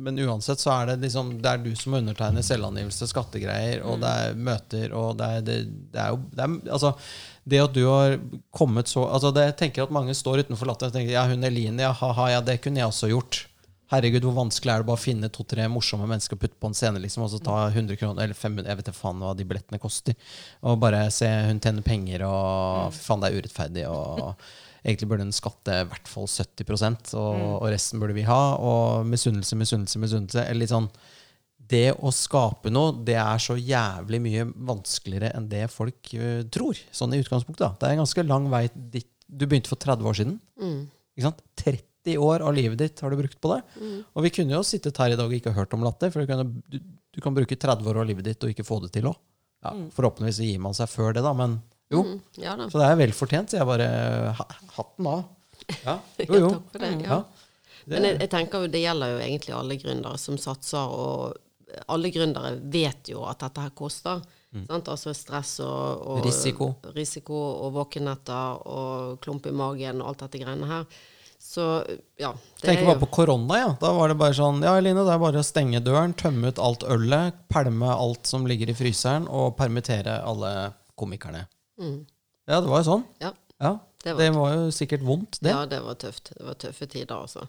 men 0.02 0.16
uansett 0.18 0.58
så 0.58 0.72
er 0.74 0.88
det 0.88 0.96
liksom 1.04 1.28
Det 1.38 1.46
er 1.46 1.60
du 1.62 1.68
som 1.78 1.94
undertegner 1.94 2.42
selvangivelse, 2.42 3.06
skattegreier, 3.06 3.84
og 3.86 4.00
det 4.02 4.10
er 4.24 4.34
møter, 4.34 4.88
og 4.98 5.12
det 5.20 5.28
er, 5.36 5.44
det, 5.46 5.58
det 5.94 6.00
er 6.02 6.10
jo 6.16 6.18
det 6.34 6.42
er, 6.42 6.56
Altså, 6.74 6.90
det 7.44 7.60
at 7.60 7.74
du 7.76 7.82
har 7.86 8.18
kommet 8.54 8.88
så 8.88 9.04
altså 9.04 9.30
det, 9.34 9.48
Jeg 9.50 9.56
tenker 9.60 9.84
at 9.84 9.92
mange 9.92 10.14
står 10.16 10.44
utenfor 10.44 10.68
latteren 10.70 10.92
og 10.92 10.96
tenker 10.96 11.12
ja, 11.16 11.26
hun 11.28 11.44
Eline, 11.44 11.82
ja, 11.84 11.92
ha-ha, 11.92 12.30
ja, 12.32 12.40
det 12.44 12.60
kunne 12.64 12.80
jeg 12.80 12.88
også 12.88 13.10
gjort. 13.12 13.44
Herregud, 13.92 14.24
hvor 14.24 14.38
vanskelig 14.38 14.72
er 14.72 14.80
det 14.80 14.88
bare 14.88 14.98
å 14.98 15.02
finne 15.02 15.28
to-tre 15.32 15.66
morsomme 15.68 16.06
mennesker 16.08 16.38
å 16.38 16.40
putte 16.40 16.56
på 16.58 16.70
en 16.70 16.76
scene, 16.76 17.02
liksom, 17.04 17.26
og 17.26 17.34
så 17.34 17.40
ta 17.44 17.58
100 17.68 17.98
kroner, 18.00 18.24
eller 18.24 18.38
500, 18.38 18.70
jeg 18.70 18.80
vet 18.80 18.88
ikke 18.88 19.02
faen 19.02 19.20
hva 19.20 19.34
de 19.36 19.46
billettene 19.48 19.80
koster, 19.82 20.16
og 20.64 20.80
bare 20.82 21.02
se 21.14 21.28
hun 21.50 21.60
tjener 21.62 21.84
penger, 21.84 22.24
og 22.26 22.96
faen, 22.96 23.20
det 23.20 23.30
er 23.30 23.42
urettferdig, 23.42 23.84
og 23.92 24.32
egentlig 24.84 25.10
burde 25.10 25.26
hun 25.28 25.36
skatte 25.36 25.76
i 25.82 25.90
hvert 25.90 26.10
fall 26.10 26.26
70 26.32 27.14
og, 27.20 27.44
og 27.60 27.68
resten 27.72 28.00
burde 28.00 28.16
vi 28.16 28.24
ha, 28.28 28.40
og 28.56 29.04
misunnelse, 29.08 29.60
misunnelse, 29.60 30.00
misunnelse, 30.00 30.46
eller 30.48 30.64
litt 30.64 30.72
sånn, 30.72 30.88
det 31.70 31.94
å 31.96 32.12
skape 32.14 32.72
noe, 32.72 32.92
det 33.06 33.16
er 33.20 33.40
så 33.42 33.56
jævlig 33.56 34.20
mye 34.24 34.46
vanskeligere 34.68 35.32
enn 35.36 35.48
det 35.50 35.64
folk 35.72 36.12
uh, 36.18 36.42
tror, 36.52 36.78
sånn 36.94 37.16
i 37.16 37.20
utgangspunktet. 37.22 37.64
da. 37.64 37.72
Det 37.80 37.88
er 37.88 37.96
en 37.96 38.04
ganske 38.04 38.26
lang 38.28 38.48
vei 38.52 38.66
dit. 38.74 39.08
Du 39.24 39.46
begynte 39.48 39.70
for 39.72 39.80
30 39.80 40.10
år 40.10 40.18
siden. 40.18 40.38
Ikke 41.16 41.28
sant? 41.28 41.40
30 41.62 42.18
år 42.20 42.44
av 42.44 42.52
livet 42.54 42.76
ditt 42.78 43.00
har 43.00 43.10
du 43.10 43.16
brukt 43.18 43.38
på 43.40 43.54
det. 43.54 43.62
Og 44.12 44.26
vi 44.26 44.30
kunne 44.36 44.52
jo 44.52 44.66
sittet 44.66 44.98
her 45.00 45.14
i 45.14 45.16
dag 45.18 45.30
og 45.30 45.38
ikke 45.38 45.54
hørt 45.56 45.72
om 45.74 45.86
latter, 45.86 46.12
for 46.12 46.22
du, 46.22 46.28
kunne, 46.28 46.44
du, 46.68 46.76
du 47.16 47.22
kan 47.24 47.34
bruke 47.34 47.56
30 47.56 47.88
år 47.90 48.02
av 48.02 48.10
livet 48.10 48.28
ditt 48.28 48.44
og 48.44 48.52
ikke 48.52 48.66
få 48.68 48.82
det 48.84 48.92
til 48.94 49.08
òg. 49.10 49.16
Ja, 49.64 49.72
forhåpentligvis 49.96 50.42
gir 50.44 50.60
man 50.60 50.76
seg 50.76 50.90
før 50.92 51.14
det, 51.16 51.22
da, 51.24 51.32
men 51.32 51.56
jo. 51.92 52.02
Mm, 52.04 52.18
ja 52.40 52.56
da. 52.58 52.68
Så 52.72 52.80
det 52.80 52.90
er 52.90 52.98
vel 53.00 53.14
fortjent, 53.16 53.52
så 53.52 53.60
jeg 53.60 53.68
bare 53.68 53.88
ha, 54.36 54.46
Hatten 54.76 55.08
av. 55.08 55.24
Ja, 55.84 55.96
jo, 56.28 56.40
jo. 56.40 56.50
Takk 56.52 56.74
for 56.74 56.84
det, 56.84 56.92
ja. 57.04 57.18
Ja. 57.18 57.88
Men 57.92 58.06
jeg, 58.08 58.18
jeg 58.22 58.30
tenker 58.32 58.64
jo 58.64 58.70
det 58.72 58.80
gjelder 58.80 59.12
jo 59.12 59.18
egentlig 59.20 59.56
alle 59.56 59.76
gründere 59.80 60.20
som 60.20 60.38
satser, 60.40 60.92
og 60.92 61.40
alle 61.88 62.10
gründere 62.14 62.54
vet 62.72 63.08
jo 63.08 63.24
at 63.28 63.38
dette 63.40 63.60
her 63.60 63.70
koster. 63.70 64.22
Sant? 64.68 64.86
Altså 64.88 65.10
stress 65.14 65.56
og, 65.60 66.02
og 66.06 66.20
Risiko. 66.24 66.68
risiko 66.94 67.34
og 67.34 67.72
våkenetter 67.74 68.60
og 68.70 69.16
klump 69.24 69.46
i 69.46 69.50
magen 69.50 70.00
og 70.00 70.08
alt 70.12 70.20
dette 70.26 70.38
greiene 70.44 70.68
her. 70.70 70.84
Så 71.44 71.64
ja. 72.18 72.30
Det 72.32 72.62
Tenker 72.68 72.82
er 72.84 72.86
bare 72.94 73.00
på 73.02 73.10
korona, 73.12 73.58
ja. 73.58 73.72
Da 73.80 73.90
var 73.92 74.08
det 74.08 74.16
bare 74.16 74.32
sånn 74.32 74.62
Ja, 74.64 74.76
Eline, 74.78 75.02
det 75.04 75.12
er 75.12 75.18
bare 75.20 75.42
å 75.42 75.44
stenge 75.44 75.80
døren, 75.84 76.14
tømme 76.16 76.48
ut 76.54 76.58
alt 76.62 76.84
ølet, 76.88 77.34
pælme 77.52 77.90
alt 77.90 78.26
som 78.30 78.46
ligger 78.46 78.70
i 78.70 78.76
fryseren, 78.78 79.26
og 79.28 79.56
permittere 79.58 80.20
alle 80.24 80.72
komikerne. 80.96 81.42
Ja, 81.80 82.60
det 82.60 82.68
var 82.70 82.80
jo 82.84 82.88
sånn. 82.92 83.04
Ja, 83.20 83.32
Ja. 83.60 83.74
Det 84.04 84.16
Det 84.18 84.30
var- 84.34 84.40
var, 84.40 84.54
jo 84.54 84.70
sikkert 84.70 85.00
vondt, 85.02 85.38
det. 85.40 85.48
ja, 85.50 85.64
det 85.66 85.80
var 85.82 85.94
tøft. 85.94 86.30
Det 86.36 86.44
var 86.44 86.54
tøffe 86.54 86.86
tider, 86.86 87.14
altså. 87.16 87.46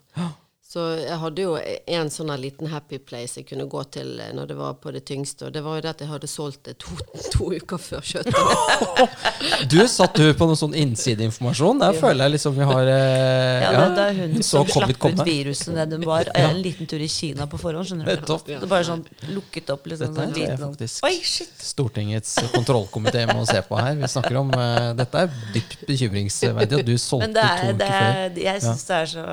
Så 0.76 0.84
jeg 0.99 1.15
hadde 1.21 1.39
jo 1.45 1.53
en 1.55 2.09
sånn 2.11 2.34
liten 2.41 2.67
happy 2.67 2.97
place 2.99 3.38
jeg 3.39 3.45
kunne 3.47 3.63
gå 3.71 3.80
til 3.95 4.09
eh, 4.19 4.34
når 4.36 4.49
det 4.49 4.55
var 4.59 4.73
på 4.84 4.91
det 4.91 5.05
tyngste, 5.07 5.47
og 5.47 5.53
det 5.55 5.61
var 5.63 5.78
jo 5.78 5.84
det 5.86 5.91
at 5.93 6.01
jeg 6.03 6.09
hadde 6.11 6.28
solgt 6.28 6.65
det 6.67 6.73
to, 6.84 6.97
to 7.32 7.47
uker 7.55 7.80
før 7.80 8.03
kjøttet. 8.03 8.36
Du 9.71 9.78
satt 9.88 10.17
du 10.17 10.26
på 10.36 10.47
noe 10.49 10.57
sånn 10.57 10.73
innsideinformasjon? 10.76 11.80
Der 11.80 11.95
føler 11.95 12.26
jeg 12.26 12.34
liksom 12.36 12.55
vi 12.57 12.65
har 12.67 12.89
eh, 12.91 13.63
Ja, 13.63 13.71
det, 13.78 13.86
det 13.95 14.03
er 14.09 14.17
hun 14.19 14.36
så 14.43 14.63
som 14.65 14.69
slapp 14.73 14.93
komme. 14.99 15.21
ut 15.21 15.30
viruset 15.30 15.71
da 15.78 15.86
Den 15.89 16.03
var 16.07 16.28
en 16.34 16.59
liten 16.65 16.89
tur 16.89 17.01
i 17.03 17.07
Kina 17.11 17.47
på 17.51 17.59
forhånd, 17.61 17.88
skjønner 17.88 18.09
du. 18.09 18.26
Det 18.26 18.59
Det 18.65 18.69
bare 18.71 18.88
sånn 18.88 19.03
lukket 19.32 19.71
opp 19.73 19.88
liksom 19.91 20.11
Dette 20.17 20.28
sånn 20.34 20.49
er 20.49 20.59
faktisk- 20.63 21.07
Oi, 21.07 21.13
shit! 21.23 21.53
Stortingets 21.71 22.36
kontrollkomité 22.55 23.23
må 23.32 23.45
se 23.47 23.61
på 23.69 23.80
her. 23.80 23.95
Vi 24.01 24.11
snakker 24.11 24.41
om 24.41 24.51
eh, 24.57 24.91
Dette 24.99 25.23
er 25.23 25.39
dypt 25.55 25.86
bekymringsverdig 25.88 26.82
at 26.82 26.89
du 26.89 26.95
solgte 26.99 27.45
er, 27.45 27.71
det 27.71 27.88
to 27.88 27.88
er, 27.88 28.11
uker 28.11 28.36
før. 28.36 28.41
jeg 28.49 28.65
syns 28.67 28.88
det 28.89 28.99
er 28.99 29.11
så 29.15 29.26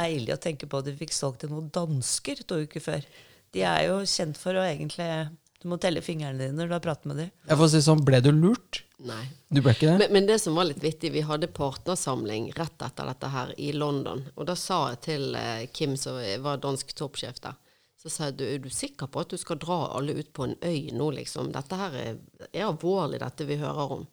deilig 0.00 0.36
å 0.36 0.40
tenke 0.50 0.68
på 0.70 0.82
at 0.82 0.89
du 0.90 0.98
fikk 1.00 1.14
solgt 1.16 1.44
til 1.44 1.52
noen 1.54 1.70
dansker 1.74 2.42
to 2.44 2.62
uker 2.66 2.84
før. 2.84 3.06
De 3.54 3.64
er 3.66 3.86
jo 3.88 4.00
kjent 4.06 4.38
for 4.38 4.54
å 4.54 4.66
egentlig 4.66 5.06
Du 5.60 5.66
må 5.68 5.76
telle 5.76 6.00
fingrene 6.00 6.38
dine 6.38 6.56
når 6.56 6.70
du 6.70 6.74
har 6.76 6.84
pratet 6.84 7.08
med 7.10 7.18
dem. 7.20 7.32
Jeg 7.50 7.60
får 7.60 7.68
si 7.72 7.80
sånn, 7.84 8.04
ble 8.06 8.22
du 8.24 8.30
lurt? 8.32 8.84
Nei. 9.04 9.22
Du 9.52 9.60
ble 9.60 9.74
ikke 9.74 9.90
det? 9.90 9.96
Men, 10.00 10.14
men 10.16 10.28
det 10.28 10.38
som 10.40 10.56
var 10.56 10.68
litt 10.68 10.80
vittig, 10.80 11.10
vi 11.12 11.24
hadde 11.26 11.50
partnersamling 11.52 12.50
rett 12.56 12.84
etter 12.86 13.10
dette 13.10 13.28
her 13.32 13.52
i 13.60 13.72
London. 13.76 14.22
Og 14.36 14.48
da 14.48 14.56
sa 14.56 14.86
jeg 14.92 15.02
til 15.08 15.36
eh, 15.36 15.66
Kim, 15.76 15.98
som 16.00 16.16
var 16.44 16.62
dansk 16.64 16.94
toppsjef 16.96 17.42
der, 17.44 17.58
så 18.00 18.08
sa 18.12 18.30
jeg 18.30 18.38
du, 18.40 18.46
er 18.48 18.62
du 18.64 18.70
sikker 18.72 19.10
på 19.12 19.20
at 19.20 19.34
du 19.34 19.36
skal 19.40 19.60
dra 19.60 19.82
alle 19.98 20.16
ut 20.16 20.32
på 20.32 20.46
en 20.46 20.56
øy 20.64 20.88
nå, 20.96 21.10
liksom? 21.18 21.52
Dette 21.52 21.76
her 21.76 21.96
er, 22.00 22.16
er 22.48 22.64
alvorlig, 22.70 23.20
dette 23.20 23.48
vi 23.48 23.60
hører 23.60 23.96
om. 23.98 24.08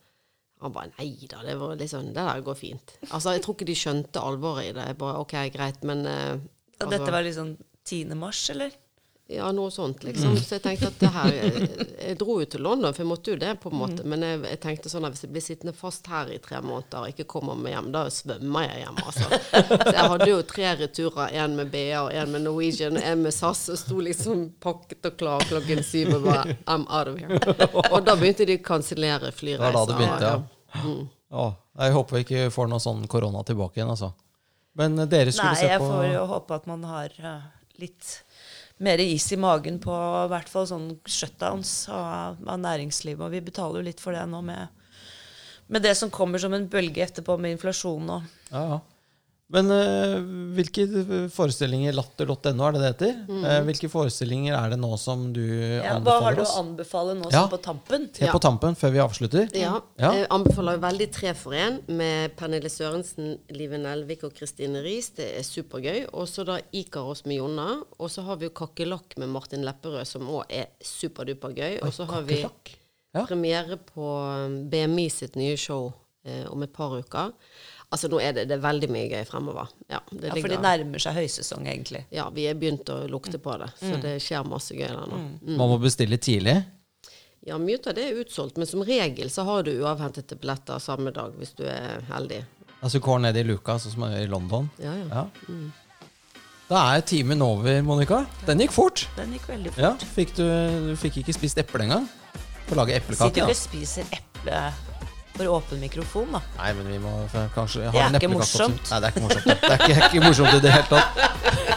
Han 0.65 0.73
bare 0.73 0.91
nei 0.97 1.13
da, 1.29 1.43
det 1.45 1.55
var 1.59 1.77
liksom, 1.77 2.11
det 2.15 2.27
der 2.27 2.43
går 2.43 2.57
fint. 2.57 2.95
Altså, 3.11 3.35
jeg 3.35 3.43
tror 3.45 3.55
ikke 3.55 3.69
de 3.69 3.77
skjønte 3.77 4.23
alvoret 4.23 4.71
i 4.71 4.75
det. 4.75 4.87
Jeg 4.89 4.99
bare 4.99 5.21
ok, 5.21 5.35
greit, 5.53 5.83
men 5.87 6.03
eh, 6.09 6.39
Og 6.83 6.91
dette 6.93 7.13
var 7.13 7.25
liksom 7.25 7.55
10. 7.87 8.15
mars, 8.19 8.49
eller? 8.53 8.75
Ja, 9.29 9.51
noe 9.51 9.71
sånt, 9.71 10.03
liksom. 10.07 10.37
Så 10.39 10.55
jeg 10.55 10.61
tenkte 10.63 10.87
at 10.87 10.99
det 11.01 11.09
her 11.11 11.33
Jeg 12.07 12.15
dro 12.21 12.37
jo 12.39 12.45
til 12.47 12.61
London, 12.63 12.93
for 12.95 13.03
jeg 13.03 13.09
måtte 13.09 13.33
jo 13.33 13.39
det, 13.41 13.49
på 13.59 13.71
en 13.73 13.79
måte. 13.81 14.05
Men 14.07 14.23
jeg, 14.23 14.39
jeg 14.53 14.59
tenkte 14.63 14.91
sånn 14.91 15.03
at 15.03 15.11
hvis 15.11 15.25
jeg 15.25 15.31
blir 15.33 15.43
sittende 15.43 15.73
fast 15.75 16.07
her 16.07 16.29
i 16.31 16.37
tre 16.39 16.61
måneder 16.63 17.03
og 17.03 17.11
ikke 17.11 17.25
kommer 17.33 17.57
meg 17.59 17.73
hjem, 17.75 17.89
da 17.91 18.05
svømmer 18.13 18.69
jeg 18.69 18.85
hjem, 18.85 19.01
altså. 19.03 19.27
Så 19.51 19.95
jeg 19.97 20.05
hadde 20.13 20.29
jo 20.31 20.37
tre 20.47 20.69
returer. 20.79 21.35
Én 21.43 21.57
med 21.59 21.73
BA, 21.73 22.05
og 22.05 22.13
én 22.15 22.31
med 22.31 22.45
Norwegian, 22.45 22.95
og 23.01 23.09
én 23.11 23.25
med 23.25 23.35
SAS. 23.35 23.65
Og 23.73 23.81
sto 23.81 23.99
liksom 24.05 24.45
pakket 24.63 25.11
og 25.11 25.19
klar 25.19 25.43
klokken 25.49 25.83
syv 25.83 26.13
og 26.21 26.29
bare 26.29 26.55
I'm 26.63 26.87
out 26.87 27.11
of 27.11 27.19
here. 27.19 27.67
Og 27.91 27.99
da 28.07 28.15
begynte 28.15 28.47
de 28.47 28.61
å 28.61 28.63
kansellere 28.63 29.33
flyreiser. 29.35 29.65
Det 29.65 29.73
var 29.73 29.75
da 29.75 29.85
det 29.91 29.99
begynte, 29.99 30.31
ja. 30.31 30.85
Mm. 30.85 31.03
Å, 31.35 31.49
jeg 31.83 31.97
håper 31.99 32.15
vi 32.15 32.23
ikke 32.23 32.47
får 32.55 32.71
noe 32.71 32.79
sånn 32.79 33.03
korona 33.11 33.43
tilbake 33.43 33.81
igjen, 33.81 33.91
altså. 33.91 34.13
Men 34.77 34.97
eh, 34.99 35.09
dere 35.09 35.33
skulle 35.33 35.55
Nei, 35.55 35.61
se 35.63 35.71
jeg 35.71 35.83
får 35.83 36.07
jo 36.11 36.23
håpe 36.31 36.57
at 36.57 36.67
man 36.69 36.85
har 36.87 37.13
eh, 37.17 37.45
litt 37.81 38.11
mer 38.83 39.01
is 39.01 39.25
i 39.33 39.39
magen 39.41 39.79
på 39.81 39.93
i 39.93 40.27
hvert 40.29 40.49
fall 40.51 40.67
sånn 40.69 40.89
shutdowns 41.09 41.87
av, 41.89 42.37
av 42.45 42.59
næringslivet. 42.61 43.23
Og 43.25 43.33
vi 43.33 43.41
betaler 43.47 43.81
jo 43.81 43.87
litt 43.89 44.03
for 44.03 44.13
det 44.13 44.25
nå 44.29 44.43
med, 44.45 44.67
med 45.73 45.85
det 45.85 45.95
som 45.97 46.13
kommer 46.13 46.41
som 46.41 46.53
en 46.53 46.69
bølge 46.69 47.05
etterpå 47.07 47.39
med 47.41 47.57
inflasjon 47.57 48.13
og 48.19 48.29
Ja, 48.53 48.61
ja. 48.75 48.79
Men 49.47 49.69
uh, 49.71 50.17
hvilke 50.57 50.83
forestillinger 51.31 51.93
Latter.no, 51.95 52.35
er 52.67 52.73
det 52.75 52.79
det 52.81 52.87
heter? 52.89 53.11
Eh, 53.31 53.59
hvilke 53.63 53.87
forestillinger 53.87 54.57
er 54.57 54.73
det 54.73 54.79
nå 54.81 54.89
som 54.99 55.21
du 55.31 55.39
anbefaler 55.39 56.01
oss? 56.01 56.07
Hva 56.07 56.15
har 56.25 56.35
du 56.35 56.41
å 56.43 56.55
anbefale 56.59 57.13
nå 57.15 57.29
Ja. 57.31 57.43
som 57.45 57.53
på 57.53 57.59
tampen? 57.63 58.07
Helt 58.11 58.19
Ja. 58.27 58.33
på 58.33 58.41
tampen, 58.43 58.75
før 58.75 58.91
vi 58.91 58.99
avslutter. 58.99 59.47
Ja, 59.55 59.77
Ja. 59.95 60.11
Jeg 60.17 60.27
anbefaler 60.35 60.81
veldig 60.83 61.07
Tre 61.15 61.33
for 61.33 61.53
én 61.55 61.79
med 61.87 62.35
Pernille 62.35 62.67
Sørensen, 62.69 63.37
Live 63.49 63.77
Nelvik 63.79 64.25
og 64.27 64.33
Kristine 64.35 64.81
Riis. 64.83 65.11
Det 65.15 65.29
er 65.39 65.43
supergøy. 65.47 66.09
Og 66.11 66.27
så 66.27 66.43
da 66.45 66.59
Ikaros 66.73 67.23
med 67.25 67.37
Jonna. 67.37 67.83
Og 67.99 68.09
så 68.11 68.25
har 68.27 68.35
vi 68.35 68.49
jo 68.49 68.51
Kakerlakk 68.51 69.15
med 69.17 69.29
Martin 69.29 69.63
Lepperød, 69.63 70.05
som 70.05 70.27
òg 70.27 70.43
er 70.49 70.67
superduper 70.83 71.55
gøy. 71.55 71.79
Og 71.83 71.93
så 71.93 72.05
har 72.05 72.21
vi. 72.27 72.43
Ja. 73.15 73.23
premiere 73.25 73.77
på 73.79 74.03
um, 74.45 74.69
BMI 74.69 75.09
sitt 75.09 75.35
nye 75.39 75.55
show 75.57 75.93
eh, 76.25 76.43
om 76.51 76.61
et 76.61 76.73
par 76.73 76.91
uker. 76.99 77.31
Altså 77.91 78.09
nå 78.11 78.17
er 78.19 78.33
det, 78.35 78.47
det 78.49 78.57
er 78.57 78.63
veldig 78.65 78.87
mye 78.91 79.07
gøy 79.13 79.21
fremover. 79.29 79.69
Ja, 79.87 80.01
det 80.11 80.27
Ja, 80.27 80.35
for 80.41 80.51
det 80.51 80.57
nærmer 80.59 80.99
seg 80.99 81.15
høysesong, 81.15 81.67
egentlig. 81.71 82.01
ja, 82.11 82.25
vi 82.35 82.43
er 82.49 82.57
begynt 82.59 82.89
å 82.91 82.97
lukte 83.07 83.39
på 83.39 83.53
det, 83.61 83.69
så 83.79 83.95
det 84.03 84.17
skjer 84.25 84.43
masse 84.43 84.75
gøy 84.75 84.89
der 84.89 85.07
nå. 85.07 85.19
Man 85.55 85.71
må 85.71 85.77
bestille 85.79 86.17
tidlig. 86.19 86.57
Ja, 87.47 87.55
mye 87.57 87.79
av 87.87 87.95
det 87.95 88.03
er 88.09 88.19
utsolgt, 88.19 88.57
men 88.59 88.67
som 88.67 88.83
regel 88.83 89.29
så 89.31 89.45
har 89.47 89.63
du 89.63 89.71
uavhentede 89.79 90.35
billetter 90.35 90.79
samme 90.83 91.13
dag, 91.15 91.31
hvis 91.39 91.53
du 91.55 91.63
er 91.63 92.03
heldig. 92.11 92.41
Altså 92.83 92.99
går 92.99 93.21
ned 93.23 93.39
i 93.39 93.43
luka, 93.47 93.77
sånn 93.79 93.93
som 93.95 94.03
er 94.09 94.19
i 94.25 94.27
London. 94.27 94.67
Ja, 94.83 94.91
ja. 94.99 95.23
Ja. 95.23 95.53
Da 96.67 96.81
er 96.97 97.01
timen 97.07 97.39
over, 97.41 97.79
Monica. 97.87 98.25
Den 98.45 98.59
gikk 98.59 98.73
fort. 98.75 99.05
Den 99.15 99.31
gikk 99.31 99.47
veldig 99.47 99.71
fort. 99.71 99.79
Ja, 99.85 99.93
Fikk 100.17 100.35
du, 100.35 100.43
du 100.89 100.95
fikk 100.99 101.21
ikke 101.23 101.37
spist 101.37 101.57
eple 101.63 101.87
engang? 101.87 102.09
Får 102.67 102.75
lage 102.81 102.97
Sitter 102.99 103.05
eplekake, 103.05 103.31
da. 103.31 103.47
ikke 103.47 103.55
og 103.55 103.59
spiser 103.61 104.03
eple 104.11 104.59
for 105.37 105.53
åpen 105.57 105.79
mikrofon, 105.83 106.31
da. 106.35 106.41
Nei, 106.57 106.71
men 106.77 106.89
vi 106.91 106.99
må 107.03 107.13
kanskje 107.55 107.85
ha 107.87 107.93
Det 107.93 108.03
er 108.03 108.19
ikke 108.19 108.33
morsomt. 108.33 108.91
Nei, 108.91 108.99
det 109.03 109.09
er 109.09 109.15
ikke 109.15 109.25
morsomt. 109.27 109.45
Det 109.47 109.57
Det 109.61 109.71
er 109.71 109.85
ikke, 109.85 110.09
ikke 110.09 110.25
morsomt 110.25 110.57
i 110.57 110.61
det 110.65 110.73
hele 110.73 110.87
tatt. 110.91 111.07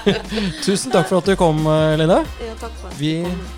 Tusen 0.67 0.93
takk 0.95 1.09
for 1.11 1.21
at 1.21 1.29
du 1.29 1.37
kom, 1.41 1.61
eh, 1.69 1.95
Linda. 2.01 2.23
Ja, 2.41 2.57
takk 2.61 2.75
for 2.81 2.97
Vi 3.01 3.15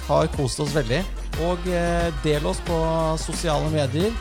har 0.08 0.30
kost 0.36 0.60
oss 0.64 0.74
veldig. 0.74 1.02
Og 1.46 1.70
eh, 1.70 2.10
del 2.26 2.46
oss 2.46 2.60
på 2.66 2.78
sosiale 3.22 3.70
medier. 3.72 4.12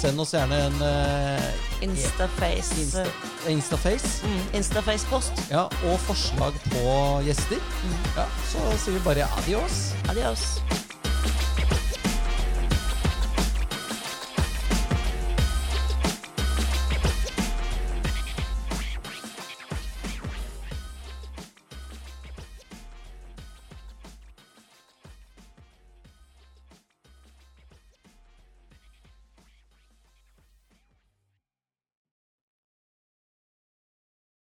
Send 0.00 0.20
oss 0.22 0.32
gjerne 0.32 0.56
en 0.68 0.78
eh, 0.86 1.48
Instaface. 1.84 2.76
Insta, 2.80 3.04
Instaface. 3.48 4.22
Mm, 4.24 4.38
Instaface-post. 4.60 5.42
Ja, 5.50 5.66
og 5.88 5.98
forslag 6.06 6.56
på 6.70 6.94
gjester. 7.26 7.60
Ja, 8.16 8.28
så 8.52 8.64
sier 8.80 8.96
vi 8.96 9.04
bare 9.04 9.28
adios. 9.40 9.90
Adios. 10.08 10.46